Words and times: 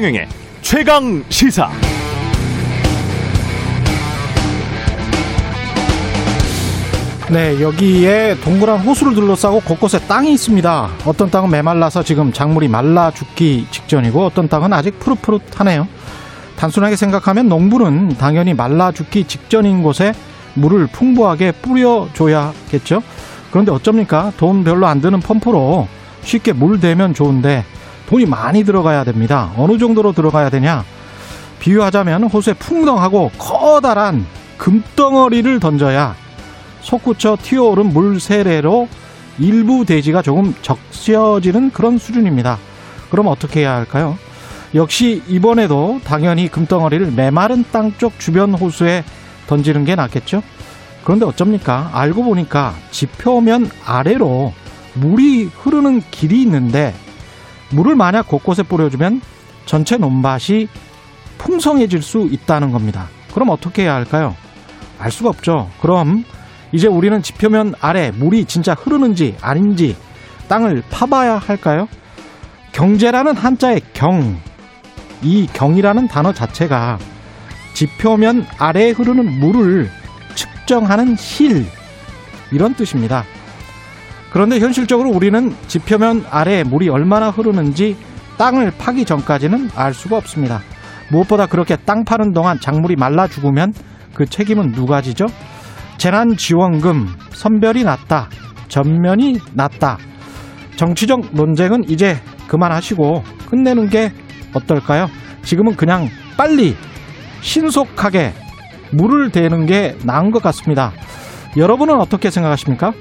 최경영의 0.00 0.28
최강 0.62 1.24
시사. 1.28 1.70
네, 7.30 7.60
여기에 7.60 8.36
동그란 8.42 8.80
호수를 8.80 9.14
둘러싸고 9.14 9.60
곳곳에 9.60 9.98
땅이 10.06 10.32
있습니다. 10.32 10.90
어떤 11.04 11.30
땅은 11.30 11.50
메말라서 11.50 12.02
지금 12.02 12.32
작물이 12.32 12.68
말라 12.68 13.10
죽기 13.10 13.66
직전이고 13.70 14.24
어떤 14.24 14.48
땅은 14.48 14.72
아직 14.72 14.98
푸릇푸릇하네요. 15.00 15.86
단순하게 16.56 16.96
생각하면 16.96 17.50
농부는 17.50 18.16
당연히 18.16 18.54
말라 18.54 18.92
죽기 18.92 19.24
직전인 19.24 19.82
곳에 19.82 20.14
물을 20.54 20.86
풍부하게 20.86 21.52
뿌려줘야겠죠. 21.52 23.02
그런데 23.50 23.70
어쩝니까? 23.70 24.32
돈 24.38 24.64
별로 24.64 24.86
안 24.86 25.02
드는 25.02 25.20
펌프로 25.20 25.88
쉽게 26.22 26.54
물 26.54 26.80
대면 26.80 27.12
좋은데 27.12 27.66
돈이 28.10 28.26
많이 28.26 28.64
들어가야 28.64 29.04
됩니다. 29.04 29.52
어느 29.56 29.78
정도로 29.78 30.12
들어가야 30.12 30.50
되냐? 30.50 30.84
비유하자면 31.60 32.24
호수에 32.24 32.54
풍덩하고 32.54 33.30
커다란 33.38 34.26
금덩어리를 34.58 35.60
던져야 35.60 36.16
솟구쳐 36.80 37.36
튀어오른 37.40 37.92
물 37.92 38.18
세례로 38.18 38.88
일부 39.38 39.84
대지가 39.84 40.22
조금 40.22 40.54
적셔지는 40.60 41.70
그런 41.70 41.98
수준입니다. 41.98 42.58
그럼 43.10 43.28
어떻게 43.28 43.60
해야 43.60 43.76
할까요? 43.76 44.18
역시 44.74 45.22
이번에도 45.28 46.00
당연히 46.04 46.48
금덩어리를 46.48 47.12
메마른 47.12 47.64
땅 47.70 47.92
쪽 47.96 48.18
주변 48.18 48.54
호수에 48.54 49.04
던지는 49.46 49.84
게 49.84 49.94
낫겠죠? 49.94 50.42
그런데 51.04 51.26
어쩝니까? 51.26 51.90
알고 51.92 52.24
보니까 52.24 52.74
지표면 52.90 53.70
아래로 53.84 54.52
물이 54.94 55.50
흐르는 55.54 56.02
길이 56.10 56.42
있는데 56.42 56.92
물을 57.70 57.94
만약 57.96 58.28
곳곳에 58.28 58.62
뿌려주면 58.62 59.20
전체 59.66 59.96
논밭이 59.96 60.68
풍성해질 61.38 62.02
수 62.02 62.28
있다는 62.30 62.72
겁니다. 62.72 63.08
그럼 63.32 63.50
어떻게 63.50 63.82
해야 63.82 63.94
할까요? 63.94 64.34
알 64.98 65.10
수가 65.10 65.30
없죠. 65.30 65.70
그럼 65.80 66.24
이제 66.72 66.86
우리는 66.86 67.22
지표면 67.22 67.74
아래 67.80 68.10
물이 68.10 68.44
진짜 68.44 68.74
흐르는지 68.74 69.36
아닌지 69.40 69.96
땅을 70.48 70.82
파봐야 70.90 71.38
할까요? 71.38 71.88
경제라는 72.72 73.36
한자의 73.36 73.80
경, 73.92 74.38
이 75.22 75.48
경이라는 75.52 76.08
단어 76.08 76.32
자체가 76.32 76.98
지표면 77.74 78.46
아래에 78.58 78.90
흐르는 78.90 79.40
물을 79.40 79.90
측정하는 80.34 81.16
실, 81.16 81.66
이런 82.52 82.74
뜻입니다. 82.74 83.24
그런데 84.30 84.60
현실적으로 84.60 85.10
우리는 85.10 85.54
지표면 85.66 86.24
아래에 86.30 86.64
물이 86.64 86.88
얼마나 86.88 87.30
흐르는지 87.30 87.96
땅을 88.38 88.72
파기 88.78 89.04
전까지는 89.04 89.70
알 89.74 89.92
수가 89.92 90.16
없습니다. 90.16 90.60
무엇보다 91.10 91.46
그렇게 91.46 91.76
땅 91.76 92.04
파는 92.04 92.32
동안 92.32 92.58
작물이 92.60 92.96
말라 92.96 93.26
죽으면 93.26 93.72
그 94.14 94.24
책임은 94.24 94.72
누가 94.72 95.02
지죠? 95.02 95.26
재난지원금 95.98 97.08
선별이 97.32 97.84
낮다. 97.84 98.28
전면이 98.68 99.38
낮다. 99.54 99.98
정치적 100.76 101.34
논쟁은 101.34 101.84
이제 101.88 102.16
그만하시고 102.48 103.22
끝내는 103.50 103.90
게 103.90 104.12
어떨까요? 104.54 105.08
지금은 105.42 105.76
그냥 105.76 106.08
빨리 106.36 106.76
신속하게 107.42 108.32
물을 108.92 109.30
대는 109.30 109.66
게 109.66 109.96
나은 110.04 110.30
것 110.30 110.42
같습니다. 110.42 110.92
여러분은 111.56 112.00
어떻게 112.00 112.30
생각하십니까? 112.30 112.92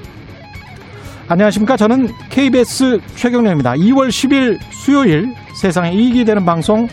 안녕하십니까. 1.31 1.77
저는 1.77 2.07
KBS 2.31 2.99
최경령입니다. 3.15 3.73
2월 3.73 4.07
10일 4.09 4.57
수요일 4.71 5.35
세상에 5.53 5.91
이익이 5.91 6.25
되는 6.25 6.43
방송 6.43 6.87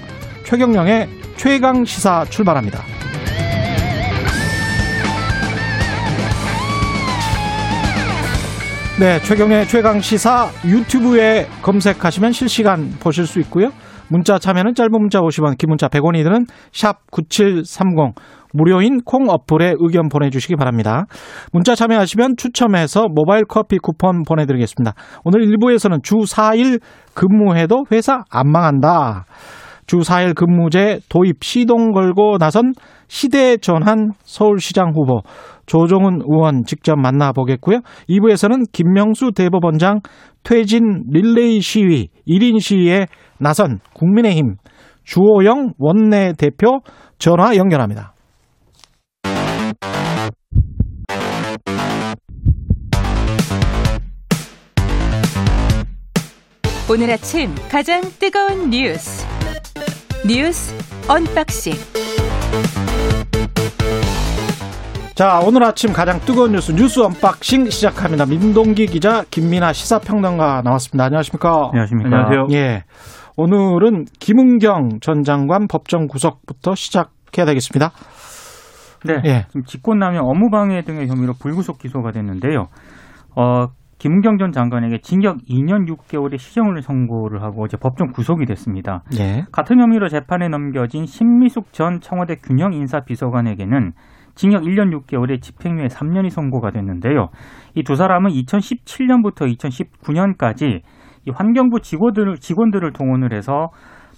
최경령의 0.45 1.09
최강 1.37 1.87
시사 1.87 2.27
출발합니다. 2.27 2.83
네, 9.01 9.21
최경의 9.23 9.69
최강 9.69 10.03
시사 10.03 10.51
유튜브에 10.67 11.47
검색하시면 11.63 12.33
실시간 12.33 12.95
보실 13.01 13.27
수 13.27 13.41
있고요. 13.41 13.71
문자 14.09 14.39
참여는 14.39 14.75
짧은 14.75 14.93
문자 14.93 15.21
50원, 15.21 15.57
긴 15.57 15.71
문자 15.71 15.89
100원이 15.89 16.23
드는 16.23 16.47
샵 16.73 17.11
9730 17.11 18.15
무료인 18.53 19.01
콩 19.05 19.29
어플에 19.29 19.75
의견 19.79 20.09
보내주시기 20.09 20.57
바랍니다. 20.57 21.07
문자 21.53 21.75
참여하시면 21.75 22.37
추첨해서 22.37 23.07
모바일 23.09 23.45
커피 23.49 23.79
쿠폰 23.79 24.23
보내드리겠습니다. 24.23 24.95
오늘 25.25 25.47
1부에서는 25.47 26.03
주 26.03 26.17
4일 26.17 26.81
근무해도 27.15 27.85
회사 27.93 28.25
안 28.31 28.51
망한다. 28.51 29.27
주 29.87 29.99
4일 29.99 30.35
근무제 30.35 31.01
도입 31.09 31.45
시동 31.45 31.93
걸고 31.93 32.39
나선 32.39 32.73
시대 33.09 33.57
전환 33.57 34.11
서울시장 34.25 34.93
후보 34.95 35.21
조종훈 35.67 36.21
의원 36.27 36.65
직접 36.65 36.97
만나보겠고요. 36.97 37.81
2부에서는 38.09 38.73
김명수 38.73 39.33
대법원장 39.33 40.01
퇴진 40.43 41.05
릴레이 41.11 41.61
시위 41.61 42.09
1인 42.27 42.61
시위에 42.61 43.07
나선 43.39 43.79
국민의힘 43.95 44.57
주호영 45.05 45.75
원내대표 45.79 46.81
전화 47.19 47.57
연결합니다. 47.57 48.16
오늘 56.89 57.11
아침 57.11 57.53
가장 57.69 58.01
뜨거운 58.21 58.71
뉴스 58.71 59.27
뉴스 60.25 60.73
unboxing 61.11 61.73
자, 65.17 65.41
오늘 65.45 65.65
아침 65.65 65.93
가장 65.93 66.21
뜨거운 66.21 66.53
뉴스 66.53 66.71
뉴스 66.71 67.01
unboxing 67.01 67.71
시작합니다. 67.71 68.27
민동기 68.27 68.87
기자, 68.87 69.25
김민아 69.33 69.73
시사평론가 69.73 70.63
나왔습니다. 70.63 71.07
안녕하십니까? 71.07 71.71
안녕하십니까? 71.73 72.09
안녕하세요. 72.09 72.47
예. 72.53 72.85
오늘은 73.37 74.05
김은경 74.21 75.01
전 75.01 75.25
장관 75.25 75.67
법정 75.67 76.07
구속부터 76.07 76.77
시작해야 76.77 77.47
되겠습니다. 77.47 77.91
네. 79.07 79.15
예. 79.25 79.47
지금 79.49 79.65
직권남용 79.65 80.25
업무방해 80.25 80.83
등의 80.83 81.09
혐의로 81.09 81.33
불구속 81.41 81.79
기소가 81.79 82.13
됐는데요. 82.13 82.69
어, 83.35 83.67
김은경 84.07 84.39
전 84.39 84.53
장관에게 84.53 84.99
징역 84.99 85.39
2년 85.49 85.89
6개월의 85.89 86.39
시정을 86.39 86.81
선고를 86.81 87.43
하고 87.43 87.65
어제 87.65 87.77
법정 87.77 88.13
구속이 88.13 88.47
됐습니다. 88.47 89.03
예. 89.19 89.45
같은 89.51 89.81
혐의로 89.81 90.07
재판에 90.09 90.47
넘겨진 90.47 91.07
신미숙 91.07 91.73
전 91.73 91.99
청와대 92.01 92.37
균형 92.37 92.73
인사 92.73 93.01
비서관에게는 93.01 93.95
징역 94.37 94.63
1년 94.63 94.97
6개월에 94.97 95.43
집행유예 95.43 95.89
3년이 95.89 96.31
선고가 96.31 96.71
됐는데요. 96.71 97.31
이 97.75 97.83
두 97.83 97.97
사람은 97.97 98.31
2017년부터 98.31 99.53
2019년까지 99.59 100.83
이 101.25 101.31
환경부 101.35 101.81
직원들을, 101.81 102.37
직원들을 102.37 102.93
동원을 102.93 103.33
해서 103.33 103.71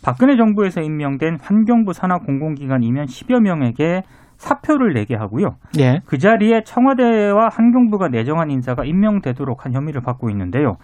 박근혜 0.04 0.36
정부에서 0.36 0.82
임명된 0.82 1.38
환경부 1.40 1.94
산하 1.94 2.18
공공기관 2.18 2.82
임원 2.82 3.06
10여 3.06 3.40
명에게 3.40 4.02
사표를 4.38 4.94
내게 4.94 5.14
하고요. 5.14 5.56
예. 5.78 6.00
그 6.06 6.16
자리에 6.18 6.62
청와대와 6.64 7.48
환경부가 7.52 8.08
내정한 8.08 8.50
인사가 8.50 8.84
임명되도록 8.84 9.64
한 9.64 9.74
혐의를 9.74 10.00
받고 10.00 10.30
있는데요. 10.30 10.76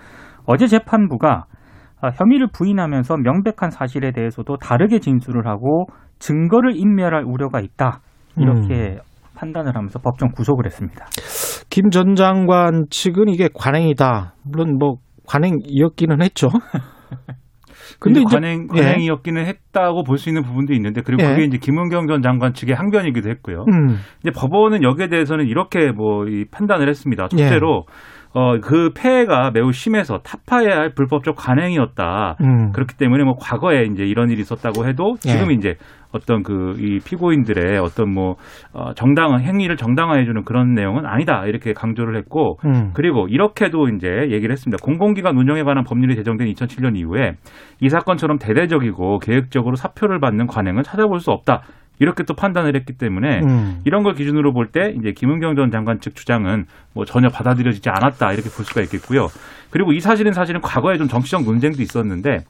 어제 0.46 0.66
재판부가 0.66 1.46
아, 2.00 2.10
혐의를 2.10 2.48
부인하면서 2.52 3.16
명백한 3.16 3.70
사실에 3.70 4.12
대해서도 4.12 4.56
다르게 4.58 4.98
진술을 4.98 5.46
하고 5.46 5.86
증거를 6.18 6.76
인멸할 6.76 7.24
우려가 7.24 7.60
있다. 7.60 8.00
이렇게 8.36 8.98
판단을 9.36 9.74
하면서 9.74 9.98
법정 10.00 10.30
구속을 10.32 10.66
했습니다. 10.66 11.06
김 11.70 11.90
전 11.90 12.14
장관 12.14 12.84
측은 12.90 13.28
이게 13.28 13.48
관행이다. 13.54 14.34
물론 14.44 14.76
뭐 14.78 14.96
관행이었기는 15.26 16.22
했죠. 16.22 16.48
근데 18.00 18.22
관행, 18.24 18.68
예. 18.74 18.80
관행이었기는 18.80 19.44
했다고 19.46 20.02
볼 20.04 20.18
수 20.18 20.28
있는 20.28 20.42
부분도 20.42 20.72
있는데 20.74 21.02
그리고 21.04 21.22
예. 21.24 21.28
그게 21.28 21.44
이제 21.44 21.58
김은경 21.58 22.06
전 22.06 22.22
장관 22.22 22.52
측의 22.54 22.74
항변이기도 22.74 23.28
했고요. 23.30 23.64
음. 23.68 23.96
이제 24.20 24.30
법원은 24.34 24.82
여기에 24.82 25.08
대해서는 25.08 25.46
이렇게 25.46 25.92
뭐 25.92 26.24
이 26.28 26.44
판단을 26.50 26.88
했습니다. 26.88 27.28
예. 27.32 27.36
첫째로 27.36 27.84
어, 28.34 28.58
그 28.60 28.90
폐해가 28.94 29.52
매우 29.52 29.72
심해서 29.72 30.18
타파해야 30.18 30.76
할 30.76 30.94
불법적 30.94 31.36
관행이었다. 31.36 32.36
음. 32.40 32.72
그렇기 32.72 32.96
때문에 32.96 33.24
뭐 33.24 33.36
과거에 33.40 33.84
이제 33.84 34.04
이런 34.04 34.30
일이 34.30 34.40
있었다고 34.40 34.86
해도 34.86 35.14
지금 35.20 35.50
예. 35.50 35.54
이제 35.54 35.76
어떤 36.12 36.42
그 36.42 36.74
이 36.78 36.98
피고인들의 37.04 37.78
어떤 37.78 38.12
뭐 38.12 38.36
어, 38.72 38.92
정당 38.94 39.38
행위를 39.40 39.76
정당화해주는 39.76 40.44
그런 40.44 40.74
내용은 40.74 41.06
아니다 41.06 41.46
이렇게 41.46 41.72
강조를 41.72 42.16
했고 42.16 42.58
음. 42.64 42.90
그리고 42.94 43.26
이렇게도 43.28 43.88
이제 43.88 44.08
얘기를 44.30 44.50
했습니다. 44.52 44.82
공공기관 44.82 45.36
운영에 45.36 45.62
관한 45.62 45.84
법률이 45.84 46.16
제정된 46.16 46.48
2007년 46.52 46.96
이후에 46.96 47.32
이 47.80 47.88
사건처럼 47.88 48.38
대대적이고 48.38 49.18
계획적으로 49.20 49.76
사표를 49.76 50.20
받는 50.20 50.46
관행은 50.46 50.82
찾아볼 50.82 51.20
수 51.20 51.30
없다. 51.30 51.62
이렇게 51.98 52.22
또 52.24 52.34
판단을 52.34 52.74
했기 52.74 52.92
때문에 52.94 53.40
음. 53.42 53.80
이런 53.84 54.02
걸 54.02 54.14
기준으로 54.14 54.52
볼 54.52 54.66
때 54.72 54.94
이제 54.98 55.12
김은경 55.12 55.54
전 55.56 55.70
장관 55.70 56.00
측 56.00 56.16
주장은 56.16 56.66
뭐 56.92 57.04
전혀 57.04 57.28
받아들여지지 57.28 57.88
않았다 57.90 58.32
이렇게 58.32 58.50
볼 58.50 58.64
수가 58.64 58.80
있겠고요. 58.82 59.28
그리고 59.70 59.92
이 59.92 60.00
사실은 60.00 60.32
사실은 60.32 60.60
과거에 60.60 60.98
좀 60.98 61.06
정치적 61.08 61.44
논쟁도 61.44 61.82
있었는데 61.82 62.44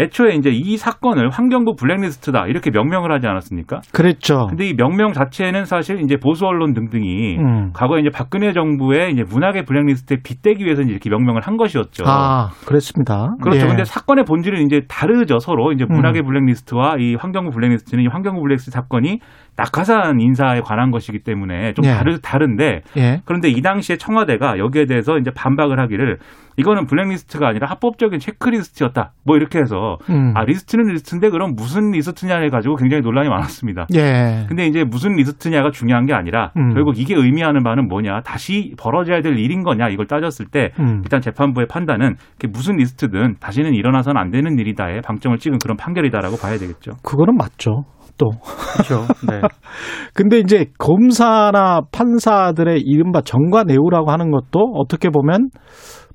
애초에 0.00 0.34
이제 0.34 0.50
이 0.50 0.76
사건을 0.76 1.30
환경부 1.30 1.74
블랙리스트다 1.74 2.46
이렇게 2.46 2.70
명명을 2.70 3.12
하지 3.12 3.26
않았습니까? 3.26 3.80
그랬죠. 3.92 4.46
근데 4.48 4.68
이 4.68 4.74
명명 4.74 5.12
자체는 5.12 5.64
사실 5.64 6.00
이제 6.00 6.16
보수 6.16 6.46
언론 6.46 6.72
등등이 6.72 7.38
음. 7.38 7.72
과거에 7.72 8.00
이제 8.00 8.10
박근혜 8.12 8.52
정부의 8.52 9.12
이제 9.12 9.24
문학의 9.28 9.64
블랙리스트에 9.64 10.18
빗대기 10.22 10.64
위해서 10.64 10.82
이렇게 10.82 11.10
명명을 11.10 11.40
한 11.42 11.56
것이었죠. 11.56 12.04
아, 12.06 12.50
그랬습니다. 12.66 13.34
그렇죠. 13.42 13.64
예. 13.64 13.66
근데 13.66 13.84
사건의 13.84 14.24
본질은 14.24 14.64
이제 14.66 14.82
다르죠. 14.88 15.40
서로 15.40 15.72
이제 15.72 15.84
음. 15.88 15.96
문화계 15.96 16.22
블랙리스트와 16.22 16.96
이 16.98 17.16
환경부 17.16 17.50
블랙리스트는 17.50 18.04
이 18.04 18.06
환경부 18.06 18.40
블랙리스트 18.40 18.70
사건이 18.70 19.18
낙하산 19.56 20.20
인사에 20.20 20.60
관한 20.60 20.92
것이기 20.92 21.24
때문에 21.24 21.72
좀 21.72 21.84
예. 21.84 21.90
다르 21.90 22.20
다른데 22.20 22.82
예. 22.96 23.20
그런데 23.24 23.48
이 23.48 23.60
당시에 23.60 23.96
청와대가 23.96 24.58
여기에 24.58 24.86
대해서 24.86 25.18
이제 25.18 25.32
반박을 25.34 25.80
하기를 25.80 26.18
이거는 26.56 26.86
블랙리스트가 26.86 27.48
아니라 27.48 27.68
합법적인 27.68 28.18
체크리스트였다. 28.18 29.12
뭐 29.24 29.36
이렇게 29.36 29.58
해서 29.58 29.87
음. 30.10 30.32
아 30.36 30.44
리스트는 30.44 30.86
리스트인데 30.86 31.30
그럼 31.30 31.54
무슨 31.56 31.90
리스트냐 31.92 32.38
해가지고 32.38 32.76
굉장히 32.76 33.02
논란이 33.02 33.28
많았습니다. 33.28 33.86
예. 33.94 34.44
근데 34.48 34.66
이제 34.66 34.84
무슨 34.84 35.12
리스트냐가 35.12 35.70
중요한 35.70 36.06
게 36.06 36.14
아니라 36.14 36.52
음. 36.56 36.74
결국 36.74 36.98
이게 36.98 37.14
의미하는 37.14 37.62
바는 37.62 37.88
뭐냐 37.88 38.20
다시 38.20 38.74
벌어져야 38.78 39.20
될 39.20 39.38
일인 39.38 39.62
거냐 39.62 39.88
이걸 39.88 40.06
따졌을 40.06 40.46
때 40.46 40.70
음. 40.78 41.00
일단 41.02 41.20
재판부의 41.20 41.66
판단은 41.68 42.16
그게 42.32 42.48
무슨 42.48 42.76
리스트든 42.76 43.36
다시는 43.40 43.74
일어나서는 43.74 44.20
안 44.20 44.30
되는 44.30 44.58
일이다에 44.58 45.00
방점을 45.00 45.38
찍은 45.38 45.58
그런 45.62 45.76
판결이다라고 45.76 46.36
봐야 46.36 46.58
되겠죠. 46.58 46.92
그거는 47.02 47.36
맞죠. 47.36 47.84
또. 48.18 48.30
그렇죠. 48.72 49.06
네. 49.26 49.40
근데 50.12 50.38
이제 50.40 50.66
검사나 50.78 51.82
판사들의 51.92 52.82
이른바 52.84 53.22
정과 53.22 53.62
내우라고 53.64 54.10
하는 54.10 54.30
것도 54.30 54.60
어떻게 54.74 55.08
보면 55.08 55.48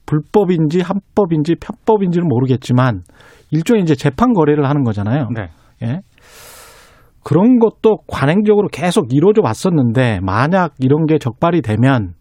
불법인지 0.06 0.82
합법인지 0.82 1.56
편법인지는 1.62 2.28
모르겠지만 2.28 3.02
일종의 3.54 3.84
이제 3.84 3.96
재판 3.96 4.34
거래를 4.34 4.66
하는 4.66 4.84
거잖아요. 4.84 5.30
네. 5.34 5.50
예. 5.84 6.00
그런 7.24 7.60
것도 7.60 8.00
관행적으로 8.08 8.68
계속 8.68 9.14
이루어져 9.14 9.42
왔었는데 9.44 10.20
만약 10.22 10.74
이런 10.80 11.06
게 11.06 11.18
적발이 11.20 11.62
되면 11.62 12.14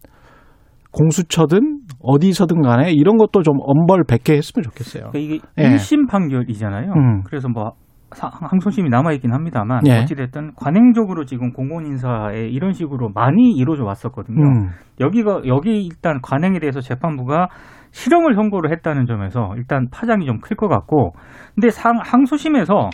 공수처든 0.91 1.79
어디서든 2.01 2.61
간에 2.61 2.91
이런 2.91 3.17
것도 3.17 3.41
좀 3.41 3.55
엄벌백계 3.59 4.33
했으면 4.33 4.63
좋겠어요. 4.63 5.09
그러니까 5.11 5.19
이게 5.19 5.39
예. 5.57 5.75
1심 5.75 6.07
판결이잖아요. 6.09 6.91
음. 6.93 7.23
그래서 7.23 7.49
뭐 7.49 7.71
사- 8.13 8.29
항소심이 8.31 8.89
남아있긴 8.89 9.33
합니다만 9.33 9.81
예. 9.87 10.01
어찌됐든 10.03 10.51
관행적으로 10.55 11.25
지금 11.25 11.51
공공인사에 11.51 12.47
이런 12.47 12.73
식으로 12.73 13.09
많이 13.13 13.51
이루어져 13.53 13.83
왔었거든요. 13.83 14.39
음. 14.45 14.69
여기가 14.99 15.41
여기 15.47 15.83
일단 15.83 16.19
관행에 16.21 16.59
대해서 16.59 16.79
재판부가 16.79 17.47
실형을 17.93 18.33
선고를 18.35 18.71
했다는 18.71 19.05
점에서 19.05 19.53
일단 19.55 19.87
파장이 19.91 20.25
좀 20.25 20.39
클 20.41 20.57
것 20.57 20.67
같고 20.67 21.13
근데 21.55 21.69
상, 21.69 21.99
항소심에서 22.01 22.89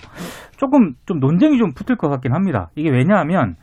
조금 0.57 0.94
좀 1.06 1.19
논쟁이 1.19 1.57
좀 1.57 1.72
붙을 1.74 1.98
것 1.98 2.10
같긴 2.10 2.34
합니다. 2.34 2.69
이게 2.75 2.90
왜냐하면 2.92 3.56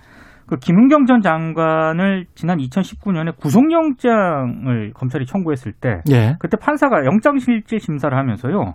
그 0.49 0.57
김은경 0.57 1.07
전 1.07 1.21
장관을 1.21 2.27
지난 2.35 2.59
2019년에 2.59 3.37
구속영장을 3.37 4.93
검찰이 4.95 5.27
청구했을 5.27 5.73
때 5.73 6.01
예. 6.11 6.37
그때 6.39 6.57
판사가 6.57 7.05
영장실질 7.05 7.81
심사를 7.81 8.17
하면서요. 8.17 8.75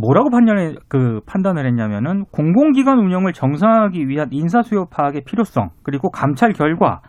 뭐라고 0.00 0.30
판단을 0.30 0.76
그 0.88 1.20
판단을 1.26 1.66
했냐면은 1.66 2.24
공공기관 2.32 2.98
운영을 2.98 3.32
정상화하기 3.32 4.08
위한 4.08 4.28
인사수요 4.30 4.86
파악의 4.86 5.22
필요성 5.26 5.70
그리고 5.82 6.10
감찰 6.10 6.52
결과 6.52 7.00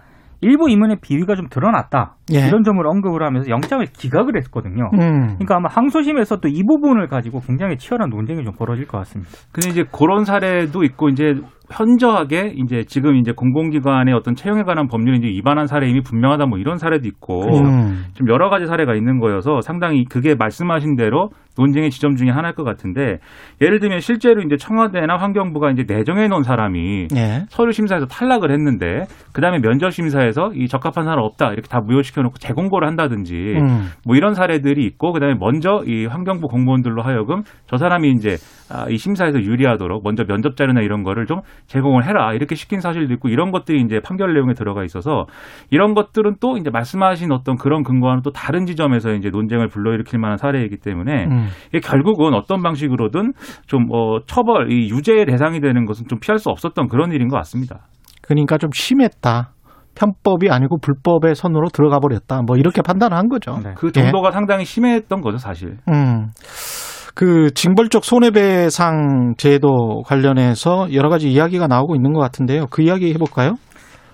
일부 0.41 0.69
임원의 0.69 0.97
비위가 1.01 1.35
좀 1.35 1.47
드러났다 1.49 2.15
예. 2.33 2.47
이런 2.47 2.63
점을 2.63 2.85
언급을 2.85 3.23
하면서 3.23 3.49
영장을 3.49 3.85
기각을 3.85 4.37
했거든요. 4.37 4.89
음. 4.93 5.35
그러니까 5.37 5.55
아마 5.57 5.69
항소심에서 5.69 6.37
또 6.37 6.51
이 6.51 6.63
부분을 6.65 7.07
가지고 7.07 7.39
굉장히 7.39 7.77
치열한 7.77 8.09
논쟁이 8.09 8.43
좀 8.43 8.53
벌어질 8.53 8.85
것 8.85 8.97
같습니다. 8.99 9.31
근데 9.53 9.69
이제 9.69 9.83
그런 9.91 10.25
사례도 10.25 10.83
있고 10.83 11.07
이제 11.09 11.35
현저하게 11.71 12.53
이제 12.57 12.83
지금 12.85 13.15
이제 13.15 13.31
공공기관의 13.31 14.13
어떤 14.13 14.35
채용에 14.35 14.63
관한 14.63 14.87
법률이 14.87 15.19
이제 15.19 15.27
위반한 15.27 15.67
사례 15.67 15.87
이미 15.89 16.01
분명하다 16.01 16.47
뭐 16.47 16.57
이런 16.59 16.77
사례도 16.77 17.07
있고 17.07 17.43
음. 17.45 18.05
좀 18.13 18.27
여러 18.29 18.49
가지 18.49 18.65
사례가 18.65 18.95
있는 18.95 19.19
거여서 19.19 19.61
상당히 19.61 20.03
그게 20.03 20.35
말씀하신 20.35 20.97
대로 20.97 21.29
논쟁의 21.57 21.91
지점 21.91 22.15
중에 22.15 22.29
하나일 22.29 22.55
것 22.55 22.63
같은데 22.63 23.19
예를 23.61 23.79
들면 23.79 23.99
실제로 23.99 24.41
이제 24.41 24.57
청와대나 24.57 25.17
환경부가 25.17 25.71
이제 25.71 25.83
내정해 25.87 26.27
놓은 26.27 26.43
사람이 26.43 27.07
예. 27.15 27.45
서류 27.49 27.71
심사에서 27.71 28.05
탈락을 28.05 28.51
했는데 28.51 29.05
그다음에 29.33 29.59
면접 29.59 29.91
심사에서 29.91 30.51
이 30.53 30.67
적합한 30.67 31.05
사람 31.05 31.19
없다 31.23 31.51
이렇게 31.51 31.67
다 31.67 31.79
무효시켜 31.81 32.21
놓고 32.21 32.37
재공고를 32.37 32.87
한다든지 32.87 33.55
음. 33.57 33.89
뭐 34.05 34.15
이런 34.15 34.33
사례들이 34.33 34.85
있고 34.85 35.11
그다음에 35.11 35.35
먼저 35.39 35.83
이 35.85 36.05
환경부 36.05 36.47
공무원들로 36.47 37.01
하여금 37.01 37.43
저 37.67 37.77
사람이 37.77 38.11
이제 38.11 38.37
아, 38.60 38.60
이 38.89 38.97
심사에서 38.97 39.41
유리하도록 39.41 40.03
먼저 40.03 40.23
면접 40.23 40.55
자료나 40.55 40.81
이런 40.81 41.03
거를 41.03 41.25
좀 41.25 41.41
제공을 41.67 42.05
해라 42.05 42.33
이렇게 42.33 42.55
시킨 42.55 42.79
사실도 42.79 43.13
있고 43.15 43.29
이런 43.29 43.51
것들이 43.51 43.81
이제 43.81 43.99
판결 43.99 44.33
내용에 44.33 44.53
들어가 44.53 44.83
있어서 44.83 45.25
이런 45.69 45.93
것들은 45.93 46.35
또 46.39 46.57
이제 46.57 46.69
말씀하신 46.69 47.31
어떤 47.31 47.55
그런 47.55 47.83
근거와는 47.83 48.21
또 48.23 48.31
다른 48.31 48.65
지점에서 48.65 49.13
이제 49.13 49.29
논쟁을 49.29 49.67
불러일으킬 49.67 50.19
만한 50.19 50.37
사례이기 50.37 50.77
때문에 50.77 51.25
음. 51.25 51.47
결국은 51.83 52.33
어떤 52.33 52.61
방식으로든 52.61 53.33
좀 53.67 53.87
어, 53.91 54.19
처벌 54.25 54.71
이 54.71 54.89
유죄의 54.89 55.25
대상이 55.25 55.59
되는 55.59 55.85
것은 55.85 56.07
좀 56.07 56.19
피할 56.19 56.37
수 56.37 56.49
없었던 56.49 56.87
그런 56.87 57.11
일인 57.11 57.27
것 57.27 57.37
같습니다. 57.37 57.87
그러니까 58.21 58.57
좀 58.57 58.69
심했다. 58.73 59.51
편법이 59.95 60.49
아니고 60.49 60.77
불법의 60.77 61.35
선으로 61.35 61.67
들어가 61.67 61.99
버렸다. 61.99 62.41
뭐 62.45 62.55
이렇게 62.55 62.81
판단한 62.81 63.27
거죠. 63.27 63.59
네. 63.63 63.73
그 63.75 63.91
정도가 63.91 64.31
상당히 64.31 64.63
심했던 64.63 65.21
거죠 65.21 65.37
사실. 65.37 65.77
음. 65.89 66.27
그 67.21 67.51
징벌적 67.53 68.03
손해배상 68.03 69.35
제도 69.37 70.01
관련해서 70.07 70.91
여러 70.91 71.07
가지 71.07 71.31
이야기가 71.31 71.67
나오고 71.67 71.95
있는 71.95 72.13
것 72.13 72.19
같은데요. 72.19 72.65
그 72.71 72.81
이야기 72.81 73.13
해볼까요? 73.13 73.57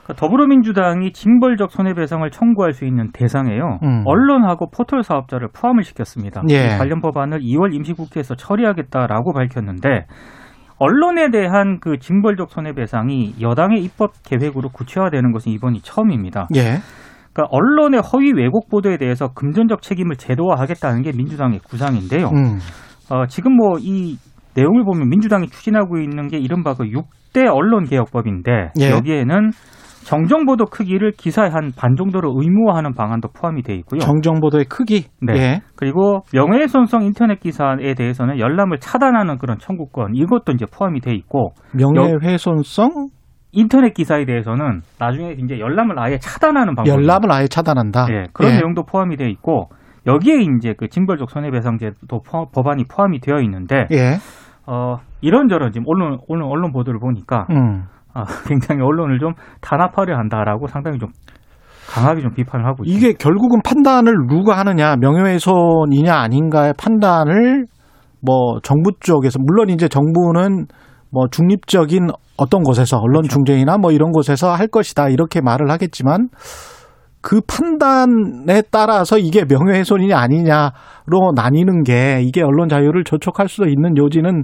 그러니까 0.04 0.14
더불어민주당이 0.18 1.14
징벌적 1.14 1.72
손해배상을 1.72 2.30
청구할 2.30 2.74
수 2.74 2.84
있는 2.84 3.14
대상에요. 3.14 3.80
음. 3.82 4.04
언론하고 4.04 4.70
포털 4.72 5.04
사업자를 5.04 5.48
포함을 5.54 5.86
시켰습니다. 5.86 6.42
예. 6.50 6.66
이 6.66 6.78
관련 6.78 7.00
법안을 7.00 7.40
2월 7.40 7.74
임시국회에서 7.76 8.36
처리하겠다라고 8.36 9.32
밝혔는데 9.32 10.08
언론에 10.78 11.32
대한 11.32 11.80
그 11.80 12.00
징벌적 12.00 12.52
손해배상이 12.52 13.36
여당의 13.40 13.84
입법 13.84 14.12
계획으로 14.26 14.68
구체화되는 14.68 15.32
것은 15.32 15.54
이번이 15.54 15.80
처음입니다. 15.82 16.50
예. 16.58 16.80
그러니까 17.32 17.48
언론의 17.52 18.02
허위 18.02 18.34
왜곡 18.34 18.68
보도에 18.70 18.98
대해서 18.98 19.30
금전적 19.30 19.82
책임을 19.82 20.18
제도화하겠다는 20.18 21.04
게 21.04 21.14
민주당의 21.14 21.60
구상인데요. 21.60 22.32
음. 22.36 22.60
어, 23.12 23.26
지금 23.28 23.54
뭐 23.56 23.78
이 23.80 24.18
내용을 24.56 24.84
보면 24.86 25.08
민주당이 25.10 25.48
추진하고 25.50 26.00
있는 26.00 26.28
게 26.28 26.38
이른바 26.38 26.74
그 26.74 26.84
6대 26.86 27.48
언론개혁법인데 27.48 28.72
예. 28.82 28.90
여기에는 28.90 29.52
정정보도 30.04 30.66
크기를 30.66 31.12
기사의 31.12 31.52
한 31.52 31.72
반 31.78 31.96
정도로 31.96 32.34
의무화하는 32.36 32.94
방안도 32.94 33.28
포함이 33.34 33.62
돼 33.62 33.76
있고요. 33.76 34.00
정정보도의 34.00 34.66
크기. 34.66 35.06
네. 35.22 35.34
예. 35.36 35.62
그리고 35.76 36.22
명예훼손성 36.34 37.04
인터넷 37.04 37.40
기사에 37.40 37.94
대해서는 37.96 38.40
열람을 38.40 38.80
차단하는 38.80 39.38
그런 39.38 39.58
청구권 39.60 40.16
이것도 40.16 40.54
이제 40.54 40.66
포함이 40.66 41.02
돼 41.02 41.14
있고 41.14 41.52
명예훼손성 41.74 43.10
인터넷 43.52 43.94
기사에 43.94 44.26
대해서는 44.26 44.82
나중에 45.00 45.36
이제 45.38 45.60
열람을 45.60 46.00
아예 46.00 46.18
차단하는 46.20 46.76
방법 46.76 46.88
열람을 46.88 47.32
아예 47.32 47.48
차단한다. 47.48 48.08
예, 48.12 48.24
그런 48.34 48.54
예. 48.54 48.58
내용도 48.58 48.84
포함이 48.84 49.18
돼 49.18 49.30
있고 49.30 49.70
여기에 50.08 50.40
이제 50.58 50.74
그 50.78 50.88
징벌적 50.88 51.30
손해배상제도 51.30 52.22
포- 52.26 52.50
법안이 52.50 52.86
포함이 52.90 53.20
되어 53.20 53.40
있는데 53.42 53.88
예. 53.92 54.16
어, 54.66 54.98
이런저런 55.22 55.72
지금 55.72 55.86
언론 55.88 56.18
오늘 56.28 56.44
언론 56.44 56.72
보도를 56.72 57.00
보니까 57.00 57.46
음. 57.52 57.84
아, 58.14 58.24
굉장히 58.48 58.82
언론을 58.82 59.20
좀 59.20 59.34
단합하려 59.62 60.18
한다라고 60.18 60.68
상당히 60.68 60.98
좀 60.98 61.10
강하게 61.90 62.22
좀 62.22 62.34
비판을 62.34 62.66
하고 62.66 62.84
있습니다. 62.84 63.08
이게 63.08 63.18
결국은 63.18 63.62
판단을 63.64 64.14
누가 64.28 64.58
하느냐, 64.58 64.96
명예훼손이냐 64.98 66.14
아닌가의 66.16 66.74
판단을 66.78 67.66
뭐 68.22 68.60
정부 68.64 68.92
쪽에서 69.00 69.40
물론 69.40 69.70
이제 69.70 69.88
정부는 69.88 70.66
뭐 71.12 71.28
중립적인 71.32 72.08
어떤 72.38 72.64
곳에서 72.64 72.98
언론 72.98 73.22
그렇죠. 73.22 73.36
중재이나 73.36 73.78
뭐 73.78 73.92
이런 73.92 74.12
곳에서 74.12 74.54
할 74.54 74.68
것이다 74.68 75.10
이렇게 75.10 75.40
말을 75.42 75.72
하겠지만 75.72 76.28
그 77.22 77.42
판단에 77.42 78.62
따라서 78.72 79.18
이게 79.18 79.44
명예훼손이냐 79.48 80.18
아니냐로 80.18 81.34
나뉘는 81.36 81.84
게 81.84 82.22
이게 82.22 82.42
언론 82.42 82.70
자유를 82.70 83.04
저촉할 83.04 83.48
수도 83.48 83.68
있는 83.68 83.98
요지는 83.98 84.44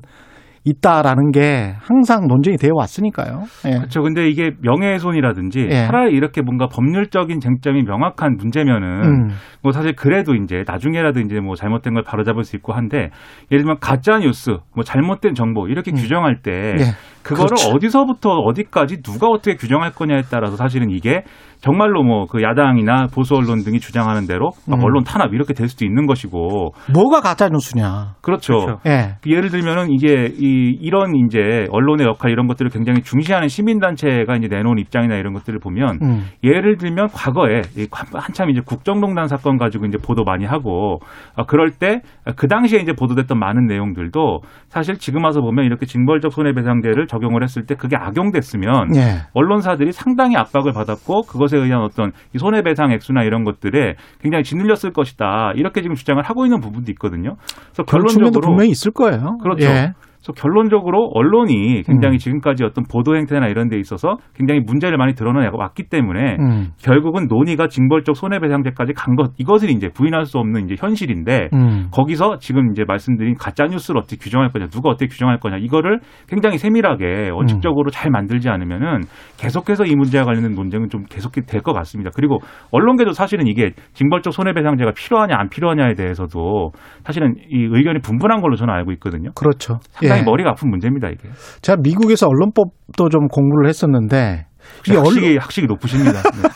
있다라는 0.66 1.32
게 1.32 1.76
항상 1.82 2.28
논쟁이 2.28 2.58
되어 2.58 2.72
왔으니까요. 2.74 3.44
예. 3.68 3.78
그렇죠. 3.78 4.02
근데 4.02 4.30
이게 4.30 4.52
명예훼손이라든지 4.62 5.68
예. 5.70 5.86
차라리 5.86 6.16
이렇게 6.16 6.42
뭔가 6.42 6.68
법률적인 6.68 7.42
쟁점이 7.42 7.84
명확한 7.84 8.38
문제면은 8.38 9.04
음. 9.04 9.28
뭐 9.62 9.72
사실 9.74 9.94
그래도 9.94 10.36
이제 10.36 10.64
나중에라도 10.66 11.20
이제 11.20 11.40
뭐 11.42 11.56
잘못된 11.56 11.94
걸 11.94 12.04
바로잡을 12.04 12.44
수 12.44 12.56
있고 12.56 12.74
한데 12.74 13.10
예를 13.52 13.64
들면 13.64 13.78
가짜 13.82 14.20
뉴스, 14.20 14.52
뭐 14.74 14.84
잘못된 14.86 15.34
정보 15.34 15.68
이렇게 15.68 15.92
음. 15.92 15.96
규정할 15.96 16.42
때 16.42 16.76
예. 16.80 16.84
그거를 17.24 17.56
그렇죠. 17.56 17.70
어디서부터 17.70 18.30
어디까지 18.30 19.02
누가 19.02 19.28
어떻게 19.28 19.56
규정할 19.56 19.92
거냐에 19.92 20.22
따라서 20.30 20.56
사실은 20.56 20.90
이게 20.90 21.24
정말로 21.64 22.04
뭐 22.04 22.26
그 22.34 22.42
야당이나 22.42 23.08
보수 23.14 23.36
언론 23.36 23.64
등이 23.64 23.80
주장하는 23.80 24.28
대로 24.28 24.50
막 24.68 24.80
음. 24.80 24.84
언론 24.84 25.04
탄압 25.04 25.34
이렇게 25.34 25.54
될 25.54 25.68
수도 25.68 25.86
있는 25.86 26.08
것이고 26.08 26.74
뭐가 26.94 27.22
가짜 27.22 27.48
뉴스냐? 27.48 28.16
그렇죠. 28.22 28.54
그렇죠. 28.54 28.80
예. 28.88 29.16
예를 29.26 29.50
들면은 29.50 29.92
이게 29.92 30.30
이 30.34 30.78
이런 30.82 31.14
이제 31.16 31.68
언론의 31.70 32.08
역할 32.08 32.32
이런 32.32 32.48
것들을 32.48 32.72
굉장히 32.72 33.02
중시하는 33.02 33.48
시민 33.48 33.80
단체가 33.80 34.36
이제 34.36 34.48
내놓은 34.48 34.78
입장이나 34.80 35.16
이런 35.16 35.34
것들을 35.34 35.60
보면 35.60 36.00
음. 36.02 36.26
예를 36.44 36.78
들면 36.78 37.08
과거에 37.14 37.62
이 37.78 37.88
한참 38.14 38.50
이제 38.50 38.62
국정농단 38.66 39.28
사건 39.28 39.58
가지고 39.58 39.86
이제 39.86 39.98
보도 39.98 40.24
많이 40.24 40.46
하고 40.46 41.00
어, 41.36 41.46
그럴 41.46 41.72
때 41.72 42.02
그 42.36 42.48
당시에 42.48 42.80
이제 42.80 42.94
보도됐던 42.94 43.38
많은 43.38 43.68
내용들도 43.68 44.40
사실 44.70 44.96
지금 44.96 45.24
와서 45.26 45.42
보면 45.42 45.66
이렇게 45.66 45.86
징벌적 45.86 46.32
손해배상제를 46.32 47.08
적용을 47.08 47.44
했을 47.44 47.66
때 47.66 47.76
그게 47.76 47.98
악용됐으면 47.98 48.96
예. 48.96 49.24
언론사들이 49.34 49.92
상당히 49.92 50.38
압박을 50.38 50.72
받았고 50.72 51.24
그것에 51.24 51.53
의한 51.58 51.82
어떤 51.82 52.12
이 52.34 52.38
손해배상 52.38 52.92
액수나 52.92 53.24
이런 53.24 53.44
것들에 53.44 53.96
굉장히 54.22 54.44
짓눌렸을 54.44 54.94
것이다 54.94 55.54
이렇게 55.56 55.82
지금 55.82 55.96
주장을 55.96 56.22
하고 56.22 56.46
있는 56.46 56.60
부분도 56.60 56.92
있거든요. 56.94 57.38
그래서 57.72 57.84
결론적으로 57.84 58.42
분명히 58.42 58.70
있을 58.72 58.92
거예요. 58.92 59.38
그렇죠. 59.40 59.66
예. 59.66 59.94
그래서 60.24 60.32
결론적으로 60.42 61.12
언론이 61.14 61.84
굉장히 61.86 62.16
음. 62.16 62.18
지금까지 62.18 62.64
어떤 62.64 62.86
보도 62.90 63.16
행태나 63.18 63.48
이런 63.48 63.68
데 63.68 63.78
있어서 63.78 64.16
굉장히 64.34 64.62
문제를 64.62 64.98
많이 64.98 65.14
드러내 65.16 65.50
왔기 65.52 65.90
때문에 65.90 66.38
음. 66.40 66.68
결국은 66.82 67.28
논의가 67.28 67.68
징벌적 67.68 68.16
손해배상제까지 68.16 68.94
간 68.94 69.16
것 69.16 69.34
이것을 69.38 69.70
이제 69.70 69.90
부인할 69.90 70.26
수 70.26 70.40
없는 70.40 70.66
이제 70.66 70.76
현실인데 70.80 71.50
음. 71.54 71.88
거기서 71.92 72.40
지금 72.40 72.72
이제 72.72 72.84
말씀드린 72.88 73.36
가짜 73.36 73.66
뉴스를 73.66 74.00
어떻게 74.00 74.16
규정할 74.18 74.50
거냐, 74.50 74.68
누가 74.68 74.90
어떻게 74.90 75.08
규정할 75.08 75.40
거냐 75.40 75.58
이거를 75.58 76.00
굉장히 76.28 76.58
세밀하게 76.58 77.30
원칙적으로 77.32 77.92
잘 77.92 78.10
만들지 78.10 78.50
않으면은 78.50 79.02
계속해서 79.38 79.86
이 79.86 79.96
문제와 79.96 80.24
관련된 80.24 80.56
논쟁은 80.56 80.90
좀 80.90 81.04
계속 81.04 81.34
될 81.34 81.62
것 81.64 81.74
같습니다. 81.74 82.12
그리고 82.16 82.40
언론계도 82.72 83.12
사실은 83.12 83.48
이게 83.48 83.72
징벌적 83.94 84.34
손해배상제가 84.34 84.92
필요하냐 84.92 85.36
안 85.38 85.50
필요하냐에 85.50 85.94
대해서도 85.96 86.72
사실은 87.04 87.36
이 87.50 87.68
의견이 87.72 88.00
분분한 88.00 88.42
걸로 88.42 88.56
저는 88.56 88.74
알고 88.74 88.92
있거든요. 88.94 89.32
그렇죠. 89.36 89.80
상당히 90.14 90.22
예. 90.22 90.26
머리가 90.26 90.52
아픈 90.52 90.70
문제입니다 90.70 91.10
이게. 91.10 91.30
제가 91.62 91.78
미국에서 91.82 92.28
언론법도 92.28 93.10
좀 93.10 93.28
공부를 93.28 93.68
했었는데 93.68 94.46
이 94.88 94.92
언론, 94.92 95.06
학식이 95.06 95.38
학식이 95.38 95.68
높으십니다. 95.68 96.22
네. 96.32 96.50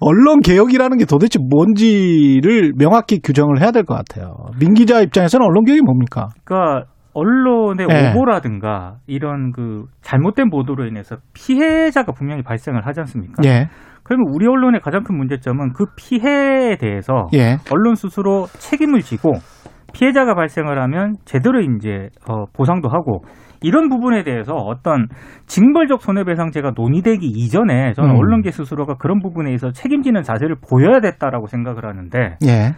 언론 0.00 0.40
개혁이라는 0.40 0.98
게 0.98 1.04
도대체 1.04 1.38
뭔지를 1.50 2.72
명확히 2.76 3.20
규정을 3.22 3.60
해야 3.60 3.70
될 3.70 3.84
것 3.84 3.94
같아요. 3.96 4.34
민 4.60 4.74
기자 4.74 5.00
입장에서는 5.00 5.44
언론 5.44 5.64
개혁이 5.64 5.82
뭡니까? 5.82 6.28
그러니까 6.44 6.86
언론의 7.14 7.86
네. 7.88 8.10
오보라든가 8.10 8.96
이런 9.06 9.52
그 9.52 9.84
잘못된 10.00 10.50
보도로 10.50 10.86
인해서 10.86 11.16
피해자가 11.34 12.12
분명히 12.12 12.42
발생을 12.42 12.86
하지 12.86 13.00
않습니까? 13.00 13.42
예, 13.44 13.68
그러면 14.02 14.26
우리 14.32 14.46
언론의 14.46 14.80
가장 14.80 15.02
큰 15.02 15.16
문제점은 15.18 15.72
그 15.74 15.84
피해에 15.96 16.76
대해서 16.76 17.26
예, 17.34 17.58
언론 17.70 17.96
스스로 17.96 18.46
책임을 18.58 19.00
지고 19.02 19.32
피해자가 19.92 20.34
발생을 20.34 20.80
하면 20.82 21.14
제대로 21.24 21.60
이제 21.60 22.08
어, 22.28 22.44
보상도 22.52 22.88
하고 22.88 23.24
이런 23.62 23.88
부분에 23.88 24.24
대해서 24.24 24.54
어떤 24.54 25.06
징벌적 25.46 26.02
손해배상제가 26.02 26.72
논의되기 26.76 27.26
이전에 27.26 27.92
저는 27.92 28.10
음. 28.10 28.16
언론계 28.16 28.50
스스로가 28.50 28.94
그런 28.96 29.20
부분에 29.20 29.52
있어서 29.54 29.72
책임지는 29.72 30.22
자세를 30.22 30.56
보여야 30.68 31.00
됐다라고 31.00 31.46
생각을 31.46 31.86
하는데 31.86 32.36
예. 32.44 32.72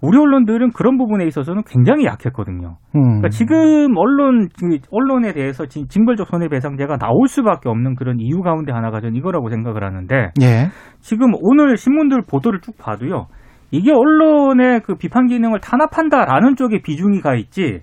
우리 0.00 0.18
언론들은 0.18 0.72
그런 0.72 0.98
부분에 0.98 1.24
있어서는 1.26 1.62
굉장히 1.66 2.04
약했거든요. 2.04 2.76
음. 2.94 3.00
그러니까 3.02 3.28
지금 3.30 3.96
언론 3.96 4.48
그 4.58 4.78
언론에 4.90 5.32
대해서 5.32 5.64
징- 5.66 5.86
징벌적 5.88 6.26
손해배상제가 6.28 6.98
나올 6.98 7.26
수밖에 7.28 7.68
없는 7.70 7.94
그런 7.94 8.18
이유 8.20 8.40
가운데 8.42 8.72
하나가 8.72 9.00
저는 9.00 9.16
이거라고 9.16 9.48
생각을 9.48 9.82
하는데 9.82 10.30
예, 10.42 10.68
지금 11.00 11.32
오늘 11.40 11.76
신문들 11.78 12.22
보도를 12.28 12.60
쭉 12.60 12.76
봐도요. 12.78 13.26
이게 13.74 13.92
언론의 13.92 14.80
그 14.84 14.94
비판 14.96 15.26
기능을 15.26 15.60
탄압한다라는 15.60 16.56
쪽에 16.56 16.80
비중이 16.82 17.20
가 17.20 17.34
있지. 17.34 17.80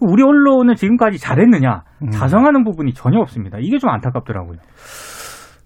우리 0.00 0.22
언론은 0.22 0.74
지금까지 0.74 1.18
잘했느냐 1.18 1.82
음. 2.02 2.10
자성하는 2.10 2.64
부분이 2.64 2.92
전혀 2.94 3.18
없습니다. 3.20 3.58
이게 3.60 3.78
좀 3.78 3.90
안타깝더라고요. 3.90 4.58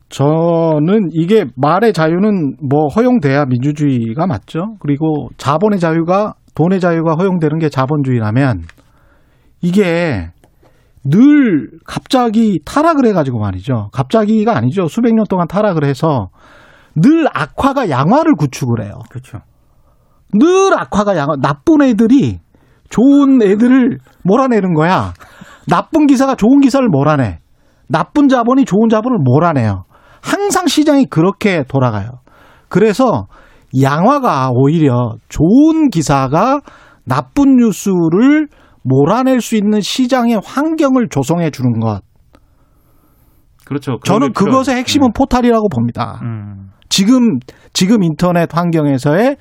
저는 0.09 1.09
이게 1.13 1.45
말의 1.57 1.93
자유는 1.93 2.57
뭐 2.69 2.89
허용돼야 2.89 3.45
민주주의가 3.47 4.27
맞죠. 4.27 4.77
그리고 4.81 5.29
자본의 5.37 5.79
자유가 5.79 6.35
돈의 6.55 6.81
자유가 6.81 7.15
허용되는 7.15 7.59
게 7.59 7.69
자본주의라면 7.69 8.63
이게 9.61 10.31
늘 11.05 11.71
갑자기 11.87 12.59
타락을 12.65 13.07
해가지고 13.07 13.39
말이죠. 13.39 13.91
갑자기가 13.93 14.57
아니죠. 14.57 14.89
수백 14.89 15.15
년 15.15 15.25
동안 15.29 15.47
타락을 15.47 15.85
해서 15.85 16.29
늘 16.97 17.27
악화가 17.33 17.91
양화를 17.91 18.35
구축을 18.35 18.83
해요. 18.83 18.95
그렇죠. 19.11 19.39
늘 20.35 20.79
악화가 20.79 21.17
양화. 21.17 21.37
나쁜 21.41 21.83
애들이 21.83 22.39
좋은 22.91 23.43
애들을 23.43 23.99
몰아내는 24.25 24.75
거야. 24.75 25.13
나쁜 25.67 26.07
기사가 26.07 26.35
좋은 26.35 26.61
기사를 26.61 26.87
몰아내. 26.89 27.39
나쁜 27.89 28.29
자본이 28.29 28.65
좋은 28.65 28.89
자본을 28.89 29.19
몰아내요. 29.23 29.85
항상 30.21 30.67
시장이 30.67 31.07
그렇게 31.07 31.65
돌아가요. 31.69 32.21
그래서 32.69 33.27
양화가 33.83 34.51
오히려 34.53 35.17
좋은 35.29 35.91
기사가 35.91 36.61
나쁜 37.05 37.57
뉴스를 37.57 38.49
몰아낼 38.83 39.41
수 39.41 39.57
있는 39.57 39.81
시장의 39.81 40.41
환경을 40.45 41.09
조성해 41.09 41.51
주는 41.51 41.79
것. 41.81 42.03
그렇죠. 43.65 43.99
저는. 44.05 44.33
그것의 44.33 44.77
핵심은 44.79 45.13
포탈이라고 45.13 45.69
봅니다. 45.69 46.21
음. 46.23 46.71
지금 46.89 47.39
지금 47.75 48.03
인터넷 48.03 48.49
환경에서의 48.55 49.37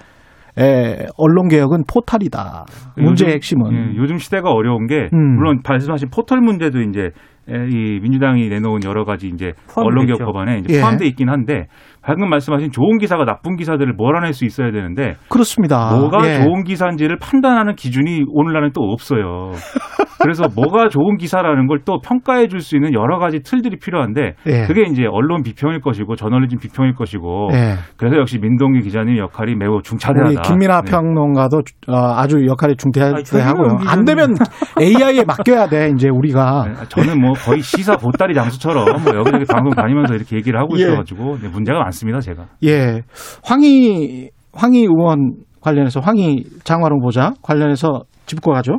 에, 0.60 1.06
언론 1.18 1.48
개혁은 1.50 1.84
포탈이다. 1.88 2.66
문제의 2.98 3.12
요즘- 3.12 3.30
핵심은 3.30 3.74
예, 3.74 3.96
요즘 3.96 4.18
시대가 4.18 4.50
어려운 4.52 4.88
게 4.88 5.10
음. 5.14 5.36
물론 5.36 5.62
말씀하신 5.68 6.10
포털 6.10 6.42
문제도 6.42 6.80
이제 6.82 7.12
에, 7.50 7.68
이 7.70 8.00
민주당이 8.02 8.50
내놓은 8.50 8.82
여러 8.84 9.06
가지 9.06 9.28
이제 9.28 9.54
언론 9.76 10.06
개혁. 10.08 10.20
법안에 10.20 10.60
이제 10.60 10.76
예. 10.78 10.82
포함돼 10.82 11.06
있긴 11.08 11.30
한데 11.30 11.68
방금 12.08 12.30
말씀하신 12.30 12.72
좋은 12.72 13.00
기사가 13.00 13.26
나쁜 13.26 13.58
기사들을 13.58 13.92
몰아낼 13.98 14.32
수 14.32 14.46
있어야 14.46 14.72
되는데 14.72 15.16
그렇습니다. 15.28 15.92
뭐가 15.94 16.26
예. 16.26 16.42
좋은 16.42 16.64
기사인지를 16.64 17.18
판단하는 17.20 17.76
기준이 17.76 18.24
오늘날은 18.30 18.72
또 18.74 18.82
없어요. 18.84 19.52
그래서 20.20 20.46
뭐가 20.56 20.90
좋은 20.90 21.18
기사라는 21.18 21.68
걸 21.68 21.78
또 21.86 22.00
평가해 22.02 22.48
줄 22.48 22.60
수 22.60 22.76
있는 22.76 22.94
여러 22.94 23.18
가지 23.20 23.40
틀들이 23.40 23.78
필요한데 23.78 24.34
예. 24.48 24.66
그게 24.66 24.82
이제 24.90 25.06
언론 25.10 25.44
비평일 25.44 25.80
것이고 25.80 26.16
저널리즘 26.16 26.58
비평일 26.60 26.96
것이고 26.96 27.50
예. 27.54 27.76
그래서 27.98 28.18
역시 28.18 28.40
민동기 28.40 28.82
기자님 28.82 29.18
역할이 29.18 29.56
매우 29.56 29.82
중차대하다. 29.84 30.42
김민아 30.42 30.82
네. 30.82 30.92
평론가도 30.92 31.62
어, 31.88 31.96
아주 32.16 32.46
역할이 32.48 32.76
중대하고요. 32.78 33.78
안 33.88 34.06
되면 34.06 34.34
AI에 34.82 35.24
맡겨야 35.28 35.68
돼. 35.68 35.92
이제 35.96 36.10
우리가 36.10 36.66
네, 36.68 36.74
저는 36.90 37.22
뭐 37.22 37.34
거의 37.34 37.62
시사 37.62 37.96
보따리 37.98 38.34
장수처럼 38.34 38.86
뭐 39.04 39.16
여기저기 39.16 39.46
방송 39.46 39.72
다니면서 39.76 40.16
이렇게 40.16 40.36
얘기를 40.38 40.60
하고 40.60 40.78
예. 40.80 40.84
있어가지고 40.84 41.38
네, 41.42 41.48
문제가 41.50 41.80
많습니다 41.80 41.97
제가. 42.22 42.46
예 42.64 43.02
황희 43.44 44.30
황희 44.54 44.80
의원 44.82 45.36
관련해서 45.62 46.00
황희 46.00 46.44
장관 46.64 46.92
후보자 46.94 47.34
관련해서 47.42 48.04
짚고 48.26 48.52
가죠. 48.52 48.78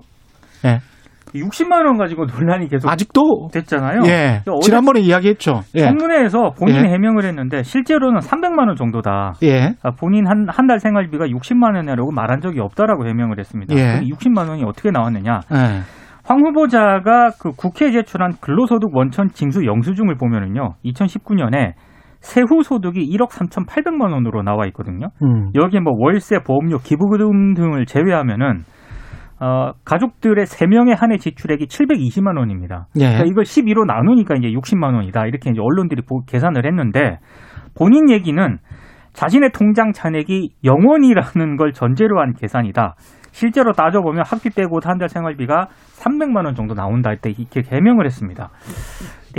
예. 0.64 0.80
60만 1.34 1.84
원 1.84 1.98
가지고 1.98 2.25
논란이 2.25 2.68
계속 2.68 2.88
아직도 2.88 3.50
됐잖아요. 3.52 4.00
예 4.06 4.42
지난번에 4.62 5.00
이야기했죠. 5.00 5.60
예. 5.75 5.80
청문회에서 5.82 6.52
본인이 6.58 6.88
예. 6.88 6.92
해명을 6.92 7.25
했는데 7.26 7.62
실제로는 7.62 8.20
300만 8.20 8.66
원 8.66 8.76
정도다. 8.76 9.34
예. 9.42 9.75
아, 9.82 9.90
본인 9.90 10.26
한 10.26 10.48
한 10.48 10.66
달 10.66 10.80
생활비가 10.80 11.26
60만 11.26 11.75
원이라고 11.76 12.12
말한 12.12 12.40
적이 12.40 12.60
없다라고 12.60 13.06
해명을 13.06 13.38
했습니다. 13.38 13.75
예. 13.76 13.98
그럼 14.00 14.04
60만 14.04 14.48
원이 14.48 14.64
어떻게 14.64 14.90
나왔느냐? 14.90 15.40
예. 15.52 15.80
황 16.25 16.40
후보자가 16.40 17.30
그 17.38 17.52
국회에 17.52 17.90
제출한 17.90 18.32
근로소득 18.40 18.94
원천 18.94 19.28
징수 19.30 19.64
영수증을 19.64 20.16
보면은요, 20.16 20.75
2019년에 20.84 21.72
세후 22.20 22.62
소득이 22.62 23.00
1억 23.16 23.30
3,800만 23.30 24.12
원으로 24.12 24.42
나와 24.42 24.66
있거든요. 24.66 25.08
음. 25.22 25.50
여기에 25.54 25.80
뭐 25.80 25.92
월세, 25.96 26.38
보험료, 26.40 26.78
기부금 26.78 27.54
등을 27.54 27.87
제외하면은 27.87 28.62
어, 29.40 29.70
가족들의 29.84 30.44
3명의 30.46 30.96
한 30.96 31.12
해 31.12 31.16
지출액이 31.16 31.66
720만 31.66 32.37
원입니다. 32.38 32.87
예. 32.96 33.04
그러니까 33.06 33.25
이걸 33.26 33.44
12로 33.44 33.87
나누니까 33.87 34.34
이제 34.34 34.48
60만 34.48 34.94
원이다. 34.94 35.26
이렇게 35.26 35.50
이제 35.50 35.60
언론들이 35.62 36.02
보- 36.02 36.22
계산을 36.26 36.66
했는데 36.66 37.18
본인 37.76 38.10
얘기는 38.10 38.58
자신의 39.12 39.50
통장 39.52 39.92
잔액이 39.92 40.54
0원이라는 40.64 41.56
걸 41.56 41.72
전제로 41.72 42.20
한 42.20 42.32
계산이다. 42.34 42.94
실제로 43.30 43.72
따져보면 43.72 44.25
학비 44.26 44.50
빼고 44.50 44.80
한 44.82 44.98
달 44.98 45.08
생활비가 45.08 45.68
300만 46.00 46.44
원 46.44 46.54
정도 46.56 46.75
나온다. 46.75 47.12
이때 47.12 47.30
이렇게 47.30 47.62
해명을 47.70 48.06
했습니다. 48.06 48.50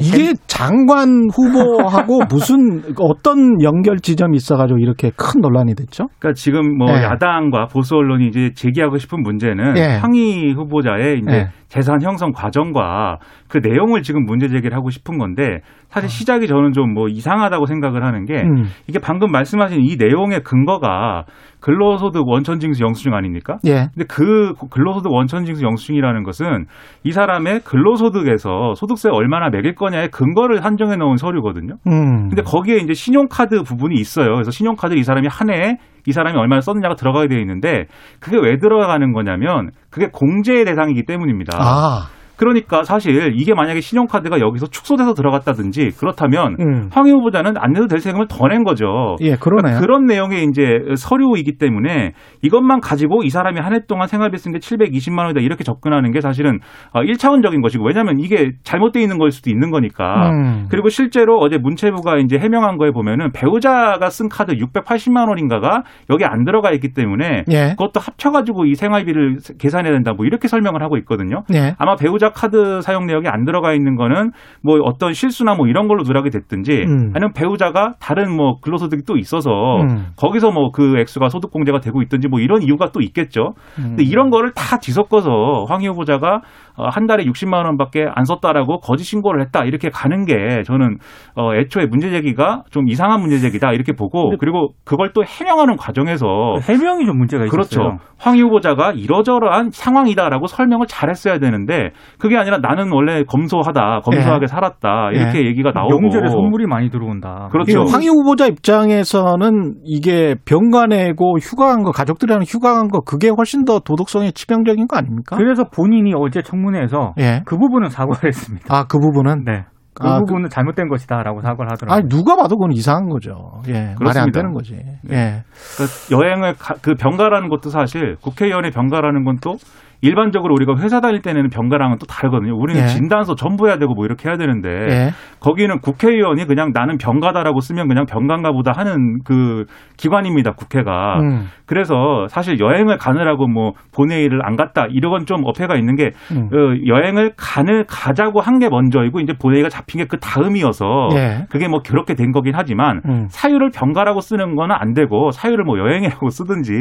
이게 0.01 0.33
장관 0.47 1.29
후보하고 1.33 2.19
무슨 2.29 2.81
어떤 2.99 3.61
연결 3.63 3.99
지점이 3.99 4.35
있어가지고 4.35 4.79
이렇게 4.79 5.11
큰 5.15 5.39
논란이 5.41 5.75
됐죠? 5.75 6.07
그러니까 6.19 6.33
지금 6.33 6.77
뭐 6.77 6.89
예. 6.89 7.03
야당과 7.03 7.67
보수 7.67 7.95
언론이 7.95 8.27
이제 8.27 8.51
제기하고 8.53 8.97
싶은 8.97 9.23
문제는 9.23 9.77
예. 9.77 9.97
황희 10.01 10.51
후보자의 10.53 11.19
이제 11.19 11.31
예. 11.31 11.47
재산 11.69 12.01
형성 12.01 12.31
과정과 12.31 13.19
그 13.47 13.59
내용을 13.63 14.01
지금 14.01 14.25
문제 14.25 14.47
제기를 14.47 14.75
하고 14.75 14.89
싶은 14.89 15.19
건데 15.19 15.59
사실 15.89 16.09
시작이 16.09 16.47
저는 16.47 16.73
좀 16.73 16.89
뭐 16.89 17.07
이상하다고 17.07 17.65
생각을 17.67 18.03
하는 18.03 18.25
게 18.25 18.37
아. 18.37 18.41
음. 18.41 18.65
이게 18.87 18.99
방금 18.99 19.31
말씀하신 19.31 19.81
이 19.81 19.95
내용의 19.97 20.41
근거가 20.41 21.25
근로소득 21.61 22.27
원천징수 22.27 22.83
영수증 22.83 23.13
아닙니까? 23.13 23.57
예. 23.65 23.89
근데 23.93 24.05
그 24.07 24.53
근로소득 24.69 25.11
원천징수 25.11 25.63
영수증이라는 25.63 26.23
것은 26.23 26.65
이 27.03 27.11
사람의 27.11 27.61
근로소득에서 27.61 28.73
소득세 28.75 29.09
얼마나 29.11 29.49
매길 29.49 29.75
거 29.75 29.88
냐의 29.89 30.09
근거를 30.09 30.63
한정해 30.63 30.95
놓은 30.95 31.17
서류거든요. 31.17 31.75
음. 31.87 32.29
근데 32.29 32.41
거기에 32.41 32.77
이제 32.77 32.93
신용카드 32.93 33.63
부분이 33.63 33.95
있어요. 33.95 34.33
그래서 34.33 34.51
신용카드 34.51 34.95
이 34.95 35.03
사람이 35.03 35.27
한 35.29 35.49
해에 35.49 35.77
이 36.07 36.11
사람이 36.11 36.37
얼마나 36.37 36.61
썼느냐가 36.61 36.95
들어가게 36.95 37.27
되어 37.27 37.39
있는데 37.39 37.85
그게 38.19 38.37
왜 38.37 38.57
들어가는 38.57 39.13
거냐면 39.13 39.71
그게 39.89 40.07
공제의 40.11 40.65
대상이기 40.65 41.05
때문입니다. 41.05 41.57
아. 41.59 42.07
그러니까 42.39 42.83
사실 42.83 43.33
이게 43.35 43.53
만약에 43.53 43.81
신용카드가 43.81 44.39
여기서 44.39 44.67
축소돼서 44.67 45.13
들어갔다든지 45.13 45.91
그렇다면 45.99 46.55
음. 46.59 46.89
황희 46.91 47.11
후보자는 47.11 47.53
안 47.57 47.73
내도 47.73 47.87
될 47.87 47.99
세금을 47.99 48.27
더 48.27 48.47
낸 48.47 48.63
거죠. 48.63 49.17
예, 49.19 49.35
그러네요. 49.35 49.79
그런 49.79 50.05
내용의 50.05 50.45
이제 50.45 50.79
서류이기 50.95 51.57
때문에 51.59 52.13
이것만 52.41 52.79
가지고 52.79 53.23
이 53.23 53.29
사람이 53.29 53.59
한 53.59 53.73
해 53.73 53.79
동안 53.87 54.07
생활비 54.07 54.37
쓴 54.37 54.51
게 54.53 54.57
720만 54.59 55.19
원이다 55.25 55.41
이렇게 55.41 55.63
접근하는 55.63 56.11
게 56.11 56.21
사실은 56.21 56.59
어, 56.93 57.01
1차원적인 57.01 57.61
것이고 57.61 57.85
왜냐하면 57.85 58.19
이게 58.19 58.51
잘못돼 58.63 59.01
있는 59.01 59.17
걸 59.19 59.31
수도 59.31 59.49
있는 59.51 59.69
거니까. 59.69 60.29
음. 60.31 60.67
그리고 60.71 60.89
실제로 60.89 61.37
어제 61.39 61.57
문체부가 61.57 62.17
이제 62.17 62.37
해명한 62.39 62.77
거에 62.77 62.91
보면은 62.91 63.31
배우자가 63.31 64.09
쓴 64.09 64.29
카드 64.29 64.53
680만 64.53 65.27
원인가가 65.29 65.83
여기 66.09 66.23
안 66.25 66.45
들어가 66.45 66.71
있기 66.71 66.93
때문에 66.93 67.43
예. 67.51 67.69
그것도 67.77 67.99
합쳐가지고 67.99 68.65
이 68.65 68.75
생활비를 68.75 69.37
계산해야 69.59 69.91
된다 69.93 70.13
뭐 70.15 70.25
이렇게 70.25 70.47
설명을 70.47 70.81
하고 70.81 70.97
있거든요. 70.97 71.43
예. 71.53 71.75
아마 71.77 71.95
배우자 71.95 72.28
카드 72.33 72.81
사용 72.81 73.05
내역이 73.05 73.27
안 73.27 73.45
들어가 73.45 73.73
있는 73.73 73.95
거는 73.95 74.31
뭐 74.63 74.79
어떤 74.83 75.13
실수나 75.13 75.55
뭐 75.55 75.67
이런 75.67 75.87
걸로 75.87 76.03
누락이 76.03 76.29
됐든지 76.29 76.83
음. 76.87 77.11
아니면 77.13 77.33
배우자가 77.33 77.95
다른 77.99 78.35
뭐 78.35 78.59
근로소득이 78.61 79.03
또 79.05 79.17
있어서 79.17 79.51
음. 79.81 80.07
거기서 80.15 80.51
뭐 80.51 80.69
그 80.71 80.97
액수가 80.97 81.29
소득 81.29 81.51
공제가 81.51 81.79
되고 81.79 82.01
있든지 82.01 82.27
뭐 82.27 82.39
이런 82.39 82.61
이유가 82.61 82.91
또 82.91 83.01
있겠죠. 83.01 83.53
음. 83.79 83.83
근데 83.89 84.03
이런 84.03 84.29
거를 84.29 84.53
다 84.53 84.77
뒤섞어서 84.77 85.65
황희 85.67 85.87
후보자가 85.87 86.35
어, 86.35 86.41
한 86.89 87.07
달에 87.07 87.23
60만 87.25 87.65
원밖에 87.65 88.05
안 88.13 88.25
썼다라고 88.25 88.79
거짓 88.79 89.03
신고를 89.03 89.41
했다 89.41 89.63
이렇게 89.65 89.89
가는 89.89 90.25
게 90.25 90.63
저는 90.65 90.97
어, 91.35 91.53
애초에 91.55 91.85
문제 91.85 92.09
제기가 92.09 92.63
좀 92.71 92.87
이상한 92.87 93.21
문제 93.21 93.39
제기다 93.39 93.73
이렇게 93.73 93.93
보고 93.93 94.31
그리고 94.39 94.69
그걸 94.85 95.11
또 95.13 95.23
해명하는 95.23 95.75
과정에서 95.77 96.25
해명이 96.61 97.05
좀 97.05 97.17
문제가 97.17 97.45
있었어요. 97.45 97.51
그렇죠. 97.51 97.97
황희 98.17 98.41
후보자가 98.41 98.91
이러저러한 98.91 99.69
상황이다라고 99.71 100.47
설명을 100.47 100.87
잘했어야 100.87 101.39
되는데 101.39 101.91
그게 102.19 102.37
아니라 102.37 102.57
나는 102.57 102.91
원래 102.91 103.23
검소하다, 103.23 104.01
검소하게 104.03 104.47
살았다 104.47 105.11
이렇게 105.13 105.45
얘기가 105.45 105.71
나오고 105.71 105.99
명절에 105.99 106.29
선물이 106.29 106.65
많이 106.67 106.89
들어온다. 106.89 107.47
그렇죠. 107.51 107.83
황희 107.85 108.07
후보자 108.07 108.47
입장에서는 108.47 109.75
이게 109.83 110.35
병가 110.45 110.87
내고 110.87 111.37
휴가한 111.39 111.83
거 111.83 111.91
가족들이랑 111.91 112.41
휴가한 112.45 112.89
거 112.89 112.99
그게 113.01 113.29
훨씬 113.29 113.65
더 113.65 113.79
도덕성에 113.79 114.31
치명적인 114.31 114.87
거 114.87 114.97
아닙니까? 114.97 115.37
그래서 115.37 115.63
본인이 115.63 116.13
어제 116.15 116.41
청문 116.41 116.68
회에서 116.75 117.13
예. 117.19 117.41
그 117.45 117.57
부분은 117.57 117.89
사과를 117.89 118.27
했습니다. 118.27 118.65
아, 118.75 118.85
그 118.87 118.99
부분은 118.99 119.43
네. 119.45 119.65
그 119.93 120.07
아, 120.07 120.19
부분은 120.19 120.49
잘못된 120.49 120.87
것이다라고 120.87 121.41
사과를 121.41 121.71
하더라고요. 121.71 121.93
아니 121.97 122.07
누가 122.07 122.35
봐도 122.37 122.55
그건 122.55 122.71
이상한 122.71 123.09
거죠. 123.09 123.61
예. 123.67 123.73
말이 123.73 123.87
안 123.89 123.95
그렇습니다. 123.97 124.39
되는 124.39 124.53
거지. 124.53 124.75
네. 125.03 125.15
예. 125.15 125.43
그 125.77 126.15
여행을 126.15 126.53
가- 126.57 126.75
그 126.81 126.93
병가라는 126.95 127.49
것도 127.49 127.69
사실 127.69 128.15
국회의원의 128.21 128.71
병가라는 128.71 129.25
건 129.25 129.37
또 129.41 129.55
일반적으로 130.01 130.53
우리가 130.53 130.75
회사 130.77 131.01
다닐 131.01 131.21
때 131.21 131.33
내는 131.33 131.49
병가랑은 131.49 131.97
또 131.97 132.05
다르거든요. 132.05 132.55
우리는 132.55 132.81
예. 132.83 132.87
진단서 132.87 133.35
전부 133.35 133.67
해야 133.67 133.77
되고 133.77 133.93
뭐 133.95 134.05
이렇게 134.05 134.29
해야 134.29 134.37
되는데 134.37 134.69
예. 134.69 135.09
거기는 135.39 135.79
국회의원이 135.79 136.45
그냥 136.45 136.71
나는 136.73 136.97
병가다라고 136.97 137.59
쓰면 137.59 137.87
그냥 137.87 138.05
병가인가 138.05 138.51
보다 138.51 138.71
하는 138.71 139.19
그 139.25 139.65
기관입니다. 139.97 140.51
국회가. 140.51 141.19
음. 141.19 141.45
그래서 141.65 142.27
사실 142.29 142.59
여행을 142.59 142.97
가느라고 142.97 143.47
뭐 143.47 143.73
본회의를 143.93 144.39
안 144.45 144.55
갔다 144.55 144.85
이런 144.89 145.25
좀 145.25 145.41
어폐가 145.45 145.75
있는 145.75 145.95
게 145.95 146.11
음. 146.31 146.49
어, 146.53 146.75
여행을 146.87 147.33
가는 147.35 147.83
가자고 147.87 148.41
한 148.41 148.59
게 148.59 148.67
먼저이고 148.69 149.21
이제 149.21 149.31
본회의가 149.41 149.69
잡힌 149.69 149.99
게 150.01 150.05
그 150.09 150.17
다음이어서 150.19 151.09
예. 151.13 151.45
그게 151.49 151.67
뭐 151.69 151.79
그렇게 151.85 152.13
된 152.15 152.31
거긴 152.31 152.53
하지만 152.55 153.01
음. 153.05 153.27
사유를 153.29 153.69
병가라고 153.73 154.19
쓰는 154.21 154.55
거는 154.55 154.75
안 154.77 154.93
되고 154.93 155.31
사유를 155.31 155.63
뭐 155.63 155.77
여행이라고 155.79 156.29
쓰든지 156.29 156.71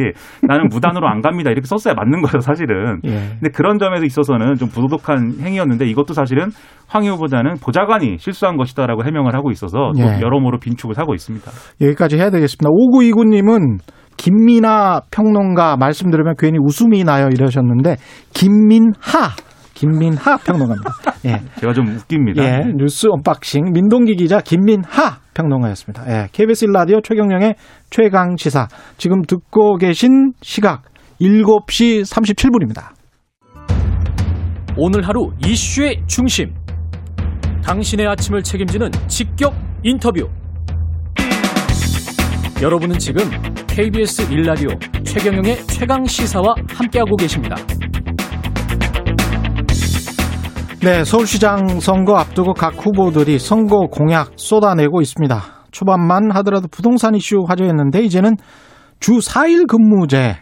나는 0.48 0.68
무단으로 0.68 1.06
안 1.06 1.20
갑니다 1.20 1.50
이렇게 1.50 1.66
썼어야 1.66 1.94
맞는 1.94 2.22
거죠 2.22 2.40
사실은. 2.40 3.00
예. 3.08 3.28
근데 3.40 3.50
그런 3.54 3.78
점에서 3.78 4.04
있어서는 4.04 4.56
좀 4.56 4.68
부도덕한 4.68 5.40
행위였는데 5.40 5.86
이것도 5.86 6.14
사실은 6.14 6.50
황희 6.86 7.08
후보자는 7.08 7.56
보좌관이 7.62 8.16
실수한 8.18 8.56
것이다라고 8.56 9.04
해명을 9.04 9.34
하고 9.34 9.50
있어서 9.50 9.92
또 9.96 10.02
예. 10.02 10.20
여러모로 10.20 10.58
빈축을 10.58 10.94
사고 10.94 11.14
있습니다. 11.14 11.50
여기까지 11.80 12.16
해야 12.16 12.30
되겠습니다. 12.30 12.68
5929님은 12.70 13.78
김민아 14.16 15.02
평론가 15.10 15.76
말씀 15.76 16.10
들으면 16.10 16.34
괜히 16.36 16.58
웃음이 16.60 17.04
나요 17.04 17.28
이러셨는데 17.32 17.96
김민하 18.34 19.30
김민하 19.74 20.36
평론가입니다. 20.38 20.90
예. 21.26 21.60
제가 21.60 21.72
좀 21.72 21.86
웃깁니다. 21.86 22.42
예, 22.42 22.72
뉴스 22.76 23.06
언박싱 23.08 23.72
민동기 23.72 24.16
기자 24.16 24.40
김민하 24.40 25.18
평론가였습니다. 25.34 26.04
예, 26.08 26.28
KBS 26.32 26.66
1라디오 26.66 27.02
최경영의 27.02 27.54
최강 27.88 28.36
시사 28.36 28.66
지금 28.96 29.22
듣고 29.22 29.76
계신 29.76 30.32
시각 30.42 30.82
7시 31.20 32.02
37분입니다. 32.02 32.97
오늘 34.80 35.02
하루 35.08 35.32
이슈의 35.44 36.04
중심. 36.06 36.54
당신의 37.64 38.06
아침을 38.06 38.44
책임지는 38.44 38.92
직격 39.08 39.52
인터뷰. 39.82 40.28
여러분은 42.62 42.96
지금 43.00 43.24
KBS 43.66 44.28
1라디오 44.28 45.04
최경영의 45.04 45.66
최강 45.66 46.04
시사와 46.04 46.54
함께하고 46.68 47.16
계십니다. 47.16 47.56
네, 50.80 51.02
서울시장 51.02 51.80
선거 51.80 52.16
앞두고 52.16 52.54
각 52.54 52.74
후보들이 52.76 53.40
선거 53.40 53.88
공약 53.90 54.30
쏟아내고 54.36 55.00
있습니다. 55.00 55.42
초반만 55.72 56.30
하더라도 56.36 56.68
부동산 56.68 57.16
이슈 57.16 57.44
화제였는데 57.48 58.02
이제는 58.02 58.36
주 59.00 59.14
4일 59.14 59.66
근무제 59.66 60.36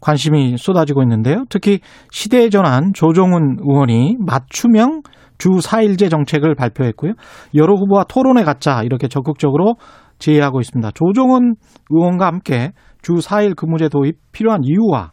관심이 0.00 0.56
쏟아지고 0.56 1.02
있는데요. 1.02 1.44
특히 1.48 1.80
시대전환 2.10 2.92
조정훈 2.94 3.58
의원이 3.60 4.16
맞춤형 4.18 5.02
주 5.38 5.50
4일제 5.50 6.10
정책을 6.10 6.54
발표했고요. 6.54 7.12
여러 7.54 7.74
후보와 7.74 8.04
토론에 8.04 8.44
갖자 8.44 8.82
이렇게 8.82 9.08
적극적으로 9.08 9.74
제의하고 10.18 10.60
있습니다. 10.60 10.90
조정훈 10.92 11.56
의원과 11.90 12.26
함께 12.26 12.72
주 13.02 13.14
4일 13.14 13.56
근무제 13.56 13.88
도입 13.88 14.18
필요한 14.32 14.60
이유와 14.64 15.12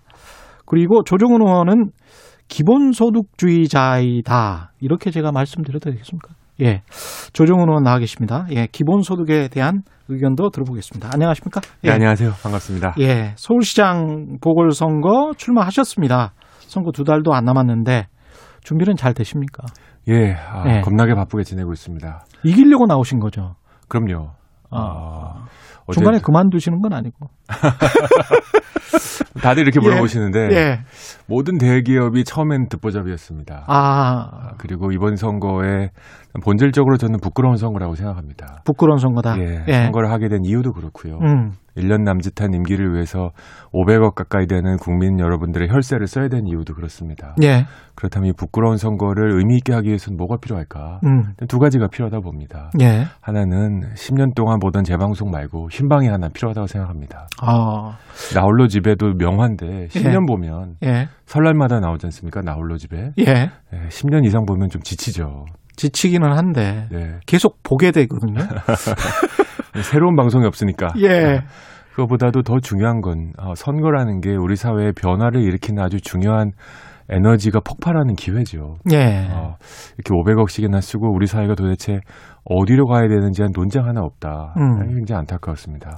그리고 0.65 1.03
조정훈 1.03 1.41
의원은 1.41 1.91
기본소득주의자이다. 2.47 4.71
이렇게 4.79 5.11
제가 5.11 5.31
말씀드려도 5.31 5.91
되겠습니까? 5.91 6.33
예. 6.61 6.81
조정훈 7.33 7.67
의원 7.69 7.83
나와 7.83 7.99
계십니다. 7.99 8.45
예. 8.51 8.67
기본소득에 8.67 9.47
대한 9.49 9.81
의견도 10.09 10.49
들어보겠습니다. 10.49 11.09
안녕하십니까? 11.13 11.61
네, 11.81 11.91
안녕하세요. 11.91 12.31
반갑습니다. 12.43 12.95
예. 12.99 13.33
서울시장 13.35 14.37
보궐선거 14.41 15.33
출마하셨습니다. 15.37 16.33
선거 16.67 16.91
두 16.91 17.03
달도 17.03 17.33
안 17.33 17.45
남았는데 17.45 18.07
준비는 18.63 18.95
잘 18.95 19.13
되십니까? 19.13 19.63
예, 20.09 20.33
아, 20.33 20.63
네. 20.63 20.81
겁나게 20.81 21.15
바쁘게 21.15 21.43
지내고 21.43 21.71
있습니다. 21.71 22.25
이기려고 22.43 22.85
나오신 22.87 23.19
거죠? 23.19 23.55
그럼요. 23.87 24.31
아. 24.69 24.79
아, 24.79 25.45
어제 25.85 25.99
중간에 25.99 26.19
그만두시는 26.19 26.81
건 26.81 26.93
아니고. 26.93 27.27
다들 29.41 29.63
이렇게 29.63 29.79
예. 29.81 29.85
물어보시는데 29.85 30.39
예. 30.51 30.79
모든 31.27 31.57
대기업이 31.57 32.23
처음엔 32.23 32.69
듣보잡이었습니다. 32.69 33.65
아, 33.67 33.75
아, 33.75 34.53
그리고 34.57 34.91
이번 34.91 35.15
선거에 35.15 35.89
본질적으로 36.43 36.97
저는 36.97 37.19
부끄러운 37.19 37.57
선거라고 37.57 37.95
생각합니다. 37.95 38.61
부끄러운 38.65 38.97
선거다. 38.97 39.37
예, 39.39 39.63
예. 39.67 39.83
선거를 39.83 40.11
하게 40.11 40.29
된 40.29 40.45
이유도 40.45 40.71
그렇고요. 40.73 41.19
음. 41.21 41.51
1년 41.77 42.03
남짓한 42.03 42.53
임기를 42.53 42.93
위해서 42.93 43.31
500억 43.73 44.13
가까이 44.15 44.45
되는 44.47 44.77
국민 44.77 45.19
여러분들의 45.19 45.69
혈세를 45.69 46.07
써야 46.07 46.27
되는 46.27 46.47
이유도 46.47 46.73
그렇습니다. 46.75 47.35
예. 47.41 47.65
그렇다면 47.95 48.29
이 48.29 48.33
부끄러운 48.33 48.77
선거를 48.77 49.37
의미 49.37 49.57
있게 49.57 49.73
하기 49.73 49.87
위해서는 49.87 50.17
뭐가 50.17 50.37
필요할까? 50.37 50.99
음. 51.03 51.33
두 51.47 51.59
가지가 51.59 51.87
필요하다 51.87 52.19
봅니다. 52.19 52.71
예. 52.81 53.05
하나는 53.21 53.81
10년 53.95 54.35
동안 54.35 54.59
보던 54.59 54.83
재방송 54.83 55.31
말고 55.31 55.69
흰방이 55.71 56.07
하나 56.07 56.29
필요하다고 56.29 56.67
생각합니다. 56.67 57.27
아, 57.41 57.97
나홀로 58.35 58.67
집에도 58.67 59.13
명화인데 59.17 59.87
10년 59.87 60.27
보면 60.27 60.75
예. 60.83 61.07
설날마다 61.25 61.79
나오지 61.79 62.05
않습니까? 62.07 62.41
나홀로 62.41 62.77
집에. 62.77 63.11
예. 63.19 63.23
예, 63.25 63.87
10년 63.89 64.25
이상 64.25 64.45
보면 64.45 64.69
좀 64.69 64.81
지치죠. 64.81 65.45
지치기는 65.75 66.31
한데 66.31 66.87
네. 66.91 67.19
계속 67.25 67.61
보게 67.63 67.91
되거든요. 67.91 68.39
새로운 69.81 70.15
방송이 70.15 70.45
없으니까. 70.45 70.89
예. 70.99 71.41
그거보다도 71.95 72.41
더 72.43 72.59
중요한 72.59 73.01
건 73.01 73.33
어, 73.37 73.53
선거라는 73.55 74.21
게 74.21 74.35
우리 74.35 74.55
사회의 74.55 74.93
변화를 74.93 75.41
일으키는 75.41 75.81
아주 75.83 76.01
중요한 76.01 76.51
에너지가 77.09 77.59
폭발하는 77.59 78.15
기회죠. 78.15 78.77
예. 78.91 79.27
어, 79.31 79.57
이렇게 79.97 80.09
500억씩이나 80.09 80.81
쓰고 80.81 81.13
우리 81.13 81.27
사회가 81.27 81.55
도대체 81.55 81.99
어디로 82.45 82.87
가야 82.87 83.07
되는지 83.07 83.41
한 83.41 83.51
논쟁 83.53 83.85
하나 83.85 84.01
없다. 84.01 84.53
음. 84.57 84.87
굉장히 84.95 85.19
안타까웠습니다. 85.19 85.91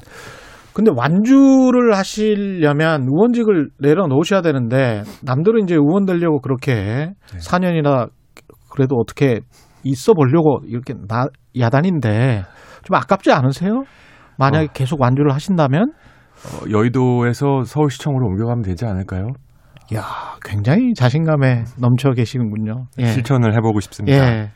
근데 0.76 0.92
완주를 0.94 1.96
하시려면 1.96 3.04
의원직을 3.04 3.70
내려놓으셔야 3.80 4.42
되는데 4.42 5.04
남들은 5.24 5.64
이제 5.64 5.74
의원 5.74 6.06
되려고 6.06 6.42
그렇게 6.42 7.14
4년이나 7.28 8.10
그래도 8.70 8.98
어떻게 8.98 9.40
있어 9.86 10.14
보려고 10.14 10.60
이렇게 10.66 10.94
나, 11.08 11.28
야단인데 11.58 12.44
좀 12.84 12.96
아깝지 12.96 13.32
않으세요? 13.32 13.84
만약에 14.38 14.66
어. 14.66 14.74
계속 14.74 15.00
완주를 15.00 15.34
하신다면 15.34 15.94
어, 15.94 16.70
여의도에서 16.70 17.64
서울시청으로 17.64 18.28
옮겨가면 18.28 18.64
되지 18.64 18.86
않을까요? 18.86 19.30
야, 19.96 20.04
굉장히 20.44 20.94
자신감에 20.94 21.64
넘쳐 21.80 22.12
계시는군요. 22.12 22.88
예. 23.00 23.06
실천을 23.06 23.54
해보고 23.56 23.80
싶습니다. 23.80 24.18
예. 24.18 24.52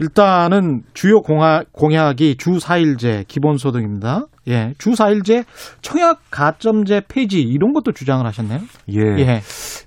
일단은 0.00 0.82
주요 0.94 1.20
공약, 1.20 1.72
공약이 1.72 2.36
주 2.36 2.52
4일제 2.58 3.26
기본소득입니다. 3.28 4.26
예. 4.48 4.74
주 4.78 4.90
4일제 4.92 5.44
청약 5.82 6.20
가점제 6.30 7.02
폐지 7.08 7.40
이런 7.42 7.72
것도 7.72 7.92
주장을 7.92 8.24
하셨네요. 8.26 8.60
예. 8.92 9.00
예. 9.18 9.40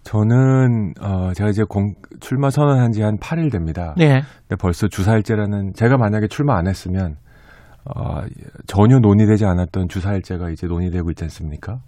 저는 0.04 0.94
어, 1.02 1.32
제가 1.34 1.50
이제 1.50 1.64
공, 1.68 1.96
출마 2.20 2.50
선언한 2.50 2.92
지 2.92 3.02
한 3.02 3.18
8일 3.18 3.52
됩니다. 3.52 3.96
예. 4.00 4.22
근데 4.48 4.56
벌써 4.60 4.88
주사일제라는 4.88 5.74
제가 5.74 5.98
만약에 5.98 6.28
출마 6.28 6.58
안 6.58 6.68
했으면 6.68 7.16
어, 7.86 8.22
전혀 8.68 9.00
논의되지 9.00 9.46
않았던 9.46 9.90
주사일제가 9.90 10.52
이제 10.52 10.68
논의되고 10.68 11.10
있지 11.12 11.24
않습니까? 11.26 11.80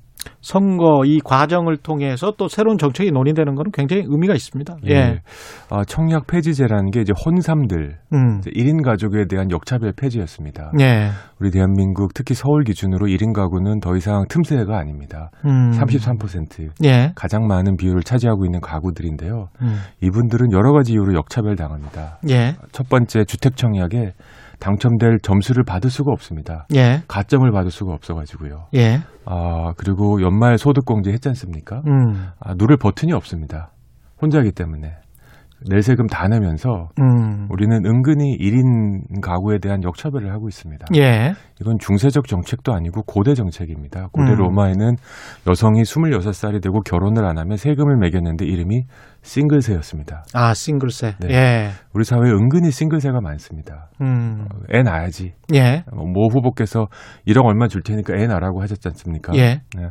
선거 0.41 1.03
이 1.05 1.19
과정을 1.19 1.77
통해서 1.77 2.33
또 2.37 2.47
새로운 2.47 2.77
정책이 2.77 3.11
논의되는 3.11 3.55
것은 3.55 3.71
굉장히 3.71 4.03
의미가 4.07 4.33
있습니다. 4.33 4.77
예. 4.87 5.21
어, 5.69 5.83
청약 5.85 6.27
폐지제라는 6.27 6.91
게 6.91 7.01
이제 7.01 7.13
혼삼들, 7.25 7.97
음. 8.13 8.39
이제 8.39 8.51
1인 8.51 8.83
가족에 8.83 9.25
대한 9.27 9.49
역차별 9.51 9.93
폐지였습니다. 9.93 10.71
예. 10.79 11.09
우리 11.39 11.51
대한민국 11.51 12.13
특히 12.13 12.33
서울 12.33 12.63
기준으로 12.63 13.07
1인 13.07 13.33
가구는 13.33 13.79
더 13.79 13.95
이상 13.95 14.25
틈새가 14.29 14.77
아닙니다. 14.77 15.31
음. 15.45 15.71
33% 15.71 16.69
예. 16.83 17.11
가장 17.15 17.47
많은 17.47 17.75
비율을 17.75 18.03
차지하고 18.03 18.45
있는 18.45 18.61
가구들인데요. 18.61 19.49
음. 19.61 19.77
이분들은 20.01 20.51
여러 20.51 20.71
가지 20.71 20.93
이유로 20.93 21.13
역차별 21.15 21.55
당합니다. 21.55 22.19
예. 22.29 22.55
첫 22.71 22.87
번째 22.89 23.25
주택 23.25 23.57
청약에 23.57 24.13
당첨될 24.59 25.19
점수를 25.21 25.63
받을 25.63 25.89
수가 25.89 26.11
없습니다. 26.11 26.67
예. 26.75 27.01
가점을 27.07 27.49
받을 27.51 27.71
수가 27.71 27.93
없어가지고요. 27.93 28.67
예. 28.75 28.99
아 29.25 29.73
그리고 29.77 30.21
연말 30.21 30.57
소득공제 30.57 31.11
했지 31.11 31.29
않습니까? 31.29 31.81
음. 31.87 32.27
아, 32.39 32.53
누를 32.55 32.77
버튼이 32.77 33.13
없습니다. 33.13 33.71
혼자이기 34.21 34.51
때문에 34.51 34.93
낼 35.67 35.81
세금 35.81 36.07
다 36.07 36.27
내면서 36.27 36.89
음. 36.99 37.47
우리는 37.49 37.85
은근히 37.85 38.37
1인 38.37 39.21
가구에 39.21 39.59
대한 39.59 39.83
역차별을 39.83 40.31
하고 40.31 40.47
있습니다. 40.47 40.85
예. 40.95 41.33
이건 41.61 41.77
중세적 41.79 42.27
정책도 42.27 42.73
아니고 42.73 43.03
고대 43.03 43.33
정책입니다. 43.33 44.09
고대 44.11 44.31
음. 44.31 44.37
로마에는 44.37 44.95
여성이 45.47 45.83
26살이 45.83 46.61
되고 46.61 46.81
결혼을 46.81 47.25
안 47.25 47.37
하면 47.37 47.55
세금을 47.55 47.97
매겼는데 47.97 48.45
이름이 48.45 48.83
싱글세였습니다. 49.21 50.25
아, 50.33 50.53
싱글세. 50.53 51.15
네. 51.19 51.27
예. 51.31 51.69
우리 51.93 52.03
사회에 52.03 52.31
은근히 52.31 52.71
싱글세가 52.71 53.21
많습니다. 53.21 53.89
음. 54.01 54.47
애 54.73 54.83
낳아야지. 54.83 55.33
예. 55.53 55.83
모 55.91 56.27
후보께서 56.29 56.87
1억 57.27 57.45
얼마 57.45 57.67
줄 57.67 57.81
테니까 57.81 58.15
애 58.17 58.27
낳으라고 58.27 58.61
하셨지 58.61 58.87
않습니까? 58.89 59.33
예. 59.35 59.61
네. 59.75 59.89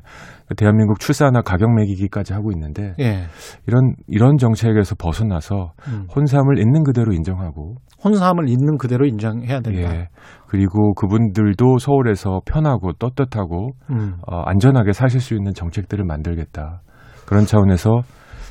대한민국 0.56 1.00
출산화 1.00 1.42
가격 1.42 1.74
매기기까지 1.74 2.32
하고 2.34 2.52
있는데 2.52 2.92
예. 3.00 3.24
이런 3.66 3.94
이런 4.06 4.36
정책에서 4.36 4.94
벗어나서 4.96 5.72
음. 5.88 6.06
혼삼을 6.14 6.58
있는 6.58 6.84
그대로 6.84 7.12
인정하고 7.12 7.76
혼삼을 8.04 8.48
있는 8.48 8.76
그대로 8.78 9.06
인정해야 9.06 9.60
된다. 9.60 9.96
예. 9.96 10.08
그리고 10.46 10.94
그분들도 10.94 11.78
서울에서 11.78 12.42
편하고 12.44 12.92
떳떳하고 12.92 13.70
음. 13.90 14.16
어, 14.26 14.42
안전하게 14.44 14.92
사실 14.92 15.20
수 15.20 15.34
있는 15.34 15.52
정책들을 15.54 16.04
만들겠다. 16.04 16.82
그런 17.26 17.44
차원에서 17.46 18.02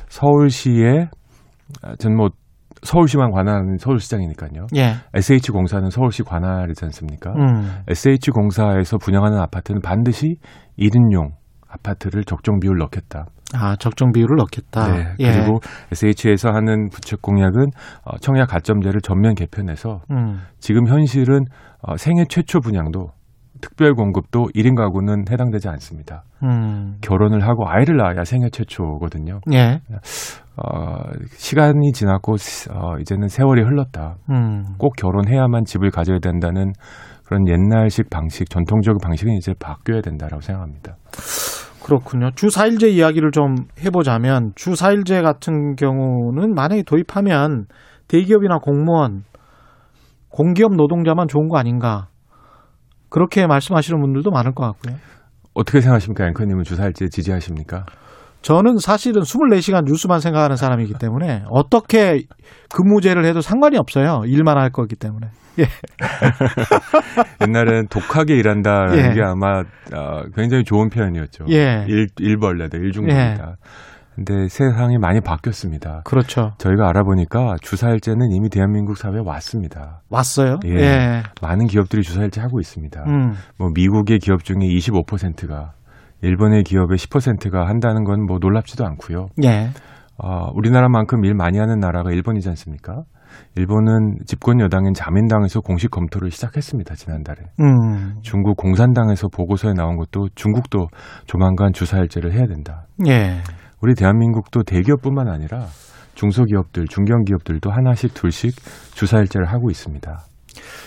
서울시에 0.08 1.08
아, 1.82 1.96
전뭐 1.96 2.30
서울시만 2.82 3.30
관할하는 3.30 3.78
서울시장이니까요. 3.78 4.66
예. 4.76 4.94
SH공사는 5.14 5.88
서울시 5.90 6.22
관할이지 6.22 6.84
않습니까? 6.86 7.32
음. 7.32 7.80
SH공사에서 7.88 8.98
분양하는 8.98 9.38
아파트는 9.38 9.80
반드시 9.80 10.36
1인용 10.78 11.30
아파트를 11.74 12.24
적정 12.24 12.58
비율 12.60 12.78
넣겠다. 12.78 13.26
아, 13.54 13.76
적정 13.76 14.10
비율을 14.12 14.36
넣겠다. 14.36 14.92
네. 14.92 15.14
예. 15.20 15.32
그리고 15.32 15.60
SH에서 15.92 16.50
하는 16.50 16.88
부채 16.88 17.16
공약은 17.20 17.66
어, 18.04 18.18
청약 18.18 18.48
가점제를 18.48 19.00
전면 19.00 19.34
개편해서 19.34 20.00
음. 20.10 20.40
지금 20.58 20.88
현실은 20.88 21.44
어, 21.82 21.96
생애 21.96 22.24
최초 22.28 22.60
분양도 22.60 23.10
특별 23.60 23.94
공급도 23.94 24.48
1인 24.54 24.76
가구는 24.76 25.24
해당되지 25.30 25.68
않습니다. 25.68 26.24
음. 26.42 26.96
결혼을 27.00 27.46
하고 27.46 27.68
아이를 27.68 27.96
낳아야 27.96 28.24
생애 28.24 28.50
최초거든요. 28.50 29.40
예. 29.52 29.80
어, 30.56 30.96
시간이 31.36 31.92
지났고 31.92 32.36
어, 32.72 32.98
이제는 33.00 33.28
세월이 33.28 33.62
흘렀다. 33.62 34.16
음. 34.30 34.64
꼭 34.78 34.94
결혼해야만 34.96 35.64
집을 35.64 35.90
가져야 35.90 36.18
된다는 36.18 36.72
그런 37.24 37.48
옛날식 37.48 38.10
방식, 38.10 38.50
전통적 38.50 38.98
방식은 39.00 39.32
이제 39.34 39.54
바뀌어야 39.58 40.02
된다라고 40.02 40.42
생각합니다. 40.42 40.96
그렇군요. 41.84 42.30
주 42.34 42.46
4일제 42.46 42.90
이야기를 42.92 43.30
좀 43.30 43.56
해보자면 43.84 44.52
주 44.54 44.70
4일제 44.70 45.22
같은 45.22 45.76
경우는 45.76 46.54
만약에 46.54 46.82
도입하면 46.82 47.66
대기업이나 48.08 48.58
공무원, 48.58 49.24
공기업 50.30 50.74
노동자만 50.74 51.28
좋은 51.28 51.48
거 51.48 51.58
아닌가. 51.58 52.08
그렇게 53.10 53.46
말씀하시는 53.46 54.00
분들도 54.00 54.30
많을 54.30 54.54
것 54.54 54.64
같고요. 54.64 54.96
어떻게 55.52 55.80
생각하십니까? 55.80 56.26
앵커님은 56.28 56.64
주사일제 56.64 57.08
지지하십니까? 57.10 57.84
저는 58.44 58.76
사실은 58.76 59.22
24시간 59.22 59.84
뉴스만 59.86 60.20
생각하는 60.20 60.56
사람이기 60.56 60.94
때문에 61.00 61.44
어떻게 61.48 62.24
근무제를 62.74 63.24
해도 63.24 63.40
상관이 63.40 63.78
없어요. 63.78 64.22
일만 64.26 64.58
할 64.58 64.70
거기 64.70 64.96
때문에. 64.96 65.28
예. 65.60 65.64
옛날엔 67.40 67.86
독하게 67.88 68.34
일한다는 68.34 68.98
예. 68.98 69.14
게 69.14 69.22
아마 69.22 69.60
어, 69.60 70.24
굉장히 70.36 70.62
좋은 70.64 70.90
표현이었죠. 70.90 71.46
예. 71.48 71.86
일, 71.88 72.08
일벌레다, 72.18 72.76
일중독이다. 72.76 73.56
근데 74.14 74.48
세상이 74.48 74.98
많이 74.98 75.22
바뀌었습니다. 75.22 76.02
그렇죠. 76.04 76.52
저희가 76.58 76.86
알아보니까 76.90 77.56
주사일제는 77.62 78.30
이미 78.30 78.50
대한민국 78.50 78.98
사회에 78.98 79.20
왔습니다. 79.24 80.02
왔어요. 80.10 80.58
예. 80.66 80.74
예. 80.74 81.22
많은 81.40 81.66
기업들이 81.66 82.02
주사일제 82.02 82.42
하고 82.42 82.60
있습니다. 82.60 83.04
음. 83.06 83.32
뭐 83.58 83.70
미국의 83.74 84.18
기업 84.18 84.44
중에 84.44 84.58
25%가 84.58 85.72
일본의 86.24 86.62
기업의 86.64 86.96
10%가 86.98 87.66
한다는 87.68 88.04
건 88.04 88.24
뭐 88.26 88.38
놀랍지도 88.40 88.84
않고요. 88.86 89.26
예. 89.44 89.68
어, 90.16 90.50
우리나라만큼 90.54 91.24
일 91.24 91.34
많이 91.34 91.58
하는 91.58 91.78
나라가 91.78 92.10
일본이지 92.10 92.48
않습니까? 92.50 93.02
일본은 93.56 94.18
집권 94.26 94.60
여당인 94.60 94.94
자민당에서 94.94 95.60
공식 95.60 95.90
검토를 95.90 96.30
시작했습니다. 96.30 96.94
지난달에. 96.94 97.42
음. 97.60 98.14
중국 98.22 98.56
공산당에서 98.56 99.28
보고서에 99.28 99.72
나온 99.74 99.96
것도 99.96 100.28
중국도 100.36 100.86
조만간 101.26 101.72
주사일제를 101.72 102.32
해야 102.32 102.46
된다. 102.46 102.86
예. 103.08 103.40
우리 103.82 103.94
대한민국도 103.94 104.62
대기업뿐만 104.62 105.28
아니라 105.28 105.66
중소기업들, 106.14 106.86
중견기업들도 106.86 107.70
하나씩 107.70 108.14
둘씩 108.14 108.54
주사일제를 108.94 109.46
하고 109.46 109.68
있습니다. 109.70 110.20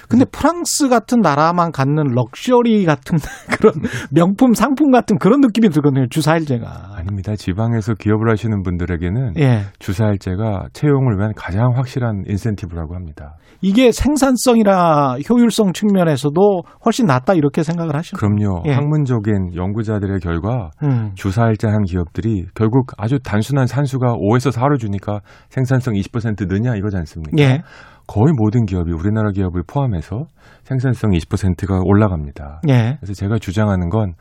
근데 0.10 0.26
프랑스 0.26 0.90
같은 0.90 1.20
나라만 1.22 1.72
갖는 1.72 2.14
럭셔리 2.14 2.86
같은 2.86 3.18
그런 3.60 3.74
명품 4.12 4.54
상품 4.54 4.92
같은 4.92 5.18
그런 5.18 5.42
느낌이 5.42 5.70
들거든요. 5.70 6.08
주사일제가. 6.10 6.96
아닙니다. 6.96 7.36
지방에서 7.36 7.94
기업을 7.96 8.30
하시는 8.30 8.62
분들에게는 8.64 9.34
예. 9.38 9.62
주사일제가 9.80 10.68
채용을 10.74 11.18
위한 11.18 11.32
가장 11.36 11.72
확실한 11.76 12.24
인센티브라고 12.28 12.96
합니다. 12.96 13.36
이게 13.62 13.92
생산성이나 13.92 15.18
효율성 15.30 15.74
측면에서도 15.74 16.64
훨씬 16.86 17.06
낫다 17.06 17.34
이렇게 17.34 17.64
생각을 17.64 17.96
하시는 17.96 18.18
그럼요. 18.18 18.64
예. 18.68 18.72
학문적인 18.74 19.56
연구자들의 19.56 20.20
결과 20.20 20.70
음. 20.84 21.12
주사일제 21.16 21.68
한 21.68 21.84
기업들이 21.84 22.46
결국 22.54 22.92
아주 22.98 23.20
단순한 23.20 23.68
산수가 23.68 24.14
5에서 24.14 24.52
4로 24.52 24.80
주니까 24.80 25.22
생산성 25.50 25.96
20% 25.96 26.48
느냐 26.48 26.76
이거지 26.76 26.98
않습니까? 26.98 27.32
예. 27.40 27.62
거의 28.08 28.34
모든 28.36 28.66
기업이 28.66 28.92
우리나라 28.92 29.32
기업을 29.32 29.64
포함해서 29.68 30.26
생산성 30.64 31.12
20%가 31.12 31.82
올라갑니다. 31.84 32.62
예. 32.70 32.98
그래서 33.00 33.14
제가 33.14 33.38
주장하는 33.38 33.90
건 33.90 34.14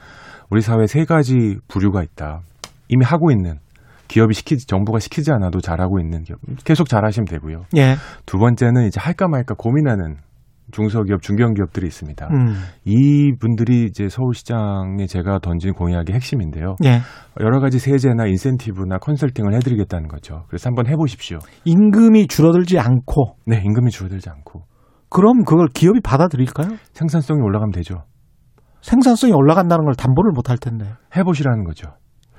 우리 0.51 0.61
사회 0.61 0.87
세 0.87 1.05
가지 1.05 1.57
부류가 1.69 2.03
있다. 2.03 2.41
이미 2.89 3.05
하고 3.05 3.31
있는 3.31 3.59
기업이 4.09 4.35
시키지 4.35 4.67
정부가 4.67 4.99
시키지 4.99 5.33
않아도 5.33 5.61
잘하고 5.61 5.99
있는 5.99 6.23
기업 6.23 6.39
계속 6.65 6.89
잘하시면 6.89 7.27
되고요. 7.27 7.65
예. 7.77 7.97
두 8.25 8.39
번째는 8.39 8.87
이제 8.87 9.01
할까 9.01 9.29
말까 9.29 9.55
고민하는 9.57 10.17
중소기업, 10.73 11.23
중견기업들이 11.23 11.87
있습니다. 11.87 12.29
음. 12.33 12.55
이 12.85 13.33
분들이 13.39 13.85
이제 13.85 14.09
서울시장에 14.09 15.07
제가 15.07 15.39
던진 15.39 15.73
공약의 15.75 16.15
핵심인데요. 16.15 16.77
예. 16.85 17.01
여러 17.41 17.61
가지 17.61 17.79
세제나 17.79 18.27
인센티브나 18.27 18.99
컨설팅을 18.99 19.55
해드리겠다는 19.55 20.09
거죠. 20.09 20.45
그래서 20.49 20.69
한번 20.69 20.87
해보십시오. 20.89 21.39
임금이 21.65 22.27
줄어들지 22.29 22.79
않고 22.79 23.37
네, 23.47 23.63
임금이 23.65 23.91
줄어들지 23.91 24.29
않고 24.29 24.65
그럼 25.09 25.45
그걸 25.45 25.69
기업이 25.73 26.01
받아들일까요? 26.03 26.69
생산성이 26.93 27.41
올라가면 27.41 27.71
되죠. 27.73 28.03
생산성이 28.83 29.33
올라간다는 29.33 29.85
걸 29.85 29.95
담보를 29.95 30.33
못 30.35 30.51
할 30.51 30.59
텐데. 30.59 30.87
해보시라는 31.17 31.65
거죠. 31.65 31.89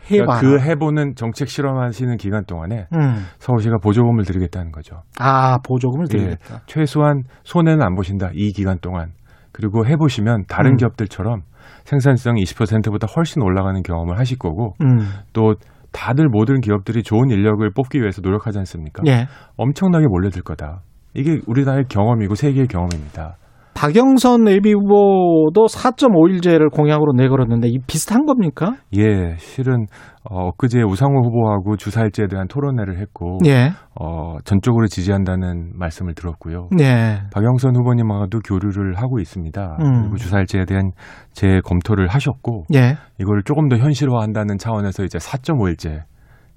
그러니까 0.07 0.39
그 0.39 0.59
해보는 0.59 1.15
정책 1.15 1.47
실험하시는 1.49 2.17
기간 2.17 2.45
동안에 2.45 2.87
음. 2.93 3.25
서울시가 3.39 3.77
보조금을 3.81 4.23
드리겠다는 4.23 4.71
거죠. 4.71 5.01
아, 5.19 5.57
보조금을 5.65 6.05
예, 6.13 6.17
드리겠다. 6.17 6.61
최소한 6.65 7.23
손해는 7.43 7.81
안 7.83 7.95
보신다. 7.95 8.29
이 8.33 8.51
기간 8.51 8.79
동안. 8.79 9.11
그리고 9.51 9.85
해보시면 9.85 10.45
다른 10.47 10.73
음. 10.73 10.77
기업들처럼 10.77 11.41
생산성 11.85 12.35
20%보다 12.35 13.07
훨씬 13.15 13.41
올라가는 13.41 13.81
경험을 13.81 14.19
하실 14.19 14.37
거고 14.37 14.75
음. 14.83 14.99
또 15.33 15.55
다들 15.91 16.27
모든 16.27 16.61
기업들이 16.61 17.01
좋은 17.01 17.29
인력을 17.29 17.67
뽑기 17.73 17.99
위해서 17.99 18.21
노력하지 18.21 18.59
않습니까? 18.59 19.03
예. 19.07 19.27
엄청나게 19.55 20.05
몰려들 20.07 20.43
거다. 20.43 20.81
이게 21.13 21.39
우리나라의 21.47 21.85
경험이고 21.89 22.35
세계의 22.35 22.67
경험입니다. 22.67 23.37
박영선 23.77 24.47
예비 24.47 24.73
후보도 24.73 25.67
4.5일제를 25.67 26.71
공약으로 26.71 27.13
내걸었는데 27.13 27.67
이 27.67 27.77
비슷한 27.85 28.25
겁니까? 28.25 28.73
예, 28.95 29.35
실은 29.37 29.85
어, 30.27 30.47
엊그제 30.47 30.81
우상호 30.81 31.21
후보하고 31.23 31.77
주사일제에 31.77 32.25
대한 32.25 32.47
토론회를 32.47 32.97
했고 32.97 33.37
예. 33.45 33.69
어, 33.93 34.37
전적으로 34.45 34.87
지지한다는 34.87 35.73
말씀을 35.75 36.15
들었고요. 36.15 36.69
예. 36.79 37.19
박영선 37.31 37.75
후보님하고도 37.75 38.39
교류를 38.39 38.95
하고 38.95 39.19
있습니다. 39.19 39.77
음. 39.79 40.01
그리고 40.01 40.15
주사일제에 40.17 40.65
대한 40.65 40.89
재검토를 41.33 42.07
하셨고 42.07 42.63
예. 42.73 42.95
이걸 43.19 43.43
조금 43.43 43.69
더 43.69 43.77
현실화한다는 43.77 44.57
차원에서 44.57 45.03
이제 45.03 45.19
4.5일제 45.19 46.01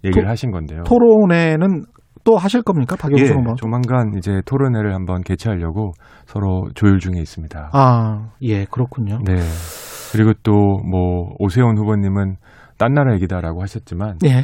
얘기를 0.06 0.24
토- 0.24 0.30
하신 0.30 0.52
건데요. 0.52 0.84
토론회는 0.84 1.82
또 2.24 2.36
하실 2.36 2.62
겁니까? 2.62 2.96
박영선 2.96 3.26
예, 3.26 3.32
후보. 3.32 3.54
조만간 3.56 4.12
이제 4.18 4.42
토론회를 4.44 4.94
한번 4.94 5.22
개최하려고 5.22 5.92
서로 6.26 6.68
조율 6.74 6.98
중에 6.98 7.18
있습니다. 7.20 7.70
아, 7.72 8.28
예, 8.42 8.64
그렇군요. 8.66 9.18
네. 9.24 9.36
그리고 10.12 10.32
또 10.42 10.52
뭐 10.52 11.34
오세훈 11.38 11.78
후보님은 11.78 12.36
딴 12.78 12.94
나라 12.94 13.14
얘기다라고 13.14 13.62
하셨지만 13.62 14.18
예. 14.24 14.42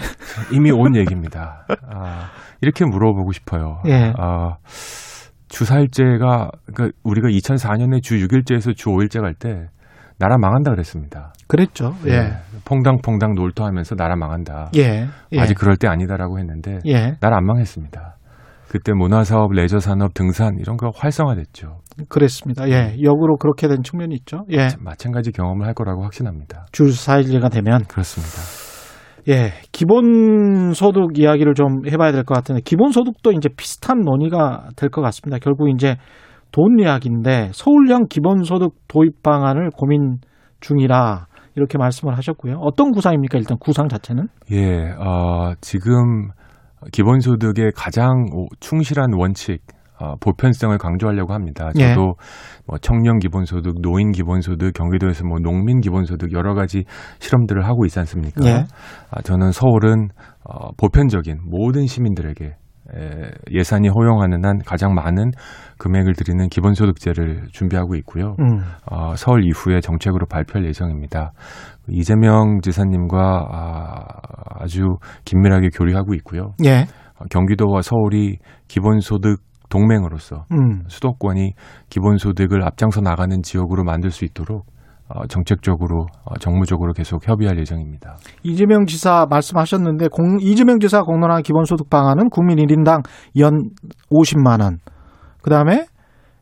이미 0.52 0.70
온 0.70 0.94
얘기입니다. 0.96 1.66
아, 1.90 2.30
이렇게 2.60 2.84
물어보고 2.84 3.32
싶어요. 3.32 3.80
예. 3.86 4.12
아, 4.18 4.56
주사일제가 5.48 6.50
그러니까 6.72 6.98
우리가 7.02 7.28
2004년에 7.28 8.02
주 8.02 8.16
6일제에서 8.16 8.76
주 8.76 8.90
5일제 8.90 9.20
갈 9.20 9.34
때 9.34 9.68
나라 10.18 10.38
망한다 10.38 10.70
그랬습니다. 10.70 11.32
그랬죠. 11.46 11.94
예. 12.06 12.10
네. 12.10 12.32
퐁당퐁당 12.64 13.34
놀토하면서 13.34 13.96
나라 13.96 14.16
망한다. 14.16 14.70
예. 14.76 15.06
예. 15.32 15.40
아직 15.40 15.54
그럴 15.54 15.76
때 15.76 15.88
아니다라고 15.88 16.38
했는데 16.38 16.78
예. 16.86 17.16
나라 17.20 17.36
안 17.36 17.44
망했습니다. 17.44 18.16
그때 18.68 18.92
문화사업, 18.92 19.52
레저산업, 19.52 20.12
등산 20.14 20.56
이런 20.58 20.76
거 20.76 20.90
활성화됐죠. 20.94 21.78
그랬습니다. 22.08 22.68
예. 22.68 22.96
역으로 23.02 23.36
그렇게 23.36 23.68
된 23.68 23.82
측면이 23.82 24.14
있죠. 24.16 24.44
예. 24.50 24.68
마찬가지 24.80 25.30
경험을 25.32 25.66
할 25.66 25.74
거라고 25.74 26.02
확신합니다. 26.02 26.66
주 26.72 26.84
4일제가 26.84 27.50
되면 27.50 27.84
그렇습니다. 27.84 28.66
예, 29.28 29.52
기본소득 29.72 31.18
이야기를 31.18 31.54
좀 31.54 31.86
해봐야 31.90 32.12
될 32.12 32.22
것 32.24 32.34
같은데 32.34 32.60
기본소득도 32.62 33.32
이제 33.32 33.48
비슷한 33.56 34.00
논의가 34.02 34.68
될 34.76 34.88
것 34.88 35.02
같습니다. 35.02 35.38
결국 35.42 35.68
이제 35.68 35.96
돈 36.52 36.78
이야기인데 36.80 37.50
서울형 37.52 38.06
기본소득 38.08 38.74
도입 38.88 39.22
방안을 39.22 39.70
고민 39.76 40.18
중이라 40.60 41.26
이렇게 41.54 41.78
말씀을 41.78 42.16
하셨고요. 42.16 42.56
어떤 42.60 42.92
구상입니까? 42.92 43.38
일단 43.38 43.56
구상 43.58 43.88
자체는? 43.88 44.28
예, 44.52 44.90
어, 44.98 45.52
지금 45.60 46.28
기본소득의 46.92 47.72
가장 47.74 48.26
오- 48.32 48.48
충실한 48.60 49.08
원칙, 49.18 49.60
어, 49.98 50.14
보편성을 50.20 50.76
강조하려고 50.76 51.32
합니다. 51.32 51.70
예. 51.78 51.88
저도 51.94 52.14
뭐 52.66 52.78
청년 52.82 53.18
기본소득, 53.18 53.80
노인 53.80 54.12
기본소득, 54.12 54.74
경기도에서 54.74 55.24
뭐 55.26 55.38
농민 55.38 55.80
기본소득 55.80 56.32
여러 56.32 56.54
가지 56.54 56.84
실험들을 57.18 57.64
하고 57.64 57.86
있지 57.86 57.98
않습니까? 58.00 58.44
예. 58.46 58.64
아, 59.10 59.22
저는 59.22 59.52
서울은 59.52 60.08
어, 60.44 60.72
보편적인 60.76 61.38
모든 61.48 61.86
시민들에게 61.86 62.44
에, 62.44 62.50
예산이 63.50 63.88
허용하는 63.88 64.44
한 64.44 64.58
가장 64.64 64.94
많은 64.94 65.32
금액을 65.78 66.14
드리는 66.14 66.48
기본소득제를 66.48 67.48
준비하고 67.52 67.96
있고요. 67.96 68.36
음. 68.40 68.60
어, 68.90 69.14
서울 69.16 69.44
이후에 69.44 69.80
정책으로 69.80 70.26
발표할 70.26 70.66
예정입니다. 70.66 71.32
이재명 71.88 72.60
지사님과 72.60 73.48
아, 73.50 74.04
아주 74.60 74.98
긴밀하게 75.24 75.70
교류하고 75.74 76.14
있고요. 76.14 76.54
예. 76.64 76.86
어, 77.18 77.24
경기도와 77.30 77.82
서울이 77.82 78.38
기본소득 78.68 79.40
동맹으로서 79.68 80.44
음. 80.52 80.84
수도권이 80.86 81.54
기본소득을 81.90 82.62
앞장서 82.62 83.00
나가는 83.00 83.42
지역으로 83.42 83.84
만들 83.84 84.10
수 84.10 84.24
있도록 84.24 84.64
어, 84.64 84.75
정책적으로 85.28 86.06
어, 86.24 86.34
정무적으로 86.38 86.92
계속 86.92 87.26
협의할 87.26 87.58
예정입니다. 87.58 88.16
이재명 88.42 88.86
지사 88.86 89.26
말씀하셨는데 89.30 90.08
공, 90.08 90.38
이재명 90.40 90.78
지사 90.80 91.02
공론한 91.02 91.42
기본소득 91.42 91.88
방안은 91.90 92.30
국민 92.30 92.58
1인당 92.58 93.04
연 93.38 93.70
50만 94.10 94.62
원. 94.62 94.78
그다음에 95.42 95.86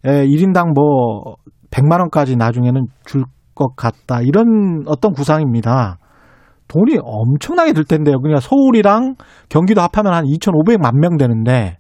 에, 0.05 0.27
1인당 0.27 0.75
뭐 0.75 1.37
100만 1.71 2.01
원까지 2.01 2.37
나중에는 2.37 2.87
줄 3.05 3.25
것 3.55 3.77
같다. 3.77 4.21
이런 4.21 4.83
어떤 4.87 5.13
구상입니다. 5.13 5.99
돈이 6.69 6.99
엄청나게 7.03 7.73
들 7.73 7.85
텐데요. 7.85 8.19
그러니까 8.21 8.41
서울이랑 8.41 9.15
경기도 9.49 9.81
합하면 9.81 10.13
한 10.13 10.25
2,500만 10.25 10.99
명 10.99 11.17
되는데 11.17 11.79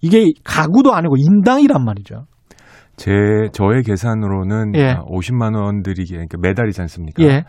이게 0.00 0.32
가구도 0.44 0.94
아니고 0.94 1.16
인당이란 1.16 1.84
말이죠. 1.84 2.26
제 3.00 3.48
저의 3.52 3.82
계산으로는 3.82 4.74
예. 4.74 4.90
아, 4.90 5.04
50만 5.04 5.56
원 5.56 5.82
드리기 5.82 6.12
그러니까 6.12 6.36
매달이지 6.38 6.82
않습니까? 6.82 7.22
예. 7.22 7.44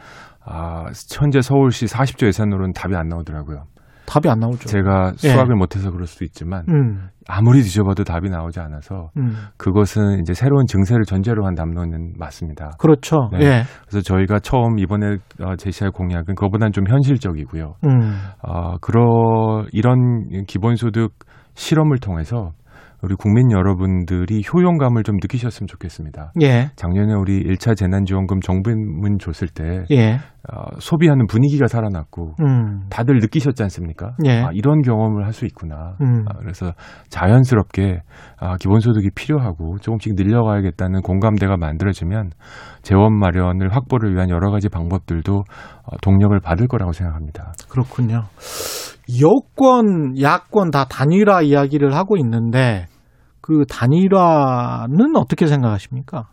아, 0.46 0.86
현재 1.14 1.42
서울시 1.42 1.88
40조 1.88 2.28
예산으로는 2.28 2.72
답이 2.72 2.96
안 2.96 3.10
나오더라고요. 3.10 3.66
답이 4.06 4.30
안 4.30 4.40
나오죠. 4.40 4.70
제가 4.70 5.12
예. 5.26 5.30
수학을 5.30 5.56
못해서 5.56 5.92
그럴 5.92 6.08
수도 6.08 6.24
있지만 6.24 6.64
음. 6.70 7.10
아무리 7.28 7.64
뒤져봐도 7.64 8.06
답이 8.06 8.30
나오지 8.30 8.62
않아서 8.62 9.10
음. 9.18 9.36
그것은 9.58 10.22
이제 10.22 10.34
새로운 10.34 10.66
증세를 10.68 11.04
전제로 11.04 11.46
한 11.46 11.54
담론은 11.54 12.14
맞습니다. 12.18 12.72
그렇죠. 12.80 13.30
네. 13.34 13.40
예. 13.42 13.64
그래서 13.90 14.02
저희가 14.02 14.40
처음 14.40 14.80
이번에 14.80 15.18
어, 15.42 15.58
제시할 15.58 15.92
공약은 15.92 16.36
그거보다는 16.36 16.72
좀 16.72 16.86
현실적이고요. 16.88 17.76
음. 17.88 18.14
어, 18.42 18.78
그러 18.80 19.66
이런 19.74 20.46
기본소득 20.48 21.12
실험을 21.56 22.00
통해서 22.00 22.52
우리 23.04 23.16
국민 23.16 23.52
여러분들이 23.52 24.44
효용감을 24.52 25.04
좀 25.04 25.16
느끼셨으면 25.16 25.68
좋겠습니다. 25.68 26.34
예. 26.42 26.70
작년에 26.76 27.14
우리 27.14 27.44
1차 27.44 27.76
재난지원금 27.76 28.42
정부문 28.42 29.18
줬을 29.20 29.48
때 29.48 29.84
예. 29.92 30.20
어, 30.52 30.64
소비하는 30.80 31.28
분위기가 31.28 31.68
살아났고 31.68 32.36
음. 32.42 32.82
다들 32.90 33.16
느끼셨지 33.20 33.62
않습니까? 33.64 34.16
예. 34.26 34.42
아, 34.42 34.50
이런 34.54 34.82
경험을 34.82 35.26
할 35.26 35.32
수 35.32 35.46
있구나. 35.46 35.96
음. 36.02 36.26
아, 36.28 36.34
그래서 36.40 36.74
자연스럽게 37.10 38.02
아, 38.40 38.58
기본소득이 38.58 39.12
필요하고 39.16 39.78
조금씩 39.80 40.16
늘려가야겠다는 40.16 41.02
공감대가 41.02 41.58
만들어지면 41.58 42.32
재원 42.82 43.18
마련을 43.18 43.74
확보를 43.74 44.14
위한 44.14 44.30
여러 44.30 44.52
가지 44.52 44.70
방법들도 44.70 45.34
어, 45.36 45.98
동력을 46.02 46.38
받을 46.42 46.68
거라고 46.68 46.92
생각합니다. 46.92 47.54
그렇군요. 47.70 48.26
여권, 49.22 50.20
야권 50.22 50.72
다 50.72 50.86
단일화 50.90 51.42
이야기를 51.42 51.96
하고 51.96 52.18
있는데 52.18 52.86
그 53.42 53.66
단일화는 53.70 55.16
어떻게 55.16 55.48
생각하십니까? 55.48 56.28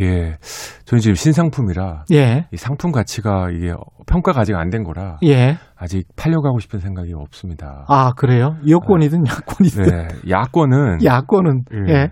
예, 0.00 0.36
저는 0.84 1.00
지금 1.00 1.14
신상품이라 1.16 2.04
예. 2.12 2.46
이 2.52 2.56
상품 2.56 2.92
가치가 2.92 3.50
이게 3.50 3.72
평가가 4.06 4.40
아직 4.42 4.54
안 4.54 4.70
된 4.70 4.84
거라 4.84 5.16
예. 5.24 5.56
아직 5.76 6.06
팔려가고 6.14 6.60
싶은 6.60 6.78
생각이 6.78 7.12
없습니다. 7.14 7.84
아, 7.88 8.12
그래요? 8.16 8.54
여권이든 8.68 9.26
야권이든. 9.26 9.82
네, 9.84 10.08
야권은 10.30 10.98
야권은 11.04 11.64
예. 11.88 11.92
예. 11.92 12.08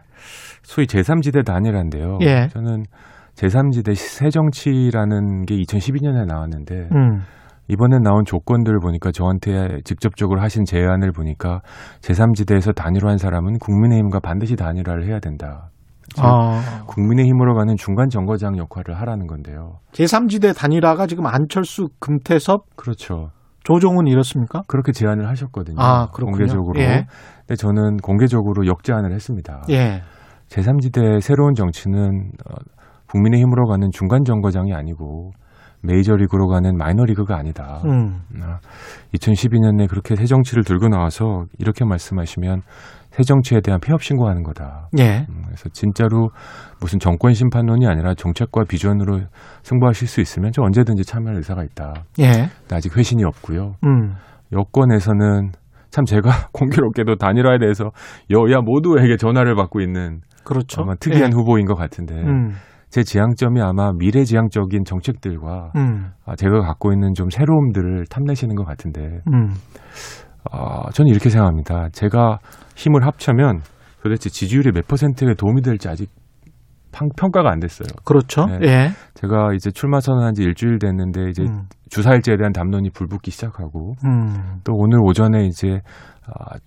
소위 0.65 0.87
제3지대 0.89 1.45
단일화인데요. 1.45 2.19
예. 2.23 2.49
저는 2.49 2.83
제3지대 3.37 3.95
새정치라는 3.95 5.45
게 5.45 5.55
2012년에 5.57 6.27
나왔는데 6.27 6.89
음. 6.93 7.21
이번에 7.69 7.99
나온 7.99 8.25
조건들을 8.25 8.79
보니까 8.81 9.11
저한테 9.13 9.81
직접적으로 9.85 10.41
하신 10.41 10.65
제안을 10.65 11.13
보니까 11.13 11.61
제3지대에서 12.01 12.75
단일화한 12.75 13.19
사람은 13.19 13.59
국민의힘과 13.59 14.21
반드시 14.21 14.57
단일화를 14.57 15.07
해야 15.07 15.19
된다. 15.19 15.71
즉, 16.15 16.25
아. 16.25 16.85
국민의힘으로 16.87 17.55
가는 17.55 17.75
중간 17.77 18.09
정거장 18.09 18.57
역할을 18.59 18.99
하라는 19.01 19.27
건데요. 19.27 19.79
제3지대 19.93 20.57
단일화가 20.57 21.07
지금 21.07 21.27
안철수, 21.27 21.89
금태섭, 21.99 22.77
그렇죠. 22.77 23.31
조종은 23.65 24.07
이렇습니까? 24.07 24.63
그렇게 24.69 24.93
제안을 24.93 25.29
하셨거든요. 25.29 25.77
아, 25.81 26.07
그렇군요. 26.13 26.37
공개적으로. 26.37 26.81
예. 26.81 27.07
근데 27.41 27.57
저는 27.57 27.97
공개적으로 27.97 28.67
역제안을 28.67 29.13
했습니다. 29.13 29.63
예. 29.71 30.03
제3지대 30.49 31.21
새로운 31.21 31.55
정치는 31.55 32.31
어, 32.49 32.55
국민의힘으로 33.11 33.67
가는 33.67 33.91
중간 33.91 34.23
정거장이 34.25 34.73
아니고 34.73 35.33
메이저리그로 35.87 36.49
가는 36.49 36.77
마이너리그가 36.77 37.37
아니다. 37.37 37.81
음. 37.85 38.21
2012년에 39.15 39.89
그렇게 39.89 40.17
새 40.17 40.25
정치를 40.25 40.65
들고 40.65 40.89
나와서 40.89 41.45
이렇게 41.59 41.85
말씀하시면 41.85 42.63
새 43.17 43.23
정치에 43.23 43.61
대한 43.63 43.81
폐업 43.81 44.03
신고하는 44.03 44.43
거다. 44.43 44.91
예. 44.99 45.25
음, 45.31 45.43
그래서 45.47 45.71
진짜로 45.71 46.29
무슨 46.81 46.99
정권 46.99 47.33
심판론이 47.33 47.87
아니라 47.87 48.15
정책과 48.15 48.65
비전으로 48.69 49.21
승부하실 49.63 50.07
수 50.07 50.21
있으면 50.21 50.53
저 50.53 50.61
언제든지 50.63 51.05
참여할 51.05 51.37
의사가 51.37 51.65
있다. 51.65 51.95
예. 52.21 52.51
아직 52.71 52.95
회신이 52.95 53.25
없고요. 53.25 53.77
음. 53.85 54.17
여권에서는 54.53 55.53
참 55.89 56.05
제가 56.05 56.31
공교롭게도 56.53 57.17
단일화에 57.17 57.59
대해서 57.59 57.91
여야 58.31 58.61
모두에게 58.61 59.17
전화를 59.17 59.55
받고 59.55 59.81
있는 59.81 60.21
그렇죠. 60.45 60.83
아마 60.83 60.95
특이한 60.95 61.33
예. 61.33 61.35
후보인 61.35 61.65
것 61.65 61.75
같은데 61.75 62.15
음. 62.17 62.53
제 62.97 63.03
지향점이 63.03 63.61
아마 63.61 63.93
미래지향적인 63.93 64.85
정책들과 64.85 65.73
음. 65.77 66.13
아, 66.25 66.35
제가 66.35 66.61
갖고 66.61 66.95
있는 66.95 67.13
좀 67.13 67.29
새로움들을 67.29 68.07
탐내시는 68.07 68.55
것 68.57 68.65
같은데 68.65 69.21
음. 69.35 69.51
아, 70.51 70.91
저는 70.95 71.11
이렇게 71.11 71.29
생각합니다. 71.29 71.91
제가 71.91 72.39
힘을 72.75 73.05
합쳐면 73.05 73.61
도대체 74.03 74.31
지지율이 74.31 74.73
몇 74.73 74.89
퍼센트에 74.89 75.35
도움이 75.35 75.61
될지 75.61 75.91
아직 75.91 76.09
평, 76.91 77.11
평가가 77.19 77.51
안 77.51 77.61
됐어요. 77.61 77.89
그렇죠. 78.07 78.47
네. 78.47 78.61
예. 78.63 78.89
제가 79.13 79.53
이제 79.53 79.71
출마 79.71 80.01
선언한 80.01 80.33
지 80.33 80.45
일주일 80.45 80.79
됐는데 80.79 81.29
이제 81.29 81.43
음. 81.43 81.65
주사일제에 81.91 82.39
대한 82.39 82.53
담론이 82.55 82.93
불붙기 82.95 83.31
시작하고 83.31 83.93
음. 84.07 84.61
또 84.65 84.73
오늘 84.75 85.01
오전에 85.03 85.45
이제 85.45 85.81
아, 86.16 86.16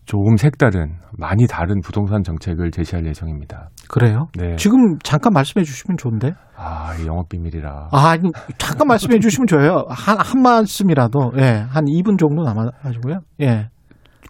조금 0.05 0.37
색다른 0.37 0.97
많이 1.17 1.45
다른 1.47 1.81
부동산 1.81 2.23
정책을 2.23 2.71
제시할 2.71 3.05
예정입니다. 3.05 3.69
그래요? 3.89 4.27
네. 4.37 4.55
지금 4.55 4.97
잠깐 5.03 5.33
말씀해 5.33 5.63
주시면 5.63 5.97
좋은데. 5.97 6.33
아, 6.55 6.95
이 6.95 7.05
영업 7.05 7.29
비밀이라. 7.29 7.89
아, 7.91 8.09
아니, 8.09 8.31
잠깐 8.57 8.87
말씀해 8.87 9.19
주시면 9.19 9.47
좋아요. 9.47 9.85
한, 9.89 10.17
한 10.19 10.41
말씀이라도, 10.41 11.33
예, 11.37 11.65
한 11.69 11.85
2분 11.85 12.17
정도 12.17 12.43
남아 12.43 12.71
가지고요. 12.81 13.19
예, 13.41 13.69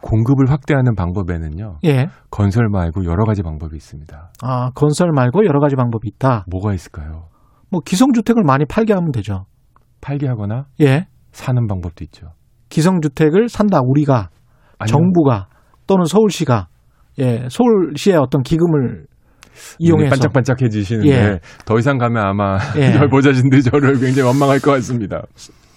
공급을 0.02 0.50
확대하는 0.50 0.96
방법에는요. 0.96 1.80
예. 1.86 2.08
건설 2.32 2.70
말고 2.70 3.06
여러 3.06 3.26
가지 3.26 3.44
방법이 3.44 3.76
있습니다. 3.76 4.32
아, 4.42 4.70
건설 4.72 5.10
말고 5.13 5.46
여러 5.46 5.60
가지 5.60 5.76
방법이 5.76 6.08
있다. 6.08 6.46
뭐가 6.50 6.74
있을까요? 6.74 7.28
뭐, 7.70 7.82
기성 7.86 8.13
주택을 8.13 8.44
많이 8.44 8.65
팔게 8.65 8.94
하면 8.94 9.12
되죠. 9.12 9.46
팔게 10.02 10.28
하거나 10.28 10.65
예. 10.82 11.08
사는 11.32 11.68
방법도 11.68 12.04
있죠. 12.06 12.32
기성 12.70 13.02
주택을 13.02 13.50
산다, 13.50 13.80
우리가, 13.84 14.30
정부가, 14.88 15.48
또는 15.88 16.06
서울시가, 16.06 16.68
예, 17.20 17.48
서울시의 17.50 18.18
어떤 18.18 18.44
기금을 18.44 19.06
이용해서. 19.80 20.10
반짝반짝해지시는데 20.12 21.10
예. 21.10 21.39
더 21.65 21.78
이상 21.78 21.98
가면 21.98 22.24
아마 22.24 22.58
예. 22.78 22.96
열보자신들이 22.96 23.63
저를 23.63 24.00
굉장히 24.00 24.28
원망할 24.28 24.60
것 24.60 24.72
같습니다. 24.72 25.22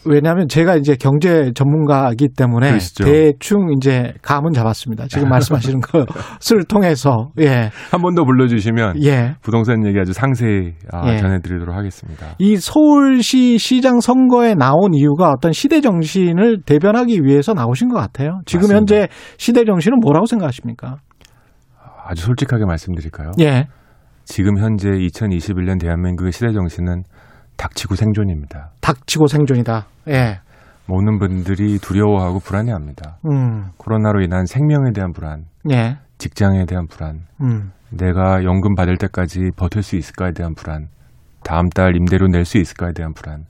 왜냐하면 0.04 0.48
제가 0.48 0.76
이제 0.76 0.96
경제 0.98 1.52
전문가이기 1.54 2.30
때문에 2.36 2.68
그러시죠. 2.70 3.04
대충 3.04 3.72
이제 3.76 4.14
감은 4.22 4.52
잡았습니다. 4.52 5.06
지금 5.08 5.28
말씀하시는 5.28 5.80
것을 5.80 6.64
통해서, 6.68 7.30
예, 7.38 7.70
한 7.90 8.00
번 8.02 8.14
더 8.14 8.24
불러주시면 8.24 9.02
예. 9.04 9.34
부동산 9.42 9.86
얘기 9.86 9.98
아주 10.00 10.12
상세히 10.12 10.72
아, 10.92 11.12
예. 11.12 11.18
전해드리도록 11.18 11.74
하겠습니다. 11.76 12.26
이 12.38 12.56
서울시 12.56 13.58
시장 13.58 14.00
선거에 14.00 14.54
나온 14.54 14.92
이유가 14.94 15.30
어떤 15.30 15.52
시대 15.52 15.80
정신을 15.80 16.62
대변하기 16.66 17.20
위해서 17.24 17.54
나오신 17.54 17.88
것 17.88 17.96
같아요. 17.98 18.40
지금 18.46 18.68
맞습니다. 18.68 18.76
현재 18.78 19.08
시대 19.38 19.64
정신은 19.64 19.98
뭐라고 20.00 20.26
생각하십니까? 20.26 20.96
아주 22.04 22.22
솔직하게 22.24 22.64
말씀드릴까요? 22.64 23.30
예. 23.40 23.68
지금 24.24 24.58
현재 24.58 24.88
2021년 24.90 25.80
대한민국의 25.80 26.32
시대 26.32 26.52
정신은 26.52 27.02
닥치고 27.62 27.94
생존입니다. 27.94 28.70
닥치고 28.80 29.28
생존이다. 29.28 29.86
예. 30.08 30.40
모든 30.86 31.20
분들이 31.20 31.78
두려워하고 31.78 32.40
불안해합니다. 32.40 33.18
음. 33.30 33.70
코로나로 33.76 34.20
인한 34.22 34.46
생명에 34.46 34.90
대한 34.92 35.12
불안, 35.12 35.44
예. 35.70 35.96
직장에 36.18 36.66
대한 36.66 36.88
불안, 36.88 37.20
음. 37.40 37.70
내가 37.90 38.42
연금 38.42 38.74
받을 38.74 38.96
때까지 38.96 39.50
버틸 39.56 39.82
수 39.84 39.94
있을까에 39.94 40.32
대한 40.32 40.54
불안, 40.54 40.88
다음 41.44 41.68
달 41.68 41.94
임대료 41.94 42.26
낼 42.26 42.44
수 42.44 42.58
있을까에 42.58 42.90
대한 42.94 43.12
불안, 43.14 43.44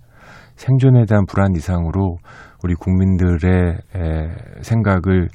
생존에 0.56 1.06
대한 1.06 1.24
불안 1.26 1.54
이상으로 1.56 2.18
우리 2.62 2.74
국민들의 2.74 3.78
에, 3.96 4.28
생각을 4.60 5.28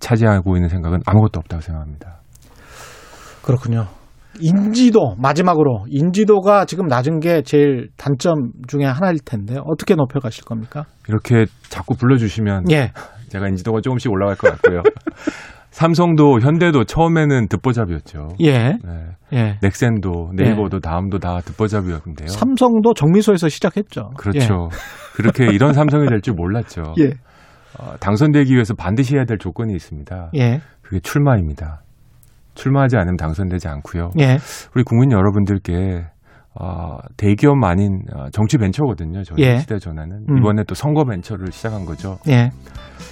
차지하고 0.00 0.56
있는 0.56 0.68
생각은 0.68 0.98
아무것도 1.06 1.38
없다고 1.38 1.60
생각합니다. 1.60 2.16
그렇군요. 3.42 3.86
인지도 4.40 5.16
마지막으로 5.18 5.84
인지도가 5.88 6.64
지금 6.64 6.86
낮은 6.86 7.20
게 7.20 7.42
제일 7.42 7.88
단점 7.96 8.52
중에 8.68 8.84
하나일 8.84 9.18
텐데 9.24 9.56
어떻게 9.64 9.94
높여 9.94 10.20
가실 10.20 10.44
겁니까? 10.44 10.84
이렇게 11.08 11.46
자꾸 11.68 11.94
불러주시면 11.96 12.70
예. 12.70 12.92
제가 13.28 13.48
인지도가 13.48 13.80
조금씩 13.80 14.10
올라갈 14.12 14.36
것 14.36 14.50
같고요. 14.52 14.82
삼성도 15.70 16.40
현대도 16.40 16.84
처음에는 16.84 17.48
듣보잡이었죠. 17.48 18.28
예. 18.40 18.52
네. 18.52 18.78
예. 19.34 19.58
넥센도 19.60 20.30
네이버도 20.34 20.80
다음도 20.80 21.18
다 21.18 21.40
듣보잡이었는데요. 21.44 22.28
삼성도 22.28 22.94
정미소에서 22.94 23.48
시작했죠. 23.50 24.10
그렇죠. 24.16 24.70
그렇게 25.14 25.44
이런 25.52 25.74
삼성이 25.74 26.06
될 26.08 26.20
줄 26.22 26.32
몰랐죠. 26.34 26.94
예. 27.00 27.10
어, 27.78 27.94
당선되기 28.00 28.54
위해서 28.54 28.72
반드시 28.74 29.16
해야 29.16 29.24
될 29.26 29.36
조건이 29.36 29.74
있습니다. 29.74 30.30
예. 30.36 30.60
그게 30.80 30.98
출마입니다. 31.00 31.82
출마하지 32.56 32.96
않으면 32.96 33.16
당선되지 33.16 33.68
않고요. 33.68 34.10
예. 34.18 34.38
우리 34.74 34.82
국민 34.82 35.12
여러분들께 35.12 36.06
어, 36.58 36.96
대기업 37.16 37.62
아닌 37.62 38.00
어, 38.14 38.30
정치 38.30 38.56
벤처거든요. 38.56 39.22
저희 39.22 39.46
예. 39.46 39.58
시대 39.58 39.78
전환은 39.78 40.26
음. 40.28 40.38
이번에 40.38 40.64
또 40.66 40.74
선거 40.74 41.04
벤처를 41.04 41.52
시작한 41.52 41.84
거죠. 41.84 42.18
예. 42.28 42.50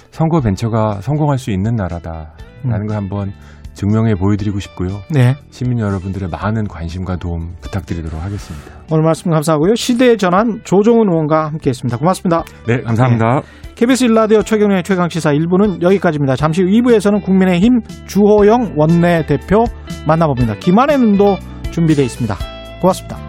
선거 0.09 0.41
벤처가 0.41 0.99
성공할 1.01 1.37
수 1.37 1.51
있는 1.51 1.75
나라다라는 1.75 2.33
음. 2.65 2.87
걸 2.87 2.97
한번 2.97 3.31
증명해 3.75 4.15
보여드리고 4.15 4.59
싶고요. 4.59 5.01
네. 5.11 5.35
시민 5.51 5.79
여러분들의 5.79 6.29
많은 6.29 6.67
관심과 6.67 7.17
도움 7.17 7.55
부탁드리도록 7.61 8.23
하겠습니다. 8.23 8.71
오늘 8.91 9.03
말씀 9.03 9.31
감사하고요. 9.31 9.75
시대의 9.75 10.17
전환 10.17 10.61
조종훈 10.63 11.09
의원과 11.09 11.47
함께했습니다. 11.47 11.97
고맙습니다. 11.97 12.43
네, 12.67 12.81
감사합니다. 12.81 13.41
KBS 13.75 14.05
일라디오 14.05 14.41
최경련의 14.41 14.83
최강시사 14.83 15.33
1부는 15.33 15.81
여기까지입니다. 15.81 16.35
잠시 16.37 16.63
후 16.63 16.67
2부에서는 16.69 17.21
국민의힘 17.23 17.81
주호영 18.07 18.75
원내대표 18.77 19.65
만나봅니다. 20.07 20.55
김한의 20.55 20.97
눈도 20.97 21.37
준비되어 21.71 22.05
있습니다. 22.05 22.35
고맙습니다. 22.79 23.24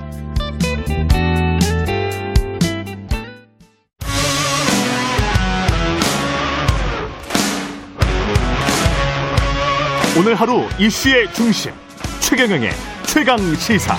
오늘 10.18 10.35
하루 10.35 10.62
이슈의 10.81 11.31
중심 11.33 11.72
최경영의 12.20 12.70
최강 13.07 13.37
시사. 13.37 13.94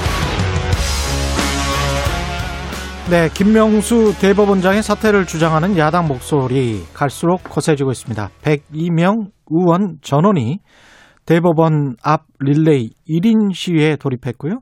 네, 3.10 3.30
김명수 3.34 4.19
대법원장의 4.19 4.82
사퇴를 4.84 5.25
주장하는 5.25 5.77
야당 5.77 6.08
목소리 6.08 6.82
갈수록 6.93 7.43
거세지고 7.43 7.91
있습니다. 7.91 8.30
102명 8.41 9.27
의원 9.51 9.97
전원이 10.01 10.60
대법원 11.25 11.95
앞 12.03 12.23
릴레이 12.39 12.89
1인 13.08 13.53
시위에 13.53 13.95
돌입했고요. 13.97 14.60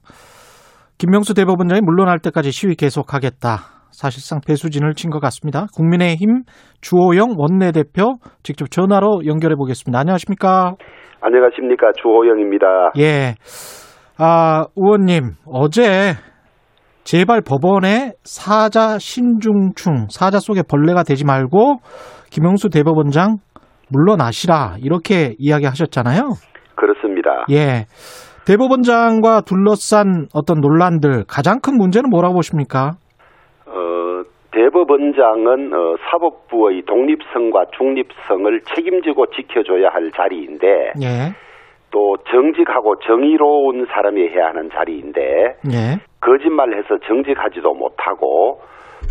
김명수 0.98 1.34
대법원장이 1.34 1.82
물러날 1.82 2.20
때까지 2.20 2.52
시위 2.52 2.76
계속하겠다. 2.76 3.60
사실상 3.92 4.42
배수진을 4.46 4.94
친 4.94 5.10
것 5.10 5.20
같습니다. 5.22 5.68
국민의힘 5.74 6.44
주호영 6.82 7.36
원내대표 7.38 8.16
직접 8.44 8.70
전화로 8.70 9.22
연결해 9.26 9.56
보겠습니다. 9.56 9.98
안녕하십니까? 10.00 10.74
안녕하십니까 11.26 11.92
주호영입니다. 12.00 12.92
예. 13.00 13.34
아, 14.20 14.66
의원님, 14.76 15.32
어제 15.48 16.14
제발 17.04 17.42
법원에 17.42 18.14
사자 18.24 19.00
신중충, 19.00 20.08
사자 20.10 20.40
속에 20.40 20.62
벌레가 20.62 21.02
되지 21.02 21.26
말고 21.26 21.78
김영수 22.30 22.70
대법원장 22.70 23.38
물러나시라 23.90 24.76
이렇게 24.84 25.34
이야기하셨잖아요. 25.40 26.30
그렇습니다. 26.76 27.46
예. 27.50 27.86
대법원장과 28.46 29.42
둘러싼 29.42 30.28
어떤 30.32 30.62
논란들 30.62 31.24
가장 31.28 31.60
큰 31.60 31.78
문제는 31.78 32.12
뭐라고 32.12 32.36
보십니까? 32.36 32.92
어, 34.76 34.86
대법원장은 34.86 35.74
어, 35.74 35.96
사법부의 36.10 36.84
독립성과 36.86 37.66
중립성을 37.78 38.62
책임지고 38.76 39.28
지켜줘야 39.28 39.90
할 39.90 40.12
자리인데 40.12 40.68
예. 41.02 41.34
또 41.92 42.18
정직하고 42.30 42.96
정의로운 43.00 43.86
사람이 43.86 44.28
해야 44.28 44.48
하는 44.48 44.70
자리인데 44.70 45.22
예. 45.72 46.00
거짓말해서 46.20 46.98
정직하지도 47.08 47.74
못하고 47.74 48.60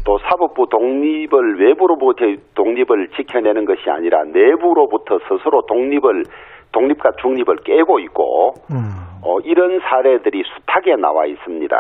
또 0.05 0.19
사법부 0.19 0.67
독립을 0.71 1.61
외부로부터 1.61 2.25
독립을 2.55 3.09
지켜내는 3.17 3.65
것이 3.65 3.89
아니라 3.89 4.25
내부로부터 4.25 5.19
스스로 5.21 5.63
독립을 5.67 6.25
독립과 6.73 7.13
중립을 7.23 7.57
깨고 7.65 8.01
있고 8.01 8.55
음. 8.71 9.05
어, 9.23 9.39
이런 9.45 9.81
사례들이 9.81 10.43
숱하게 10.43 10.97
나와 10.97 11.25
있습니다. 11.25 11.77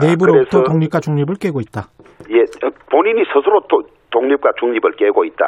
내부로부터 0.00 0.62
독립과 0.64 1.00
중립을 1.00 1.36
깨고 1.40 1.60
있다. 1.60 1.88
예, 2.30 2.40
어, 2.40 2.70
본인이 2.90 3.24
스스로 3.32 3.60
또 3.68 3.82
독립과 4.10 4.52
중립을 4.58 4.92
깨고 4.92 5.24
있다. 5.24 5.44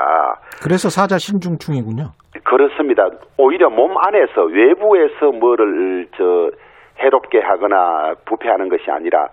그래서 0.63 0.89
사자 0.89 1.19
신중충이군요. 1.19 2.13
그렇습니다. 2.45 3.09
오히려 3.39 3.71
몸 3.71 3.97
안에서 3.97 4.43
외부에서 4.45 5.33
뭐를 5.33 6.07
저 6.17 6.51
해롭게 7.03 7.41
하거나 7.41 8.15
부패하는 8.27 8.69
것이 8.69 8.91
아니라 8.91 9.29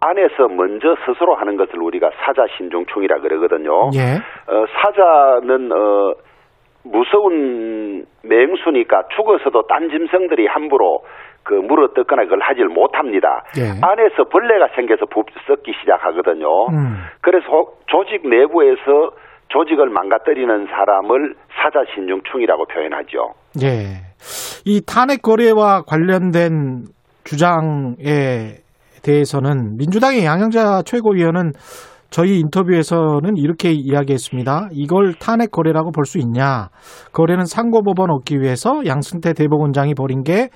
안에서 0.00 0.48
먼저 0.48 0.96
스스로 1.06 1.34
하는 1.36 1.56
것을 1.56 1.80
우리가 1.80 2.10
사자 2.24 2.44
신중충이라 2.56 3.20
그러거든요. 3.20 3.90
예. 3.94 4.16
어, 4.52 4.64
사자는 4.82 5.70
어, 5.72 6.14
무서운 6.84 8.04
맹수니까 8.24 9.02
죽어서도 9.14 9.62
딴 9.68 9.88
짐승들이 9.88 10.46
함부로 10.48 11.04
그 11.44 11.54
물어 11.54 11.88
뜯거나 11.94 12.24
그걸 12.24 12.40
하질 12.40 12.66
못합니다. 12.68 13.42
예. 13.58 13.70
안에서 13.82 14.24
벌레가 14.30 14.68
생겨서 14.74 15.06
부- 15.06 15.24
썩기 15.46 15.72
시작하거든요. 15.80 16.46
음. 16.70 16.96
그래서 17.20 17.46
조직 17.86 18.26
내부에서 18.28 19.10
조직을 19.48 19.90
망가뜨리는 19.90 20.66
사람을 20.66 21.34
사자신중충이라고 21.62 22.64
표현하죠. 22.66 23.34
예. 23.62 24.00
이 24.64 24.80
탄핵 24.86 25.20
거래와 25.22 25.82
관련된 25.82 26.84
주장에 27.24 28.56
대해서는 29.04 29.76
민주당의 29.76 30.24
양영자 30.24 30.82
최고위원은 30.86 31.52
저희 32.10 32.38
인터뷰에서는 32.40 33.36
이렇게 33.36 33.70
이야기했습니다. 33.72 34.68
이걸 34.72 35.14
탄핵 35.14 35.50
거래라고 35.50 35.90
볼 35.92 36.04
수 36.04 36.18
있냐? 36.18 36.68
거래는 37.12 37.46
상고법원 37.46 38.10
얻기 38.10 38.40
위해서 38.40 38.82
양승태 38.86 39.32
대법원장이 39.32 39.94
벌인 39.94 40.22
게 40.22 40.48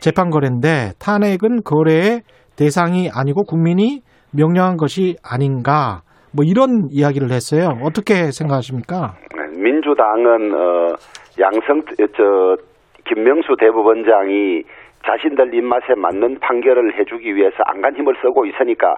재판 0.00 0.30
거래인데 0.30 0.92
탄핵은 1.00 1.62
거래의 1.64 2.22
대상이 2.56 3.08
아니고 3.14 3.44
국민이 3.44 4.00
명령한 4.36 4.76
것이 4.76 5.16
아닌가? 5.22 6.02
뭐 6.34 6.44
이런 6.44 6.88
이야기를 6.90 7.30
했어요. 7.30 7.78
어떻게 7.82 8.30
생각하십니까? 8.32 9.14
민주당은 9.56 10.52
어, 10.52 10.94
양성 11.40 11.82
저 12.16 12.56
김명수 13.04 13.56
대법원장이 13.58 14.62
자신들 15.06 15.54
입맛에 15.54 15.94
맞는 15.96 16.38
판결을 16.40 16.98
해주기 16.98 17.34
위해서 17.36 17.56
안간 17.66 17.94
힘을 17.96 18.14
쓰고 18.22 18.46
있으니까 18.46 18.94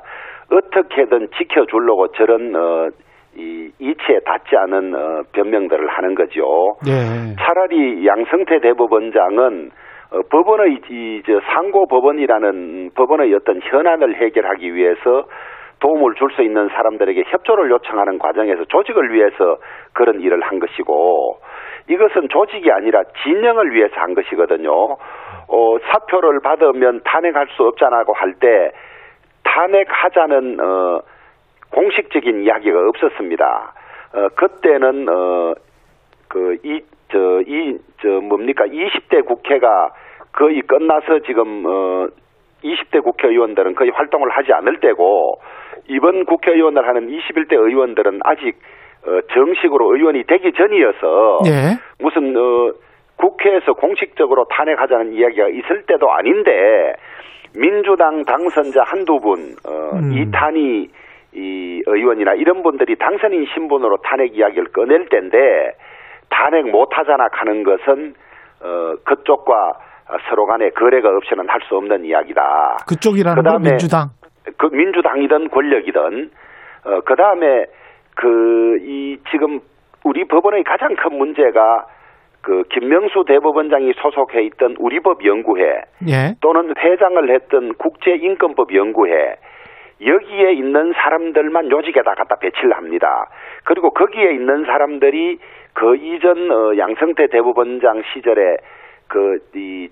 어떻게든 0.50 1.28
지켜주려고 1.36 2.08
저런 2.12 2.54
어, 2.54 2.88
이 3.36 3.70
이치에 3.78 4.20
닿지 4.24 4.56
않은 4.56 4.94
어, 4.94 5.22
변명들을 5.32 5.88
하는 5.88 6.14
거죠. 6.14 6.76
네. 6.86 7.34
차라리 7.38 8.06
양성태 8.06 8.60
대법원장은 8.60 9.70
어, 10.10 10.20
법원의 10.30 10.78
이, 10.88 11.22
저 11.26 11.40
상고 11.52 11.86
법원이라는 11.86 12.90
법원의 12.94 13.34
어떤 13.34 13.60
현안을 13.62 14.16
해결하기 14.16 14.74
위해서 14.74 15.24
도움을 15.80 16.14
줄 16.14 16.30
수 16.30 16.42
있는 16.42 16.68
사람들에게 16.68 17.24
협조를 17.26 17.70
요청하는 17.70 18.18
과정에서 18.18 18.64
조직을 18.64 19.12
위해서 19.12 19.58
그런 19.92 20.20
일을 20.20 20.40
한 20.42 20.58
것이고 20.58 21.38
이것은 21.88 22.28
조직이 22.30 22.70
아니라 22.70 23.02
진영을 23.22 23.72
위해서 23.72 23.94
한 23.96 24.14
것이거든요. 24.14 24.70
어, 24.72 25.78
사표를 25.90 26.40
받으면 26.40 27.02
탄핵할 27.04 27.46
수 27.56 27.62
없잖아고 27.64 28.12
할 28.14 28.34
때 28.40 28.72
탄핵하자는 29.44 30.58
어, 30.60 31.00
공식적인 31.72 32.42
이야기가 32.42 32.88
없었습니다. 32.88 33.72
어, 34.14 34.28
그때는 34.34 35.08
어, 35.08 35.54
그, 36.28 36.56
이, 36.64 36.80
저, 37.10 37.40
이, 37.46 37.78
저, 38.00 38.08
뭡니까, 38.08 38.64
20대 38.64 39.24
국회가 39.26 39.90
거의 40.32 40.60
끝나서 40.62 41.20
지금, 41.26 41.64
어, 41.66 42.08
20대 42.62 43.02
국회의원들은 43.02 43.74
거의 43.74 43.90
활동을 43.90 44.30
하지 44.30 44.52
않을 44.52 44.80
때고, 44.80 45.40
이번 45.88 46.24
국회의원을 46.24 46.86
하는 46.86 47.08
21대 47.08 47.52
의원들은 47.54 48.20
아직, 48.24 48.56
어, 49.06 49.20
정식으로 49.32 49.94
의원이 49.96 50.24
되기 50.24 50.52
전이어서, 50.52 51.38
예. 51.46 51.78
무슨, 52.02 52.36
어, 52.36 52.72
국회에서 53.16 53.72
공식적으로 53.74 54.46
탄핵하자는 54.50 55.12
이야기가 55.12 55.48
있을 55.48 55.84
때도 55.86 56.10
아닌데, 56.10 56.94
민주당 57.56 58.24
당선자 58.24 58.82
한두 58.84 59.18
분, 59.18 59.54
어, 59.66 59.96
음. 59.96 60.12
이탄희 60.12 60.88
이 61.36 61.82
의원이나 61.84 62.32
이런 62.34 62.62
분들이 62.62 62.96
당선인 62.96 63.46
신분으로 63.52 63.98
탄핵 63.98 64.36
이야기를 64.36 64.68
꺼낼 64.72 65.06
텐데 65.08 65.36
탄핵 66.30 66.68
못하잖아 66.68 67.28
하는 67.32 67.62
것은 67.62 68.14
어, 68.62 68.94
그쪽과 69.04 69.72
서로 70.28 70.46
간에 70.46 70.70
거래가 70.70 71.08
없이는 71.08 71.48
할 71.48 71.60
수 71.68 71.76
없는 71.76 72.04
이야기다. 72.04 72.76
그쪽이라는 72.88 73.34
건 73.34 73.44
그다음에 73.44 73.70
민주당. 73.70 74.08
그 74.56 74.66
민주당이든 74.66 75.50
권력이든 75.50 76.30
어, 76.84 77.00
그 77.04 77.16
다음에 77.16 77.66
그 78.14 78.78
이 78.82 79.18
지금 79.30 79.60
우리 80.04 80.24
법원의 80.24 80.62
가장 80.64 80.94
큰 80.94 81.18
문제가 81.18 81.86
그 82.40 82.62
김명수 82.70 83.24
대법원장이 83.26 83.92
소속해 84.00 84.42
있던 84.44 84.76
우리법 84.78 85.24
연구회 85.24 85.82
예. 86.08 86.34
또는 86.40 86.72
회장을 86.78 87.28
했던 87.34 87.74
국제인권법 87.74 88.72
연구회 88.72 89.36
여기에 90.06 90.52
있는 90.52 90.92
사람들만 90.92 91.70
요직에다 91.72 92.14
갖다 92.14 92.36
배치를 92.36 92.76
합니다. 92.76 93.28
그리고 93.64 93.90
거기에 93.90 94.30
있는 94.32 94.64
사람들이 94.64 95.38
그 95.76 95.94
이전 95.96 96.50
어, 96.50 96.76
양성태 96.78 97.26
대법원장 97.26 98.02
시절에 98.12 98.56
그이 99.08 99.88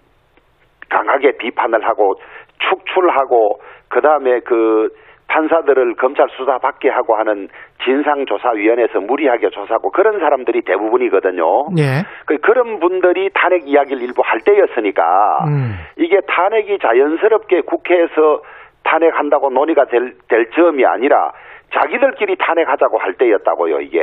강하게 0.89 1.32
비판을 1.37 1.87
하고 1.87 2.14
축출하고 2.59 3.61
그 3.89 4.01
다음에 4.01 4.41
그 4.41 4.89
판사들을 5.28 5.97
검찰 5.97 6.26
수사 6.37 6.57
받게 6.57 6.89
하고 6.89 7.16
하는 7.16 7.49
진상조사위원회에서 7.85 9.01
무리하게 9.01 9.51
조사하고 9.51 9.91
그런 9.91 10.20
사람들이 10.20 10.62
대부분이거든요. 10.62 11.68
예. 11.76 12.05
그 12.24 12.39
그런 12.39 12.80
분들이 12.80 13.28
탄핵 13.35 13.68
이야기를 13.68 14.03
일부 14.03 14.22
할 14.24 14.41
때였으니까 14.41 15.03
음. 15.49 15.74
이게 15.99 16.20
탄핵이 16.26 16.78
자연스럽게 16.78 17.62
국회에서 17.62 18.43
탄핵한다고 18.85 19.51
논의가 19.51 19.85
될, 19.87 20.14
될 20.28 20.51
점이 20.51 20.85
아니라 20.87 21.32
자기들끼리 21.74 22.36
탄핵하자고 22.38 22.98
할 22.98 23.14
때였다고요 23.14 23.80
이게. 23.80 23.98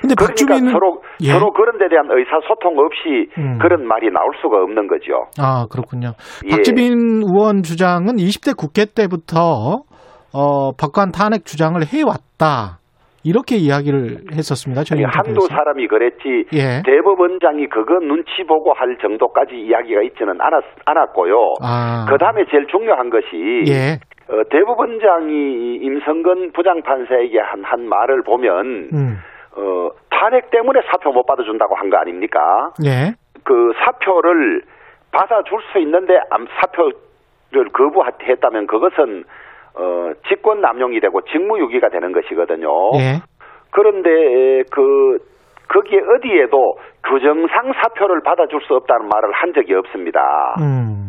근데 0.00 0.14
그러니까 0.14 0.26
박주민은 0.26 0.72
서로 0.72 1.02
예. 1.22 1.32
서로 1.32 1.52
그런 1.52 1.78
데 1.78 1.88
대한 1.88 2.06
의사소통 2.10 2.78
없이 2.78 3.30
음. 3.38 3.58
그런 3.58 3.86
말이 3.86 4.10
나올 4.10 4.32
수가 4.40 4.58
없는 4.58 4.86
거죠. 4.88 5.26
아, 5.40 5.66
그렇군요. 5.70 6.12
예. 6.44 6.50
박지민 6.50 7.22
의원 7.24 7.62
주장은 7.62 8.16
20대 8.16 8.56
국회 8.56 8.84
때부터 8.84 9.82
어, 10.34 10.72
법관 10.78 11.12
탄핵 11.12 11.44
주장을 11.46 11.80
해왔다. 11.80 12.78
이렇게 13.26 13.56
이야기를 13.56 14.30
했었습니다. 14.38 14.84
저희 14.84 15.02
한두. 15.02 15.40
사람이 15.48 15.88
그랬지 15.88 16.46
예. 16.54 16.82
대법원장이 16.86 17.66
그거 17.66 17.98
눈치 17.98 18.44
보고 18.46 18.72
할 18.72 18.96
정도까지 19.02 19.56
이야기가 19.56 20.02
있지는 20.02 20.40
않았, 20.40 20.62
않았고요. 20.84 21.34
아. 21.60 22.06
그 22.08 22.18
다음에 22.18 22.44
제일 22.48 22.66
중요한 22.68 23.10
것이 23.10 23.64
예. 23.66 23.98
어, 24.28 24.42
대법원장이 24.50 25.76
임성근 25.76 26.52
부장판사에게 26.52 27.38
한, 27.40 27.62
한 27.64 27.88
말을 27.88 28.22
보면 28.22 28.66
음. 28.92 29.16
어, 29.56 29.90
탄핵 30.10 30.50
때문에 30.50 30.80
사표 30.90 31.12
못 31.12 31.24
받아준다고 31.26 31.74
한 31.76 31.90
거 31.90 31.96
아닙니까? 31.98 32.70
예. 32.84 33.12
그 33.44 33.72
사표를 33.84 34.62
받아줄 35.12 35.58
수 35.72 35.78
있는데 35.78 36.18
암- 36.30 36.46
사표를 36.60 37.68
거부했다면 37.72 38.66
그것은 38.66 39.24
어, 39.78 40.10
직권 40.28 40.60
남용이 40.60 41.00
되고 41.00 41.20
직무유기가 41.22 41.88
되는 41.90 42.12
것이거든요. 42.12 42.68
예. 42.98 43.20
그런데 43.70 44.62
그 44.70 45.18
거기에 45.68 46.00
어디에도 46.00 46.78
규정상 47.06 47.72
사표를 47.74 48.22
받아줄 48.22 48.60
수 48.62 48.74
없다는 48.74 49.08
말을 49.08 49.32
한 49.32 49.52
적이 49.52 49.74
없습니다. 49.74 50.20
음. 50.60 51.05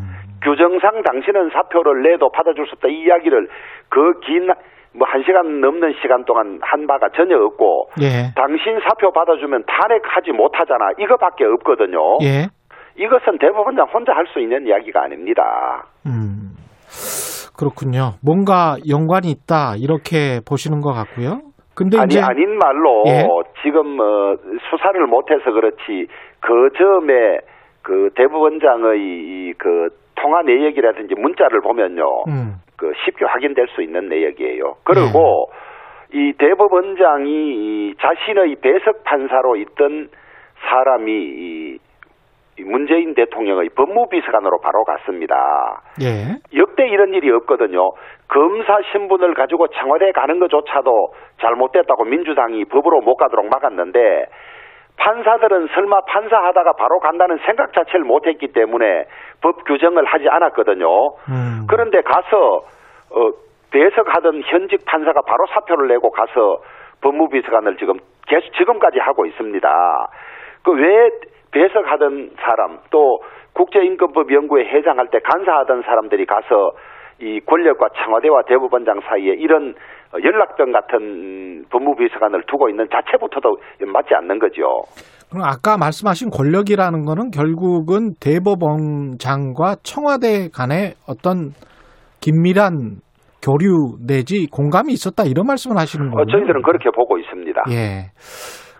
규정상 0.48 1.04
당신은 1.04 1.50
사표를 1.52 2.04
내도 2.04 2.30
받아줄 2.32 2.66
수 2.68 2.74
없다 2.76 2.88
이 2.88 3.04
이야기를 3.04 3.48
그 3.90 4.20
긴 4.22 4.48
뭐 4.48 5.06
한 5.06 5.22
시간 5.24 5.62
넘는 5.62 5.94
시간 6.02 6.26
동안 6.26 6.58
한 6.64 6.88
바가 6.88 7.10
전혀 7.16 7.38
없고 7.38 7.90
예. 8.02 8.34
당신 8.36 8.80
사표 8.88 9.12
받아주면 9.12 9.64
탄핵하지 9.68 10.32
못하잖아 10.32 10.90
이거밖에 10.98 11.44
없거든요. 11.46 12.18
예. 12.24 12.48
이것은 12.98 13.38
대법원장 13.38 13.86
혼자 13.94 14.14
할 14.14 14.26
수 14.34 14.40
있는 14.40 14.66
이야기가 14.66 15.04
아닙니다. 15.04 15.44
음. 16.08 16.56
그렇군요. 17.60 18.14
뭔가 18.24 18.78
연관이 18.90 19.30
있다. 19.30 19.76
이렇게 19.78 20.40
보시는 20.48 20.82
것 20.82 20.94
같고요. 20.94 21.42
근데 21.76 22.00
아니 22.00 22.16
이제 22.16 22.22
아닌 22.22 22.58
말로 22.58 23.04
예. 23.06 23.28
지금 23.62 24.00
어, 24.00 24.36
수사를 24.72 25.06
못해서 25.06 25.52
그렇지 25.52 26.08
그 26.40 26.70
점에 26.78 27.38
그 27.84 28.10
대법원장의 28.16 29.00
이그 29.52 29.90
통화 30.18 30.42
내역이라든지 30.42 31.16
문자를 31.16 31.62
보면요 31.62 32.24
음. 32.28 32.56
그 32.76 32.92
쉽게 33.06 33.26
확인될 33.26 33.68
수 33.70 33.82
있는 33.82 34.08
내역이에요. 34.08 34.76
그리고 34.84 35.50
이 36.14 36.34
대법원장이 36.38 37.30
이 37.30 37.94
자신의 38.00 38.56
배석 38.62 39.04
판사로 39.04 39.56
있던 39.58 40.10
사람이 40.70 41.12
이이 41.12 41.78
문재인 42.64 43.14
대통령의 43.14 43.70
법무비서관으로 43.76 44.60
바로 44.62 44.84
갔습니다. 44.84 45.82
예. 46.02 46.40
역대 46.58 46.88
이런 46.88 47.14
일이 47.14 47.30
없거든요. 47.32 47.92
검사 48.28 48.80
신분을 48.92 49.34
가지고 49.34 49.68
청와대 49.68 50.12
가는 50.12 50.40
것조차도 50.40 51.14
잘못됐다고 51.42 52.06
민주당이 52.06 52.66
법으로 52.66 53.02
못 53.02 53.16
가도록 53.16 53.48
막았는데 53.50 54.26
판사들은 54.98 55.68
설마 55.74 56.02
판사하다가 56.02 56.74
바로 56.74 57.00
간다는 57.00 57.38
생각 57.46 57.74
자체를 57.74 58.06
못했기 58.06 58.48
때문에 58.54 59.06
법 59.42 59.64
규정을 59.66 60.06
하지 60.06 60.28
않았거든요. 60.30 60.88
음. 61.30 61.68
그런데 61.70 62.02
가서 62.02 62.66
어, 63.12 63.32
배석하던 63.72 64.44
현직 64.46 64.86
판사가 64.86 65.22
바로 65.22 65.46
사표를 65.48 65.88
내고 65.88 66.12
가서 66.12 66.62
법무비서관을 67.02 67.78
지금 67.78 67.98
계속 68.28 68.52
지금까지 68.54 69.00
하고 69.00 69.26
있습니다. 69.26 69.70
그 70.64 70.72
왜 70.72 71.10
배석하던 71.52 72.32
사람 72.40 72.80
또 72.92 73.22
국제인권법 73.54 74.32
연구회 74.32 74.66
회장할 74.66 75.08
때 75.08 75.20
간사하던 75.20 75.82
사람들이 75.84 76.26
가서 76.26 76.72
이 77.20 77.40
권력과 77.46 77.90
청와대와 77.98 78.44
대법원장 78.44 79.02
사이에 79.02 79.34
이런 79.34 79.74
연락병 80.14 80.72
같은 80.72 81.66
법무비서관을 81.70 82.44
두고 82.48 82.70
있는 82.70 82.88
자체부터도 82.92 83.58
맞지 83.92 84.16
않는 84.16 84.40
거죠. 84.40 84.62
그럼 85.30 85.44
아까 85.44 85.78
말씀하신 85.78 86.30
권력이라는 86.30 87.04
거는 87.06 87.32
결국은 87.32 88.14
대법원장과 88.22 89.76
청와대 89.84 90.48
간의 90.50 90.94
어떤 91.08 91.52
긴밀한 92.22 93.02
교류 93.44 93.98
내지 94.06 94.48
공감이 94.48 94.94
있었다 94.94 95.24
이런 95.24 95.46
말씀을 95.46 95.78
하시는 95.78 96.10
거예요. 96.10 96.24
어, 96.24 96.26
저희들은 96.26 96.62
그렇게 96.64 96.90
보고 96.96 97.18
있습니다. 97.18 97.64
예. 97.72 98.12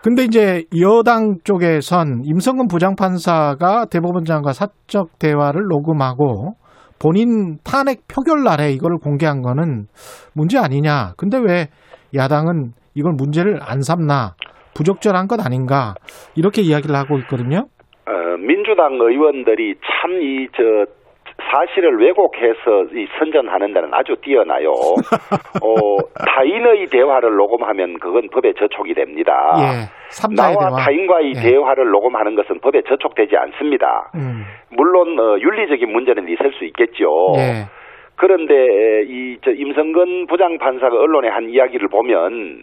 근데 0.02 0.22
이제 0.24 0.64
여당 0.80 1.36
쪽에선 1.44 2.22
임성근 2.24 2.68
부장판사가 2.68 3.86
대법원장과 3.90 4.52
사적 4.52 5.18
대화를 5.18 5.62
녹음하고 5.68 6.54
본인 7.00 7.58
탄핵 7.64 8.06
표결 8.08 8.42
날에 8.44 8.72
이걸 8.72 8.98
공개한 8.98 9.42
거는 9.42 9.86
문제 10.34 10.58
아니냐. 10.58 11.12
근데 11.16 11.38
왜 11.38 11.68
야당은 12.14 12.72
이걸 12.94 13.12
문제를 13.12 13.60
안 13.62 13.82
삼나 13.82 14.34
부적절한 14.74 15.28
것 15.28 15.44
아닌가 15.44 15.94
이렇게 16.34 16.62
이야기를 16.62 16.94
하고 16.96 17.18
있거든요. 17.20 17.66
어, 18.06 18.36
민주당 18.38 18.94
의원들이 18.94 19.74
참 19.74 20.10
이 20.20 20.48
저 20.56 20.86
사실을 21.50 21.98
왜곡해서 21.98 22.94
이 22.94 23.06
선전하는 23.18 23.72
데는 23.72 23.88
아주 23.92 24.14
뛰어나요. 24.20 24.70
어, 25.62 25.96
타인의 26.26 26.86
대화를 26.86 27.36
녹음하면 27.36 27.98
그건 27.98 28.28
법에 28.30 28.52
저촉이 28.54 28.94
됩니다. 28.94 29.32
예. 29.58 30.34
나와 30.36 30.68
대화. 30.70 30.84
타인과의 30.84 31.32
예. 31.36 31.40
대화를 31.40 31.90
녹음하는 31.90 32.34
것은 32.34 32.60
법에 32.60 32.82
저촉되지 32.82 33.36
않습니다. 33.36 34.10
음. 34.14 34.44
물론 34.76 35.18
어, 35.18 35.38
윤리적인 35.38 35.90
문제는 35.90 36.28
있을 36.28 36.52
수 36.52 36.64
있겠죠. 36.66 37.32
예. 37.38 37.66
그런데 38.16 38.54
이 39.06 39.28
저 39.44 39.52
임성근 39.52 40.26
부장판사가 40.26 40.94
언론에 40.96 41.28
한 41.28 41.48
이야기를 41.48 41.88
보면 41.88 42.62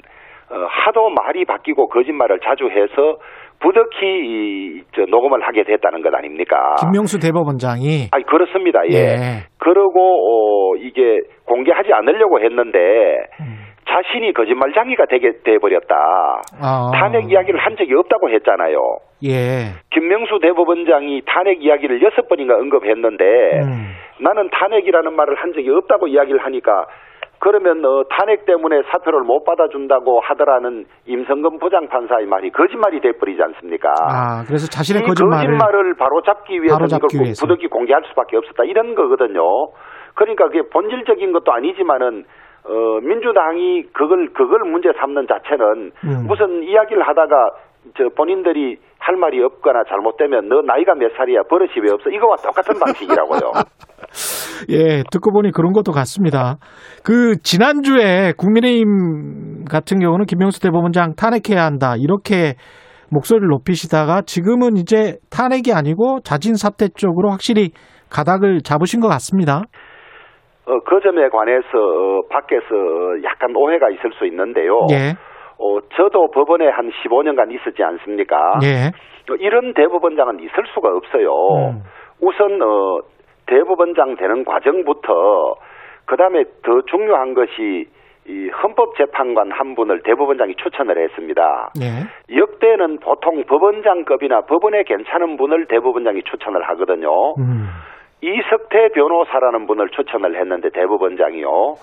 어, 0.51 0.55
하도 0.69 1.09
말이 1.09 1.45
바뀌고 1.45 1.87
거짓말을 1.87 2.39
자주 2.43 2.69
해서 2.69 3.17
부득이 3.65 3.97
이, 4.05 4.81
저 4.95 5.05
녹음을 5.09 5.41
하게 5.41 5.63
됐다는 5.63 6.03
것 6.03 6.13
아닙니까? 6.13 6.75
김명수 6.79 7.19
대법원장이 7.19 8.09
아니 8.11 8.23
그렇습니다. 8.25 8.81
예. 8.91 8.95
예. 8.95 9.15
그러고 9.57 9.99
어, 9.99 10.75
이게 10.77 11.21
공개하지 11.45 11.91
않으려고 11.91 12.39
했는데 12.41 12.77
음. 13.41 13.65
자신이 13.89 14.33
거짓말장이가 14.33 15.05
되게 15.09 15.31
돼 15.43 15.57
버렸다. 15.57 15.95
아. 16.61 16.91
탄핵 16.93 17.31
이야기를 17.31 17.59
한 17.59 17.75
적이 17.75 17.95
없다고 17.95 18.29
했잖아요. 18.29 18.77
예. 19.23 19.73
김명수 19.91 20.39
대법원장이 20.41 21.23
탄핵 21.25 21.63
이야기를 21.63 22.03
여섯 22.03 22.27
번인가 22.27 22.55
언급했는데 22.55 23.23
음. 23.63 23.95
나는 24.21 24.49
탄핵이라는 24.51 25.11
말을 25.13 25.35
한 25.35 25.53
적이 25.53 25.71
없다고 25.71 26.07
이야기를 26.07 26.43
하니까 26.45 26.85
그러면 27.45 27.85
어, 27.85 28.03
탄핵 28.09 28.47
때문에 28.47 28.81
사표를 28.89 29.21
못 29.21 29.43
받아준다고 29.43 30.19
하더라는 30.19 30.85
임성근 31.05 31.59
부장판사의 31.59 32.25
말이 32.25 32.49
거짓말이 32.49 32.99
돼버리지 33.01 33.39
않습니까? 33.39 33.89
아, 34.01 34.43
그래서 34.47 34.65
자신의 34.65 35.03
이 35.03 35.05
거짓말을 35.05 35.59
거짓말을 35.59 35.93
바로 35.93 36.23
잡기 36.23 36.53
위해서 36.53 36.75
바로 36.75 36.87
잡기 36.87 37.17
이걸 37.17 37.25
위해서. 37.25 37.45
부득이 37.45 37.67
공개할 37.67 38.01
수밖에 38.09 38.37
없었다 38.37 38.63
이런 38.63 38.95
거거든요. 38.95 39.43
그러니까 40.15 40.47
그게 40.47 40.63
본질적인 40.73 41.33
것도 41.33 41.53
아니지만은 41.53 42.25
어, 42.65 42.99
민주당이 43.03 43.93
그걸 43.93 44.33
그걸 44.33 44.61
문제 44.61 44.89
삼는 44.97 45.27
자체는 45.27 45.91
음. 46.03 46.25
무슨 46.25 46.63
이야기를 46.63 47.07
하다가 47.07 47.51
저 47.95 48.09
본인들이 48.17 48.79
할 48.97 49.17
말이 49.17 49.39
없거나 49.43 49.83
잘못되면 49.87 50.49
너 50.49 50.63
나이가 50.63 50.95
몇 50.95 51.11
살이야 51.15 51.43
버릇이 51.43 51.73
왜 51.83 51.91
없어 51.91 52.09
이거와 52.09 52.37
똑같은 52.37 52.79
방식이라고요. 52.79 53.51
예, 54.69 55.03
듣고 55.11 55.31
보니 55.31 55.51
그런 55.51 55.73
것도 55.73 55.91
같습니다. 55.91 56.57
그 57.03 57.35
지난주에 57.43 58.33
국민의힘 58.37 59.65
같은 59.69 59.99
경우는 59.99 60.25
김명수 60.25 60.61
대법원장 60.61 61.15
탄핵해야 61.15 61.63
한다 61.63 61.95
이렇게 61.97 62.55
목소리를 63.11 63.47
높이시다가 63.47 64.21
지금은 64.21 64.77
이제 64.77 65.17
탄핵이 65.29 65.73
아니고 65.75 66.21
자진 66.21 66.55
사퇴 66.55 66.89
쪽으로 66.95 67.29
확실히 67.29 67.71
가닥을 68.09 68.61
잡으신 68.63 68.99
것 69.01 69.07
같습니다. 69.07 69.61
어, 70.67 70.79
그 70.79 70.99
점에 71.01 71.29
관해서 71.29 71.67
어, 71.77 72.21
밖에서 72.29 72.65
약간 73.23 73.55
오해가 73.55 73.89
있을 73.89 74.11
수 74.17 74.25
있는데요. 74.25 74.87
예, 74.91 75.13
어, 75.59 75.79
저도 75.95 76.31
법원에 76.31 76.67
한 76.69 76.89
15년간 76.89 77.53
있었지 77.53 77.83
않습니까? 77.83 78.35
예, 78.63 78.89
어, 79.31 79.35
이런 79.39 79.73
대법원장은 79.73 80.39
있을 80.39 80.63
수가 80.73 80.89
없어요. 80.89 81.29
음. 81.69 81.83
우선 82.21 82.61
어, 82.61 82.99
대법원장 83.47 84.15
되는 84.15 84.43
과정부터 84.43 85.55
그다음에 86.05 86.43
더 86.63 86.81
중요한 86.81 87.33
것이 87.33 87.87
이 88.27 88.49
헌법재판관 88.49 89.51
한 89.51 89.75
분을 89.75 90.01
대법원장이 90.01 90.55
추천을 90.55 90.97
했습니다. 90.97 91.69
예, 91.79 92.35
역대는 92.35 92.97
보통 92.99 93.43
법원장급이나 93.43 94.41
법원에 94.41 94.83
괜찮은 94.83 95.37
분을 95.37 95.67
대법원장이 95.67 96.23
추천을 96.23 96.67
하거든요. 96.69 97.35
음, 97.37 97.69
이석태 98.21 98.89
변호사라는 98.95 99.67
분을 99.67 99.89
추천을 99.89 100.39
했는데 100.39 100.69
대법원장이요. 100.69 101.75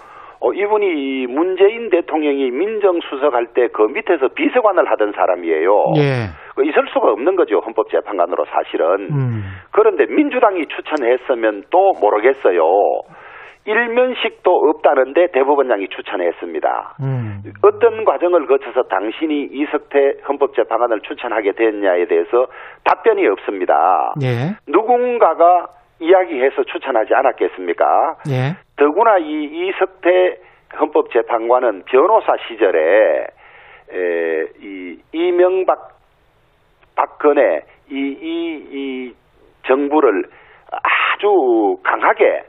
어, 0.44 0.52
이분이 0.52 0.86
이 0.86 1.26
문재인 1.28 1.88
대통령이 1.90 2.50
민정수석할 2.50 3.46
때 3.54 3.62
그 3.72 3.82
밑에서 3.82 4.28
비서관을 4.28 4.90
하던 4.90 5.12
사람이에요. 5.12 5.92
예, 5.96 6.28
그 6.54 6.64
있을 6.64 6.86
수가 6.92 7.10
없는 7.12 7.36
거죠 7.36 7.58
헌법재판관으로 7.60 8.44
사실은. 8.46 9.08
음, 9.10 9.42
그런데 9.70 10.06
민주당이 10.06 10.66
추천했으면 10.66 11.64
또 11.70 11.92
모르겠어요. 12.00 12.62
일면식도 13.64 14.50
없다는데 14.50 15.28
대법원장이 15.32 15.88
추천했습니다. 15.88 16.96
음, 17.00 17.42
어떤 17.62 18.04
과정을 18.04 18.46
거쳐서 18.46 18.82
당신이 18.84 19.50
이석태 19.52 20.14
헌법재판관을 20.28 21.00
추천하게 21.02 21.52
됐냐에 21.52 22.06
대해서 22.06 22.46
답변이 22.84 23.26
없습니다. 23.28 24.12
예, 24.22 24.56
누군가가 24.66 25.68
이야기해서 26.02 26.64
추천하지 26.64 27.14
않았겠습니까? 27.14 28.16
예, 28.28 28.56
더구나 28.76 29.18
이 29.18 29.44
이석태 29.44 30.36
헌법재판관은 30.78 31.84
변호사 31.86 32.34
시절에 32.48 33.26
에, 33.92 34.46
이 34.60 34.98
이명박 35.12 35.92
박근혜 36.96 37.60
이, 37.90 37.94
이, 37.94 38.66
이 38.70 39.14
정부를 39.66 40.24
아주 40.70 41.76
강하게 41.82 42.42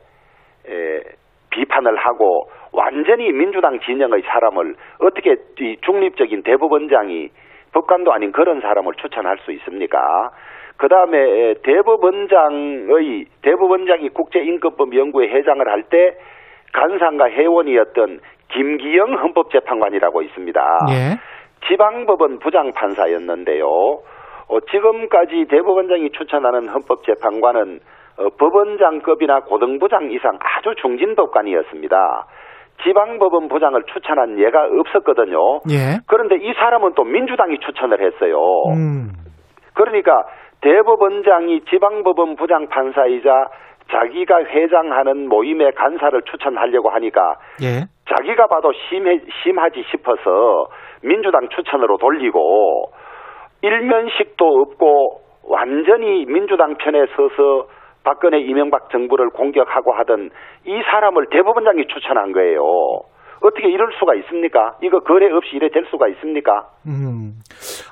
에, 0.67 1.01
비판을 1.49 1.97
하고 1.97 2.49
완전히 2.71 3.31
민주당 3.31 3.79
진영의 3.79 4.23
사람을 4.25 4.75
어떻게 4.99 5.35
이 5.59 5.77
중립적인 5.81 6.43
대법원장이 6.43 7.29
법관도 7.73 8.11
아닌 8.13 8.31
그런 8.31 8.61
사람을 8.61 8.93
추천할 8.95 9.37
수 9.39 9.51
있습니까? 9.51 10.31
그 10.77 10.87
다음에 10.89 11.53
대법원장의 11.63 13.25
대법원장이 13.41 14.09
국제인권법 14.09 14.95
연구회 14.95 15.27
회장을 15.29 15.67
할 15.69 15.83
때 15.89 16.15
간상과 16.73 17.29
회원이었던 17.29 18.19
김기영 18.51 19.13
헌법재판관이라고 19.13 20.21
있습니다. 20.23 20.77
예, 20.89 21.67
지방법원 21.67 22.39
부장판사였는데요. 22.39 23.65
어, 23.65 24.59
지금까지 24.71 25.45
대법원장이 25.49 26.09
추천하는 26.11 26.67
헌법재판관은 26.69 27.79
어, 28.17 28.29
법원장급이나 28.39 29.41
고등부장 29.41 30.11
이상 30.11 30.37
아주 30.41 30.73
중진 30.81 31.15
법관이었습니다. 31.15 32.25
지방법원 32.83 33.47
부장을 33.49 33.81
추천한 33.93 34.39
예가 34.39 34.67
없었거든요. 34.79 35.61
예, 35.69 35.99
그런데 36.07 36.35
이 36.37 36.53
사람은 36.53 36.93
또 36.95 37.03
민주당이 37.03 37.59
추천을 37.59 38.01
했어요. 38.01 38.35
음, 38.75 39.11
그러니까 39.73 40.23
대법원장이 40.63 41.61
지방법원 41.69 42.37
부장 42.37 42.67
판사이자 42.67 43.49
자기가 43.91 44.45
회장하는 44.45 45.27
모임의 45.27 45.73
간사를 45.73 46.21
추천하려고 46.23 46.89
하니까 46.89 47.35
예. 47.61 47.85
자기가 48.09 48.47
봐도 48.47 48.71
심해, 48.87 49.19
심하지 49.43 49.83
싶어서 49.91 50.67
민주당 51.01 51.49
추천으로 51.49 51.97
돌리고 51.97 52.91
일면식도 53.61 54.45
없고 54.45 55.21
완전히 55.49 56.25
민주당 56.25 56.75
편에 56.75 57.05
서서 57.15 57.67
박근혜 58.05 58.39
이명박 58.39 58.89
정부를 58.89 59.29
공격하고 59.31 59.91
하던 59.93 60.29
이 60.65 60.81
사람을 60.89 61.27
대법원장이 61.29 61.87
추천한 61.87 62.31
거예요. 62.31 62.61
어떻게 63.43 63.69
이럴 63.69 63.91
수가 63.99 64.15
있습니까? 64.15 64.75
이거 64.81 64.99
거래 64.99 65.29
없이 65.31 65.55
이래 65.55 65.69
될 65.69 65.85
수가 65.91 66.07
있습니까? 66.09 66.67
음. 66.87 67.33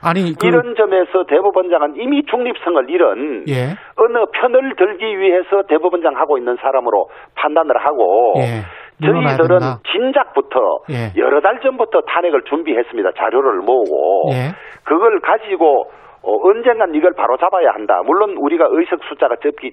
아니 0.01 0.33
그 0.39 0.47
이런 0.47 0.75
점에서 0.75 1.25
대법원장은 1.27 1.95
이미 1.97 2.23
중립성을 2.25 2.89
잃은 2.89 3.45
예. 3.49 3.75
어느 3.97 4.25
편을 4.33 4.75
들기 4.77 5.19
위해서 5.19 5.63
대법원장 5.67 6.15
하고 6.15 6.37
있는 6.37 6.55
사람으로 6.55 7.09
판단을 7.35 7.77
하고 7.77 8.33
예. 8.37 8.63
저희들은. 9.05 9.59
진작부터 9.91 10.59
예. 10.91 11.19
여러 11.19 11.41
달 11.41 11.59
전부터 11.61 12.01
탄핵을 12.01 12.43
준비했습니다. 12.43 13.11
자료를 13.17 13.59
모으고 13.59 14.29
예. 14.31 14.53
그걸 14.83 15.19
가지고 15.19 15.91
어, 16.23 16.37
언젠간 16.47 16.93
이걸 16.95 17.13
바로 17.17 17.35
잡아야 17.37 17.71
한다. 17.73 18.01
물론 18.05 18.37
우리가 18.37 18.67
의석 18.69 19.03
숫자가 19.09 19.35
적기 19.41 19.71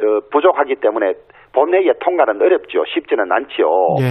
어, 0.00 0.20
부족하기 0.30 0.76
때문에 0.76 1.14
본회의에 1.58 1.92
통과는 2.00 2.40
어렵죠. 2.40 2.84
쉽지는 2.94 3.30
않지요. 3.32 3.66
예. 4.00 4.04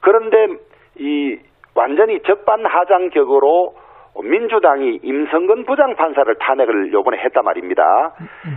그런데 0.00 0.54
이 0.98 1.36
완전히 1.74 2.20
적반하장격으로 2.22 3.74
민주당이 4.22 5.00
임성근 5.02 5.64
부장판사를 5.66 6.34
탄핵을 6.40 6.92
요번에 6.92 7.18
했단 7.24 7.44
말입니다. 7.44 7.82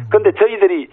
그런데 0.09 0.31
저희들이 0.39 0.87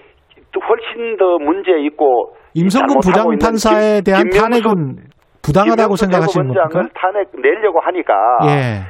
또 0.53 0.61
훨씬 0.61 1.17
더 1.17 1.39
문제 1.39 1.73
있고 1.87 2.35
임성근 2.55 2.95
부장판사에 3.05 4.01
김- 4.01 4.05
대한 4.05 4.29
탄핵은 4.31 4.97
부당하다고 5.45 5.97
생각하시는 5.97 6.47
겁니까? 6.55 6.89
탄핵 6.95 7.29
내려고 7.41 7.81
하니까 7.81 8.15
예. 8.47 8.81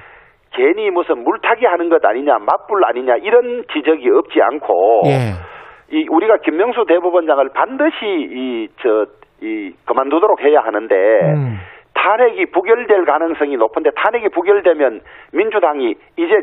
괜히 0.52 0.88
무슨 0.90 1.24
물타기 1.24 1.66
하는 1.66 1.88
것 1.88 2.04
아니냐, 2.04 2.38
맞불 2.38 2.84
아니냐 2.84 3.16
이런 3.16 3.64
지적이 3.72 4.08
없지 4.10 4.40
않고 4.40 5.02
예. 5.06 5.34
이 5.94 6.08
우리가 6.10 6.38
김명수 6.38 6.86
대법원장을 6.88 7.48
반드시 7.54 8.04
이저이 8.04 9.72
그만두도록 9.86 10.40
해야 10.40 10.60
하는데 10.60 10.94
음. 10.94 11.60
탄핵이 11.94 12.46
부결될 12.46 13.04
가능성이 13.04 13.56
높은데 13.56 13.90
탄핵이 13.94 14.30
부결되면 14.30 15.00
민주당이 15.32 15.94
이제 16.16 16.34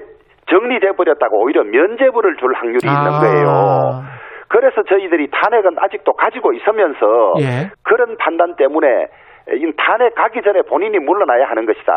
정리돼 0.49 0.93
버렸다고 0.93 1.43
오히려 1.43 1.66
면죄부를 1.66 2.38
줄 2.38 2.54
확률이 2.54 2.80
있는 2.88 3.12
아. 3.12 3.20
거예요. 3.20 4.04
그래서 4.47 4.84
저희들이 4.84 5.30
탄핵은 5.32 5.76
아직도 5.78 6.14
가지고 6.14 6.54
있으면서 6.54 7.34
예. 7.39 7.72
그런 7.84 8.16
판단 8.18 8.56
때문에 8.56 9.08
이 9.54 9.72
탄핵 9.78 10.16
가기 10.16 10.41
전에 10.41 10.62
본인이 10.64 10.97
물러나야 10.99 11.45
하는 11.49 11.66
것이다. 11.66 11.91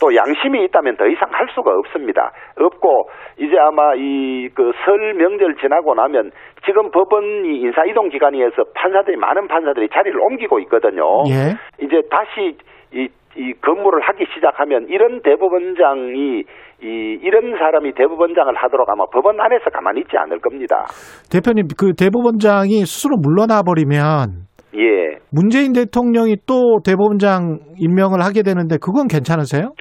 또 0.00 0.14
양심이 0.14 0.64
있다면 0.64 0.96
더 0.96 1.06
이상 1.06 1.28
할 1.32 1.46
수가 1.54 1.70
없습니다. 1.78 2.30
없고 2.58 3.08
이제 3.38 3.54
아마 3.58 3.94
이 3.96 4.48
그 4.54 4.72
설 4.84 5.14
명절 5.14 5.56
지나고 5.56 5.94
나면 5.94 6.30
지금 6.64 6.90
법원이 6.90 7.60
인사 7.60 7.84
이동 7.84 8.08
기간이어서 8.08 8.64
판사들이 8.74 9.16
많은 9.16 9.46
판사들이 9.48 9.88
자리를 9.92 10.18
옮기고 10.20 10.58
있거든요. 10.60 11.02
예. 11.28 11.54
이제 11.84 12.00
다시 12.10 12.56
이, 12.92 13.08
이 13.36 13.52
근무를 13.60 14.00
하기 14.02 14.26
시작하면 14.34 14.86
이런 14.88 15.20
대법원장이 15.22 16.44
이 16.82 17.18
이런 17.22 17.56
사람이 17.58 17.92
대법원장을 17.94 18.54
하도록 18.54 18.88
아마 18.90 19.04
법원 19.12 19.40
안에서 19.40 19.70
가만히 19.70 20.00
있지 20.00 20.16
않을 20.16 20.40
겁니다. 20.40 20.86
대표님 21.30 21.68
그 21.78 21.94
대법원장이 21.94 22.84
스스로 22.86 23.16
물러나 23.16 23.62
버리면 23.62 24.46
예. 24.74 25.18
문재인 25.30 25.72
대통령이 25.72 26.36
또 26.46 26.80
대법원장 26.84 27.76
임명을 27.78 28.22
하게 28.22 28.42
되는데 28.42 28.76
그건 28.80 29.06
괜찮으세요? 29.06 29.72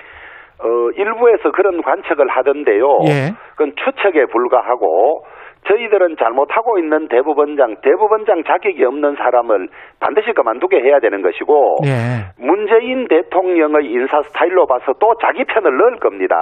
어, 0.61 0.67
일부에서 0.95 1.51
그런 1.55 1.81
관측을 1.81 2.27
하던데요. 2.29 2.85
예. 3.07 3.33
그건 3.55 3.73
추측에 3.75 4.25
불과하고 4.25 5.23
저희들은 5.67 6.15
잘못하고 6.17 6.79
있는 6.79 7.07
대법원장, 7.07 7.77
대법원장 7.83 8.43
자격이 8.43 8.83
없는 8.83 9.15
사람을 9.15 9.67
반드시 9.99 10.31
그만두게 10.33 10.81
해야 10.81 10.99
되는 10.99 11.21
것이고 11.21 11.77
예. 11.85 12.33
문재인 12.43 13.07
대통령의 13.07 13.85
인사 13.85 14.21
스타일로 14.23 14.65
봐서 14.65 14.93
또 14.99 15.13
자기 15.21 15.43
편을 15.43 15.77
넣을 15.77 15.99
겁니다. 15.99 16.35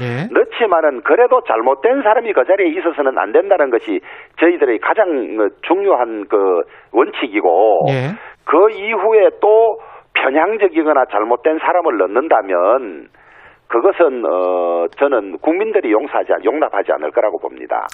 예. 0.00 0.32
넣지만은 0.32 1.02
그래도 1.02 1.42
잘못된 1.42 2.02
사람이 2.02 2.32
그 2.32 2.44
자리에 2.44 2.68
있어서는 2.78 3.18
안 3.18 3.32
된다는 3.32 3.70
것이 3.70 4.00
저희들의 4.40 4.78
가장 4.78 5.08
어, 5.38 5.48
중요한 5.62 6.24
그 6.28 6.62
원칙이고 6.92 7.86
예. 7.90 8.16
그 8.44 8.70
이후에 8.70 9.30
또 9.40 9.78
편향적이거나 10.14 11.04
잘못된 11.10 11.58
사람을 11.58 11.98
넣는다면 11.98 13.08
그것은 13.72 14.22
어 14.26 14.86
저는 14.98 15.38
국민들이 15.40 15.90
용서하지 15.92 16.32
않- 16.34 16.44
용납하지 16.44 16.92
않을 16.92 17.10
거라고 17.10 17.38
봅니다. 17.38 17.86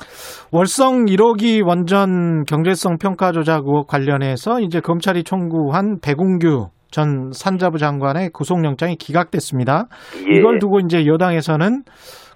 월성 0.53 1.05
1호기 1.07 1.65
원전 1.65 2.43
경제성 2.45 2.97
평가 3.01 3.31
조작 3.31 3.63
의혹 3.65 3.87
관련해서 3.87 4.61
이제 4.61 4.81
검찰이 4.81 5.23
청구한 5.23 6.01
배공규 6.03 6.69
전 6.91 7.31
산자부 7.33 7.79
장관의 7.79 8.31
구속영장이 8.31 8.97
기각됐습니다. 8.97 9.85
예. 10.29 10.37
이걸 10.39 10.59
두고 10.59 10.81
이제 10.81 11.07
여당에서는 11.07 11.83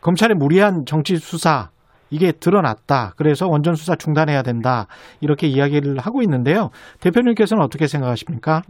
검찰의 0.02 0.36
무리한 0.36 0.84
정치 0.86 1.16
수사 1.16 1.70
이게 2.10 2.30
드러났다. 2.30 3.14
그래서 3.16 3.48
원전 3.48 3.74
수사 3.74 3.96
중단해야 3.96 4.42
된다. 4.42 4.86
이렇게 5.22 5.46
이야기를 5.46 5.96
하고 5.98 6.20
있는데요. 6.22 6.68
대표님께서는 7.00 7.62
어떻게 7.64 7.86
생각하십니까? 7.86 8.60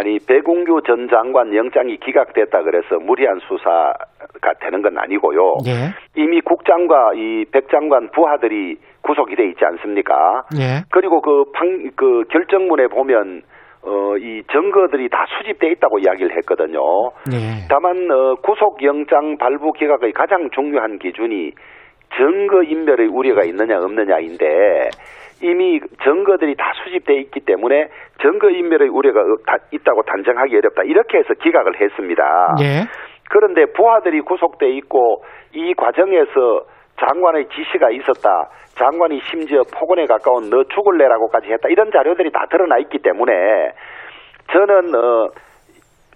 아니 0.00 0.18
배공규 0.18 0.80
전 0.86 1.08
장관 1.08 1.54
영장이 1.54 1.98
기각됐다 1.98 2.62
그래서 2.62 2.98
무리한 3.00 3.38
수사가 3.40 4.54
되는 4.60 4.80
건 4.80 4.96
아니고요. 4.96 5.58
예. 5.66 5.92
이미 6.16 6.40
국장과 6.40 7.12
이 7.16 7.44
백 7.52 7.68
장관 7.70 8.08
부하들이 8.10 8.76
구속이 9.02 9.36
돼 9.36 9.48
있지 9.48 9.62
않습니까? 9.64 10.44
예. 10.58 10.84
그리고 10.90 11.20
그, 11.20 11.44
방, 11.52 11.90
그 11.96 12.24
결정문에 12.30 12.86
보면 12.88 13.42
어, 13.82 14.16
이 14.16 14.42
증거들이 14.50 15.08
다 15.10 15.26
수집돼 15.36 15.68
있다고 15.72 15.98
이야기를 15.98 16.36
했거든요. 16.38 16.80
예. 17.32 17.66
다만 17.68 18.10
어, 18.10 18.34
구속영장 18.42 19.36
발부 19.38 19.72
기각의 19.72 20.12
가장 20.12 20.48
중요한 20.54 20.98
기준이 20.98 21.52
증거 22.16 22.62
인멸의 22.62 23.08
우려가 23.08 23.44
있느냐 23.44 23.78
없느냐인데 23.78 24.46
이미 25.42 25.80
증거들이 26.02 26.54
다 26.56 26.72
수집돼 26.84 27.14
있기 27.20 27.40
때문에 27.40 27.88
증거 28.20 28.50
인멸의 28.50 28.88
우려가 28.88 29.20
어- 29.20 29.36
다- 29.46 29.56
있다고 29.72 30.02
단정하기 30.02 30.54
어렵다 30.56 30.82
이렇게 30.84 31.18
해서 31.18 31.32
기각을 31.34 31.80
했습니다. 31.80 32.54
예. 32.62 32.82
그런데 33.30 33.64
부하들이 33.72 34.20
구속돼 34.20 34.68
있고 34.78 35.24
이 35.54 35.72
과정에서 35.74 36.64
장관의 36.98 37.48
지시가 37.48 37.90
있었다. 37.90 38.48
장관이 38.74 39.20
심지어 39.30 39.62
폭언에 39.78 40.06
가까운 40.06 40.50
너 40.50 40.62
죽을래라고까지 40.64 41.50
했다. 41.52 41.68
이런 41.68 41.90
자료들이 41.90 42.30
다 42.32 42.44
드러나 42.50 42.78
있기 42.78 42.98
때문에 42.98 43.32
저는 44.52 44.94
어 44.94 45.28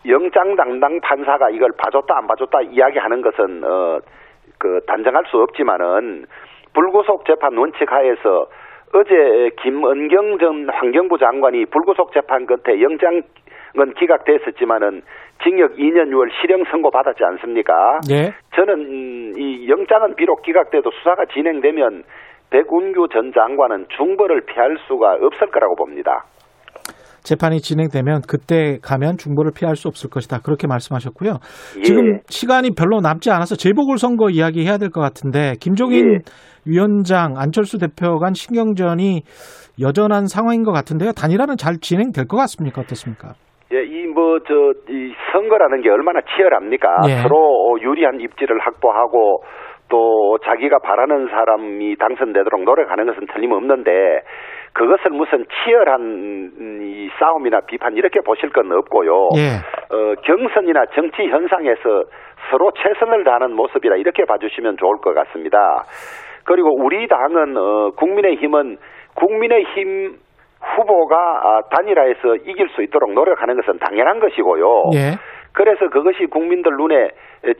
영장 0.06 0.54
담당 0.56 1.00
판사가 1.00 1.48
이걸 1.50 1.70
봐줬다 1.78 2.18
안 2.18 2.26
봐줬다 2.26 2.60
이야기하는 2.62 3.22
것은 3.22 3.62
어그 3.64 4.80
단정할 4.86 5.24
수 5.30 5.38
없지만은 5.38 6.26
불구속 6.74 7.24
재판 7.26 7.56
원칙 7.56 7.90
하에서 7.90 8.46
어제 8.94 9.50
김은경 9.60 10.38
전 10.38 10.68
환경부 10.70 11.18
장관이 11.18 11.66
불구속 11.66 12.12
재판 12.12 12.46
끝에 12.46 12.80
영장은 12.80 13.22
기각됐었지만은 13.98 15.02
징역 15.42 15.74
2년 15.74 16.10
6월 16.10 16.30
실형 16.40 16.62
선고 16.70 16.90
받았지 16.92 17.24
않습니까? 17.24 17.98
예. 18.10 18.32
저는 18.54 18.74
음, 18.74 19.32
이 19.36 19.68
영장은 19.68 20.14
비록 20.14 20.42
기각돼도 20.42 20.92
수사가 20.92 21.24
진행되면 21.34 22.04
백운규 22.50 23.08
전 23.08 23.32
장관은 23.32 23.86
중벌을 23.96 24.42
피할 24.42 24.76
수가 24.86 25.18
없을 25.20 25.48
거라고 25.48 25.74
봅니다. 25.74 26.24
재판이 27.24 27.60
진행되면 27.60 28.22
그때 28.28 28.78
가면 28.82 29.16
중보를 29.16 29.50
피할 29.56 29.76
수 29.76 29.88
없을 29.88 30.10
것이다. 30.10 30.38
그렇게 30.44 30.66
말씀하셨고요. 30.66 31.38
예. 31.78 31.82
지금 31.82 32.20
시간이 32.28 32.70
별로 32.76 33.00
남지 33.00 33.30
않아서 33.30 33.56
재보궐 33.56 33.98
선거 33.98 34.28
이야기 34.30 34.64
해야 34.64 34.78
될 34.78 34.90
것 34.90 35.00
같은데 35.00 35.54
김종인 35.60 36.14
예. 36.14 36.18
위원장, 36.66 37.34
안철수 37.36 37.78
대표 37.78 38.18
간 38.18 38.34
신경전이 38.34 39.22
여전한 39.80 40.26
상황인 40.26 40.62
것 40.62 40.72
같은데요. 40.72 41.12
단일화는 41.12 41.56
잘 41.56 41.78
진행될 41.80 42.26
것 42.28 42.36
같습니까? 42.36 42.80
어떻습니까? 42.82 43.32
예, 43.72 43.82
이 43.82 44.04
뭐 44.14 44.38
저 44.44 44.54
이 44.88 45.12
선거라는 45.32 45.80
게 45.82 45.88
얼마나 45.90 46.20
치열합니까? 46.36 46.88
예. 47.08 47.22
서로 47.22 47.78
유리한 47.82 48.20
입지를 48.20 48.60
확보하고 48.60 49.42
또 49.88 50.38
자기가 50.44 50.78
바라는 50.78 51.28
사람이 51.28 51.96
당선되도록 51.96 52.62
노력하는 52.64 53.06
것은 53.06 53.26
틀림없는데 53.32 53.90
그것을 54.74 55.12
무슨 55.12 55.44
치열한 55.46 56.00
음, 56.00 56.80
이 56.82 57.08
싸움이나 57.18 57.60
비판 57.60 57.96
이렇게 57.96 58.20
보실 58.20 58.50
건 58.50 58.70
없고요. 58.72 59.28
예. 59.36 59.94
어, 59.94 60.14
경선이나 60.22 60.86
정치 60.94 61.22
현상에서 61.22 62.04
서로 62.50 62.72
최선을 62.72 63.24
다하는 63.24 63.54
모습이라 63.54 63.96
이렇게 63.96 64.24
봐주시면 64.24 64.76
좋을 64.76 64.96
것 64.96 65.14
같습니다. 65.14 65.84
그리고 66.44 66.74
우리 66.74 67.06
당은 67.06 67.56
어, 67.56 67.90
국민의힘은 67.96 68.76
국민의힘 69.14 70.16
후보가 70.60 71.16
아, 71.16 71.60
단일화해서 71.70 72.36
이길 72.46 72.68
수 72.70 72.82
있도록 72.82 73.12
노력하는 73.12 73.54
것은 73.56 73.78
당연한 73.78 74.18
것이고요. 74.18 74.90
예. 74.94 75.18
그래서 75.52 75.88
그것이 75.88 76.26
국민들 76.26 76.72
눈에 76.72 77.10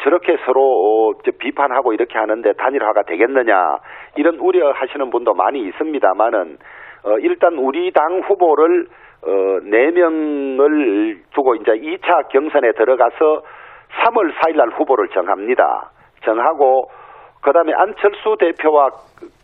저렇게 0.03 0.37
서로 0.45 0.62
어, 0.62 1.12
저 1.25 1.31
비판하고 1.39 1.93
이렇게 1.93 2.19
하는데 2.19 2.53
단일화가 2.55 3.03
되겠느냐 3.03 3.77
이런 4.17 4.37
우려하시는 4.41 5.11
분도 5.11 5.35
많이 5.35 5.61
있습니다만은 5.61 6.59
어, 7.05 7.19
일단 7.19 7.55
우리 7.59 7.93
당 7.93 8.21
후보를 8.27 8.87
어, 9.23 9.29
4명을 9.29 11.19
두고 11.35 11.55
이제 11.57 11.73
2차 11.73 12.29
경선에 12.29 12.73
들어가서 12.73 13.43
3월 14.05 14.33
4일 14.35 14.57
날 14.57 14.69
후보를 14.71 15.09
정합니다. 15.09 15.91
정하고 16.25 16.91
그 17.43 17.53
다음에 17.53 17.73
안철수 17.75 18.37
대표와 18.39 18.89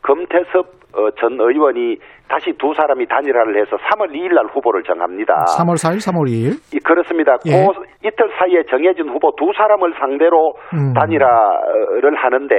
금태섭 0.02 0.80
어, 0.92 1.10
전 1.20 1.38
의원이 1.38 1.98
다시 2.28 2.52
두 2.58 2.72
사람이 2.74 3.06
단일화를 3.06 3.60
해서 3.60 3.76
3월 3.76 4.10
2일 4.10 4.34
날 4.34 4.46
후보를 4.46 4.82
정합니다. 4.82 5.34
3월 5.58 5.78
4일, 5.78 5.98
3월 6.02 6.26
2일. 6.26 6.74
이, 6.74 6.80
그렇습니다. 6.80 7.36
예. 7.46 7.66
그 7.66 8.08
이틀 8.08 8.30
사이에 8.38 8.64
정해진 8.68 9.08
후보 9.08 9.30
두 9.36 9.52
사람을 9.56 9.94
상대로 10.00 10.54
음. 10.74 10.92
단일화를 10.94 12.16
하는데 12.16 12.54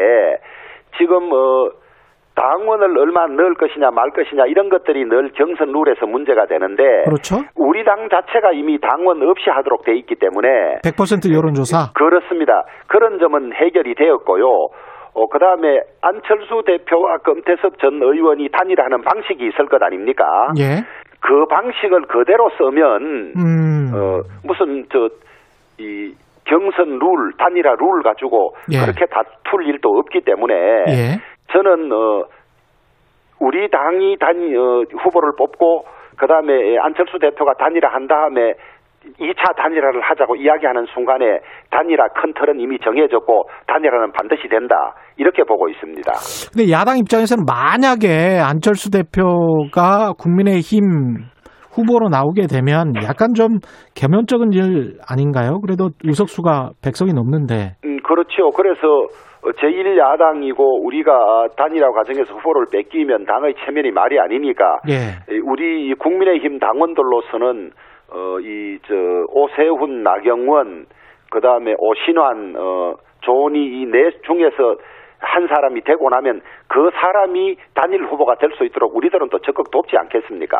지금 0.97 1.31
어 1.33 1.69
당원을 2.35 2.97
얼마 2.97 3.27
넣을 3.27 3.55
것이냐 3.55 3.91
말 3.91 4.09
것이냐 4.11 4.45
이런 4.47 4.69
것들이 4.69 5.05
늘 5.05 5.31
경선 5.33 5.71
룰에서 5.71 6.05
문제가 6.05 6.45
되는데 6.45 6.83
그렇죠. 7.05 7.37
우리 7.55 7.83
당 7.83 8.07
자체가 8.09 8.51
이미 8.53 8.79
당원 8.79 9.21
없이 9.21 9.49
하도록 9.49 9.83
돼 9.83 9.95
있기 9.97 10.15
때문에 10.15 10.79
100% 10.83 11.33
여론조사. 11.33 11.91
그렇습니다. 11.93 12.63
그런 12.87 13.19
점은 13.19 13.53
해결이 13.53 13.95
되었고요. 13.95 14.45
어, 15.13 15.27
그 15.27 15.39
다음에 15.39 15.81
안철수 16.01 16.63
대표와 16.65 17.17
금태섭 17.17 17.79
전 17.79 18.01
의원이 18.01 18.47
단일화하는 18.49 19.01
방식이 19.01 19.45
있을 19.47 19.65
것 19.67 19.83
아닙니까? 19.83 20.23
예. 20.57 20.83
그 21.19 21.45
방식을 21.47 22.03
그대로 22.07 22.49
쓰면 22.57 23.33
음. 23.35 23.91
어, 23.93 24.21
무슨 24.43 24.85
저 24.89 25.09
이 25.81 26.13
경선 26.45 26.99
룰 26.99 27.33
단일화 27.37 27.75
룰 27.79 28.03
가지고 28.03 28.55
예. 28.71 28.79
그렇게 28.79 29.05
다툴 29.05 29.67
일도 29.67 29.89
없기 29.89 30.21
때문에 30.21 30.53
예. 30.89 31.19
저는 31.53 31.91
어 31.91 32.25
우리 33.39 33.69
당이 33.69 34.17
단 34.19 34.35
어, 34.55 34.83
후보를 35.03 35.31
뽑고 35.37 35.85
그다음에 36.17 36.77
안철수 36.77 37.17
대표가 37.19 37.53
단일화 37.53 37.89
한 37.91 38.07
다음에 38.07 38.53
2차 39.19 39.55
단일화를 39.57 40.01
하자고 40.01 40.35
이야기하는 40.35 40.85
순간에 40.93 41.39
단일화 41.71 42.07
큰 42.09 42.33
틀은 42.33 42.59
이미 42.59 42.77
정해졌고 42.79 43.49
단일화는 43.65 44.11
반드시 44.11 44.47
된다 44.47 44.93
이렇게 45.17 45.43
보고 45.43 45.69
있습니다. 45.69 46.11
근데 46.53 46.71
야당 46.71 46.99
입장에서는 46.99 47.43
만약에 47.45 48.39
안철수 48.39 48.91
대표가 48.91 50.13
국민의힘 50.19 51.31
후보로 51.73 52.09
나오게 52.09 52.47
되면 52.51 52.93
약간 53.03 53.33
좀 53.33 53.59
개면적인 53.95 54.53
일 54.53 54.97
아닌가요? 55.07 55.59
그래도 55.61 55.89
의석수가 56.03 56.71
100석이 56.83 57.13
넘는데. 57.13 57.75
음, 57.85 57.99
그렇죠. 58.03 58.49
그래서 58.51 59.07
제1야당이고 59.41 60.85
우리가 60.85 61.47
단일화 61.57 61.91
과정에서 61.91 62.33
후보를 62.35 62.67
뺏기면 62.71 63.25
당의 63.25 63.55
체면이 63.65 63.91
말이 63.91 64.19
아니니까 64.19 64.79
예. 64.89 65.33
우리 65.43 65.93
국민의힘 65.95 66.59
당원들로서는 66.59 67.71
어, 68.13 68.39
이, 68.41 68.77
저, 68.85 68.93
오세훈, 69.29 70.03
나경원, 70.03 70.85
그 71.31 71.39
다음에 71.39 71.73
오신환, 71.77 72.55
어, 72.57 72.95
조은희 73.21 73.81
이네 73.81 74.11
중에서 74.27 74.75
한 75.21 75.47
사람이 75.47 75.81
되고 75.83 76.09
나면 76.09 76.41
그 76.67 76.89
사람이 76.99 77.55
단일 77.75 78.03
후보가 78.05 78.35
될 78.35 78.51
수 78.57 78.65
있도록 78.65 78.95
우리들은 78.95 79.29
또 79.31 79.39
적극 79.39 79.71
돕지 79.71 79.95
않겠습니까? 79.97 80.57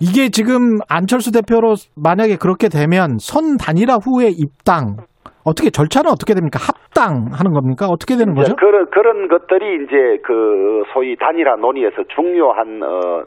이게 0.00 0.28
지금 0.28 0.78
안철수 0.88 1.30
대표로 1.30 1.74
만약에 1.96 2.36
그렇게 2.36 2.68
되면 2.68 3.18
선 3.20 3.56
단일화 3.56 3.98
후에 4.02 4.28
입당 4.34 4.96
어떻게 5.44 5.70
절차는 5.70 6.10
어떻게 6.10 6.34
됩니까? 6.34 6.58
합당하는 6.58 7.52
겁니까? 7.54 7.86
어떻게 7.86 8.16
되는 8.16 8.34
거죠? 8.34 8.56
그런 8.56 8.90
그런 8.90 9.28
것들이 9.28 9.84
이제 9.84 10.20
그 10.24 10.82
소위 10.92 11.14
단일화 11.16 11.56
논의에서 11.56 12.02
중요한 12.14 12.82
어, 12.82 13.22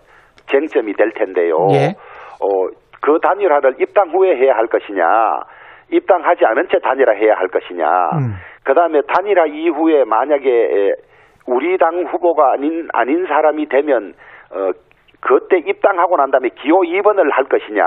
쟁점이 0.51 0.93
될 0.93 1.11
텐데요. 1.13 1.55
예. 1.71 1.95
어, 2.41 2.67
그 3.01 3.17
단일화를 3.21 3.75
입당 3.79 4.09
후에 4.09 4.35
해야 4.35 4.53
할 4.55 4.67
것이냐, 4.67 5.03
입당하지 5.91 6.45
않은 6.45 6.67
채 6.71 6.79
단일화 6.79 7.13
해야 7.13 7.33
할 7.35 7.47
것이냐. 7.47 7.85
음. 8.19 8.33
그 8.63 8.73
다음에 8.73 9.01
단일화 9.01 9.45
이후에 9.47 10.03
만약에 10.05 10.49
에, 10.49 10.93
우리 11.47 11.77
당 11.77 12.03
후보가 12.05 12.53
아닌 12.53 12.87
아닌 12.93 13.25
사람이 13.25 13.67
되면 13.67 14.13
어, 14.51 14.71
그때 15.19 15.57
입당하고 15.57 16.17
난 16.17 16.31
다음에 16.31 16.49
기호 16.49 16.81
2번을 16.81 17.31
할 17.31 17.45
것이냐. 17.45 17.83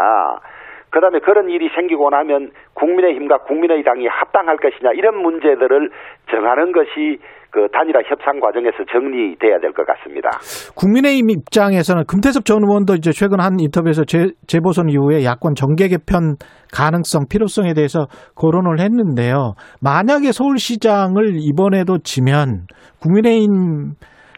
그 0.91 1.01
다음에 1.01 1.18
그런 1.18 1.49
일이 1.49 1.68
생기고 1.75 2.11
나면 2.11 2.53
국민의힘과 2.75 3.39
국민의당이 3.39 4.07
합당할 4.07 4.57
것이냐 4.59 4.93
이런 4.93 5.16
문제들을 5.16 5.91
정하는 6.31 6.70
것이 6.70 7.18
그 7.55 7.68
단일화 7.70 8.00
협상 8.11 8.40
과정에서 8.40 8.78
정리돼야 8.90 9.61
될 9.61 9.72
것 9.72 9.86
같습니다. 9.86 10.28
국민의힘 10.74 11.30
입장에서는 11.30 12.02
금태섭 12.09 12.44
전 12.44 12.64
의원도 12.64 12.94
이제 12.94 13.12
최근 13.12 13.38
한 13.38 13.61
인터뷰에서 13.61 14.05
재, 14.05 14.26
재보선 14.48 14.88
이후에 14.88 15.24
야권 15.24 15.55
정계 15.55 15.86
개편 15.86 16.34
가능성, 16.72 17.26
필요성에 17.30 17.74
대해서 17.74 18.07
거론을 18.34 18.80
했는데요. 18.80 19.55
만약에 19.80 20.32
서울시장을 20.32 21.36
이번에도 21.38 21.98
지면 21.98 22.66
국민의힘 23.00 23.92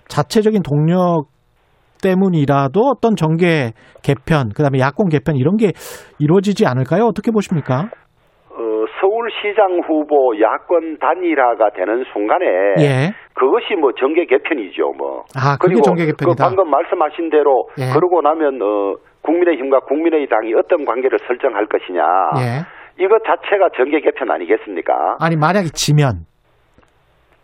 자체적인 0.08 0.62
동력 0.62 1.28
때문이라도 2.02 2.80
어떤 2.80 3.16
정계 3.16 3.72
개편, 4.02 4.50
그다음에 4.50 4.78
야권 4.78 5.08
개편 5.08 5.36
이런 5.36 5.56
게 5.56 5.72
이루어지지 6.18 6.66
않을까요? 6.66 7.04
어떻게 7.04 7.30
보십니까? 7.30 7.88
어, 9.26 9.36
서울시장 9.36 9.80
후보 9.86 10.32
야권 10.40 10.98
단일화가 10.98 11.70
되는 11.70 12.04
순간에 12.12 12.46
예. 12.78 13.12
그것이 13.34 13.74
뭐 13.74 13.92
정계 13.92 14.24
개편이죠, 14.26 14.92
뭐. 14.96 15.24
아, 15.36 15.56
그리고 15.60 15.82
정계 15.82 16.06
개편이다. 16.06 16.26
그 16.26 16.34
방금 16.38 16.70
말씀하신 16.70 17.30
대로 17.30 17.68
예. 17.78 17.92
그러고 17.92 18.22
나면 18.22 18.60
어, 18.62 18.94
국민의힘과 19.22 19.80
국민의당이 19.80 20.54
어떤 20.54 20.84
관계를 20.84 21.18
설정할 21.26 21.66
것이냐. 21.66 22.02
예. 22.38 23.02
이것 23.02 23.22
자체가 23.24 23.68
정계 23.76 24.00
개편 24.00 24.30
아니겠습니까? 24.30 25.16
아니 25.20 25.36
만약에 25.36 25.68
지면 25.74 26.24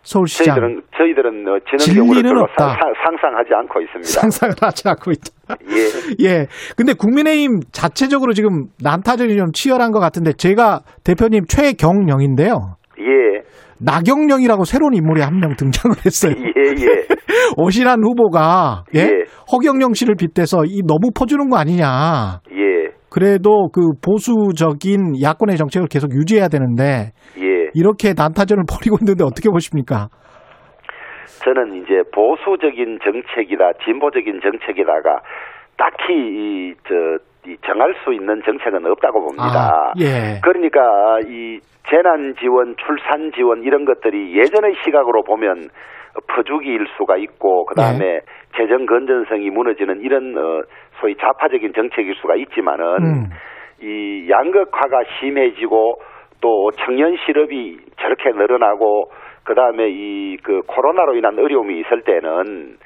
서울시장 0.03 0.55
저희들은 0.55 0.81
저희들은 0.97 1.47
어, 1.47 1.59
지는 1.65 1.77
질 1.79 1.95
경우를 1.95 2.21
리는 2.21 2.31
별로 2.33 2.43
없다. 2.43 2.67
상, 2.69 2.93
상상하지 3.05 3.49
않고 3.53 3.81
있습니다. 3.81 4.07
상상을 4.21 4.55
하지 4.61 4.87
않고 4.89 5.11
있다. 5.11 5.55
예. 5.71 5.83
예. 6.27 6.47
근데 6.75 6.93
국민의힘 6.93 7.61
자체적으로 7.71 8.33
지금 8.33 8.65
난타전이 8.83 9.35
좀 9.37 9.51
치열한 9.53 9.91
것 9.91 9.99
같은데 9.99 10.33
제가 10.33 10.81
대표님 11.03 11.45
최경영인데요. 11.47 12.75
예. 12.99 13.43
나경영이라고 13.79 14.63
새로운 14.65 14.93
인물이 14.93 15.21
한 15.21 15.39
명 15.39 15.55
등장을 15.55 15.95
했어요. 16.05 16.33
예, 16.37 16.69
예. 16.69 17.05
오신한 17.57 17.99
후보가 18.03 18.83
예? 18.95 18.99
예. 18.99 19.09
허경영 19.51 19.93
씨를 19.93 20.15
빗대서 20.15 20.65
이 20.67 20.81
너무 20.85 21.11
퍼주는 21.13 21.49
거 21.49 21.57
아니냐. 21.57 22.39
예. 22.51 22.93
그래도 23.09 23.69
그 23.71 23.81
보수적인 24.01 25.21
야권의 25.21 25.57
정책을 25.57 25.87
계속 25.87 26.11
유지해야 26.15 26.47
되는데 26.47 27.11
예. 27.37 27.42
이렇게 27.73 28.13
난타전을 28.15 28.63
벌이고 28.69 28.97
있는데 29.01 29.23
어떻게 29.23 29.49
보십니까? 29.49 30.07
저는 31.43 31.83
이제 31.83 32.01
보수적인 32.13 32.99
정책이다, 33.03 33.73
진보적인 33.83 34.39
정책이다가 34.41 35.19
딱히 35.77 36.13
이, 36.13 36.73
저, 36.87 36.93
이 37.49 37.57
정할 37.65 37.93
수 38.03 38.13
있는 38.13 38.41
정책은 38.45 38.85
없다고 38.85 39.19
봅니다. 39.19 39.91
아, 39.91 39.93
예. 39.99 40.39
그러니까 40.41 41.19
이 41.27 41.59
재난 41.89 42.35
지원, 42.39 42.75
출산 42.77 43.31
지원 43.33 43.63
이런 43.63 43.85
것들이 43.85 44.37
예전의 44.37 44.75
시각으로 44.83 45.23
보면 45.23 45.69
퍼주기일 46.27 46.85
수가 46.97 47.17
있고 47.17 47.65
그 47.65 47.75
다음에 47.75 48.21
재정 48.55 48.85
건전성이 48.85 49.49
무너지는 49.49 50.01
이런 50.01 50.37
어, 50.37 50.61
소위 51.01 51.15
좌파적인 51.17 51.73
정책일 51.73 52.15
수가 52.21 52.35
있지만은 52.35 52.85
음. 53.01 53.29
이 53.81 54.29
양극화가 54.29 55.03
심해지고 55.19 55.95
또 56.43 56.69
청년 56.85 57.15
실업이 57.25 57.79
저렇게 58.01 58.29
늘어나고 58.31 59.09
그 59.43 59.55
다음에 59.55 59.87
이 59.89 60.23
그 60.43 60.61
코로나로 60.67 61.15
인한 61.15 61.39
어려움이 61.39 61.79
있을 61.79 62.01
때는 62.01 62.77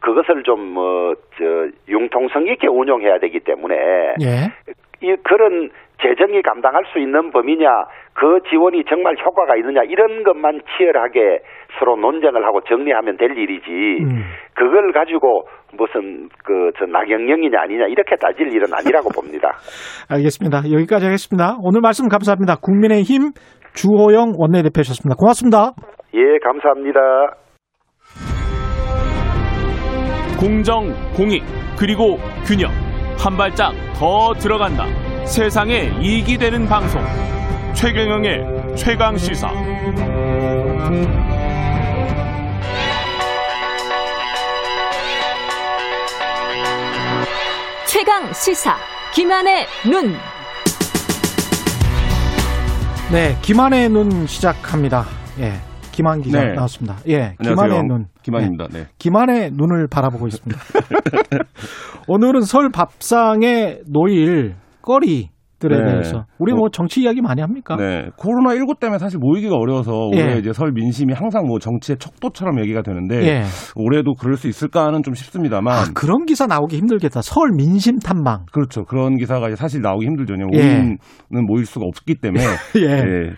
그것을 0.00 0.42
좀뭐저 0.42 1.68
융통성 1.88 2.46
있게 2.48 2.66
운용해야 2.66 3.18
되기 3.18 3.40
때문에 3.40 3.76
예. 4.20 4.52
이 5.00 5.16
그런 5.22 5.70
재정이 6.02 6.42
감당할 6.42 6.84
수 6.92 6.98
있는 6.98 7.30
범위냐 7.30 7.68
그 8.14 8.40
지원이 8.50 8.84
정말 8.88 9.16
효과가 9.18 9.56
있느냐 9.56 9.82
이런 9.84 10.22
것만 10.24 10.60
치열하게 10.76 11.40
서로 11.78 11.96
논쟁을 11.96 12.44
하고 12.44 12.60
정리하면 12.62 13.16
될 13.16 13.36
일이지 13.36 13.70
음. 14.02 14.22
그걸 14.54 14.92
가지고 14.92 15.46
무슨 15.76 16.28
그 16.44 16.64
저 16.76 16.86
나경영이냐 16.86 17.60
아니냐 17.60 17.86
이렇게 17.86 18.16
따질 18.16 18.52
일은 18.52 18.66
아니라고 18.74 19.08
봅니다. 19.14 19.52
알겠습니다. 20.10 20.70
여기까지 20.72 21.06
하겠습니다. 21.06 21.56
오늘 21.62 21.80
말씀 21.80 22.08
감사합니다. 22.08 22.56
국민의힘 22.60 23.30
주호영 23.74 24.32
원내대표셨습니다. 24.36 25.16
고맙습니다. 25.18 25.72
예, 26.14 26.38
감사합니다. 26.42 27.00
공정, 30.40 30.92
공익, 31.16 31.42
그리고 31.78 32.16
균형. 32.46 32.70
한 33.16 33.36
발짝 33.38 33.72
더 33.98 34.34
들어간다. 34.34 34.84
세상에 35.26 35.90
이익이 36.00 36.38
되는 36.38 36.66
방송. 36.66 37.02
최경영의 37.74 38.76
최강 38.76 39.16
시사. 39.16 39.50
최강 47.86 48.32
시사 48.32 48.76
김한의 49.14 49.66
눈. 49.90 50.12
네, 53.10 53.36
김한의 53.42 53.88
눈 53.88 54.26
시작합니다. 54.26 55.04
예. 55.40 55.54
김한 55.92 56.22
기자 56.22 56.42
네. 56.42 56.52
나왔습니다. 56.54 56.96
예, 57.06 57.36
안녕하세요. 57.38 57.54
김한의 57.54 57.82
눈. 57.84 58.06
김한입니다. 58.22 58.66
예, 58.74 58.78
네. 58.78 58.86
김한의 58.98 59.50
눈을 59.52 59.86
바라보고 59.86 60.26
있습니다. 60.26 60.60
오늘은 62.08 62.42
설 62.42 62.70
밥상의 62.70 63.82
노일 63.86 64.56
거리 64.84 65.30
들에 65.58 65.78
네. 65.78 65.92
대해서 65.92 66.26
우리 66.38 66.52
뭐 66.52 66.68
정치 66.70 67.02
이야기 67.02 67.20
많이 67.22 67.40
합니까? 67.40 67.76
네. 67.76 68.10
코로나 68.16 68.54
19 68.54 68.74
때문에 68.80 68.98
사실 68.98 69.18
모이기가 69.18 69.56
어려워서 69.56 69.92
올해 70.08 70.34
예. 70.34 70.38
이제 70.38 70.52
설 70.52 70.72
민심이 70.72 71.14
항상 71.14 71.46
뭐 71.46 71.58
정치의 71.58 71.96
척도처럼 71.98 72.60
얘기가 72.60 72.82
되는데 72.82 73.22
예. 73.26 73.42
올해도 73.76 74.14
그럴 74.14 74.36
수 74.36 74.48
있을까는 74.48 75.02
좀 75.02 75.14
싶습니다만 75.14 75.74
아, 75.74 75.84
그런 75.94 76.26
기사 76.26 76.46
나오기 76.46 76.76
힘들겠다. 76.76 77.22
설 77.22 77.50
민심 77.56 77.98
탐방. 77.98 78.46
그렇죠. 78.52 78.84
그런 78.84 79.16
기사가 79.16 79.48
이제 79.48 79.56
사실 79.56 79.80
나오기 79.80 80.04
힘들죠. 80.06 80.34
예. 80.52 80.58
우리는 80.58 80.98
모일 81.46 81.64
수가 81.64 81.86
없기 81.86 82.16
때문에 82.16 82.42
예. 82.76 83.32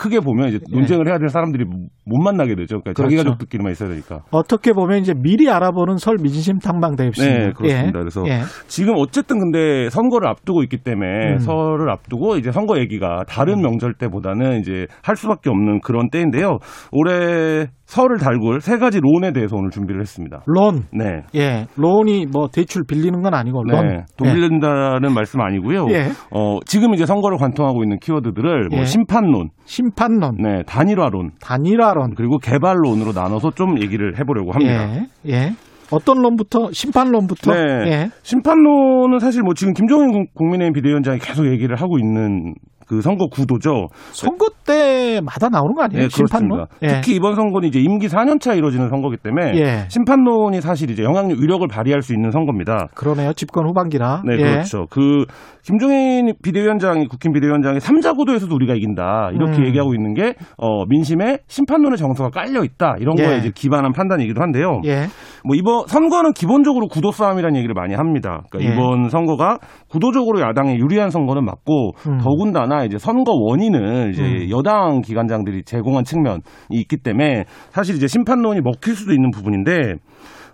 예. 0.00 0.02
크게 0.02 0.20
보면 0.20 0.48
이제 0.48 0.58
논쟁을 0.70 1.08
해야 1.08 1.18
될 1.18 1.28
사람들이 1.28 1.64
못 1.64 2.18
만나게 2.18 2.54
되죠. 2.54 2.80
그러니까 2.80 2.94
자기 2.94 3.14
그렇죠. 3.14 3.30
가족들끼리만 3.30 3.72
있어야 3.72 3.88
되니까. 3.90 4.20
어떻게 4.30 4.72
보면 4.72 4.98
이제 4.98 5.12
미리 5.14 5.50
알아보는 5.50 5.98
설 5.98 6.16
민심 6.20 6.58
탐방 6.58 6.96
되겠습니다. 6.96 7.38
네, 7.38 7.52
그렇습니다. 7.52 7.98
예. 7.98 8.02
그래서 8.02 8.24
예. 8.26 8.40
지금 8.66 8.94
어쨌든 8.96 9.38
근데 9.38 9.90
선거를 9.90 10.28
앞두고 10.28 10.62
있기 10.64 10.78
때문에 10.78 11.34
음. 11.34 11.38
설을 11.38 11.90
앞두고 11.90 12.36
이제 12.36 12.50
선거 12.50 12.78
얘기가 12.78 13.24
다른 13.28 13.60
명절 13.60 13.94
때보다는 13.94 14.60
이제 14.60 14.86
할 15.02 15.16
수밖에 15.16 15.50
없는 15.50 15.80
그런 15.80 16.10
때인데요. 16.10 16.58
올해 16.92 17.66
설을 17.90 18.18
달굴 18.18 18.60
세 18.60 18.78
가지 18.78 19.00
론에 19.02 19.32
대해서 19.32 19.56
오늘 19.56 19.70
준비를 19.70 20.00
했습니다. 20.00 20.42
론. 20.46 20.84
네. 20.92 21.22
예. 21.34 21.66
론이 21.76 22.26
뭐 22.32 22.46
대출 22.46 22.84
빌리는 22.86 23.20
건 23.20 23.34
아니고 23.34 23.64
론. 23.64 23.84
네, 23.84 24.04
돈 24.16 24.32
빌린다는 24.32 25.12
말씀 25.12 25.40
아니고요. 25.40 25.86
예. 25.90 26.06
어, 26.30 26.58
지금 26.66 26.94
이제 26.94 27.04
선거를 27.04 27.36
관통하고 27.36 27.82
있는 27.82 27.98
키워드들을 27.98 28.68
뭐 28.70 28.80
예. 28.80 28.84
심판론, 28.84 29.48
심판론, 29.64 30.36
네, 30.38 30.62
단일화론, 30.66 31.32
단일화론. 31.40 32.14
그리고 32.14 32.38
개발론으로 32.38 33.10
나눠서 33.12 33.50
좀 33.56 33.80
얘기를 33.82 34.18
해 34.18 34.22
보려고 34.22 34.52
합니다. 34.52 34.94
예. 35.26 35.32
예. 35.32 35.50
어떤 35.90 36.22
론부터 36.22 36.70
심판론부터 36.70 37.52
네. 37.52 37.58
예. 37.90 38.08
심판론은 38.22 39.18
사실 39.18 39.42
뭐 39.42 39.54
지금 39.54 39.72
김종인 39.72 40.12
국- 40.12 40.34
국민의힘 40.34 40.74
비대위원장이 40.74 41.18
계속 41.18 41.46
얘기를 41.46 41.74
하고 41.74 41.98
있는 41.98 42.54
그 42.90 43.00
선거 43.02 43.28
구도죠. 43.28 43.86
선거 44.10 44.48
때마다 44.66 45.48
나오는 45.48 45.76
거 45.76 45.84
아니에요? 45.84 46.02
네, 46.02 46.08
심판론? 46.08 46.66
그렇습니다. 46.66 47.00
특히 47.00 47.14
이번 47.14 47.36
선거는 47.36 47.68
이제 47.68 47.78
임기 47.78 48.08
4년 48.08 48.40
차 48.40 48.52
이루어지는 48.52 48.88
선거기 48.88 49.16
때문에 49.16 49.52
예. 49.54 49.84
심판론이 49.88 50.60
사실 50.60 50.90
이제 50.90 51.04
영향력 51.04 51.38
위력을 51.38 51.64
발휘할 51.68 52.02
수 52.02 52.12
있는 52.12 52.32
선거입니다. 52.32 52.88
그러네요. 52.96 53.32
집권 53.34 53.68
후반기라. 53.68 54.22
네, 54.26 54.32
예. 54.32 54.42
그렇죠. 54.42 54.86
그 54.90 55.24
김종인 55.62 56.32
비대위원장이 56.42 57.06
국힘 57.06 57.32
비대위원장이 57.32 57.78
삼자 57.78 58.14
구도에서도 58.14 58.52
우리가 58.52 58.74
이긴다 58.74 59.30
이렇게 59.34 59.58
음. 59.58 59.66
얘기하고 59.66 59.94
있는 59.94 60.14
게 60.14 60.34
어, 60.56 60.84
민심에 60.86 61.38
심판론의 61.46 61.96
정서가 61.96 62.30
깔려 62.30 62.64
있다 62.64 62.96
이런 62.98 63.16
예. 63.20 63.22
거에 63.22 63.38
이제 63.38 63.52
기반한 63.54 63.92
판단이기도 63.92 64.42
한데요. 64.42 64.80
예. 64.86 65.06
뭐 65.44 65.54
이번 65.54 65.86
선거는 65.86 66.32
기본적으로 66.32 66.88
구도 66.88 67.12
싸움이라는 67.12 67.56
얘기를 67.56 67.72
많이 67.74 67.94
합니다. 67.94 68.42
그러니까 68.50 68.72
예. 68.72 68.74
이번 68.74 69.10
선거가 69.10 69.58
구도적으로 69.88 70.40
야당에 70.40 70.76
유리한 70.76 71.10
선거는 71.10 71.44
맞고 71.44 71.92
음. 72.08 72.18
더군다나 72.18 72.79
이제 72.84 72.98
선거 72.98 73.32
원인을 73.32 74.10
이제 74.12 74.22
음. 74.22 74.50
여당 74.50 75.00
기관장들이 75.00 75.64
제공한 75.64 76.04
측면이 76.04 76.40
있기 76.70 76.98
때문에 76.98 77.44
사실 77.70 77.96
이제 77.96 78.06
심판론이 78.06 78.60
먹힐 78.60 78.94
수도 78.94 79.12
있는 79.12 79.30
부분인데 79.30 79.94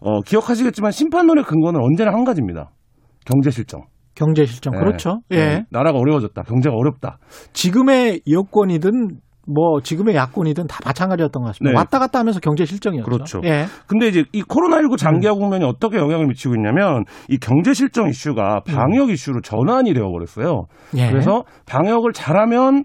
어, 0.00 0.20
기억하시겠지만 0.20 0.90
심판론의 0.90 1.44
근거는 1.44 1.80
언제나 1.80 2.12
한 2.12 2.24
가지입니다. 2.24 2.70
경제 3.24 3.50
실정. 3.50 3.82
경제 4.14 4.46
실정. 4.46 4.72
네. 4.72 4.78
그렇죠. 4.78 5.20
예. 5.30 5.36
네, 5.36 5.64
나라가 5.70 5.98
어려워졌다. 5.98 6.42
경제가 6.42 6.74
어렵다. 6.74 7.18
지금의 7.52 8.22
여권이든 8.30 9.20
뭐 9.46 9.80
지금의 9.80 10.14
야권이든 10.16 10.66
다 10.66 10.80
마찬가지였던 10.84 11.42
것 11.42 11.48
같습니다. 11.48 11.72
네. 11.72 11.76
왔다 11.76 11.98
갔다 11.98 12.18
하면서 12.18 12.40
경제 12.40 12.64
실정이었죠. 12.64 13.10
그렇죠. 13.10 13.40
예. 13.44 13.66
근데 13.86 14.08
이제 14.08 14.24
이 14.32 14.42
코로나19 14.42 14.98
장기화 14.98 15.32
음. 15.34 15.38
국면이 15.38 15.64
어떻게 15.64 15.98
영향을 15.98 16.26
미치고 16.26 16.54
있냐면 16.56 17.04
이 17.28 17.38
경제 17.38 17.72
실정 17.72 18.08
이슈가 18.08 18.60
방역 18.66 19.10
이슈로 19.10 19.40
전환이 19.42 19.94
되어 19.94 20.10
버렸어요. 20.10 20.64
예. 20.96 21.08
그래서 21.08 21.44
방역을 21.66 22.12
잘하면 22.12 22.84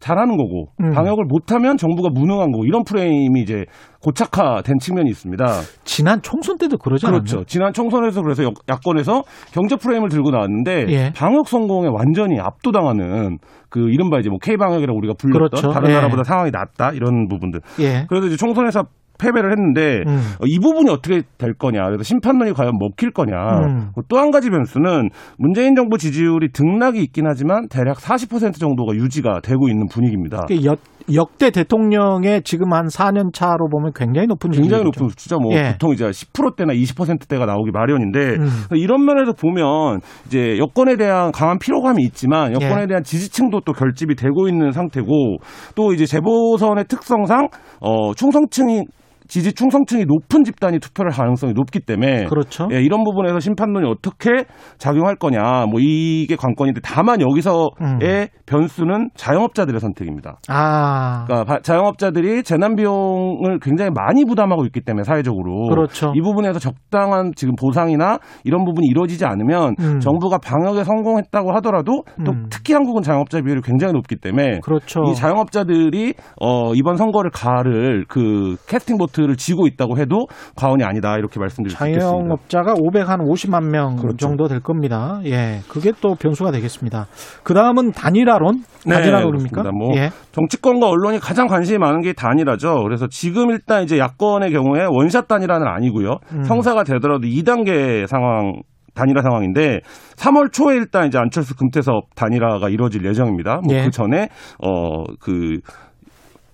잘하는 0.00 0.36
거고 0.36 0.66
음. 0.80 0.90
방역을 0.92 1.24
못하면 1.28 1.76
정부가 1.76 2.08
무능한 2.12 2.52
거고 2.52 2.64
이런 2.64 2.84
프레임이 2.84 3.40
이제 3.42 3.64
고착화된 4.00 4.78
측면이 4.78 5.10
있습니다. 5.10 5.44
지난 5.84 6.22
총선 6.22 6.56
때도 6.56 6.78
그러지 6.78 7.06
않았나요? 7.06 7.24
그렇죠. 7.24 7.44
지난 7.46 7.72
총선에서 7.72 8.22
그래서 8.22 8.44
여- 8.44 8.52
야권에서 8.68 9.22
경제 9.52 9.74
프레임을 9.76 10.08
들고 10.08 10.30
나왔는데 10.30 10.86
예. 10.90 11.12
방역 11.16 11.48
성공에 11.48 11.88
완전히 11.92 12.38
압도당하는 12.38 13.38
그 13.70 13.90
이른바 13.90 14.18
이제 14.20 14.30
뭐 14.30 14.38
K 14.40 14.56
방역이라고 14.56 14.96
우리가 14.96 15.14
불렸던 15.18 15.48
그렇죠. 15.50 15.70
다른 15.72 15.90
예. 15.90 15.94
나라보다 15.94 16.22
상황이 16.22 16.50
낫다 16.52 16.92
이런 16.92 17.26
부분들. 17.28 17.60
예. 17.80 18.06
그래서 18.08 18.28
이제 18.28 18.36
총선에서 18.36 18.84
패배를 19.18 19.50
했는데 19.50 20.02
음. 20.06 20.18
어, 20.40 20.44
이 20.46 20.58
부분이 20.58 20.90
어떻게 20.90 21.22
될 21.38 21.54
거냐. 21.54 21.84
그래서 21.86 22.04
심판론이 22.04 22.52
과연 22.52 22.72
먹힐 22.78 23.10
거냐. 23.10 23.34
음. 23.66 23.90
또한 24.08 24.30
가지 24.30 24.50
변수는 24.50 25.10
문재인 25.38 25.74
정부 25.74 25.98
지지율이 25.98 26.52
등락이 26.52 27.00
있긴 27.02 27.26
하지만 27.26 27.68
대략 27.68 27.98
40% 27.98 28.58
정도가 28.58 28.94
유지가 28.94 29.40
되고 29.42 29.68
있는 29.68 29.86
분위기입니다. 29.88 30.46
그 30.48 30.64
역, 30.64 30.78
역대 31.12 31.50
대통령의 31.50 32.42
지금 32.42 32.72
한 32.72 32.86
4년 32.86 33.32
차로 33.32 33.68
보면 33.70 33.92
굉장히 33.94 34.26
높은 34.26 34.50
굉장히. 34.50 34.84
높은 34.84 35.08
숫자 35.08 35.36
뭐 35.36 35.52
예. 35.54 35.72
보통 35.72 35.92
이제 35.92 36.04
10%대나 36.04 36.72
20%대가 36.72 37.46
나오기 37.46 37.70
마련인데 37.72 38.18
음. 38.36 38.48
이런 38.72 39.04
면에서 39.04 39.32
보면 39.32 40.00
이제 40.26 40.58
여권에 40.58 40.96
대한 40.96 41.32
강한 41.32 41.58
피로감이 41.58 42.02
있지만 42.04 42.52
여권에 42.52 42.82
예. 42.82 42.86
대한 42.86 43.02
지지층도 43.02 43.60
또 43.64 43.72
결집이 43.72 44.16
되고 44.16 44.48
있는 44.48 44.72
상태고 44.72 45.38
또 45.74 45.92
이제 45.92 46.04
재보선의 46.04 46.84
특성상 46.88 47.48
어 47.80 48.14
충성층이 48.14 48.84
지지 49.28 49.52
충성층이 49.52 50.06
높은 50.06 50.42
집단이 50.42 50.78
투표를 50.80 51.12
할 51.12 51.28
가능성이 51.28 51.52
높기 51.52 51.80
때문에 51.80 52.24
그렇죠. 52.24 52.68
예, 52.72 52.80
이런 52.80 53.04
부분에서 53.04 53.40
심판론이 53.40 53.86
어떻게 53.86 54.44
작용할 54.78 55.16
거냐 55.16 55.66
뭐 55.70 55.80
이게 55.80 56.36
관건인데 56.36 56.80
다만 56.82 57.20
여기서의 57.20 57.68
음. 57.82 57.98
변수는 58.46 59.10
자영업자들의 59.14 59.78
선택입니다. 59.80 60.38
아. 60.48 61.24
그러니까 61.26 61.44
바- 61.44 61.60
자영업자들이 61.60 62.42
재난 62.42 62.74
비용을 62.76 63.58
굉장히 63.60 63.90
많이 63.94 64.24
부담하고 64.24 64.64
있기 64.66 64.80
때문에 64.80 65.04
사회적으로 65.04 65.68
그렇죠. 65.68 66.12
이 66.14 66.20
부분에서 66.22 66.58
적당한 66.58 67.32
지금 67.36 67.54
보상이나 67.56 68.18
이런 68.44 68.64
부분이 68.64 68.86
이루어지지 68.86 69.26
않으면 69.26 69.74
음. 69.80 70.00
정부가 70.00 70.38
방역에 70.38 70.84
성공했다고 70.84 71.52
하더라도 71.56 72.04
또 72.24 72.32
음. 72.32 72.46
특히 72.48 72.72
한국은 72.72 73.02
자영업자 73.02 73.42
비율이 73.42 73.60
굉장히 73.62 73.92
높기 73.92 74.16
때문에 74.16 74.60
그렇죠. 74.62 75.02
이 75.10 75.14
자영업자들이 75.14 76.14
어, 76.40 76.72
이번 76.74 76.96
선거를 76.96 77.30
가를 77.30 78.04
그 78.08 78.56
캐스팅 78.68 78.96
보트 78.96 79.17
를 79.26 79.36
쥐고 79.36 79.66
있다고 79.66 79.98
해도 79.98 80.26
과언이 80.54 80.84
아니다 80.84 81.16
이렇게 81.16 81.40
말씀드릴 81.40 81.76
수 81.76 81.86
있겠습니다. 81.86 82.08
자영업자가 82.08 82.74
550만 82.74 83.70
명 83.70 83.96
그렇죠. 83.96 84.16
정도 84.16 84.46
될 84.48 84.60
겁니다. 84.60 85.20
예. 85.24 85.60
그게 85.68 85.92
또 86.00 86.14
변수가 86.14 86.52
되겠습니다. 86.52 87.06
그 87.42 87.54
다음은 87.54 87.92
단일화론? 87.92 88.62
단일화론입니까? 88.88 89.62
네. 89.62 89.70
뭐 89.72 89.96
예. 89.96 90.10
정치권과 90.32 90.88
언론이 90.88 91.18
가장 91.18 91.46
관심이 91.46 91.78
많은 91.78 92.02
게 92.02 92.12
단일화죠. 92.12 92.82
그래서 92.84 93.06
지금 93.10 93.50
일단 93.50 93.82
이제 93.82 93.98
야권의 93.98 94.52
경우에 94.52 94.86
원샷 94.88 95.26
단일화는 95.26 95.66
아니고요. 95.66 96.18
음. 96.32 96.42
성사가 96.44 96.84
되더라도 96.84 97.26
2단계 97.26 98.06
상황 98.06 98.62
단일화 98.98 99.22
상황인데 99.22 99.80
3월 100.16 100.52
초에 100.52 100.74
일단 100.74 101.06
이제 101.06 101.18
안철수 101.18 101.56
금태섭 101.56 102.14
단일화가 102.16 102.68
이루어질 102.68 103.04
예정입니다. 103.04 103.60
뭐 103.64 103.76
예. 103.76 103.84
그 103.84 103.90
전에 103.90 104.28
어그 104.58 105.60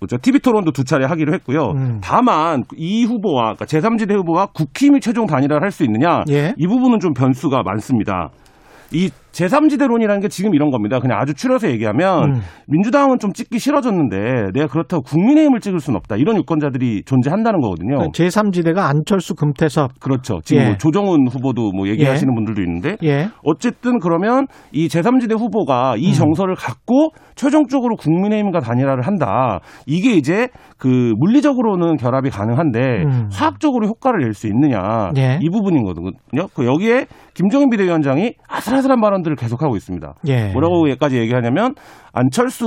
뭐죠? 0.05 0.17
TV 0.21 0.39
토론도 0.39 0.71
두 0.71 0.83
차례 0.83 1.05
하기로 1.05 1.33
했고요. 1.33 1.71
음. 1.75 1.99
다만 2.03 2.63
이 2.77 3.03
후보와 3.05 3.55
그러니까 3.55 3.65
제3지대 3.65 4.13
후보와 4.15 4.47
국힘이 4.53 4.99
최종 5.01 5.25
단일화를 5.25 5.63
할 5.63 5.71
수 5.75 5.83
있느냐 5.83 6.23
예. 6.29 6.53
이 6.57 6.67
부분은 6.67 6.99
좀 6.99 7.13
변수가 7.13 7.63
많습니다. 7.63 8.29
이 8.93 9.09
제3지대론이라는 9.35 10.21
게 10.21 10.27
지금 10.29 10.55
이런 10.55 10.71
겁니다. 10.71 10.99
그냥 10.99 11.19
아주 11.19 11.33
추려서 11.33 11.69
얘기하면 11.69 12.35
음. 12.35 12.41
민주당은 12.67 13.19
좀 13.19 13.33
찍기 13.33 13.59
싫어졌는데 13.59 14.51
내가 14.53 14.67
그렇다고 14.67 15.03
국민의힘을 15.03 15.59
찍을 15.59 15.79
수는 15.79 15.97
없다. 15.97 16.15
이런 16.15 16.37
유권자들이 16.37 17.03
존재한다는 17.05 17.59
거거든요. 17.59 17.97
그 17.97 18.07
제3지대가 18.11 18.79
안철수, 18.89 19.35
금태섭. 19.35 19.99
그렇죠. 19.99 20.39
지금 20.43 20.61
예. 20.61 20.67
뭐 20.67 20.77
조정훈 20.77 21.27
후보도 21.27 21.71
뭐 21.73 21.87
얘기하시는 21.89 22.33
분들도 22.33 22.61
있는데 22.61 22.95
예. 23.03 23.27
어쨌든 23.43 23.99
그러면 23.99 24.47
이 24.71 24.87
제3지대 24.87 25.37
후보가 25.37 25.93
음. 25.93 25.97
이 25.99 26.13
정서를 26.13 26.55
갖고 26.55 27.09
최종적으로 27.35 27.95
국민의힘과 27.97 28.59
단일화를 28.61 29.05
한다. 29.05 29.59
이게 29.85 30.13
이제 30.13 30.47
그 30.77 31.13
물리적으로는 31.17 31.97
결합이 31.97 32.29
가능한데 32.29 32.79
음. 32.79 33.29
화학적으로 33.31 33.87
효과를 33.87 34.19
낼 34.21 34.35
수 34.35 34.47
있느냐 34.47 35.11
예. 35.17 35.39
이 35.41 35.49
부분이거든요. 35.49 36.11
그 36.53 36.65
여기에 36.65 37.05
김종인 37.35 37.69
비대위원장이 37.69 38.33
아슬아슬한 38.49 38.99
발언 38.99 39.23
들을 39.25 39.35
계속하고 39.35 39.75
있습니다. 39.75 40.15
예. 40.27 40.51
뭐라고 40.53 40.87
까지 40.97 41.17
얘기하냐면 41.17 41.75
안철수 42.15 42.65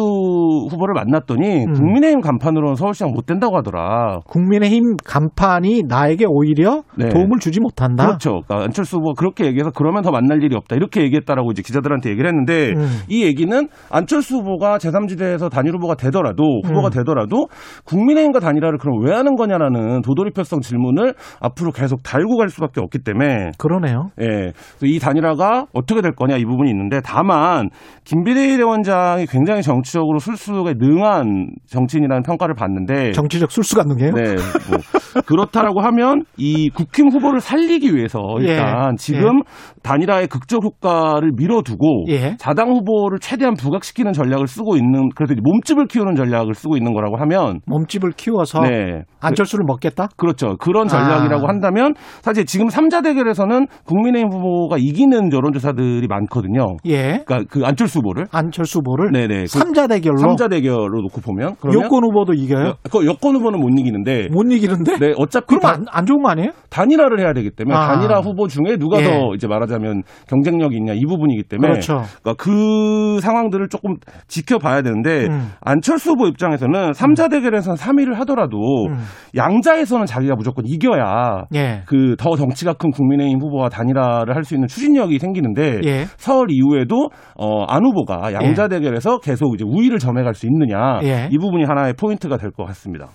후보를 0.71 0.93
만났더니 0.95 1.65
음. 1.65 1.73
국민의힘 1.73 2.21
간판으로는 2.21 2.75
서울시장 2.75 3.13
못 3.13 3.25
된다고 3.25 3.57
하더라. 3.57 4.21
국민의힘 4.27 4.97
간판이 5.03 5.85
나에게 5.89 6.27
오히려 6.29 6.83
네. 6.97 7.09
도움을 7.09 7.39
주지 7.41 7.59
못한다. 7.59 8.07
그렇죠. 8.07 8.43
그러니까 8.47 8.65
안철수 8.65 8.99
후보가 8.99 9.15
그렇게 9.19 9.47
얘기해서 9.47 9.71
그러면 9.75 10.03
더 10.03 10.11
만날 10.11 10.43
일이 10.43 10.55
없다. 10.55 10.77
이렇게 10.77 11.03
얘기했다라고 11.03 11.51
이제 11.53 11.63
기자들한테 11.63 12.11
얘기를 12.11 12.29
했는데 12.29 12.75
음. 12.77 13.01
이 13.09 13.25
얘기는 13.25 13.69
안철수 13.91 14.37
후보가 14.37 14.77
제3지대에서 14.77 15.51
단일 15.51 15.75
후보가 15.77 15.95
되더라도 15.95 16.61
후보가 16.67 16.89
음. 16.89 16.91
되더라도 16.91 17.49
국민의힘과 17.87 18.41
단일화를 18.41 18.79
그럼 18.79 19.03
왜 19.03 19.15
하는 19.15 19.35
거냐라는 19.35 20.03
도돌이표성 20.03 20.61
질문을 20.61 21.15
앞으로 21.41 21.73
계속 21.73 22.03
달고 22.03 22.37
갈 22.37 22.51
수밖에 22.51 22.83
없기 22.83 22.99
때문에 22.99 23.53
그러네요. 23.57 24.11
예. 24.21 24.53
이 24.83 24.99
단일화가 24.99 25.67
어떻게 25.73 26.03
될 26.03 26.13
거냐 26.13 26.37
이 26.37 26.45
부분이 26.45 26.71
있는데 26.71 27.01
다만 27.03 27.71
김비대 28.05 28.59
위 28.59 28.63
원장이 28.63 29.27
굉장히 29.39 29.63
정치적으로 29.63 30.19
술수에 30.19 30.75
능한 30.79 31.51
정치인이라는 31.67 32.23
평가를 32.25 32.57
받는데 32.57 33.13
정치적 33.13 33.53
술수가 33.53 33.85
능해요. 33.85 34.13
네, 34.13 34.35
뭐 34.35 35.23
그렇다라고 35.27 35.81
하면 35.81 36.25
이 36.37 36.69
국힘 36.71 37.11
후보를 37.13 37.41
살리기 37.41 37.95
위해서 37.95 38.19
일단 38.41 38.93
예. 38.93 38.97
지금 38.97 39.43
단일화의 39.85 40.27
극적 40.27 40.65
효과를 40.65 41.33
밀어두고 41.37 42.07
예. 42.09 42.37
자당 42.39 42.71
후보를 42.71 43.21
최대한 43.21 43.55
부각시키는 43.55 44.13
전략을 44.13 44.49
쓰고 44.49 44.77
있는 44.77 45.09
그래서 45.15 45.35
몸집을 45.41 45.87
키우는 45.87 46.17
전략을 46.17 46.55
쓰고 46.55 46.77
있는 46.77 46.93
거라고 46.93 47.17
하면 47.19 47.61
몸집을 47.67 48.11
키워서 48.17 48.63
네. 48.63 49.03
안철수를 49.21 49.65
먹겠다? 49.67 50.09
그렇죠. 50.17 50.57
그런 50.59 50.89
전략이라고 50.89 51.47
아. 51.47 51.49
한다면 51.49 51.95
사실 52.23 52.45
지금 52.47 52.69
3자 52.69 53.03
대결에서는 53.03 53.67
국민의힘 53.85 54.31
후보가 54.33 54.77
이기는 54.79 55.33
여론조사들이 55.33 56.07
많거든요. 56.09 56.77
예. 56.87 57.23
그러니까 57.27 57.41
그 57.51 57.65
안철수 57.65 57.99
후보를 57.99 58.27
안철수 58.33 58.79
후보를 58.79 59.11
네네. 59.13 59.47
삼자 59.47 59.87
대결로 59.87 60.17
3자 60.19 60.51
대결로 60.51 61.01
놓고 61.03 61.21
보면 61.21 61.57
그러면 61.61 61.83
여권 61.83 62.05
후보도 62.05 62.35
이겨요? 62.35 62.75
그 62.91 63.07
여권 63.07 63.35
후보는 63.37 63.61
못 63.61 63.69
이기는데 63.79 64.29
못 64.31 64.43
이기는데? 64.51 64.99
네, 64.99 65.13
어차피 65.17 65.47
그럼 65.47 65.61
다- 65.61 65.69
안, 65.71 65.85
안 65.91 66.07
좋은 66.07 66.23
거 66.23 66.31
아니에요? 66.31 66.51
단일화를 66.71 67.21
해야 67.21 67.33
되기 67.33 67.51
때문에 67.51 67.77
아. 67.77 67.89
단일화 67.89 68.21
후보 68.21 68.47
중에 68.49 68.77
누가 68.79 69.01
예. 69.01 69.05
더 69.05 69.35
이제 69.35 69.47
말하자면 69.47 70.03
경쟁력이 70.29 70.77
있냐 70.77 70.93
이 70.95 71.05
부분이기 71.05 71.45
때문에 71.49 71.71
그렇죠. 71.71 72.03
그러니까 72.23 72.35
그 72.43 73.19
상황들을 73.21 73.69
조금 73.69 73.95
지켜봐야 74.29 74.83
되는데 74.83 75.27
음. 75.27 75.51
안철수 75.61 76.11
후보 76.13 76.27
입장에서는 76.29 76.93
삼자 76.93 77.29
대결에서는 77.29 77.77
3위를 77.77 78.15
하더라도 78.15 78.57
음. 78.89 78.99
양자에서는 79.37 80.07
자기가 80.07 80.35
무조건 80.37 80.65
이겨야 80.67 81.45
예. 81.55 81.83
그더 81.87 82.37
덩치가 82.37 82.73
큰 82.75 82.91
국민의힘 82.91 83.41
후보와 83.41 83.69
단일화를 83.69 84.35
할 84.35 84.45
수 84.45 84.55
있는 84.55 84.67
추진력이 84.69 85.19
생기는데 85.19 85.81
예. 85.85 86.05
서울 86.17 86.47
이후에도 86.51 87.09
어, 87.37 87.65
안 87.65 87.85
후보가 87.85 88.33
양자 88.33 88.69
대결에서 88.69 89.19
계속 89.19 89.55
이제 89.55 89.65
우위를 89.67 89.99
점해갈 89.99 90.35
수 90.35 90.47
있느냐 90.47 91.01
예. 91.03 91.29
이 91.31 91.37
부분이 91.39 91.65
하나의 91.65 91.93
포인트가 91.95 92.37
될 92.37 92.51
것 92.51 92.65
같습니다. 92.69 93.09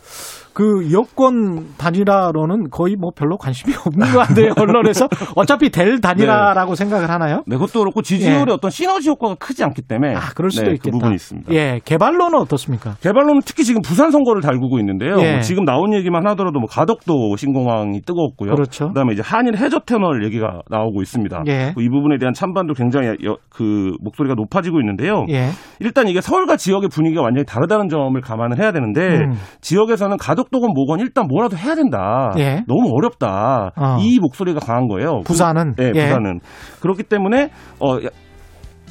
그 0.54 0.92
여권 0.94 1.68
단일화로는 1.78 2.70
거의 2.70 2.96
뭐 2.96 3.10
별로 3.16 3.38
관심이 3.38 3.74
없는 3.86 4.12
것 4.12 4.20
같아요. 4.20 4.54
언론에서 4.58 5.08
어차피 5.36 5.70
될 5.70 6.00
단일화라고 6.00 6.76
생각을 6.76 7.10
하나요? 7.10 7.44
네, 7.48 7.56
그것도 7.58 7.80
그렇고 7.80 8.02
지지율의 8.02 8.46
예. 8.50 8.54
어떤 8.54 8.70
시너지 8.70 9.10
효과가 9.10 9.36
크지 9.36 9.64
않기 9.64 9.82
때문에 9.84 10.16
아, 10.16 10.20
그럴 10.36 10.52
수도 10.52 10.68
네, 10.68 10.74
있겠다. 10.74 10.84
그 10.84 10.92
부분이 10.92 11.16
있습니다. 11.16 11.54
예, 11.54 11.80
개발로는 11.84 12.38
어떻습니까? 12.40 12.96
개발로는 13.02 13.42
특히 13.46 13.64
지금 13.64 13.82
부산 13.82 14.12
선거를 14.12 14.42
달구고 14.42 14.80
있는데요. 14.80 15.18
예. 15.20 15.32
뭐 15.34 15.40
지금 15.42 15.66
나온 15.66 15.94
얘기만 15.94 16.28
하더라도 16.30 16.60
뭐 16.60 16.68
가덕도 16.70 17.36
신공항이 17.36 18.02
뜨거웠고요. 18.02 18.52
그렇죠. 18.54 18.90
그다음에 18.90 19.14
이제 19.14 19.22
한일 19.26 19.58
해저 19.58 19.80
터널 19.80 20.24
얘기가 20.26 20.62
나오고 20.70 21.02
있습니다. 21.02 21.44
예. 21.48 21.74
이 21.78 21.90
부분에 21.90 22.18
대한 22.20 22.34
찬반도 22.34 22.74
굉장히 22.76 23.08
여- 23.26 23.38
그 23.50 23.92
목소리가 24.02 24.36
높아지고 24.36 24.80
있는데요. 24.82 25.26
예. 25.30 25.50
일단 25.80 26.08
이게 26.08 26.22
서울과 26.22 26.58
지역의 26.58 26.90
분위기가 26.90 27.22
완전히 27.24 27.46
다르다는 27.46 27.90
점을 27.90 28.20
감안을 28.22 28.60
해야 28.60 28.72
되는데 28.72 29.02
음. 29.26 29.34
지역에서는 29.62 30.18
가덕 30.18 30.43
도건 30.52 30.74
뭐건 30.74 31.00
일단 31.00 31.28
뭐라도 31.28 31.58
해야 31.58 31.76
된다. 31.76 32.32
예. 32.38 32.64
너무 32.68 32.90
어렵다. 32.94 33.72
어. 33.76 33.98
이 34.00 34.20
목소리가 34.20 34.60
강한 34.60 34.88
거예요. 34.88 35.22
부산은? 35.26 35.74
네, 35.76 35.92
예. 35.96 36.04
부산은 36.06 36.40
그렇기 36.82 37.04
때문에 37.04 37.50
어. 37.80 37.96
야- 38.04 38.10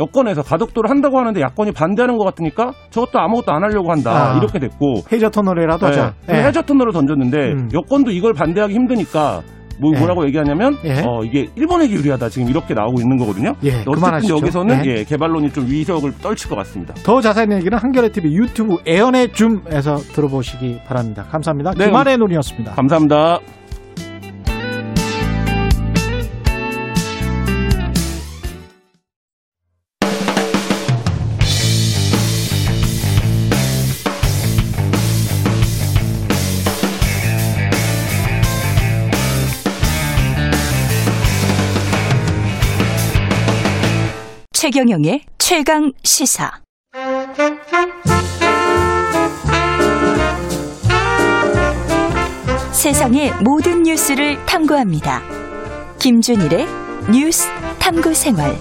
여권에서 0.01 0.43
가덕도를 0.43 0.89
한다고 0.89 1.19
하는데 1.19 1.39
야권이 1.39 1.73
반대하는 1.73 2.17
것 2.17 2.25
같으니까 2.25 2.73
저것도 2.89 3.19
아무것도 3.21 3.53
안 3.53 3.63
하려고 3.63 3.91
한다 3.91 4.33
아. 4.33 4.37
이렇게 4.39 4.59
됐고 4.59 5.03
해저 5.13 5.29
터널이라도 5.29 5.87
하자. 5.87 6.15
네, 6.29 6.39
예. 6.39 6.45
해저 6.45 6.63
터널을 6.63 6.93
던졌는데 6.95 7.37
음. 7.39 7.69
여권도 7.75 8.11
이걸 8.11 8.33
반대하기 8.33 8.73
힘드니까 8.73 9.43
뭐 9.79 9.93
예. 9.95 9.99
뭐라고 9.99 10.25
얘기하냐면 10.27 10.77
예. 10.85 11.01
어, 11.01 11.23
이게 11.25 11.49
일본에게 11.57 11.95
유리하다 11.95 12.29
지금 12.29 12.49
이렇게 12.49 12.75
나오고 12.75 13.01
있는 13.01 13.17
거거든요. 13.17 13.55
예, 13.65 13.71
어쨌든 13.71 13.93
그만하시죠. 13.95 14.37
여기서는 14.37 14.87
예. 14.87 14.91
예, 14.99 15.05
개발론이 15.05 15.53
좀 15.53 15.67
위력을 15.67 16.13
떨칠 16.19 16.49
것 16.49 16.57
같습니다. 16.57 16.95
더 17.03 17.21
자세한 17.21 17.53
얘기는 17.53 17.77
한겨레 17.77 18.11
TV 18.13 18.35
유튜브 18.35 18.77
애연의 18.87 19.33
줌에서 19.33 19.97
들어보시기 19.97 20.81
바랍니다. 20.87 21.25
감사합니다. 21.31 21.73
네, 21.77 21.87
김한의 21.87 22.19
눈이었습니다. 22.19 22.73
감사합니다. 22.73 23.41
최경영의 44.73 45.21
최강 45.37 45.93
시사. 46.03 46.51
세상의 52.73 53.33
모든 53.45 53.83
뉴스를 53.83 54.43
탐구합니다. 54.47 55.21
김준일의 56.01 56.67
뉴스 57.13 57.51
탐구 57.79 58.15
생활. 58.15 58.53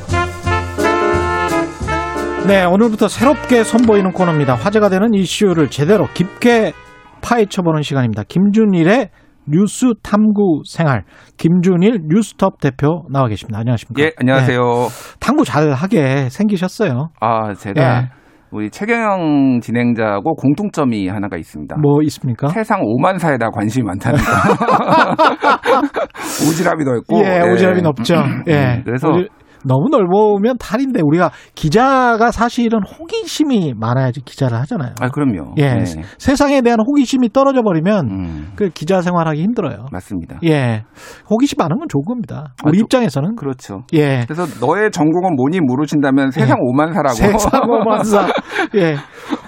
네, 2.46 2.66
오늘부터 2.66 3.08
새롭게 3.08 3.64
선보이는 3.64 4.12
코너입니다. 4.12 4.56
화제가 4.56 4.90
되는 4.90 5.14
이슈를 5.14 5.70
제대로 5.70 6.10
깊게 6.14 6.74
파헤쳐보는 7.22 7.84
시간입니다. 7.84 8.24
김준일의 8.28 9.12
뉴스 9.48 9.94
탐구 10.04 10.62
생활. 10.68 11.04
김준일 11.38 12.02
뉴스톱 12.08 12.60
대표 12.62 13.04
나와 13.12 13.28
계십니다. 13.28 13.60
안녕하십니까? 13.60 14.04
예, 14.04 14.12
안녕하세요. 14.18 14.60
네, 14.60 14.88
탐구 15.20 15.44
잘 15.46 15.72
하게 15.72 16.30
생기셨어요. 16.30 17.10
아, 17.20 17.54
제가 17.54 18.02
예. 18.04 18.10
우리 18.52 18.70
최경영 18.70 19.60
진행자하고 19.62 20.36
공통점이 20.36 21.08
하나가 21.08 21.38
있습니다. 21.38 21.76
뭐 21.82 22.02
있습니까? 22.04 22.50
세상 22.50 22.82
오만사에다 22.84 23.50
관심이 23.50 23.84
많다는 23.86 24.20
거. 24.20 24.26
오지랖이 26.50 26.84
넓고. 26.84 27.20
예, 27.20 27.40
오지랖이 27.42 27.82
높죠. 27.82 28.16
예. 28.48 28.76
음, 28.78 28.82
그래서 28.86 29.08
오지- 29.10 29.28
너무 29.66 29.90
넓으면 29.90 30.58
탈인데 30.60 31.02
우리가 31.04 31.32
기자가 31.56 32.32
사실은 32.32 32.80
호기심이 32.84 33.74
많아야지 33.78 34.22
기자를 34.22 34.58
하잖아요. 34.62 34.94
아, 35.00 35.10
그럼요. 35.10 35.56
예. 35.58 35.74
네. 35.76 35.84
세상에 36.18 36.62
대한 36.62 36.80
호기심이 36.86 37.30
떨어져 37.34 37.62
버리면 37.62 38.10
음, 38.10 38.52
그 38.56 38.70
기자 38.70 39.02
생활하기 39.02 39.42
힘들어요. 39.42 39.86
맞습니다. 39.92 40.40
예. 40.44 40.84
호기심 41.30 41.56
많은 41.60 41.78
건 41.78 41.88
좋은 41.90 42.04
겁니다. 42.04 42.54
아, 42.64 42.68
우리 42.68 42.78
저- 42.80 42.84
입장에서는. 42.84 43.36
그렇죠. 43.36 43.82
예. 43.94 44.24
그래서 44.28 44.46
너의 44.66 44.92
전공은 44.92 45.36
뭐니 45.36 45.60
물으신다면 45.62 46.32
세상 46.32 46.58
오만사라고. 46.62 47.16
세상 47.16 47.62
오만사. 47.70 48.28
예. 48.76 48.96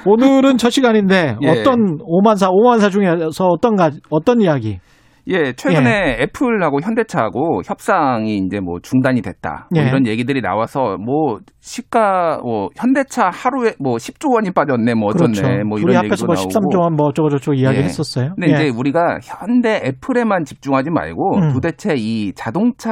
오늘은 0.06 0.58
첫 0.58 0.70
시간인데 0.70 1.38
예. 1.42 1.48
어떤 1.50 1.98
오만사, 2.02 2.50
오만사 2.52 2.90
중에서 2.90 3.46
어떤 3.48 3.76
가 3.76 3.90
어떤 4.10 4.42
이야기? 4.42 4.80
예, 5.28 5.54
최근에 5.54 6.18
애플하고 6.22 6.82
현대차하고 6.82 7.62
협상이 7.66 8.38
이제 8.38 8.60
뭐 8.60 8.80
중단이 8.82 9.22
됐다. 9.22 9.68
뭐 9.74 9.82
예. 9.82 9.88
이런 9.88 10.06
얘기들이 10.06 10.42
나와서 10.42 10.98
뭐 10.98 11.40
시가 11.62 12.40
뭐 12.44 12.70
현대차 12.78 13.30
하루에 13.34 13.74
뭐 13.80 13.96
10조 13.96 14.34
원이 14.34 14.52
빠졌네 14.52 14.94
뭐 14.96 15.10
어쩌네 15.10 15.32
그렇죠. 15.42 15.64
뭐 15.66 15.80
이런 15.80 16.04
얘기도 16.04 16.26
뭐 16.26 16.36
나오고. 16.36 16.50
13조 16.50 16.80
원 16.82 16.94
뭐 16.94 17.08
어쩌고 17.08 17.30
저쩌고 17.30 17.54
이야기 17.56 17.78
예. 17.78 17.84
했었어요. 17.84 18.34
근데 18.36 18.50
예. 18.50 18.54
이제 18.54 18.70
우리가 18.78 19.20
현대 19.24 19.82
애플에만 19.86 20.44
집중하지 20.44 20.90
말고 20.92 21.38
음. 21.38 21.54
도대체 21.54 21.96
이 21.98 22.34
자동차 22.34 22.92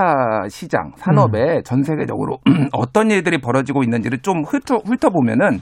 시장 0.49 0.91
산업에 0.97 1.57
음. 1.57 1.61
전 1.65 1.83
세계적으로 1.83 2.37
어떤 2.73 3.11
일들이 3.11 3.39
벌어지고 3.39 3.83
있는지를 3.83 4.19
좀 4.19 4.43
훑어 4.43 4.77
훑어보면은 4.85 5.59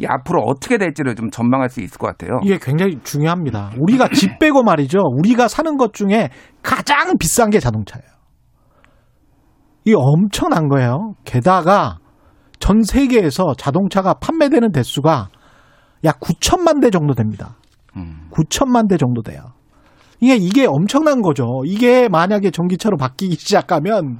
이 0.00 0.06
앞으로 0.06 0.42
어떻게 0.42 0.78
될지를 0.78 1.16
좀 1.16 1.30
전망할 1.30 1.68
수 1.68 1.80
있을 1.80 1.98
것 1.98 2.06
같아요. 2.06 2.38
이게 2.44 2.58
굉장히 2.60 2.98
중요합니다. 3.02 3.72
우리가 3.78 4.08
집 4.08 4.38
빼고 4.38 4.62
말이죠. 4.62 4.98
우리가 5.18 5.48
사는 5.48 5.76
것 5.76 5.92
중에 5.92 6.30
가장 6.62 7.18
비싼 7.18 7.50
게 7.50 7.58
자동차예요. 7.58 8.06
이게 9.84 9.96
엄청난 9.96 10.68
거예요. 10.68 11.14
게다가 11.24 11.98
전 12.60 12.82
세계에서 12.82 13.54
자동차가 13.56 14.14
판매되는 14.14 14.72
대수가 14.72 15.28
약 16.04 16.20
9천만 16.20 16.80
대 16.80 16.90
정도 16.90 17.14
됩니다. 17.14 17.56
음. 17.96 18.28
9천만 18.30 18.88
대 18.88 18.96
정도 18.96 19.22
돼요. 19.22 19.40
이게 20.20 20.36
이게 20.36 20.66
엄청난 20.66 21.22
거죠. 21.22 21.44
이게 21.64 22.08
만약에 22.08 22.50
전기차로 22.50 22.96
바뀌기 22.96 23.34
시작하면 23.38 24.18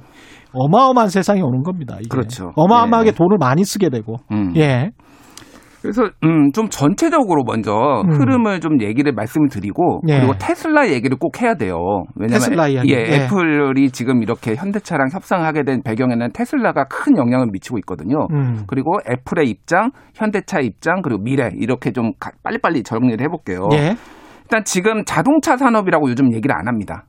어마어마한 0.53 1.09
세상이 1.09 1.41
오는 1.41 1.61
겁니다. 1.61 1.97
이게. 1.99 2.07
그렇죠. 2.09 2.51
어마어마하게 2.55 3.09
예. 3.09 3.11
돈을 3.11 3.37
많이 3.37 3.63
쓰게 3.63 3.89
되고. 3.89 4.15
음. 4.31 4.53
예. 4.57 4.89
그래서 5.81 6.09
음, 6.23 6.51
좀 6.51 6.67
전체적으로 6.69 7.43
먼저 7.45 7.71
음. 8.05 8.11
흐름을 8.11 8.59
좀 8.59 8.81
얘기를 8.81 9.11
말씀을 9.13 9.47
드리고 9.49 10.01
예. 10.09 10.17
그리고 10.17 10.33
테슬라 10.37 10.89
얘기를 10.89 11.17
꼭 11.17 11.41
해야 11.41 11.55
돼요. 11.55 11.75
왜냐하면. 12.15 12.39
예, 12.87 12.93
예. 12.93 13.15
애플이 13.25 13.89
지금 13.91 14.21
이렇게 14.21 14.55
현대차랑 14.55 15.07
협상하게 15.13 15.63
된 15.63 15.81
배경에는 15.83 16.29
테슬라가 16.33 16.85
큰 16.89 17.17
영향을 17.17 17.47
미치고 17.51 17.77
있거든요. 17.79 18.27
음. 18.31 18.63
그리고 18.67 18.93
애플의 19.09 19.49
입장, 19.49 19.91
현대차 20.15 20.59
입장, 20.59 21.01
그리고 21.01 21.21
미래 21.23 21.49
이렇게 21.55 21.91
좀 21.91 22.11
가- 22.19 22.31
빨리빨리 22.43 22.83
정리를 22.83 23.21
해볼게요. 23.21 23.69
예. 23.73 23.95
일단 24.43 24.63
지금 24.65 25.03
자동차 25.05 25.55
산업이라고 25.57 26.09
요즘 26.09 26.33
얘기를 26.33 26.55
안 26.55 26.67
합니다. 26.67 27.03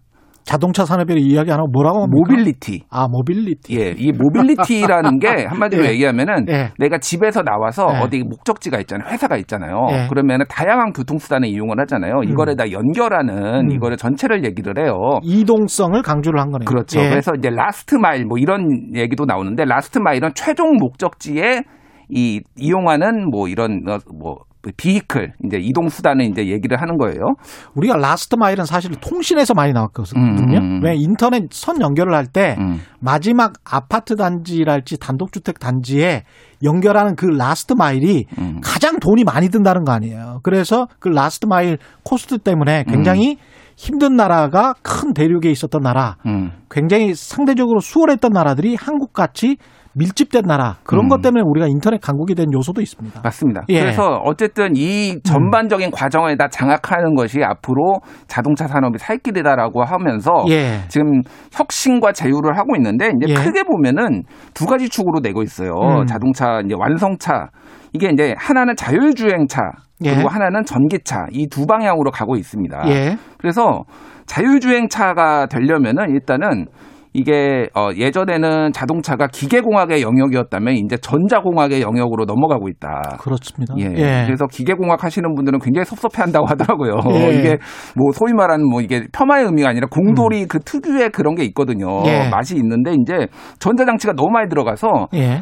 자동차 0.44 0.84
산업에 0.84 1.14
이야기 1.18 1.52
안 1.52 1.58
하고 1.58 1.68
뭐라고 1.70 2.02
합니까? 2.02 2.16
모빌리티. 2.16 2.84
아, 2.90 3.06
모빌리티. 3.08 3.78
예, 3.78 3.94
이 3.96 4.12
mobility라는 4.12 5.18
게 5.18 5.28
한마디로 5.46 5.84
예. 5.84 5.90
얘기하면은 5.90 6.46
예. 6.48 6.70
내가 6.78 6.98
집에서 6.98 7.42
나와서 7.42 7.86
예. 7.94 7.98
어디 7.98 8.22
목적지가 8.22 8.80
있잖아요. 8.80 9.08
회사가 9.10 9.36
있잖아요. 9.38 9.86
예. 9.92 10.08
그러면은 10.08 10.46
다양한 10.48 10.92
교통수단을 10.92 11.48
이용을 11.48 11.78
하잖아요. 11.80 12.22
이거를 12.24 12.56
다 12.56 12.70
연결하는 12.70 13.66
음. 13.66 13.70
이거를 13.70 13.96
전체를 13.96 14.44
얘기를 14.44 14.74
해요. 14.78 15.20
이동성을 15.22 16.00
강조를 16.02 16.40
한 16.40 16.50
거네요. 16.50 16.66
그렇죠. 16.66 17.00
예. 17.00 17.08
그래서 17.10 17.32
이제 17.36 17.50
last 17.50 17.94
mile 17.94 18.24
뭐 18.24 18.38
이런 18.38 18.94
얘기도 18.96 19.24
나오는데 19.26 19.64
last 19.64 19.98
mile은 19.98 20.30
최종 20.34 20.76
목적지에 20.76 21.62
이 22.08 22.40
이용하는 22.56 23.30
뭐 23.30 23.48
이런 23.48 23.84
어, 23.88 23.98
뭐 24.18 24.38
vehicle 24.76 25.32
이제 25.46 25.58
이동 25.58 25.88
수단을 25.88 26.26
이제 26.26 26.48
얘기를 26.48 26.80
하는 26.80 26.98
거예요. 26.98 27.34
우리가 27.74 27.96
last 27.96 28.36
mile은 28.38 28.64
사실 28.64 28.90
통신에서 28.92 29.54
많이 29.54 29.72
나왔거든요. 29.72 30.20
음, 30.20 30.54
음. 30.54 30.80
왜 30.84 30.94
인터넷 30.96 31.44
선 31.50 31.80
연결을 31.80 32.14
할때 32.14 32.56
음. 32.58 32.80
마지막 33.00 33.54
아파트 33.64 34.16
단지랄지 34.16 34.98
단독주택 34.98 35.58
단지에 35.58 36.24
연결하는 36.62 37.16
그 37.16 37.26
last 37.26 37.72
mile이 37.72 38.26
음. 38.38 38.60
가장 38.62 38.98
돈이 39.00 39.24
많이 39.24 39.48
든다는 39.48 39.84
거 39.84 39.92
아니에요. 39.92 40.40
그래서 40.42 40.86
그 40.98 41.08
last 41.08 41.46
mile 41.46 41.78
cost 42.02 42.38
때문에 42.38 42.84
굉장히 42.86 43.38
힘든 43.80 44.14
나라가 44.14 44.74
큰 44.82 45.14
대륙에 45.14 45.48
있었던 45.50 45.80
나라, 45.80 46.16
음. 46.26 46.52
굉장히 46.70 47.14
상대적으로 47.14 47.80
수월했던 47.80 48.30
나라들이 48.30 48.76
한국같이 48.78 49.56
밀집된 49.94 50.42
나라 50.42 50.76
그런 50.84 51.06
음. 51.06 51.08
것 51.08 51.22
때문에 51.22 51.42
우리가 51.44 51.66
인터넷 51.66 51.98
강국이 52.00 52.34
된 52.34 52.52
요소도 52.52 52.82
있습니다. 52.82 53.22
맞습니다. 53.24 53.62
예. 53.70 53.80
그래서 53.80 54.20
어쨌든 54.24 54.76
이 54.76 55.18
전반적인 55.24 55.90
과정을 55.90 56.36
다 56.36 56.46
장악하는 56.48 57.14
것이 57.14 57.40
앞으로 57.42 58.00
자동차 58.28 58.68
산업이 58.68 58.98
살 58.98 59.16
길이다라고 59.16 59.82
하면서 59.82 60.44
예. 60.50 60.82
지금 60.88 61.22
혁신과 61.52 62.12
제휴를 62.12 62.56
하고 62.56 62.76
있는데 62.76 63.10
이제 63.16 63.32
예. 63.32 63.34
크게 63.34 63.62
보면은 63.64 64.24
두 64.54 64.66
가지 64.66 64.90
축으로 64.90 65.20
내고 65.22 65.42
있어요. 65.42 65.72
음. 65.72 66.06
자동차 66.06 66.60
이제 66.64 66.74
완성차 66.78 67.48
이게 67.92 68.08
이제 68.12 68.34
하나는 68.38 68.76
자율주행차 68.76 69.60
예. 70.04 70.14
그리고 70.14 70.28
하나는 70.28 70.64
전기차 70.64 71.26
이 71.32 71.46
두 71.48 71.66
방향으로 71.66 72.10
가고 72.10 72.36
있습니다. 72.36 72.82
예. 72.88 73.16
그래서 73.38 73.84
자율주행차가 74.26 75.46
되려면은 75.46 76.10
일단은 76.10 76.66
이게 77.12 77.68
어 77.74 77.88
예전에는 77.96 78.72
자동차가 78.72 79.26
기계공학의 79.26 80.00
영역이었다면 80.00 80.74
이제 80.74 80.96
전자공학의 80.96 81.82
영역으로 81.82 82.24
넘어가고 82.24 82.68
있다. 82.68 83.16
그렇습니다. 83.18 83.74
예. 83.78 83.86
예. 83.96 84.22
그래서 84.26 84.46
기계공학 84.46 85.02
하시는 85.02 85.34
분들은 85.34 85.58
굉장히 85.58 85.84
섭섭해한다고 85.86 86.46
하더라고요. 86.46 87.00
예. 87.10 87.34
이게 87.34 87.58
뭐 87.96 88.12
소위 88.12 88.32
말하는 88.32 88.68
뭐 88.68 88.80
이게 88.80 89.08
폄하의 89.12 89.46
의미가 89.46 89.70
아니라 89.70 89.88
공돌이 89.90 90.46
그 90.46 90.60
특유의 90.60 91.10
그런 91.10 91.34
게 91.34 91.42
있거든요. 91.46 92.02
음. 92.02 92.06
예. 92.06 92.28
맛이 92.30 92.54
있는데 92.56 92.92
이제 92.92 93.26
전자장치가 93.58 94.12
너무 94.12 94.30
많이 94.30 94.48
들어가서 94.48 95.08
예. 95.14 95.40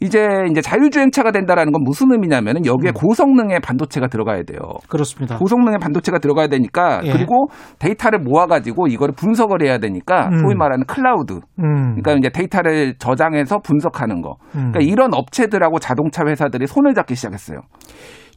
이제 0.00 0.26
이제 0.50 0.62
자율주행차가 0.62 1.30
된다라는 1.30 1.72
건 1.72 1.82
무슨 1.84 2.10
의미냐면은 2.10 2.64
여기에 2.64 2.92
고성능의 2.92 3.60
반도체가 3.60 4.08
들어가야 4.08 4.44
돼요. 4.44 4.58
그렇습니다. 4.88 5.36
고성능의 5.36 5.78
반도체가 5.78 6.18
들어가야 6.18 6.48
되니까 6.48 7.02
예. 7.04 7.12
그리고 7.12 7.48
데이터를 7.78 8.20
모아가지고 8.20 8.88
이거를 8.88 9.14
분석을 9.14 9.62
해야 9.62 9.78
되니까 9.78 10.28
음. 10.28 10.38
소위 10.38 10.54
말하는 10.54 10.86
클라우드. 10.86 11.40
음. 11.58 12.00
그러니까 12.00 12.14
이제 12.14 12.30
데이터를 12.30 12.94
저장해서 12.98 13.58
분석하는 13.58 14.22
거. 14.22 14.36
음. 14.54 14.72
그러니까 14.72 14.80
이런 14.80 15.12
업체들하고 15.12 15.78
자동차 15.78 16.24
회사들이 16.26 16.66
손을 16.66 16.94
잡기 16.94 17.14
시작했어요. 17.14 17.60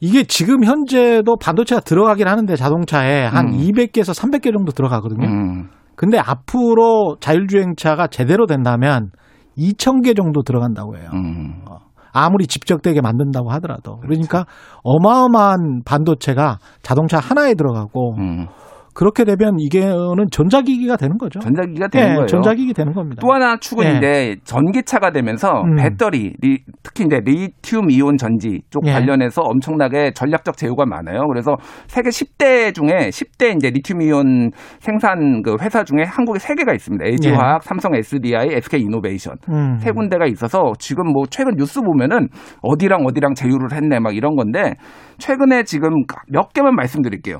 이게 0.02 0.24
지금 0.24 0.64
현재도 0.64 1.36
반도체가 1.40 1.80
들어가긴 1.80 2.28
하는데 2.28 2.54
자동차에 2.56 3.24
한 3.24 3.46
음. 3.46 3.52
200개에서 3.52 4.12
300개 4.12 4.52
정도 4.52 4.72
들어가거든요. 4.72 5.26
음. 5.26 5.68
근데 5.96 6.18
앞으로 6.18 7.16
자율주행차가 7.20 8.08
제대로 8.08 8.46
된다면 8.46 9.10
2,000개 9.56 10.16
정도 10.16 10.42
들어간다고 10.42 10.96
해요. 10.96 11.10
음. 11.14 11.62
아무리 12.12 12.46
집적되게 12.46 13.00
만든다고 13.00 13.50
하더라도. 13.52 13.96
그러니까 13.96 14.44
어마어마한 14.84 15.82
반도체가 15.84 16.58
자동차 16.82 17.18
하나에 17.18 17.54
들어가고 17.54 18.14
음. 18.18 18.46
그렇게 18.94 19.24
되면 19.24 19.56
이게는 19.58 20.26
전자기기가 20.30 20.96
되는 20.96 21.18
거죠. 21.18 21.40
전자기기가 21.40 21.88
되는 21.88 22.10
예, 22.10 22.14
거예요. 22.14 22.26
전자기기 22.26 22.72
되는 22.72 22.92
겁니다. 22.92 23.20
또 23.20 23.32
하나 23.32 23.56
축은 23.56 23.84
예. 23.84 23.96
이제 23.96 24.36
전기차가 24.44 25.10
되면서 25.10 25.62
음. 25.64 25.76
배터리, 25.76 26.32
리- 26.40 26.62
특히 26.82 27.04
이제 27.04 27.20
리튬 27.24 27.90
이온 27.90 28.16
전지 28.16 28.60
쪽 28.70 28.86
예. 28.86 28.92
관련해서 28.92 29.42
엄청나게 29.42 30.12
전략적 30.12 30.56
제휴가 30.56 30.86
많아요. 30.86 31.26
그래서 31.28 31.56
세계 31.88 32.10
10대 32.10 32.72
중에 32.74 33.08
10대 33.10 33.56
이제 33.56 33.70
리튬 33.70 34.00
이온 34.00 34.50
생산 34.78 35.42
그 35.42 35.56
회사 35.60 35.82
중에 35.82 36.04
한국에 36.06 36.38
세 36.38 36.54
개가 36.54 36.72
있습니다. 36.72 37.04
LG화학, 37.04 37.62
삼성 37.64 37.94
SDI, 37.94 38.48
SK 38.52 38.80
이노베이션. 38.82 39.34
예. 39.50 39.52
음. 39.52 39.78
세 39.80 39.90
군데가 39.90 40.26
있어서 40.26 40.72
지금 40.78 41.08
뭐 41.12 41.24
최근 41.28 41.54
뉴스 41.56 41.80
보면은 41.80 42.28
어디랑 42.62 43.04
어디랑 43.06 43.34
제휴를 43.34 43.72
했네 43.72 43.98
막 43.98 44.14
이런 44.14 44.36
건데 44.36 44.74
최근에 45.18 45.64
지금 45.64 45.90
몇 46.28 46.52
개만 46.52 46.74
말씀드릴게요. 46.76 47.38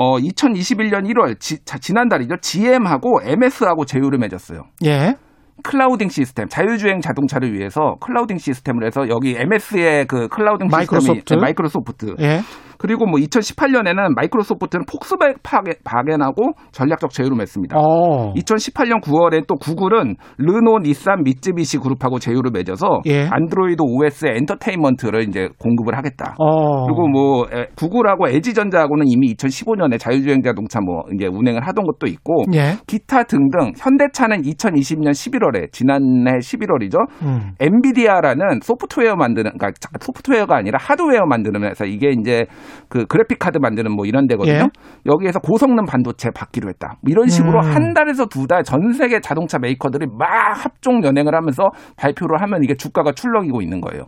어 0.00 0.16
2021년 0.16 1.12
1월 1.12 1.40
지, 1.40 1.58
자, 1.64 1.76
지난달이죠. 1.76 2.36
GM하고 2.40 3.20
MS하고 3.24 3.84
제휴를 3.84 4.18
맺었어요. 4.20 4.62
예. 4.84 5.16
clouding 5.64 6.08
system, 6.08 6.46
자율주행 6.48 7.00
자동차를 7.00 7.52
위해서 7.52 7.96
clouding 8.00 8.38
system을 8.38 8.86
해서 8.86 9.08
여기 9.08 9.34
MS의 9.36 10.06
그 10.06 10.28
clouding 10.28 10.68
마이크로소프트. 10.68 11.18
시스템이 11.18 11.40
네, 11.40 11.44
마이크로소프트. 11.46 12.14
예. 12.20 12.40
그리고 12.78 13.06
뭐 13.06 13.18
2018년에는 13.20 14.14
마이크로소프트는 14.14 14.84
폭스바겐하고 14.86 16.52
전략적 16.72 17.10
제휴를 17.10 17.36
맺습니다. 17.36 17.76
어. 17.78 18.32
2018년 18.34 19.00
9월에 19.02 19.46
또 19.46 19.54
구글은 19.56 20.14
르노, 20.38 20.78
닛산, 20.82 21.22
미쯔비시 21.24 21.78
그룹하고 21.78 22.18
제휴를 22.18 22.50
맺어서 22.52 23.00
예. 23.06 23.26
안드로이드 23.30 23.82
OS의 23.82 24.36
엔터테인먼트를 24.38 25.28
이제 25.28 25.48
공급을 25.58 25.96
하겠다. 25.96 26.34
어. 26.38 26.86
그리고 26.86 27.08
뭐 27.08 27.46
에, 27.52 27.66
구글하고 27.76 28.28
LG전자하고는 28.28 29.06
이미 29.08 29.34
2015년에 29.34 29.98
자율주행 29.98 30.42
자동차 30.42 30.80
뭐 30.80 31.02
이제 31.14 31.26
운행을 31.26 31.66
하던 31.66 31.84
것도 31.84 32.06
있고 32.06 32.44
예. 32.54 32.76
기타 32.86 33.24
등등 33.24 33.72
현대차는 33.76 34.42
2020년 34.42 35.10
11월에 35.10 35.72
지난해 35.72 36.38
11월이죠. 36.38 36.96
음. 37.22 37.52
엔비디아라는 37.60 38.60
소프트웨어 38.62 39.16
만드는 39.16 39.52
그러니까 39.58 39.72
자- 39.80 39.90
소프트웨어가 40.00 40.56
아니라 40.56 40.78
하드웨어 40.80 41.26
만드는 41.26 41.64
회사 41.64 41.84
이게 41.84 42.10
이제 42.10 42.46
그 42.88 43.06
그래픽 43.06 43.38
카드 43.38 43.58
만드는 43.58 43.92
뭐 43.92 44.06
이런 44.06 44.26
데거든요. 44.26 44.54
예. 44.54 44.68
여기에서 45.06 45.38
고성능 45.40 45.84
반도체 45.84 46.30
받기로 46.34 46.68
했다. 46.68 46.96
뭐 47.02 47.10
이런 47.10 47.28
식으로 47.28 47.60
음. 47.60 47.74
한 47.74 47.94
달에서 47.94 48.26
두 48.26 48.46
달 48.46 48.62
전 48.64 48.92
세계 48.92 49.20
자동차 49.20 49.58
메이커들이 49.58 50.06
막 50.18 50.28
합종 50.54 51.02
연횡을 51.04 51.34
하면서 51.34 51.70
발표를 51.96 52.40
하면 52.42 52.62
이게 52.64 52.74
주가가 52.76 53.12
출렁이고 53.12 53.62
있는 53.62 53.80
거예요. 53.80 54.04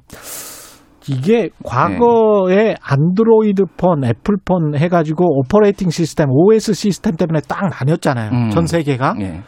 이게 1.08 1.48
과거에 1.64 2.74
안드로이드 2.82 3.64
폰, 3.76 4.04
애플 4.04 4.36
폰 4.44 4.76
해가지고 4.76 5.24
operating 5.40 5.90
system, 5.90 6.28
OS 6.30 6.74
시스템 6.74 7.16
때문에 7.16 7.40
딱 7.48 7.68
나뉘었잖아요. 7.70 8.30
음. 8.30 8.50
전 8.50 8.66
세계가. 8.66 9.14
예. 9.20 9.40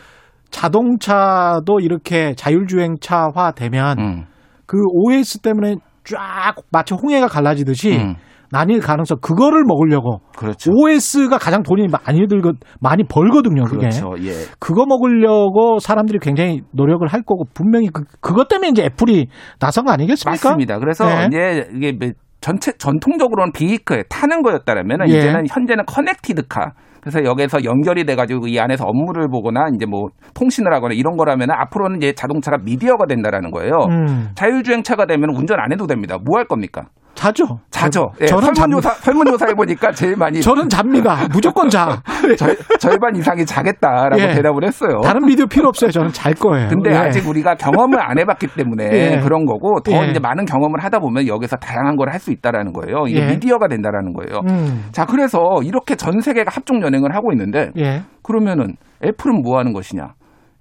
자동차도 0.51 1.80
이렇게 1.80 2.34
자율주행차화 2.36 3.52
되면 3.52 3.98
음. 3.98 4.24
그 4.66 4.78
OS 4.93 5.40
때문에 5.40 5.76
쫙 6.05 6.55
마치 6.70 6.94
홍해가 6.94 7.26
갈라지듯이 7.28 7.97
음. 7.97 8.14
나뉠 8.53 8.81
가능성 8.81 9.16
그거를 9.23 9.65
먹으려고 9.66 10.20
그렇죠. 10.37 10.70
OS가 10.73 11.39
가장 11.39 11.62
돈이 11.62 11.89
많이 11.89 12.29
들거 12.29 12.53
많이 12.81 13.03
벌거든요. 13.03 13.65
그게 13.65 13.89
그렇죠. 13.89 14.12
예. 14.20 14.33
그거 14.59 14.85
먹으려고 14.87 15.79
사람들이 15.79 16.19
굉장히 16.20 16.61
노력을 16.73 17.07
할 17.09 17.23
거고 17.23 17.45
분명히 17.55 17.89
그 17.89 18.05
그것 18.20 18.49
때문에 18.49 18.69
이제 18.69 18.85
애플이 18.85 19.29
나선 19.59 19.87
거 19.87 19.93
아니겠습니까? 19.93 20.51
맞습니다. 20.51 20.79
그래서 20.79 21.07
네. 21.07 21.27
이제 21.29 21.69
이게 21.74 21.93
뭐 21.93 22.11
전체 22.43 22.73
전통적으로는 22.73 23.53
vehicle 23.52 24.05
타는 24.11 24.43
거였다라면 24.43 25.09
예. 25.09 25.16
이제는 25.16 25.45
현재는 25.49 25.87
connected 25.86 26.43
car. 26.48 26.73
그래서 27.01 27.24
여기서 27.24 27.65
연결이 27.65 28.05
돼가지고 28.05 28.47
이 28.47 28.61
안에서 28.61 28.85
업무를 28.85 29.29
보거나 29.29 29.66
이제 29.74 29.87
뭐 29.87 30.09
통신을 30.35 30.73
하거나 30.73 30.95
이런 30.95 31.16
거라면 31.16 31.51
앞으로는 31.51 31.97
이제 31.97 32.12
자동차가 32.12 32.59
미디어가 32.59 33.07
된다라는 33.07 33.51
거예요. 33.51 33.73
음. 33.91 34.29
자율주행차가 34.37 35.07
되면 35.07 35.31
운전 35.35 35.59
안 35.59 35.73
해도 35.73 35.87
됩니다. 35.89 36.19
뭐 36.19 36.39
할 36.39 36.47
겁니까? 36.47 36.83
자죠. 37.14 37.59
자죠. 37.70 38.10
예, 38.20 38.26
저는 38.26 38.55
설문조사 38.55 38.90
설문조사 38.94 39.47
해보니까 39.48 39.93
제일 39.93 40.16
많이 40.16 40.40
저는 40.40 40.68
잡니다. 40.68 41.26
무조건 41.32 41.68
자. 41.68 42.02
절, 42.39 42.56
절반 42.78 43.14
이상이 43.16 43.44
자겠다라고 43.44 44.20
예. 44.20 44.34
대답을 44.34 44.64
했어요. 44.64 45.01
다른 45.02 45.26
비디오 45.26 45.47
필요 45.47 45.68
없어요. 45.68 45.90
저는 45.90 46.10
잘 46.12 46.34
거예요. 46.34 46.68
근데 46.68 46.90
예. 46.90 46.97
아직 46.97 47.26
우리가 47.28 47.55
경험을 47.56 48.01
안 48.01 48.18
해봤기 48.18 48.48
때문에 48.56 48.84
예. 48.93 49.20
그런 49.20 49.44
거고 49.44 49.80
더 49.80 49.93
예. 49.93 50.10
이제 50.10 50.18
많은 50.20 50.44
경험을 50.44 50.82
하다 50.82 50.98
보면 51.01 51.26
여기서 51.26 51.56
다양한 51.56 51.97
걸 51.97 52.09
할 52.09 52.18
수 52.22 52.30
있다라는 52.30 52.72
거예요. 52.72 53.06
이게 53.09 53.20
예. 53.20 53.26
미디어가 53.26 53.66
된다라는 53.68 54.12
거예요. 54.12 54.40
음. 54.48 54.84
자, 54.93 55.06
그래서 55.06 55.39
이렇게 55.64 55.97
전 55.97 56.20
세계가 56.20 56.51
합종 56.55 56.82
연행을 56.82 57.14
하고 57.16 57.32
있는데 57.32 57.70
예. 57.78 58.02
그러면은 58.22 58.74
애플은 59.05 59.43
뭐 59.43 59.59
하는 59.59 59.72
것이냐? 59.72 60.09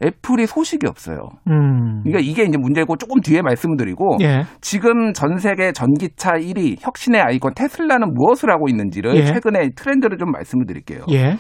애플이 0.04 0.48
소식이 0.48 0.88
없어요. 0.88 1.30
음. 1.48 2.02
그러니까 2.04 2.20
이게 2.20 2.44
이제 2.44 2.58
문제고 2.58 2.96
조금 2.98 3.22
뒤에 3.22 3.42
말씀을 3.42 3.78
드리고 3.78 4.18
예. 4.22 4.44
지금 4.62 5.14
전 5.14 5.38
세계 5.38 5.72
전기차 5.72 6.32
1위 6.34 6.78
혁신의 6.80 7.22
아이콘 7.22 7.54
테슬라는 7.56 8.14
무엇을 8.14 8.50
하고 8.50 8.68
있는지를 8.68 9.16
예. 9.16 9.26
최근에 9.26 9.70
트렌드를 9.76 10.18
좀 10.18 10.32
말씀을 10.32 10.66
드릴게요. 10.66 11.02
예. 11.12 11.38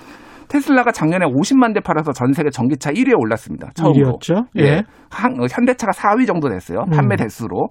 테슬라가 0.48 0.92
작년에 0.92 1.26
50만 1.26 1.74
대 1.74 1.80
팔아서 1.80 2.12
전 2.12 2.34
세계 2.34 2.50
전기차 2.50 2.92
1위에 2.92 3.18
올랐습니다. 3.18 3.70
처음으로. 3.74 4.00
일이었죠. 4.00 4.34
예. 4.60 4.84
한, 5.10 5.40
어, 5.40 5.46
현대차가 5.50 5.94
4위 5.94 6.28
정도 6.28 6.50
됐어요. 6.50 6.80
음. 6.80 6.90
판매 6.92 7.16
대수로. 7.16 7.70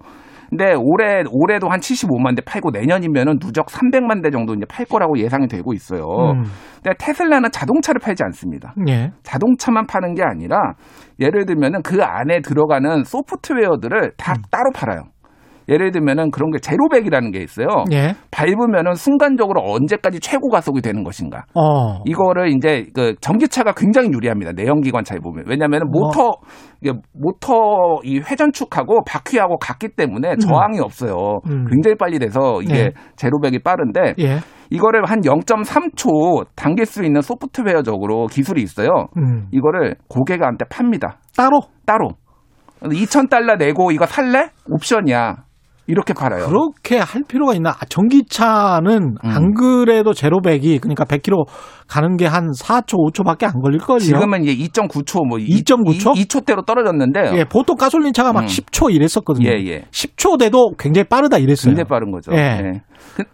근데 0.51 0.73
올해 0.77 1.23
올해도 1.31 1.69
한 1.69 1.79
75만 1.79 2.35
대 2.35 2.41
팔고 2.41 2.71
내년이면은 2.71 3.39
누적 3.39 3.67
300만 3.67 4.21
대 4.21 4.29
정도 4.29 4.53
이제 4.53 4.65
팔 4.69 4.85
거라고 4.85 5.17
예상이 5.17 5.47
되고 5.47 5.73
있어요. 5.73 6.03
음. 6.03 6.43
근데 6.83 6.93
테슬라는 6.99 7.51
자동차를 7.51 7.99
팔지 7.99 8.21
않습니다. 8.25 8.75
예. 8.89 9.11
자동차만 9.23 9.87
파는 9.87 10.13
게 10.13 10.23
아니라 10.23 10.73
예를 11.21 11.45
들면은 11.45 11.81
그 11.83 12.03
안에 12.03 12.41
들어가는 12.41 13.05
소프트웨어들을 13.05 14.11
다 14.17 14.33
음. 14.33 14.41
따로 14.51 14.71
팔아요. 14.75 15.03
예를 15.69 15.91
들면은 15.91 16.31
그런 16.31 16.51
게 16.51 16.59
제로백이라는 16.59 17.31
게 17.31 17.39
있어요. 17.39 17.67
예. 17.91 18.15
밟으면은 18.31 18.93
순간적으로 18.95 19.61
언제까지 19.61 20.19
최고 20.19 20.49
가속이 20.49 20.81
되는 20.81 21.03
것인가. 21.03 21.45
어. 21.53 22.01
이거를 22.05 22.49
이제 22.55 22.87
그 22.93 23.15
전기차가 23.21 23.73
굉장히 23.73 24.09
유리합니다. 24.11 24.51
내연기관 24.53 25.03
차에 25.03 25.19
보면. 25.19 25.45
왜냐하면 25.47 25.89
뭐. 25.91 26.01
모터 26.07 26.31
이게 26.81 26.93
모터 27.13 28.01
이 28.03 28.19
회전축하고 28.19 29.03
바퀴하고 29.05 29.57
같기 29.57 29.89
때문에 29.89 30.35
저항이 30.37 30.79
없어요. 30.79 31.39
음. 31.47 31.65
굉장히 31.69 31.95
빨리 31.95 32.17
돼서 32.19 32.61
이게 32.61 32.73
네. 32.73 32.91
제로백이 33.15 33.59
빠른데 33.59 34.15
예. 34.19 34.39
이거를 34.71 35.05
한 35.05 35.21
0.3초 35.21 36.45
당길 36.55 36.85
수 36.85 37.03
있는 37.03 37.21
소프트웨어적으로 37.21 38.27
기술이 38.27 38.61
있어요. 38.61 39.07
음. 39.17 39.47
이거를 39.51 39.95
고객한테 40.07 40.65
팝니다. 40.69 41.19
따로 41.35 41.59
따로. 41.85 42.11
2,000달러 42.81 43.57
내고 43.59 43.91
이거 43.91 44.05
살래? 44.07 44.49
옵션이야. 44.67 45.50
이렇게 45.91 46.13
팔아요. 46.13 46.47
그렇게 46.47 46.97
할 46.97 47.23
필요가 47.27 47.53
있나? 47.53 47.69
아, 47.71 47.85
전기차는 47.87 49.15
음. 49.23 49.29
안 49.29 49.53
그래도 49.53 50.13
제로백이 50.13 50.79
그러니까 50.79 51.05
100km 51.05 51.45
가는 51.87 52.17
게 52.17 52.25
한 52.31 52.47
4초, 52.51 53.11
5초밖에 53.11 53.43
안 53.43 53.61
걸릴 53.61 53.79
걸요. 53.79 53.99
지금은 53.99 54.43
이제 54.43 54.55
2.9초 54.55 55.27
뭐 55.27 55.37
2.9 55.37 55.99
초? 55.99 56.11
2초대로 56.13 56.65
떨어졌는데 56.65 57.33
예, 57.35 57.43
보통 57.43 57.75
가솔린 57.75 58.13
차가 58.13 58.31
막 58.31 58.41
음. 58.41 58.45
10초 58.45 58.93
이랬었거든요. 58.93 59.49
예, 59.49 59.53
예. 59.65 59.81
10초 59.91 60.39
돼도 60.39 60.71
굉장히 60.79 61.03
빠르다 61.09 61.37
이랬어요. 61.37 61.71
굉장히 61.71 61.87
빠른 61.89 62.11
거죠. 62.11 62.31
예. 62.33 62.37
예. 62.37 62.81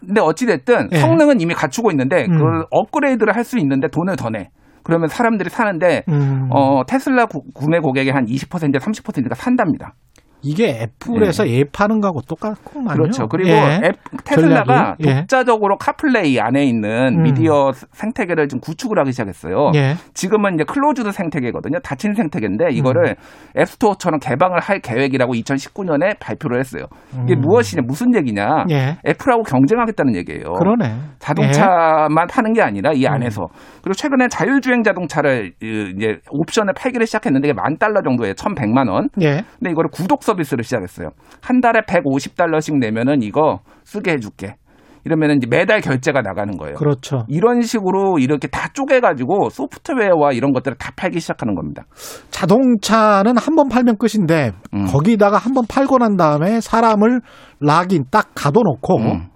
근데 0.04 0.20
어찌 0.20 0.46
됐든 0.46 0.88
예. 0.92 0.98
성능은 0.98 1.40
이미 1.40 1.54
갖추고 1.54 1.90
있는데 1.92 2.24
음. 2.24 2.36
그걸 2.36 2.64
업그레이드를 2.70 3.36
할 3.36 3.44
수 3.44 3.58
있는데 3.58 3.88
돈을 3.88 4.16
더 4.16 4.28
내. 4.30 4.50
그러면 4.82 5.08
사람들이 5.08 5.48
사는데 5.50 6.02
음. 6.08 6.48
어, 6.50 6.82
테슬라 6.86 7.26
구, 7.26 7.42
구매 7.54 7.78
고객의 7.78 8.12
한 8.12 8.24
20% 8.26 8.74
30%가 8.78 9.34
산답니다. 9.34 9.94
이게 10.42 10.80
애플에서 10.82 11.48
예. 11.48 11.64
파는 11.64 12.00
거하고 12.00 12.20
똑같구만요. 12.22 12.94
그렇죠. 12.96 13.26
그리고 13.26 13.50
예. 13.50 13.80
앱, 13.84 13.96
테슬라가 14.24 14.64
전략이. 14.64 15.04
예. 15.08 15.14
독자적으로 15.20 15.76
카플레이 15.78 16.38
안에 16.40 16.64
있는 16.64 17.18
음. 17.18 17.22
미디어 17.22 17.72
생태계를 17.92 18.48
좀 18.48 18.60
구축을 18.60 18.98
하기 19.00 19.10
시작했어요. 19.12 19.72
예. 19.74 19.94
지금은 20.14 20.54
이제 20.54 20.64
closed 20.64 21.10
생태계거든요. 21.10 21.80
닫힌 21.82 22.14
생태계인데 22.14 22.66
이거를 22.70 23.16
음. 23.18 23.60
앱스토어처럼 23.60 24.20
개방을 24.20 24.60
할 24.60 24.80
계획이라고 24.80 25.32
2019년에 25.34 26.18
발표를 26.20 26.60
했어요. 26.60 26.84
이게 27.24 27.34
음. 27.34 27.40
무엇이냐, 27.40 27.82
무슨 27.86 28.14
얘기냐? 28.14 28.64
예. 28.70 28.96
애플하고 29.08 29.42
경쟁하겠다는 29.42 30.14
얘기예요. 30.16 30.52
그러네. 30.52 30.94
자동차만 31.18 32.26
파는 32.28 32.52
게 32.52 32.62
아니라 32.62 32.92
이 32.92 33.06
안에서 33.06 33.46
그리고 33.82 33.94
최근에 33.94 34.28
자율주행 34.28 34.82
자동차를 34.82 35.52
이- 35.62 35.92
이제 35.96 36.18
옵션을 36.30 36.74
팔기를 36.74 37.06
시작했는데 37.06 37.48
이게 37.48 37.52
만 37.54 37.76
달러 37.78 38.02
정도에 38.02 38.32
1,100만 38.34 38.88
원. 38.88 39.08
예. 39.20 39.42
근데 39.58 39.70
이거를 39.70 39.90
구독 39.92 40.22
서비스를 40.28 40.62
시작했어요. 40.64 41.08
한 41.40 41.60
달에 41.60 41.80
150달러씩 41.88 42.78
내면은 42.78 43.22
이거 43.22 43.60
쓰게 43.84 44.12
해줄게. 44.12 44.56
이러면은 45.04 45.36
이제 45.38 45.46
매달 45.48 45.80
결제가 45.80 46.20
나가는 46.20 46.54
거예요. 46.58 46.74
그렇죠. 46.74 47.24
이런 47.28 47.62
식으로 47.62 48.18
이렇게 48.18 48.46
다 48.46 48.68
쪼개가지고 48.74 49.48
소프트웨어와 49.48 50.32
이런 50.32 50.52
것들을 50.52 50.76
다 50.76 50.92
팔기 50.96 51.18
시작하는 51.20 51.54
겁니다. 51.54 51.84
자동차는 52.30 53.38
한 53.38 53.56
번 53.56 53.68
팔면 53.68 53.96
끝인데 53.96 54.52
음. 54.74 54.84
거기다가 54.86 55.38
한 55.38 55.54
번 55.54 55.64
팔고 55.66 55.98
난 55.98 56.16
다음에 56.16 56.60
사람을 56.60 57.20
락인 57.60 58.04
딱 58.10 58.30
가둬놓고 58.34 58.98
음. 58.98 59.28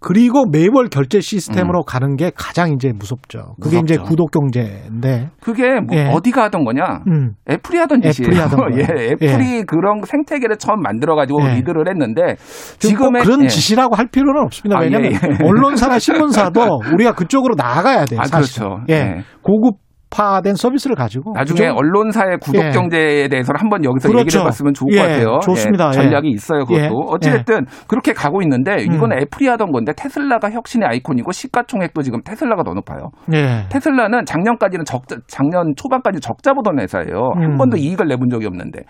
그리고 0.00 0.44
매월 0.46 0.88
결제 0.88 1.20
시스템으로 1.20 1.82
가는 1.82 2.16
게 2.16 2.30
가장 2.34 2.72
이제 2.72 2.92
무섭죠. 2.94 3.56
그게 3.60 3.78
이제 3.78 3.94
무섭죠. 3.94 4.08
구독 4.08 4.30
경제인데. 4.30 5.30
그게 5.40 5.80
뭐 5.80 5.96
예. 5.96 6.06
어디가 6.06 6.44
하던 6.44 6.64
거냐? 6.64 7.02
음. 7.08 7.32
애플이 7.50 7.78
하던 7.78 8.02
짓이에요. 8.02 8.30
애플이 8.30 8.36
하던. 8.38 8.58
예, 8.78 9.12
애플이 9.12 9.64
그런 9.64 10.02
생태계를 10.04 10.56
처음 10.58 10.82
만들어가지고 10.82 11.42
예. 11.42 11.54
리드를 11.56 11.88
했는데 11.88 12.36
지금 12.78 12.96
지금의 12.96 13.22
그런 13.22 13.44
예. 13.44 13.48
짓이라고 13.48 13.96
할 13.96 14.06
필요는 14.06 14.42
없습니다. 14.44 14.78
아, 14.78 14.82
왜냐하면 14.82 15.12
예, 15.12 15.16
예. 15.16 15.44
언론사나 15.44 15.98
신문사도 15.98 16.60
우리가 16.94 17.12
그쪽으로 17.12 17.54
나아가야 17.56 18.04
돼요. 18.04 18.20
아, 18.20 18.26
사실. 18.26 18.62
그렇죠. 18.62 18.84
예. 18.90 18.94
예. 18.94 19.22
고급 19.42 19.78
화된 20.10 20.54
서비스를 20.54 20.96
가지고 20.96 21.32
나중에 21.34 21.68
그쪽- 21.68 21.78
언론사의 21.78 22.38
구독 22.40 22.64
예. 22.64 22.70
경제에 22.70 23.28
대해서는 23.28 23.60
한번 23.60 23.84
여기서 23.84 24.08
그렇죠. 24.08 24.20
얘기를 24.20 24.40
해봤으면 24.40 24.74
좋을 24.74 24.92
예, 24.92 24.96
것 24.96 25.02
같아요. 25.02 25.38
좋습니다. 25.42 25.84
예, 25.86 25.88
예. 25.88 25.92
전략이 25.92 26.28
있어요, 26.30 26.60
그것도. 26.64 26.80
예. 26.80 26.90
어찌됐든 26.92 27.66
그렇게 27.86 28.12
가고 28.12 28.40
있는데 28.42 28.76
이건 28.82 29.12
음. 29.12 29.18
애플이 29.18 29.46
하던 29.48 29.70
건데 29.70 29.92
테슬라가 29.96 30.50
혁신의 30.50 30.88
아이콘이고 30.88 31.30
시가총액도 31.32 32.02
지금 32.02 32.20
테슬라가 32.22 32.62
더 32.64 32.72
높아요. 32.72 33.10
예. 33.34 33.66
테슬라는 33.68 34.24
작년까지는 34.24 34.84
적자, 34.84 35.16
작년 35.26 35.74
초반까지 35.76 36.20
적자 36.20 36.52
보던 36.54 36.80
회사예요. 36.80 37.30
음. 37.36 37.42
한 37.42 37.56
번도 37.58 37.76
이익을 37.76 38.06
내본 38.08 38.28
적이 38.30 38.46
없는데. 38.46 38.80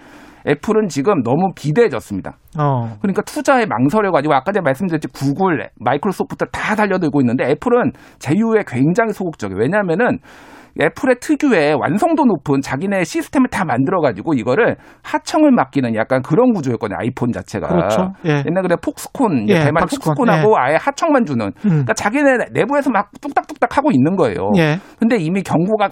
애플은 0.47 0.87
지금 0.89 1.23
너무 1.25 1.49
비대해졌습니다. 1.57 2.37
어. 2.59 2.97
그러니까 3.03 3.21
투자에 3.23 3.67
망설여가지고 3.67 4.33
아까 4.35 4.53
전에 4.53 4.63
말씀드렸지 4.63 5.09
구글, 5.09 5.69
마이크로소프트 5.81 6.47
다 6.53 6.75
달려들고 6.77 7.21
있는데 7.21 7.51
애플은 7.51 7.93
제휴에 8.21 8.63
굉장히 8.67 9.13
소극적이에요. 9.13 9.59
왜냐하면은 9.61 10.21
애플의 10.81 11.17
특유의 11.21 11.75
완성도 11.75 12.25
높은 12.25 12.61
자기네 12.61 13.05
시스템을 13.05 13.49
다 13.49 13.65
만들어가지고 13.65 14.35
이거를 14.35 14.77
하청을 15.03 15.51
맡기는 15.51 15.95
약간 15.95 16.23
그런 16.23 16.53
구조였거든요. 16.53 16.97
아이폰 17.01 17.33
자체가. 17.33 17.69
그렇죠. 17.69 18.13
예. 18.27 18.45
옛날 18.47 18.63
그래 18.63 18.77
폭스콘, 18.81 19.49
예, 19.49 19.55
대만 19.61 19.83
폭스콘. 19.83 20.15
폭스콘하고 20.15 20.57
아예 20.59 20.77
하청만 20.81 21.25
주는. 21.25 21.47
음. 21.47 21.69
그러니까 21.69 21.95
자기네 21.95 22.37
내부에서 22.53 22.91
막 22.91 23.11
뚝딱뚝딱 23.21 23.77
하고 23.77 23.91
있는 23.91 24.17
거예요. 24.17 24.51
예. 24.57 24.79
근데 24.99 25.17
이미 25.17 25.43
경고가 25.43 25.89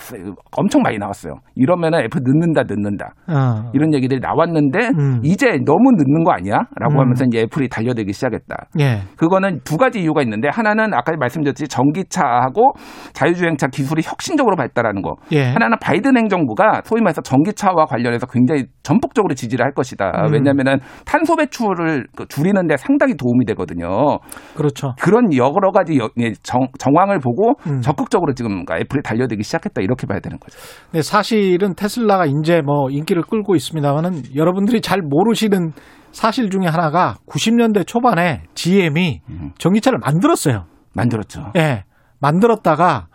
엄청 0.56 0.82
많이 0.82 0.98
나왔어요. 0.98 1.34
이러면은 1.54 2.00
애플 2.00 2.20
늦는다, 2.24 2.62
늦는다. 2.62 3.14
어. 3.28 3.70
이런 3.74 3.92
얘기들이 3.94 4.20
나왔는데 4.20 4.90
음. 4.98 5.20
이제 5.24 5.58
너무 5.64 5.92
늦는 5.92 6.24
거 6.24 6.32
아니야? 6.32 6.54
라고 6.76 6.94
음. 6.94 7.00
하면서 7.00 7.24
이제 7.24 7.40
애플이 7.40 7.68
달려들기 7.68 8.12
시작했다. 8.12 8.56
예. 8.80 9.00
그거는 9.16 9.60
두 9.64 9.76
가지 9.76 10.00
이유가 10.00 10.22
있는데 10.22 10.48
하나는 10.52 10.94
아까 10.94 11.12
말씀드렸듯이 11.18 11.68
전기차하고 11.68 12.72
자율주행차 13.12 13.68
기술이 13.68 14.02
혁신적으로 14.04 14.54
발, 14.56 14.68
같다라는 14.76 15.02
거. 15.02 15.16
예. 15.32 15.44
하나는 15.44 15.78
바이든 15.80 16.16
행정부가 16.16 16.82
소위 16.84 17.00
말해서 17.00 17.22
전기차와 17.22 17.86
관련해서 17.86 18.26
굉장히 18.26 18.64
전폭적으로 18.82 19.34
지지를 19.34 19.64
할 19.64 19.72
것이다. 19.72 20.26
음. 20.26 20.32
왜냐하면은 20.32 20.78
탄소 21.04 21.34
배출을 21.36 22.06
그 22.14 22.26
줄이는데 22.28 22.76
상당히 22.76 23.14
도움이 23.16 23.46
되거든요. 23.46 24.18
그렇죠. 24.54 24.92
그런 25.00 25.32
여러 25.34 25.72
가지 25.72 25.98
여- 25.98 26.10
예, 26.20 26.32
정, 26.42 26.68
정황을 26.78 27.18
보고 27.20 27.54
음. 27.66 27.80
적극적으로 27.80 28.34
지금 28.34 28.62
애플이 28.70 29.02
달려들기 29.02 29.42
시작했다 29.42 29.80
이렇게 29.80 30.06
봐야 30.06 30.20
되는 30.20 30.38
거죠. 30.38 30.58
네, 30.92 31.02
사실은 31.02 31.74
테슬라가 31.74 32.26
이제 32.26 32.60
뭐 32.62 32.90
인기를 32.90 33.22
끌고 33.22 33.54
있습니다만은 33.56 34.34
여러분들이 34.36 34.80
잘 34.80 35.00
모르시는 35.02 35.72
사실 36.12 36.48
중에 36.50 36.66
하나가 36.66 37.16
90년대 37.28 37.86
초반에 37.86 38.42
GM이 38.54 39.20
전기차를 39.58 39.98
만들었어요. 39.98 40.64
만들었죠. 40.94 41.52
예. 41.56 41.84
만들었다가 42.20 43.06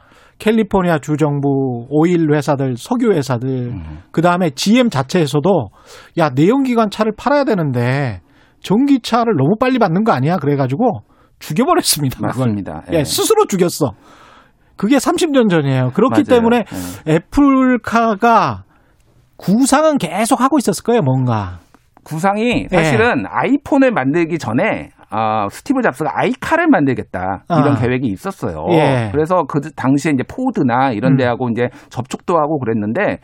캘리포니아 0.42 0.98
주 0.98 1.18
정부 1.18 1.86
오일 1.90 2.34
회사들, 2.34 2.76
석유 2.76 3.12
회사들, 3.12 3.76
그 4.12 4.24
다음에 4.24 4.50
GM 4.50 4.90
자체에서도 4.90 5.70
야 6.18 6.30
내연기관 6.34 6.90
차를 6.90 7.12
팔아야 7.16 7.44
되는데 7.44 8.22
전기차를 8.62 9.36
너무 9.38 9.56
빨리 9.60 9.78
받는 9.78 10.04
거 10.04 10.12
아니야? 10.14 10.38
그래가지고 10.38 11.02
죽여버렸습니다. 11.38 12.18
맞습니다. 12.26 12.82
예, 12.92 12.98
예. 12.98 13.04
스스로 13.04 13.46
죽였어. 13.46 13.92
그게 14.78 14.98
30년 14.98 15.48
전이에요. 15.48 15.92
그렇기 15.94 16.24
맞아요. 16.24 16.24
때문에 16.24 16.64
예. 17.08 17.14
애플카가 17.14 18.64
구상은 19.38 20.00
계속 20.00 20.42
하고 20.42 20.58
있었을 20.58 20.84
거예요, 20.84 21.02
뭔가. 21.04 21.60
구상이 22.04 22.66
예. 22.72 22.76
사실은 22.76 23.26
아이폰을 23.28 23.92
만들기 23.92 24.40
전에 24.40 24.90
아, 25.12 25.48
스티브 25.50 25.82
잡스가 25.82 26.10
아이카를 26.14 26.68
만들겠다 26.68 27.44
이런 27.50 27.74
아. 27.74 27.76
계획이 27.76 28.08
있었어요. 28.08 28.66
예. 28.72 29.10
그래서 29.12 29.44
그 29.44 29.60
당시에 29.76 30.14
이제 30.14 30.24
포드나 30.24 30.92
이런 30.92 31.14
음. 31.14 31.18
데하고 31.18 31.50
이제 31.50 31.68
접촉도 31.90 32.38
하고 32.38 32.60
그랬는데 32.60 33.18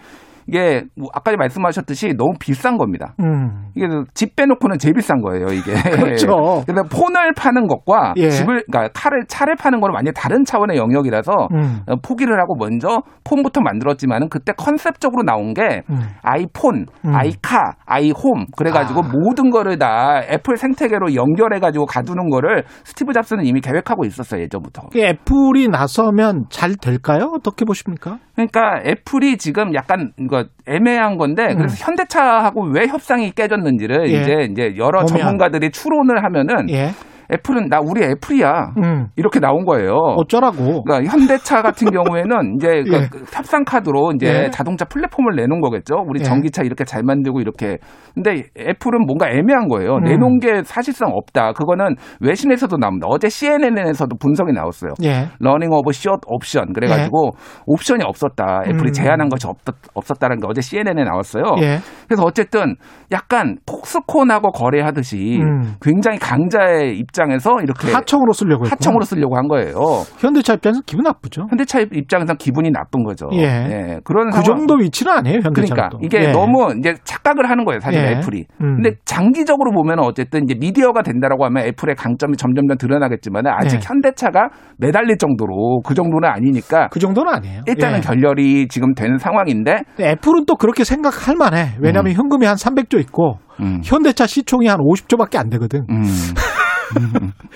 이게 0.48 0.86
뭐 0.96 1.10
아까 1.14 1.36
말씀하셨듯이 1.38 2.14
너무 2.18 2.34
비싼 2.40 2.78
겁니다. 2.78 3.14
음. 3.20 3.68
이게 3.76 3.86
집 4.14 4.36
빼놓고는 4.36 4.78
제일 4.80 4.94
비싼 4.94 5.22
거예요, 5.22 5.48
이게. 5.48 5.74
그렇죠. 5.92 6.64
그래서 6.66 6.84
폰을 6.90 7.34
파는 7.34 7.68
것과 7.68 8.14
예. 8.16 8.30
집을, 8.30 8.64
그러니까 8.70 8.90
칼을, 8.94 9.26
차를 9.28 9.56
파는 9.56 9.82
거는 9.82 9.94
완전히 9.94 10.14
다른 10.16 10.46
차원의 10.46 10.78
영역이라서 10.78 11.32
음. 11.54 11.80
어, 11.88 11.96
포기를 12.02 12.40
하고 12.40 12.56
먼저 12.56 13.02
폰부터 13.26 13.62
만들었지만은 13.62 14.30
그때 14.30 14.54
컨셉적으로 14.58 15.24
나온 15.24 15.54
게 15.54 15.84
음. 15.90 16.00
아이폰, 16.22 16.86
음. 17.06 17.14
아이카, 17.14 17.74
아이홈 17.86 18.46
그래 18.56 18.72
가지고 18.72 19.02
아. 19.04 19.12
모든 19.12 19.50
거를 19.50 19.78
다 19.78 20.22
애플 20.30 20.56
생태계로 20.56 21.14
연결해 21.16 21.60
가지고 21.60 21.86
가두는 21.86 22.30
거를 22.30 22.64
스티브 22.86 23.12
잡스는 23.14 23.46
이미 23.46 23.60
계획하고 23.60 24.06
있었어요 24.06 24.42
예전부터. 24.44 24.84
그 24.94 25.00
애플이 25.00 25.68
나서면 25.68 26.46
잘 26.50 26.76
될까요? 26.76 27.32
어떻게 27.36 27.66
보십니까? 27.66 28.20
그러니까 28.36 28.80
애플이 28.86 29.38
지금 29.38 29.74
약간 29.74 30.12
이거 30.20 30.37
애매한 30.66 31.18
건데 31.18 31.48
음. 31.52 31.58
그래서 31.58 31.76
현대차하고 31.86 32.64
왜 32.66 32.88
협상이 32.88 33.32
깨졌는지를 33.32 34.10
예. 34.12 34.22
이제 34.22 34.48
이제 34.52 34.78
여러 34.78 35.02
보면. 35.02 35.08
전문가들이 35.08 35.72
추론을 35.72 36.24
하면은 36.24 36.70
예. 36.70 36.92
애플은 37.32 37.70
나 37.70 37.80
우리 37.84 38.04
애플이야 38.04 38.74
음. 38.78 39.08
이렇게 39.16 39.40
나온 39.40 39.66
거예요. 39.66 39.94
어쩌라고. 40.18 40.84
그러니까 40.84 41.12
현대차 41.12 41.62
같은 41.62 41.92
경우에는 41.92 42.56
이제 42.56 42.68
그 42.88 42.94
예. 42.94 43.08
그 43.10 43.24
협상 43.32 43.64
카드로 43.64 44.14
이제 44.16 44.28
예. 44.46 44.50
자동차 44.50 44.86
플랫폼을 44.86 45.36
내놓은 45.36 45.62
거겠죠. 45.62 45.96
우리 46.08 46.22
예. 46.22 46.24
전기차 46.24 46.64
이렇게 46.64 46.84
잘 46.84 47.04
만들고 47.04 47.42
이렇게. 47.42 47.78
근데 48.14 48.44
애플은 48.58 49.06
뭔가 49.06 49.30
애매한 49.30 49.68
거예요. 49.68 49.96
음. 49.96 50.04
내놓은 50.04 50.40
게 50.40 50.64
사실상 50.64 51.10
없다. 51.14 51.54
그거는 51.54 51.96
외신에서도 52.22 52.78
나옵니다. 52.78 53.08
어제 53.10 53.30
CNN에서도 53.30 54.16
분석이 54.18 54.54
나왔어요. 54.54 54.94
예. 55.04 55.28
running 55.40 55.72
of 55.72 55.92
short 55.92 56.20
option 56.26 56.74
그래가지고 56.74 57.32
옵션이 57.66 58.04
없었다. 58.04 58.62
애플이 58.68 58.90
음. 58.90 58.94
제안한 58.94 59.30
것이 59.30 59.48
없, 59.48 59.58
없었다는 59.94 60.40
게 60.40 60.48
어제 60.48 60.62
CNN에 60.62 61.04
나왔어요. 61.04 61.44
예. 61.60 61.78
그래서 62.08 62.24
어쨌든 62.24 62.76
약간 63.12 63.58
폭스콘하고 63.66 64.52
거래하듯이 64.52 65.40
음. 65.42 65.76
굉장히 65.82 66.18
강자의 66.20 66.98
입장 66.98 67.17
에서 67.32 67.58
이렇게 67.62 67.92
하청으로 67.92 68.32
쓰려고 68.34 68.66
했고. 68.66 68.74
하청으로 68.76 69.04
쓰려고 69.04 69.36
한 69.38 69.48
거예요. 69.48 69.74
현대차 70.20 70.54
입장에서 70.54 70.82
기분 70.86 71.04
나쁘죠. 71.04 71.48
현대차 71.50 71.80
입장에서 71.92 72.36
기분이 72.36 72.72
나쁜 72.72 73.04
거죠. 73.04 73.28
예. 73.34 74.00
그런 74.04 74.28
그 74.30 74.42
상황. 74.42 74.44
정도 74.44 74.76
위치는 74.76 75.12
아니에요, 75.12 75.40
현대차가. 75.44 75.90
그러니까 75.90 75.90
또. 75.90 76.00
이게 76.02 76.30
예. 76.30 76.32
너무 76.32 76.74
이제 76.80 76.96
착각을 77.04 77.50
하는 77.50 77.66
거예요, 77.66 77.80
사실 77.80 78.02
예. 78.02 78.12
애플이. 78.12 78.46
음. 78.62 78.76
근데 78.76 78.92
장기적으로 79.06 79.72
보면 79.72 80.00
어쨌든 80.00 80.44
이제 80.44 80.56
미디어가 80.60 81.02
된다라고 81.02 81.46
하면 81.46 81.66
애플의 81.66 81.96
강점이 81.96 82.38
점점점 82.38 82.78
드러나겠지만 82.78 83.46
아직 83.48 83.78
예. 83.78 83.82
현대차가 83.84 84.50
매달릴 84.78 85.18
정도로 85.18 85.82
그 85.86 85.94
정도는 85.94 86.30
아니니까 86.30 86.88
그 86.90 87.00
정도는 87.00 87.34
아니에요. 87.34 87.62
일단은 87.68 87.98
예. 87.98 88.02
결렬이 88.02 88.68
지금 88.68 88.94
된 88.94 89.18
상황인데 89.18 89.78
애플은 90.00 90.46
또 90.48 90.56
그렇게 90.56 90.84
생각할 90.84 91.36
만해. 91.36 91.76
왜냐하면 91.80 92.14
현금이 92.14 92.46
한 92.46 92.56
300조 92.56 93.00
있고 93.02 93.40
음. 93.60 93.82
현대차 93.84 94.28
시총이 94.28 94.68
한 94.68 94.78
50조밖에 94.80 95.38
안 95.38 95.50
되거든. 95.50 95.86
음. 95.90 96.04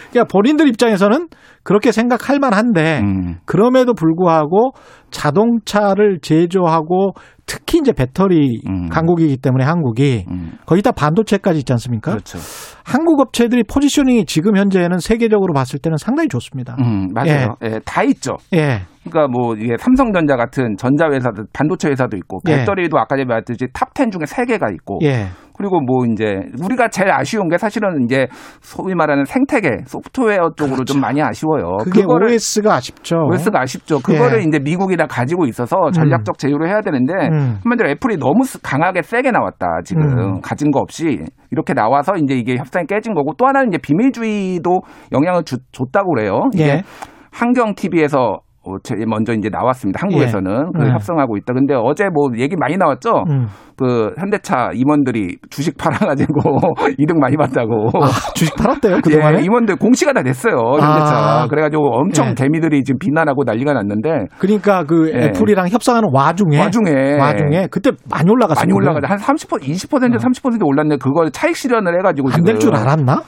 그러니까 0.09 0.23
본인들 0.31 0.67
입장에서는 0.67 1.27
그렇게 1.63 1.91
생각할 1.91 2.39
만한데 2.39 3.01
음. 3.01 3.35
그럼에도 3.45 3.93
불구하고 3.93 4.71
자동차를 5.11 6.19
제조하고 6.21 7.13
특히 7.45 7.79
이제 7.79 7.91
배터리 7.91 8.61
음. 8.67 8.87
강국이기 8.89 9.37
때문에 9.37 9.65
한국이 9.65 10.25
음. 10.29 10.53
거기다 10.65 10.91
반도체까지 10.91 11.59
있지 11.59 11.73
않습니까? 11.73 12.11
그렇죠. 12.11 12.39
한국 12.85 13.19
업체들이 13.19 13.63
positioning이 13.63 14.25
지금 14.25 14.57
현재는 14.57 14.99
세계적으로 14.99 15.53
봤을 15.53 15.79
때는 15.79 15.97
상당히 15.97 16.29
좋습니다. 16.29 16.75
음, 16.79 17.09
맞아요. 17.13 17.55
예, 17.63 17.79
다 17.85 18.03
있죠. 18.03 18.37
예. 18.53 18.81
그러니까 19.03 19.27
뭐 19.27 19.55
이게 19.55 19.75
삼성전자 19.79 20.35
같은 20.35 20.75
전자 20.77 21.09
회사도 21.11 21.43
반도체 21.53 21.89
회사도 21.89 22.17
있고 22.17 22.39
예. 22.47 22.57
배터리도 22.57 22.97
아까 22.97 23.15
전에 23.15 23.25
말했듯이 23.25 23.65
top 23.73 23.96
10 23.96 24.11
중에 24.11 24.21
3개가 24.23 24.73
있고 24.75 24.99
예. 25.03 25.27
그리고 25.57 25.79
뭐 25.81 26.05
이제 26.05 26.25
우리가 26.63 26.87
제일 26.89 27.11
아쉬운 27.11 27.49
게 27.49 27.57
사실은 27.57 28.03
이제 28.03 28.27
소위 28.61 28.95
말하는 28.95 29.25
생태계 29.25 29.69
소프트웨어 29.85 30.51
쪽으로 30.55 30.85
좀 30.85 30.99
많이 31.01 31.21
아쉬워요. 31.21 31.77
그렇죠. 31.77 31.83
그게 31.89 32.01
그거를 32.01 32.27
OS가 32.29 32.75
아쉽죠. 32.75 33.17
OS가 33.31 33.61
아쉽죠. 33.61 33.99
그거를 33.99 34.39
예. 34.41 34.43
이제 34.47 34.59
미국이랑 34.59 35.07
가지고 35.09 35.45
있어서 35.45 35.91
전략적 35.91 36.37
제휴를 36.37 36.67
해야 36.69 36.81
되는데 36.81 37.13
음. 37.31 37.57
한마디로 37.63 37.89
애플이 37.89 38.17
너무 38.17 38.43
스- 38.43 38.61
강하게 38.61 39.01
세게 39.01 39.31
나왔다. 39.31 39.81
지금 39.83 40.03
음. 40.03 40.41
가진 40.41 40.71
거 40.71 40.79
없이 40.79 41.19
이렇게 41.51 41.73
나와서 41.73 42.13
이제 42.17 42.33
이게 42.35 42.55
협상이 42.57 42.85
깨진 42.87 43.13
거고 43.13 43.33
또 43.37 43.45
하나는 43.47 43.69
이제 43.69 43.77
비밀주의도 43.77 44.81
영향을 45.11 45.43
주- 45.43 45.57
줬다고 45.71 46.13
그래요. 46.13 46.49
이게 46.53 46.63
예. 46.67 46.83
환경 47.31 47.73
TV에서 47.75 48.19
어, 48.19 48.39
제일 48.83 49.05
먼저 49.07 49.33
이제 49.33 49.49
나왔습니다. 49.51 49.99
한국에서는 50.03 50.71
그 50.73 50.83
네. 50.83 50.91
협상하고 50.91 51.35
있다. 51.37 51.53
근데 51.53 51.73
어제 51.75 52.05
뭐 52.13 52.29
얘기 52.37 52.55
많이 52.55 52.77
나왔죠. 52.77 53.23
음. 53.29 53.47
그 53.77 54.13
현대차 54.19 54.69
임원들이 54.75 55.37
주식 55.49 55.75
팔아가지고 55.77 56.33
이득 56.99 57.17
많이 57.19 57.35
봤다고. 57.35 57.89
아, 57.99 58.07
주식 58.35 58.55
팔았대요 58.55 58.99
그 59.03 59.09
동안에. 59.09 59.39
예, 59.41 59.43
임원들 59.43 59.77
공시가 59.77 60.13
다 60.13 60.21
됐어요. 60.21 60.53
현대차. 60.79 61.11
아. 61.15 61.47
그래가지고 61.49 61.87
엄청 61.95 62.29
예. 62.29 62.33
개미들이 62.35 62.83
지금 62.83 62.99
비난하고 62.99 63.43
난리가 63.43 63.73
났는데 63.73 64.27
그러니까 64.37 64.83
그 64.83 65.11
예. 65.13 65.25
애플이랑 65.29 65.67
협상하는 65.69 66.09
와중에 66.13 66.59
와중에 66.59 67.17
와중에 67.19 67.67
그때 67.71 67.91
많이 68.11 68.29
올라갔어요. 68.29 68.61
많이 68.61 68.73
올라가자 68.73 69.07
한30% 69.15 69.61
20% 69.61 70.17
30% 70.19 70.63
올랐는데 70.67 70.99
그걸 71.01 71.31
차익 71.31 71.55
실현을 71.55 71.97
해가지고 71.97 72.29
안 72.31 72.43
될 72.43 72.59
줄 72.59 72.75
알았나? 72.75 73.21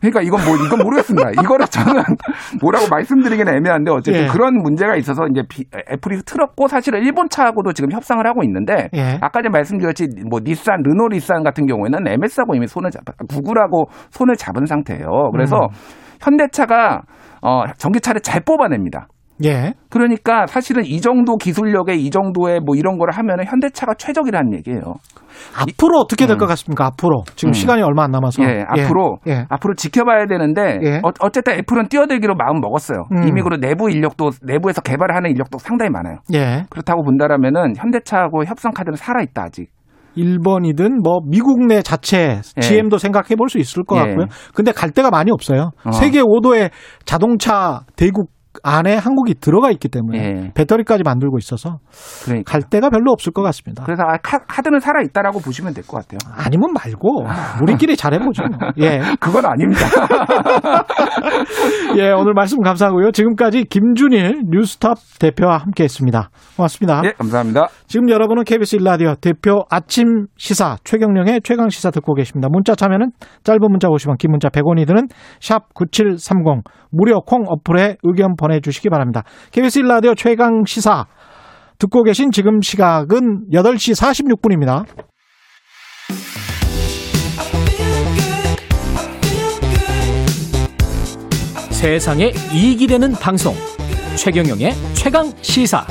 그러니까 0.00 0.22
이건 0.22 0.40
뭐 0.44 0.54
이건 0.56 0.78
모르겠습니다. 0.84 1.30
이거를 1.42 1.66
저는 1.66 2.02
뭐라고 2.62 2.86
말씀드리기는 2.90 3.56
애매한데 3.56 3.90
어쨌든 3.90 4.22
예. 4.22 4.26
그런 4.26 4.54
문제가 4.62 4.96
있어서 4.96 5.26
이제 5.30 5.42
비- 5.48 5.64
애플이 5.92 6.22
틀었고 6.24 6.68
사실은 6.68 7.02
일본 7.02 7.28
차하고도 7.28 7.72
지금 7.72 7.90
협상을 7.92 8.24
하고 8.26 8.42
있는데 8.44 8.88
예. 8.94 9.18
아까 9.20 9.40
전에 9.42 9.48
말씀드렸지 9.50 10.08
뭐 10.28 10.40
닛산, 10.42 10.82
르노 10.82 11.08
닛산 11.12 11.42
같은 11.42 11.66
경우에는 11.66 12.06
MS하고 12.06 12.54
이미 12.54 12.66
손을 12.66 12.90
잡 12.90 13.02
구글하고 13.28 13.86
손을 14.10 14.36
잡은 14.36 14.66
상태예요. 14.66 15.30
그래서 15.32 15.56
음. 15.56 15.68
현대차가 16.20 17.02
어 17.42 17.62
전기차를 17.76 18.20
잘 18.20 18.40
뽑아냅니다. 18.40 19.06
예. 19.44 19.74
그러니까 19.90 20.46
사실은 20.46 20.84
이 20.84 21.00
정도 21.00 21.36
기술력에 21.36 21.94
이 21.94 22.10
정도의 22.10 22.60
뭐 22.60 22.74
이런 22.76 22.98
거를 22.98 23.14
하면은 23.16 23.44
현대차가 23.46 23.94
최적이라는 23.98 24.52
얘기예요. 24.54 24.94
앞으로 25.56 25.98
어떻게 26.00 26.26
될것 26.26 26.48
같습니까? 26.48 26.86
앞으로 26.86 27.22
지금 27.36 27.50
음. 27.50 27.52
시간이 27.52 27.82
얼마 27.82 28.04
안 28.04 28.10
남아서. 28.10 28.42
예, 28.42 28.64
앞으로 28.68 29.18
예. 29.28 29.46
앞으로 29.48 29.74
지켜봐야 29.74 30.26
되는데 30.26 30.80
예. 30.82 30.96
어, 31.04 31.10
어쨌든 31.20 31.54
애플은 31.54 31.88
뛰어들기로 31.88 32.34
마음 32.34 32.60
먹었어요. 32.60 33.04
음. 33.12 33.28
이미 33.28 33.40
그리고 33.42 33.56
내부 33.60 33.90
인력도 33.90 34.30
내부에서 34.42 34.80
개발하는 34.80 35.30
인력도 35.30 35.58
상당히 35.58 35.90
많아요. 35.90 36.18
예. 36.34 36.64
그렇다고 36.70 37.04
본다라면은 37.04 37.74
현대차하고 37.76 38.44
협상 38.46 38.72
카드는 38.72 38.96
살아 38.96 39.22
있다 39.22 39.44
아직. 39.44 39.68
일본이든 40.14 41.02
뭐 41.02 41.20
미국 41.28 41.64
내 41.66 41.80
자체 41.82 42.40
예. 42.56 42.60
GM도 42.60 42.98
생각해 42.98 43.36
볼 43.36 43.48
수 43.48 43.58
있을 43.58 43.84
것 43.84 43.96
예. 43.96 44.00
같고요. 44.00 44.26
근데 44.52 44.72
갈 44.72 44.90
데가 44.90 45.10
많이 45.10 45.30
없어요. 45.30 45.70
어. 45.84 45.92
세계 45.92 46.20
5도의 46.22 46.70
자동차 47.04 47.80
대국 47.96 48.30
안에 48.62 48.96
한국이 48.96 49.34
들어가 49.34 49.70
있기 49.70 49.88
때문에 49.88 50.18
예. 50.18 50.52
배터리까지 50.54 51.02
만들고 51.04 51.38
있어서 51.38 51.78
그러니까. 52.24 52.50
갈 52.52 52.62
데가 52.62 52.90
별로 52.90 53.12
없을 53.12 53.32
것 53.32 53.42
같습니다. 53.42 53.84
그래서 53.84 54.02
아, 54.02 54.16
카, 54.18 54.38
카드는 54.46 54.80
살아 54.80 55.00
있다라고 55.02 55.40
보시면 55.40 55.74
될 55.74 55.84
것 55.86 55.96
같아요. 55.98 56.18
아니면 56.36 56.72
말고 56.72 57.24
우리끼리 57.62 57.96
잘해보죠. 57.96 58.42
예. 58.78 59.00
그건 59.20 59.46
아닙니다. 59.46 59.80
예, 61.96 62.10
오늘 62.10 62.34
말씀 62.34 62.60
감사하고요. 62.60 63.12
지금까지 63.12 63.64
김준일 63.64 64.42
뉴스탑 64.50 64.98
대표와 65.20 65.58
함께했습니다. 65.58 66.30
고맙습니다. 66.56 67.02
예, 67.04 67.12
감사합니다. 67.12 67.68
지금 67.86 68.10
여러분은 68.10 68.44
KBS 68.44 68.76
일라디오 68.76 69.14
대표 69.16 69.64
아침 69.70 70.26
시사 70.36 70.76
최경령의 70.84 71.40
최강 71.44 71.68
시사 71.68 71.90
듣고 71.90 72.14
계십니다. 72.14 72.48
문자 72.50 72.74
참여는 72.74 73.10
짧은 73.44 73.60
문자 73.70 73.88
50원, 73.88 74.18
긴 74.18 74.30
문자 74.30 74.48
100원이 74.48 74.86
드는 74.86 75.08
샵 75.40 75.72
9730 75.74 76.62
무료 76.90 77.20
콩 77.20 77.44
어플에 77.46 77.96
의견 78.02 78.34
보내주시기 78.38 78.88
바랍니다. 78.88 79.24
KBS 79.52 79.80
일라디오 79.80 80.14
최강 80.14 80.64
시사 80.64 81.06
듣고 81.78 82.02
계신 82.02 82.30
지금 82.30 82.62
시각은 82.62 83.50
8시 83.52 83.94
46분입니다. 83.94 84.86
세상에 91.70 92.32
이익이 92.52 92.88
되는 92.88 93.12
방송 93.12 93.54
최경영의 94.16 94.72
최강 94.94 95.32
시사 95.42 95.86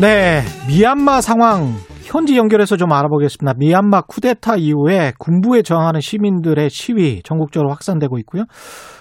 네, 0.00 0.42
미얀마 0.66 1.20
상황 1.20 1.76
현지 2.14 2.38
연결해서 2.38 2.76
좀 2.76 2.92
알아보겠습니다. 2.92 3.54
미얀마 3.58 4.02
쿠데타 4.02 4.54
이후에 4.58 5.14
군부에 5.18 5.62
저항하는 5.62 5.98
시민들의 5.98 6.70
시위 6.70 7.20
전국적으로 7.24 7.70
확산되고 7.70 8.18
있고요. 8.18 8.44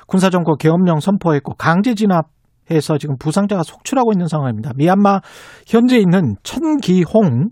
군사정권 0.08 0.56
계엄령 0.60 1.00
선포했고 1.00 1.54
강제 1.54 1.94
진압해서 1.94 2.98
지금 2.98 3.16
부상자가 3.20 3.62
속출하고 3.62 4.14
있는 4.14 4.26
상황입니다. 4.26 4.72
미얀마 4.76 5.20
현재 5.68 6.00
있는 6.00 6.38
천기홍 6.42 7.50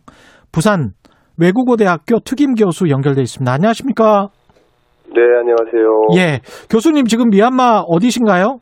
부산 0.51 0.93
외국어대학교 1.39 2.21
특임 2.25 2.55
교수 2.55 2.89
연결돼 2.89 3.21
있습니다. 3.21 3.51
안녕하십니까? 3.53 4.29
네, 5.13 5.21
안녕하세요. 5.41 6.07
예, 6.15 6.39
교수님 6.71 7.05
지금 7.05 7.29
미얀마 7.29 7.83
어디신가요? 7.88 8.57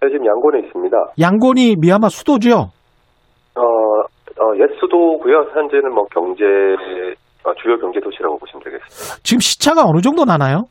네, 0.00 0.08
지금 0.12 0.26
양곤에 0.26 0.60
있습니다. 0.64 0.96
양곤이 1.20 1.74
미얀마 1.80 2.08
수도죠? 2.08 2.70
어, 3.56 3.87
어, 4.40 4.54
옛 4.56 4.68
수도고요. 4.80 5.50
현재는 5.54 5.92
뭐 5.92 6.04
경제 6.12 6.44
어, 7.44 7.54
주요 7.62 7.76
경제 7.78 8.00
도시라고 8.00 8.38
보시면 8.38 8.62
되겠습니다. 8.62 9.20
지금 9.22 9.40
시차가 9.40 9.82
어느 9.84 10.00
정도 10.00 10.24
나나요? 10.24 10.64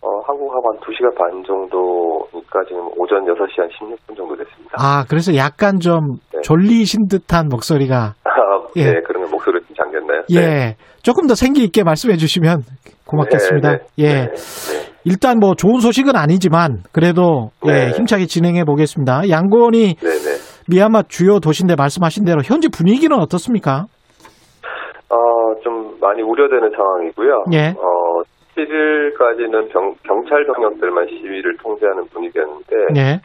어, 0.00 0.20
한국하고 0.26 0.70
한 0.70 0.78
2시간 0.80 1.14
반 1.16 1.42
정도니까 1.44 2.64
지금 2.68 2.86
오전 2.96 3.24
6시 3.24 3.60
한 3.60 3.68
16분 3.68 4.16
정도 4.16 4.36
됐습니다. 4.36 4.76
아, 4.78 5.04
그래서 5.08 5.34
약간 5.36 5.80
좀 5.80 6.18
네. 6.32 6.40
졸리신 6.42 7.08
듯한 7.08 7.48
목소리가 7.48 8.14
아, 8.24 8.30
예. 8.76 8.84
네, 8.84 9.00
그러면 9.06 9.30
목소리 9.30 9.60
좀 9.66 9.74
잠겼나요? 9.76 10.22
예. 10.30 10.40
네. 10.40 10.76
조금 11.02 11.26
더 11.26 11.34
생기 11.34 11.64
있게 11.64 11.82
말씀해 11.82 12.16
주시면 12.16 12.62
고맙겠습니다. 13.06 13.70
네, 13.70 13.78
네, 13.78 14.04
예. 14.04 14.08
네, 14.08 14.32
네. 14.32 14.88
일단 15.04 15.38
뭐 15.38 15.54
좋은 15.54 15.80
소식은 15.80 16.16
아니지만 16.16 16.82
그래도 16.92 17.50
예, 17.66 17.72
네. 17.72 17.90
힘차게 17.92 18.26
진행해 18.26 18.64
보겠습니다. 18.64 19.28
양곤이 19.30 19.94
네, 19.94 20.10
네. 20.10 20.47
미얀마 20.68 21.04
주요 21.08 21.40
도시인데 21.40 21.74
말씀하신 21.76 22.24
대로 22.24 22.42
현지 22.44 22.68
분위기는 22.68 23.16
어떻습니까? 23.16 23.86
어, 25.08 25.16
좀 25.62 25.96
많이 26.00 26.22
우려되는 26.22 26.70
상황이고요. 26.70 27.44
예. 27.52 27.68
어, 27.70 28.22
7일까지는 28.54 29.72
병, 29.72 29.94
경찰 30.02 30.44
병력들만 30.44 31.06
시위를 31.08 31.56
통제하는 31.58 32.04
분위기였는데 32.08 32.76
예. 32.96 33.20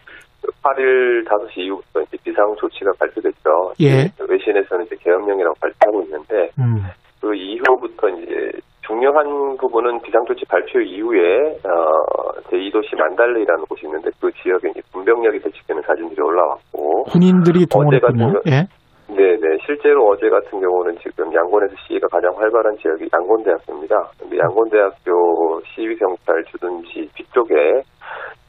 8일 0.61 1.25
5시 1.25 1.57
이후부터 1.57 2.01
이제 2.01 2.17
비상 2.23 2.55
조치가 2.57 2.91
발표됐죠. 2.99 3.73
예. 3.81 4.11
외신에서는 4.19 4.85
이제 4.85 4.95
계엄령이라고 4.99 5.55
발표하고 5.59 6.03
있는데 6.03 6.49
음. 6.59 6.83
그 7.19 7.33
이후부터 7.35 8.09
이제 8.09 8.51
중요한 8.87 9.57
부분은 9.57 10.01
비상조치 10.01 10.45
발표 10.45 10.79
이후에 10.79 11.57
어, 11.63 12.41
제2도시 12.49 12.97
만달레이라는 12.97 13.65
곳이 13.65 13.85
있는데 13.85 14.09
그 14.19 14.29
지역에 14.41 14.69
이제 14.69 14.81
군병력이 14.91 15.39
배치되는 15.39 15.81
사진들이 15.83 16.21
올라왔고 16.21 17.03
군인들이 17.03 17.65
동원했군요. 17.67 18.41
예. 18.47 18.67
네네 19.07 19.57
실제로 19.65 20.07
어제 20.09 20.29
같은 20.29 20.59
경우는 20.59 20.97
지금 21.01 21.33
양곤에서 21.33 21.73
시위가 21.87 22.07
가장 22.07 22.31
활발한 22.35 22.77
지역이 22.77 23.09
양곤대학교입니다. 23.13 23.95
근데 24.19 24.37
양곤대학교 24.37 25.61
시위 25.75 25.95
경찰 25.97 26.43
주둔지 26.51 27.09
뒤쪽에 27.15 27.53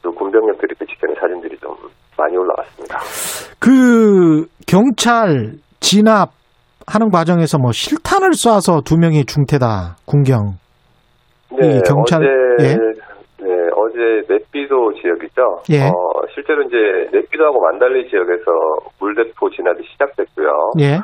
또 0.01 0.11
군병력들이 0.11 0.75
배치되는 0.75 1.15
사진들이 1.15 1.57
좀 1.57 1.75
많이 2.17 2.35
올라왔습니다. 2.37 2.99
그 3.59 4.47
경찰 4.67 5.53
진압 5.79 6.29
하는 6.87 7.09
과정에서 7.09 7.57
뭐 7.57 7.71
실탄을 7.71 8.31
쏴서 8.31 8.83
두 8.85 8.97
명이 8.97 9.25
중태다. 9.25 9.97
군경. 10.05 10.57
네, 11.59 11.77
이 11.77 11.81
경찰- 11.87 12.21
어제 12.21 12.63
예. 12.63 12.75
네, 13.43 13.51
어제 13.75 13.99
네피도 14.29 14.93
지역이죠. 15.01 15.41
예. 15.71 15.87
어, 15.87 15.91
실제로 16.33 16.63
이제 16.63 16.75
네피도하고 17.11 17.59
만달리 17.61 18.09
지역에서 18.09 18.43
물대포 18.99 19.49
진압이 19.51 19.83
시작됐고요. 19.91 20.47
예. 20.79 20.95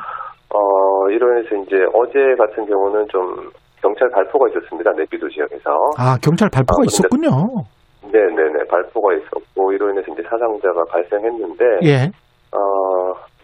어, 0.54 1.08
인해서 1.10 1.54
이제 1.64 1.76
어제 1.94 2.18
같은 2.38 2.66
경우는 2.66 3.06
좀 3.08 3.50
경찰 3.80 4.08
발포가 4.10 4.48
있었습니다. 4.50 4.92
네피도 4.92 5.28
지역에서. 5.30 5.70
아, 5.98 6.16
경찰 6.22 6.48
발포가 6.50 6.82
아, 6.82 6.84
근데- 6.84 6.92
있었군요. 6.92 7.30
네, 8.12 8.18
네, 8.36 8.42
네. 8.52 8.64
발포가 8.68 9.14
있었고 9.14 9.72
이로 9.72 9.90
인해서 9.90 10.12
이제 10.12 10.22
사상자가 10.28 10.84
발생했는데 10.90 11.64
예. 11.84 12.10
어, 12.52 12.58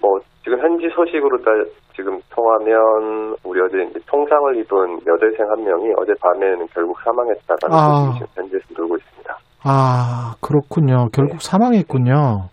뭐 0.01 0.19
지금 0.49 0.59
현지 0.63 0.89
소식으로 0.97 1.37
따 1.45 1.51
지금 1.95 2.19
통하면 2.31 3.37
우리 3.45 3.61
어제 3.61 3.83
이제 3.83 4.01
통상을 4.07 4.57
입은 4.57 4.99
여대생 5.07 5.45
한 5.51 5.63
명이 5.63 5.93
어제 5.99 6.15
밤에는 6.23 6.67
결국 6.73 6.97
사망했다라는 7.05 7.69
아. 7.71 8.07
소식이 8.07 8.19
지금 8.19 8.29
현지에서 8.35 8.65
돌고 8.75 8.97
있습니다. 8.97 9.37
아, 9.65 10.35
그렇군요. 10.41 11.09
결국 11.13 11.39
네. 11.39 11.39
사망했군요. 11.39 12.49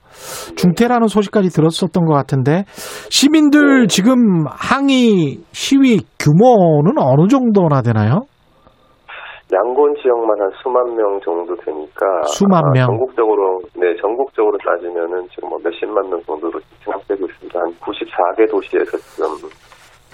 중태라는 0.58 1.08
소식까지 1.08 1.50
들었었던 1.50 2.04
것 2.06 2.14
같은데 2.14 2.66
시민들 3.10 3.84
네. 3.84 3.88
지금 3.88 4.44
항의 4.48 5.38
시위 5.54 6.02
규모는 6.20 6.98
어느 6.98 7.28
정도나 7.30 7.82
되나요? 7.82 8.24
양곤 9.56 9.96
지역만 10.02 10.40
한 10.42 10.50
수만 10.62 10.84
명 10.96 11.20
정도 11.22 11.56
되니까 11.56 12.24
수만 12.24 12.62
아, 12.66 12.72
명. 12.74 12.88
전국적으로 12.88 13.60
네 13.76 13.96
전국적으로 14.02 14.58
따지면은 14.58 15.28
지금 15.30 15.50
뭐 15.50 15.58
몇십만 15.64 16.10
명 16.10 16.22
정도로 16.24 16.60
진압되고 16.84 17.26
있습니다. 17.26 17.60
한 17.60 17.68
94개 17.80 18.50
도시에서 18.52 18.98
지금 18.98 19.28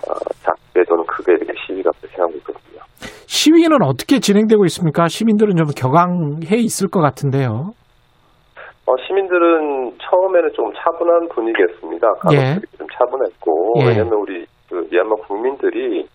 어, 0.08 0.14
작게 0.44 0.84
또는 0.88 1.04
크게 1.06 1.34
이렇게 1.34 1.54
시위가 1.66 1.90
발생하고 2.02 2.34
있거든요. 2.38 2.82
시위는 3.26 3.82
어떻게 3.84 4.20
진행되고 4.20 4.66
있습니까? 4.66 5.08
시민들은 5.08 5.56
좀 5.56 5.68
격앙해 5.76 6.58
있을 6.58 6.90
것 6.90 7.02
같은데요. 7.02 7.72
어, 8.86 8.94
시민들은 9.08 9.98
처음에는 9.98 10.50
좀 10.54 10.72
차분한 10.74 11.30
분위기였습니다. 11.30 12.08
예. 12.32 12.36
가족들이 12.36 12.78
좀 12.78 12.88
차분했고 12.98 13.74
예. 13.82 13.88
왜냐하면 13.88 14.14
우리 14.20 14.46
그 14.72 14.88
미얀마 14.90 15.16
국민들이 15.28 16.08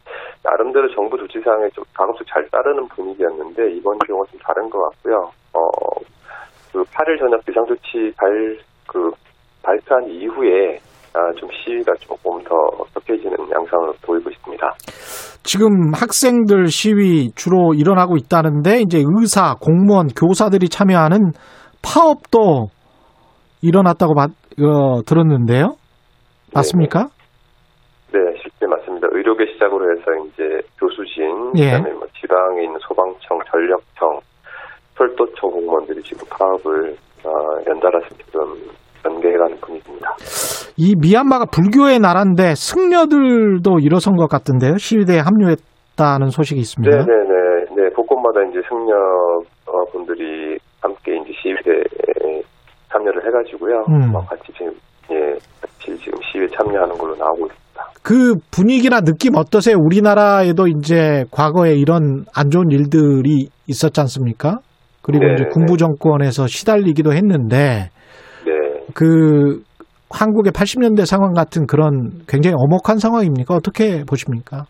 나름대로 0.43 0.89
정부 0.95 1.19
조치 1.19 1.39
사항에 1.45 1.69
좀 1.75 1.85
가급적 1.93 2.25
잘 2.27 2.43
따르는 2.51 2.89
분위기였는데 2.89 3.71
이번 3.77 3.99
경우는 3.99 4.27
좀 4.33 4.41
다른 4.41 4.71
것 4.71 4.81
같고요. 4.81 5.31
어, 5.53 5.61
그 6.73 6.83
8일 6.85 7.19
저녁 7.19 7.45
비상조치 7.45 8.13
발, 8.17 8.57
그, 8.89 9.11
발표한 9.63 10.09
이후에 10.09 10.79
아, 11.13 11.33
좀 11.39 11.49
시위가 11.51 11.93
조금 12.01 12.43
더 12.45 12.55
격해지는 12.95 13.37
양상을 13.51 13.93
보이고 14.03 14.29
있습니다. 14.31 14.71
지금 15.43 15.93
학생들 15.95 16.67
시위 16.67 17.31
주로 17.35 17.73
일어나고 17.75 18.17
있다는데 18.17 18.81
이제 18.83 19.03
의사, 19.05 19.55
공무원, 19.61 20.09
교사들이 20.09 20.69
참여하는 20.69 21.33
파업도 21.83 22.67
일어났다고 23.63 24.13
마- 24.15 24.25
어, 24.25 25.03
들었는데요. 25.07 25.77
맞습니까? 26.55 27.09
네. 29.37 29.47
의료계 29.47 29.53
시작으로 29.53 29.93
해서 29.93 30.03
이제 30.27 30.61
교수진, 30.81 31.53
예. 31.57 31.73
그다음에 31.73 31.93
뭐 31.93 32.07
지방에 32.21 32.65
있는 32.65 32.79
소방청, 32.81 33.39
전력청, 33.51 34.21
철도청 34.97 35.51
공무원들이 35.51 36.03
지금 36.03 36.27
파업을 36.31 36.97
어, 37.25 37.31
연달아서 37.67 38.09
지금 38.25 38.41
전개해가는 39.03 39.57
분위기입니다. 39.61 40.17
이 40.77 40.95
미얀마가 40.99 41.47
불교의 41.47 41.99
나라인데 42.01 42.55
승려들도 42.55 43.79
일어선 43.81 44.17
것 44.17 44.29
같은데요. 44.29 44.77
시위대에 44.79 45.21
합류했다는 45.21 46.31
소식이 46.31 46.61
있습니다. 46.61 46.97
네네네. 46.97 47.67
네, 47.77 47.91
곳곳마다 47.91 48.43
이제 48.49 48.61
승려 48.69 48.95
어, 49.67 49.85
분들이 49.93 50.59
함께 50.81 51.17
이제 51.17 51.33
시위대에 51.43 52.43
참여를 52.91 53.27
해가지고요. 53.27 53.85
음. 53.89 54.13
뭐 54.13 54.25
같이 54.25 54.53
지금 54.57 54.73
예, 55.11 55.37
같이 55.61 55.97
지금 55.99 56.19
시위에 56.23 56.47
참여하는 56.49 56.97
걸로 56.97 57.15
나오고 57.17 57.47
있습니다. 57.47 57.66
그 58.07 58.35
분위기나 58.55 59.01
느낌 59.01 59.35
어떠세요? 59.35 59.75
우리나라에도 59.85 60.69
이제 60.69 61.25
과거에 61.33 61.73
이런 61.75 62.25
안 62.37 62.51
좋은 62.51 62.71
일들이 62.71 63.49
있었지 63.67 64.01
않습니까? 64.01 64.59
그리고 65.03 65.25
네, 65.25 65.35
이제 65.35 65.43
네. 65.43 65.49
군부 65.53 65.77
정권에서 65.77 66.47
시달리기도 66.47 67.13
했는데 67.13 67.91
네. 68.47 68.53
그 68.95 69.61
한국의 70.11 70.53
80년대 70.53 71.05
상황 71.05 71.33
같은 71.33 71.67
그런 71.67 72.21
굉장히 72.29 72.55
엄혹한 72.57 72.99
상황입니까? 72.99 73.55
어떻게 73.55 74.05
보십니까? 74.09 74.67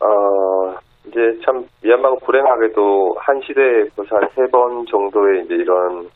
어, 0.00 0.74
이제 1.06 1.20
참 1.46 1.62
미얀마가 1.84 2.16
불행하게도 2.26 3.14
한 3.20 3.40
시대에 3.46 3.84
벌써 3.94 4.16
한 4.16 4.28
세 4.34 4.42
번 4.50 4.84
정도의 4.90 5.44
이제 5.44 5.54
이런 5.54 6.08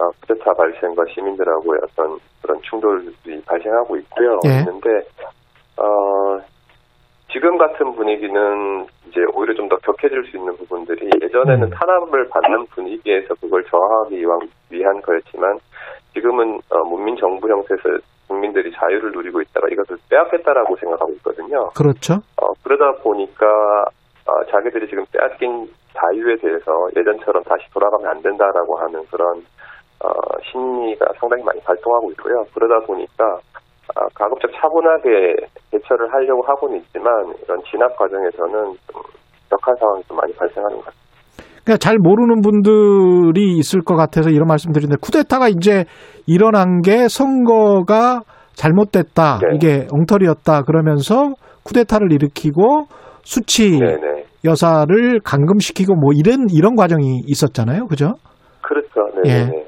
어, 0.00 0.08
쿠데타 0.22 0.50
발생과 0.56 1.02
시민들하고의 1.14 1.78
어떤 1.84 2.16
그런 2.40 2.58
충돌이 2.62 3.12
발생하고 3.44 3.96
있고요. 3.98 4.38
예. 4.46 4.60
있는데 4.60 4.88
어, 5.76 6.40
지금 7.32 7.58
같은 7.58 7.94
분위기는 7.94 8.86
이제 9.08 9.20
오히려 9.34 9.54
좀 9.54 9.68
더 9.68 9.76
격해질 9.76 10.24
수 10.30 10.36
있는 10.36 10.56
부분들이 10.56 11.08
예전에는 11.22 11.62
음. 11.64 11.70
탄압을 11.70 12.28
받는 12.28 12.66
분위기에서 12.66 13.34
그걸 13.40 13.64
저하기 13.64 14.18
위한, 14.20 14.38
위한 14.70 15.00
거였지만 15.02 15.58
지금은 16.12 16.60
어, 16.70 16.78
문민 16.88 17.16
정부 17.16 17.48
형태에서 17.48 17.98
국민들이 18.28 18.70
자유를 18.72 19.12
누리고 19.12 19.40
있다가 19.42 19.68
이것을 19.70 19.96
빼앗겠다라고 20.10 20.76
생각하고 20.76 21.12
있거든요. 21.14 21.70
그렇죠. 21.76 22.14
어, 22.40 22.52
그러다 22.62 23.02
보니까 23.02 23.46
어, 24.26 24.44
자기들이 24.50 24.88
지금 24.88 25.04
빼앗긴 25.12 25.68
자유에 25.94 26.36
대해서 26.36 26.88
예전처럼 26.96 27.42
다시 27.44 27.64
돌아가면 27.72 28.06
안 28.10 28.22
된다라고 28.22 28.78
하는 28.78 29.04
그런 29.10 29.44
어, 30.04 30.08
심리가 30.50 31.06
상당히 31.18 31.42
많이 31.42 31.60
발동하고 31.60 32.10
있고요. 32.12 32.44
그러다 32.54 32.86
보니까 32.86 33.38
아, 33.94 34.06
가급적 34.14 34.50
차분하게 34.54 35.36
대처를 35.70 36.12
하려고 36.12 36.42
하고는 36.46 36.78
있지만 36.78 37.06
이런 37.44 37.60
진압 37.70 37.96
과정에서는 37.96 38.76
좀 38.90 39.02
격한 39.50 39.76
상황이 39.78 40.02
좀 40.04 40.16
많이 40.16 40.32
발생하는 40.34 40.76
것 40.78 40.84
같습니다. 40.86 41.04
그러니까 41.64 41.78
잘 41.78 41.96
모르는 41.98 42.40
분들이 42.42 43.56
있을 43.58 43.82
것 43.82 43.96
같아서 43.96 44.30
이런 44.30 44.46
말씀드리는데 44.46 44.96
쿠데타가 45.00 45.48
이제 45.48 45.84
일어난 46.26 46.82
게 46.82 47.08
선거가 47.08 48.20
잘못됐다. 48.54 49.38
네. 49.38 49.54
이게 49.54 49.86
엉터리였다. 49.90 50.62
그러면서 50.62 51.32
쿠데타를 51.64 52.12
일으키고 52.12 52.86
수치 53.22 53.78
네 53.78 53.96
네. 53.96 54.24
여사를 54.44 55.20
감금시키고 55.24 55.94
뭐 55.94 56.12
이런 56.14 56.46
이런 56.50 56.74
과정이 56.76 57.22
있었잖아요. 57.26 57.86
그죠? 57.86 58.12
그렇죠. 58.60 59.08
예. 59.24 59.46
네네. 59.46 59.64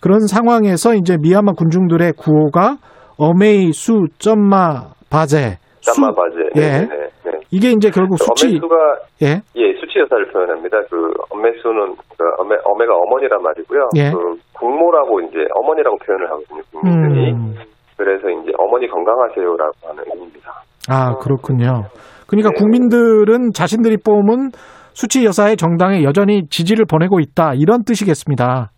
그런 0.00 0.26
상황에서 0.26 0.94
이제 0.94 1.16
미얀마 1.18 1.52
군중들의 1.52 2.12
구호가 2.12 2.76
어메이 3.18 3.72
수 3.72 4.06
점마 4.18 4.94
바제 5.10 5.58
수 5.80 5.92
짬마 5.92 6.12
바제. 6.12 6.36
예. 6.56 6.60
네네. 6.60 6.86
네. 7.24 7.32
이게 7.50 7.70
이제 7.70 7.90
결국 7.90 8.18
수치 8.18 8.46
어메수가 8.46 8.76
예. 9.22 9.26
예, 9.56 9.72
수치 9.80 9.98
여사를 9.98 10.30
표현합니다. 10.32 10.78
그 10.90 11.12
어메수는 11.30 11.96
그 12.16 12.24
어메 12.38 12.56
어메가 12.64 12.94
어머니란 12.94 13.42
말이고요. 13.42 13.88
예. 13.96 14.10
그 14.10 14.36
국모라고 14.52 15.20
이제 15.20 15.38
어머니라고 15.54 15.96
표현을 15.98 16.30
하거든요. 16.30 16.60
국민들이. 16.72 17.32
음. 17.32 17.54
그래서 17.96 18.28
이제 18.28 18.52
어머니 18.58 18.86
건강하세요라고 18.86 19.72
하는 19.88 20.04
의미입니다. 20.06 20.52
아, 20.88 21.16
그렇군요. 21.16 21.84
그러니까 22.28 22.50
네. 22.50 22.54
국민들은 22.58 23.52
자신들이 23.52 23.96
뽑은 24.04 24.50
수치 24.92 25.24
여사의 25.24 25.56
정당에 25.56 26.02
여전히 26.04 26.46
지지를 26.48 26.84
보내고 26.84 27.18
있다. 27.20 27.54
이런 27.54 27.82
뜻이겠습니다. 27.84 28.70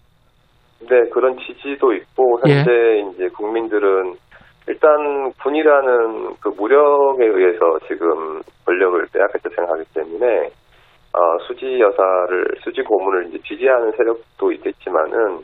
네, 0.81 1.09
그런 1.13 1.37
지지도 1.39 1.93
있고 1.93 2.41
예. 2.47 2.59
현재 2.59 2.71
이제 3.13 3.29
국민들은 3.37 4.15
일단 4.67 5.33
군이라는 5.43 6.37
그 6.41 6.49
무력에 6.49 7.25
의해서 7.25 7.79
지금 7.89 8.41
권력을 8.65 9.07
빼앗겠다 9.13 9.51
생각하기 9.55 9.85
때문에 9.95 10.51
어, 11.13 11.39
수지 11.47 11.81
여사를 11.81 12.47
수지 12.63 12.83
고문을 12.83 13.29
이제 13.29 13.39
지지하는 13.45 13.91
세력도 13.93 14.53
있겠지만은 14.53 15.41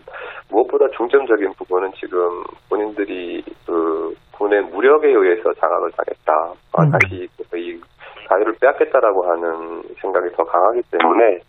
무엇보다 0.49 0.87
중점적인 0.97 1.55
부분은 1.55 1.91
지금 1.99 2.45
본인들이 2.69 3.43
그 3.67 4.15
군의 4.33 4.63
무력에 4.63 5.09
의해서 5.09 5.53
장악을 5.55 5.91
당했다. 5.91 6.33
아, 6.73 6.83
음. 6.83 6.91
다시 6.93 7.29
이 7.57 7.81
자유를 8.29 8.55
빼앗겠다라고 8.61 9.29
하는 9.29 9.83
생각이 10.01 10.31
더 10.37 10.45
강하기 10.45 10.83
때문에 10.91 11.41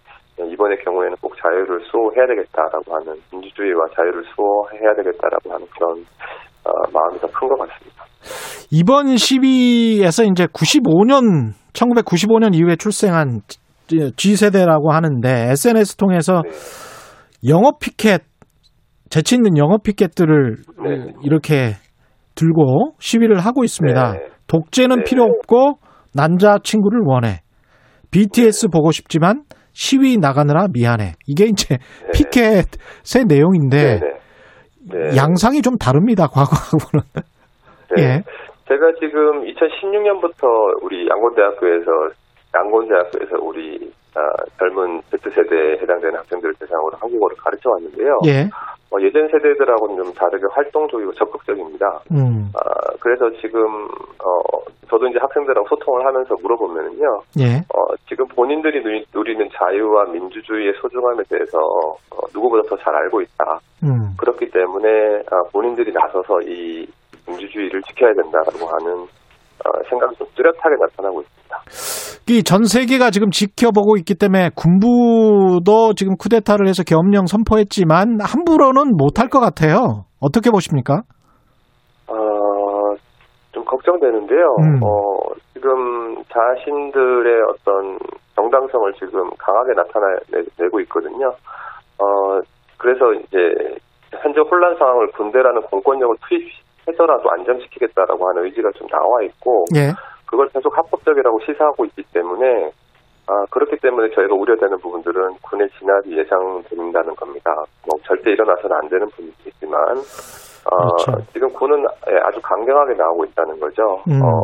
이번의 0.46 0.78
경우에는 0.84 1.16
꼭 1.22 1.34
자유를 1.42 1.82
수호해야 1.92 2.28
되겠다라고 2.28 2.96
하는 2.96 3.16
민주주의와 3.32 3.86
자유를 3.96 4.24
수호해야 4.36 4.94
되겠다라고 4.96 5.54
하는 5.54 5.66
그런 5.76 6.06
어, 6.64 6.72
마음이 6.94 7.20
더 7.20 7.28
큰 7.28 7.48
것 7.50 7.58
같습니다. 7.58 8.04
이번 8.72 9.16
시위에서 9.18 10.24
이제 10.24 10.46
95년 10.48 11.54
1995년 11.74 12.54
이후에 12.56 12.76
출생한 12.76 13.42
G세대라고 14.18 14.92
하는데 14.92 15.50
SNS 15.52 15.96
통해서 15.96 16.42
영업 17.48 17.80
피켓 17.80 18.22
재치 19.10 19.36
있는 19.36 19.58
영업 19.58 19.84
피켓들을 19.84 20.56
네. 20.84 21.14
이렇게 21.24 21.74
들고 22.36 22.96
시위를 23.00 23.40
하고 23.40 23.64
있습니다. 23.64 24.12
네. 24.12 24.20
독재는 24.48 24.98
네. 24.98 25.04
필요 25.06 25.24
없고 25.24 25.80
남자 26.14 26.58
친구를 26.62 27.02
원해. 27.06 27.42
BTS 28.12 28.68
보고 28.70 28.92
싶지만 28.92 29.44
시위 29.78 30.18
나가느라 30.18 30.66
미안해. 30.74 31.14
이게 31.28 31.46
이제 31.46 31.78
네. 31.78 32.12
피켓의 32.12 33.26
내용인데 33.28 34.00
네. 34.00 34.18
네. 34.90 35.16
양상이 35.16 35.62
좀 35.62 35.78
다릅니다. 35.78 36.26
과거하고는. 36.26 37.06
네. 37.96 38.02
예. 38.02 38.24
제가 38.68 38.92
지금 39.00 39.46
2016년부터 39.46 40.82
우리 40.82 41.08
양곤대학교에서 41.08 41.92
양곤대학교에서 42.56 43.38
우리 43.44 43.94
아, 44.16 44.20
젊은 44.58 45.00
Z세대에 45.12 45.78
해당되는 45.80 46.18
학생들을 46.18 46.56
대상으로 46.60 46.98
한국어를 47.00 47.38
가르쳐 47.38 47.70
왔는데요. 47.70 48.18
예. 48.26 48.50
어, 48.92 48.98
예전 49.02 49.28
세대들하고는 49.28 50.04
좀 50.04 50.14
다르게 50.14 50.46
활동적이고 50.52 51.14
적극적입니다. 51.14 52.00
음. 52.12 52.50
아, 52.56 52.62
그래서 53.00 53.30
지금 53.42 53.62
어, 54.24 54.60
저도 54.90 55.08
이제 55.08 55.20
학생들하고 55.20 55.68
소통을 55.68 56.06
하면서 56.06 56.34
물어보면은요. 56.42 57.20
예. 57.40 57.58
어, 57.76 57.96
지금 58.08 58.26
본인들이 58.28 58.82
누리, 58.82 59.06
누리는 59.14 59.50
자유와 59.54 60.06
민주주의의 60.06 60.74
소중함에 60.80 61.24
대해서 61.30 61.58
어, 62.12 62.20
누구보다 62.34 62.64
더 62.70 62.78
잘 62.78 62.96
알고 62.96 63.22
있다. 63.22 63.60
음. 63.84 64.16
그렇기 64.18 64.50
때문에 64.52 65.24
아, 65.32 65.42
본인들이 65.52 65.92
나서서 65.92 66.40
이 66.46 66.88
민주주의를 67.28 67.82
지켜야 67.84 68.14
된다라고 68.14 68.66
하는 68.68 68.94
어, 69.04 69.08
생각이 69.90 70.16
좀 70.18 70.28
뚜렷하게 70.36 70.76
나타나고 70.80 71.22
있습니다. 71.22 71.58
이 72.30 72.44
전 72.44 72.66
세계가 72.66 73.10
지금 73.12 73.30
지켜보고 73.32 73.96
있기 73.98 74.16
때문에 74.16 74.50
군부도 74.56 75.94
지금 75.96 76.16
쿠데타를 76.18 76.68
해서 76.68 76.84
계엄령 76.84 77.26
선포했지만 77.26 78.20
함부로는 78.22 78.98
못할 78.98 79.30
것 79.30 79.40
같아요. 79.40 80.06
어떻게 80.20 80.50
보십니까? 80.52 81.04
어, 82.08 82.16
좀 83.54 83.64
걱정되는데요. 83.64 84.56
음. 84.60 84.80
어, 84.84 85.34
지금 85.54 86.16
자신들의 86.32 87.42
어떤 87.50 87.98
정당성을 88.36 88.94
지금 89.00 89.30
강하게 89.40 89.74
나타내고 89.76 90.80
있거든요. 90.82 91.28
어, 92.00 92.40
그래서 92.78 93.14
이제 93.14 93.38
현재 94.22 94.40
혼란 94.42 94.78
상황을 94.78 95.08
군대라는 95.12 95.62
공권력을 95.64 96.16
투입 96.28 96.44
해서라도 96.88 97.30
안정시키겠다라고 97.32 98.30
하는 98.30 98.46
의지가 98.46 98.72
좀 98.76 98.88
나와 98.88 99.22
있고 99.24 99.66
예. 99.76 99.92
그걸 100.26 100.48
계속 100.50 100.78
합법적이라고 100.78 101.40
시사하고 101.46 101.86
있기 101.86 102.04
때문에 102.14 102.72
아, 103.28 103.46
그렇기 103.50 103.78
때문에 103.82 104.10
저희가 104.16 104.36
우려되는 104.36 104.78
부분들은 104.78 105.36
군의 105.42 105.68
진압이 105.78 106.18
예상된다는 106.18 107.14
겁니다. 107.16 107.52
뭐 107.86 108.00
절대 108.04 108.32
일어나서는 108.32 108.76
안 108.76 108.90
되는 108.90 109.06
분위기지만 109.10 109.82
어, 110.72 110.96
그렇죠. 111.06 111.32
지금 111.34 111.50
군은 111.50 111.84
예, 112.10 112.18
아주 112.24 112.40
강경하게 112.42 112.94
나오고 112.94 113.26
있다는 113.26 113.60
거죠. 113.60 114.02
음. 114.08 114.22
어, 114.24 114.44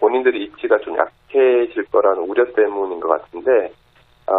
본인들의 0.00 0.40
입지가 0.42 0.78
좀 0.78 0.96
약해질 0.96 1.84
거라는 1.92 2.24
우려 2.28 2.44
때문인 2.52 3.00
것 3.00 3.08
같은데 3.08 3.70
아, 4.26 4.32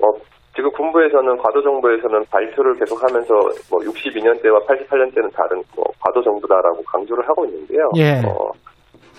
어, 0.00 0.12
지금 0.58 0.72
군부에서는 0.72 1.36
과도 1.36 1.62
정부에서는 1.62 2.24
발표를 2.32 2.74
계속하면서 2.74 3.32
뭐 3.70 3.78
62년 3.78 4.42
때와 4.42 4.58
88년 4.66 5.14
때는 5.14 5.30
다른 5.30 5.62
뭐 5.76 5.84
과도 6.02 6.20
정부다라고 6.20 6.82
강조를 6.82 7.22
하고 7.28 7.44
있는데요. 7.46 7.88
예. 7.94 8.18
어, 8.26 8.50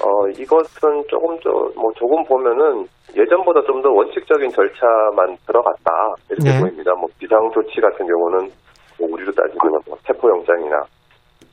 어, 0.03 0.27
이것은 0.37 1.01
조금 1.07 1.39
더, 1.39 1.49
뭐, 1.79 1.91
조금 1.95 2.21
보면은 2.25 2.83
예전보다 3.15 3.61
좀 3.63 3.81
더 3.81 3.89
원칙적인 3.89 4.49
절차만 4.49 5.37
들어갔다. 5.47 5.91
이렇게 6.29 6.51
네. 6.51 6.59
보입니다. 6.59 6.91
뭐, 6.95 7.07
비상 7.17 7.39
조치 7.53 7.79
같은 7.79 8.05
경우는, 8.05 8.51
뭐, 8.99 9.07
우리로 9.11 9.31
따지면 9.31 9.79
뭐, 9.87 9.97
체포 10.05 10.29
영장이나, 10.29 10.75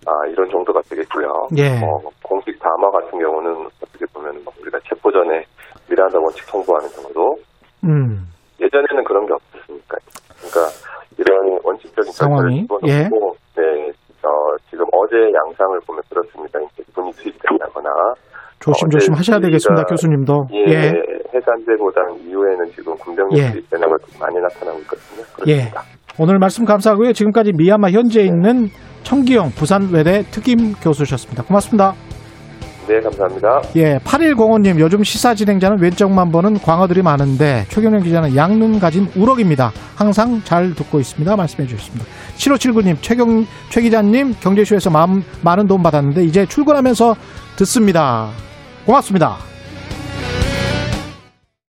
아, 0.06 0.26
이런 0.28 0.50
정도가 0.50 0.80
되겠고요. 0.90 1.26
예. 1.58 1.78
뭐, 1.78 2.10
공식 2.24 2.58
담화 2.58 2.90
같은 2.90 3.18
경우는 3.18 3.66
어떻게 3.82 4.04
보면, 4.12 4.42
뭐 4.42 4.52
우리가 4.60 4.78
체포 4.88 5.10
전에 5.12 5.44
미란다 5.88 6.18
원칙 6.18 6.44
통보하는 6.50 6.88
정도. 6.90 7.36
음. 7.84 8.26
예전에는 8.60 9.04
그런 9.04 9.26
게 9.26 9.32
없 9.34 9.55
었으니까. 9.76 9.96
그러니까, 10.40 10.60
이런 11.18 11.58
원칙적인 11.64 12.12
상황이? 12.12 12.66
예. 12.86 13.08
네, 13.56 13.92
어, 14.22 14.28
지금 14.70 14.84
어제 14.92 15.16
양상을 15.16 15.78
보면 15.86 16.02
그렇습니다. 16.08 16.58
이제 16.60 16.82
군이 16.94 17.12
투입된다거나, 17.12 17.88
조심조심 18.58 19.12
어제 19.12 19.18
하셔야 19.18 19.38
되겠습니다, 19.40 19.84
교수님도. 19.84 20.48
예, 20.52 20.72
예. 20.72 20.92
해산되보단 21.34 22.16
이후에는 22.26 22.64
지금 22.72 22.94
군병력 22.96 23.38
예. 23.38 23.52
투입 23.52 23.70
변화가 23.70 23.96
좀 23.98 24.20
많이 24.20 24.36
나타나고 24.40 24.78
있거든요. 24.80 25.22
예. 25.46 25.70
그렇습니다. 25.70 25.82
오늘 26.18 26.38
말씀 26.38 26.64
감사하고요. 26.64 27.12
지금까지 27.12 27.52
미얀마 27.56 27.90
현지에 27.90 28.24
있는 28.24 28.68
청기영 29.02 29.50
부산외대 29.50 30.22
특임 30.32 30.72
교수셨습니다. 30.82 31.44
고맙습니다. 31.44 31.92
네, 32.86 33.00
감사합니다. 33.00 33.62
예, 33.76 33.98
8105님, 33.98 34.78
요즘 34.78 35.02
시사 35.02 35.34
진행자는 35.34 35.80
왼쪽만 35.80 36.30
보는 36.30 36.60
광어들이 36.60 37.02
많은데, 37.02 37.66
최경련 37.68 38.02
기자는 38.02 38.36
양눈 38.36 38.78
가진 38.78 39.08
우럭입니다. 39.16 39.72
항상 39.96 40.40
잘 40.44 40.74
듣고 40.74 41.00
있습니다. 41.00 41.34
말씀해 41.36 41.66
주셨습니다. 41.68 42.04
7579님, 42.36 42.96
최경, 43.00 43.46
최 43.70 43.80
기자님, 43.80 44.34
경제쇼에서 44.40 44.90
마음, 44.90 45.24
많은 45.42 45.66
도움 45.66 45.82
받았는데, 45.82 46.24
이제 46.24 46.46
출근하면서 46.46 47.16
듣습니다. 47.56 48.28
고맙습니다. 48.84 49.36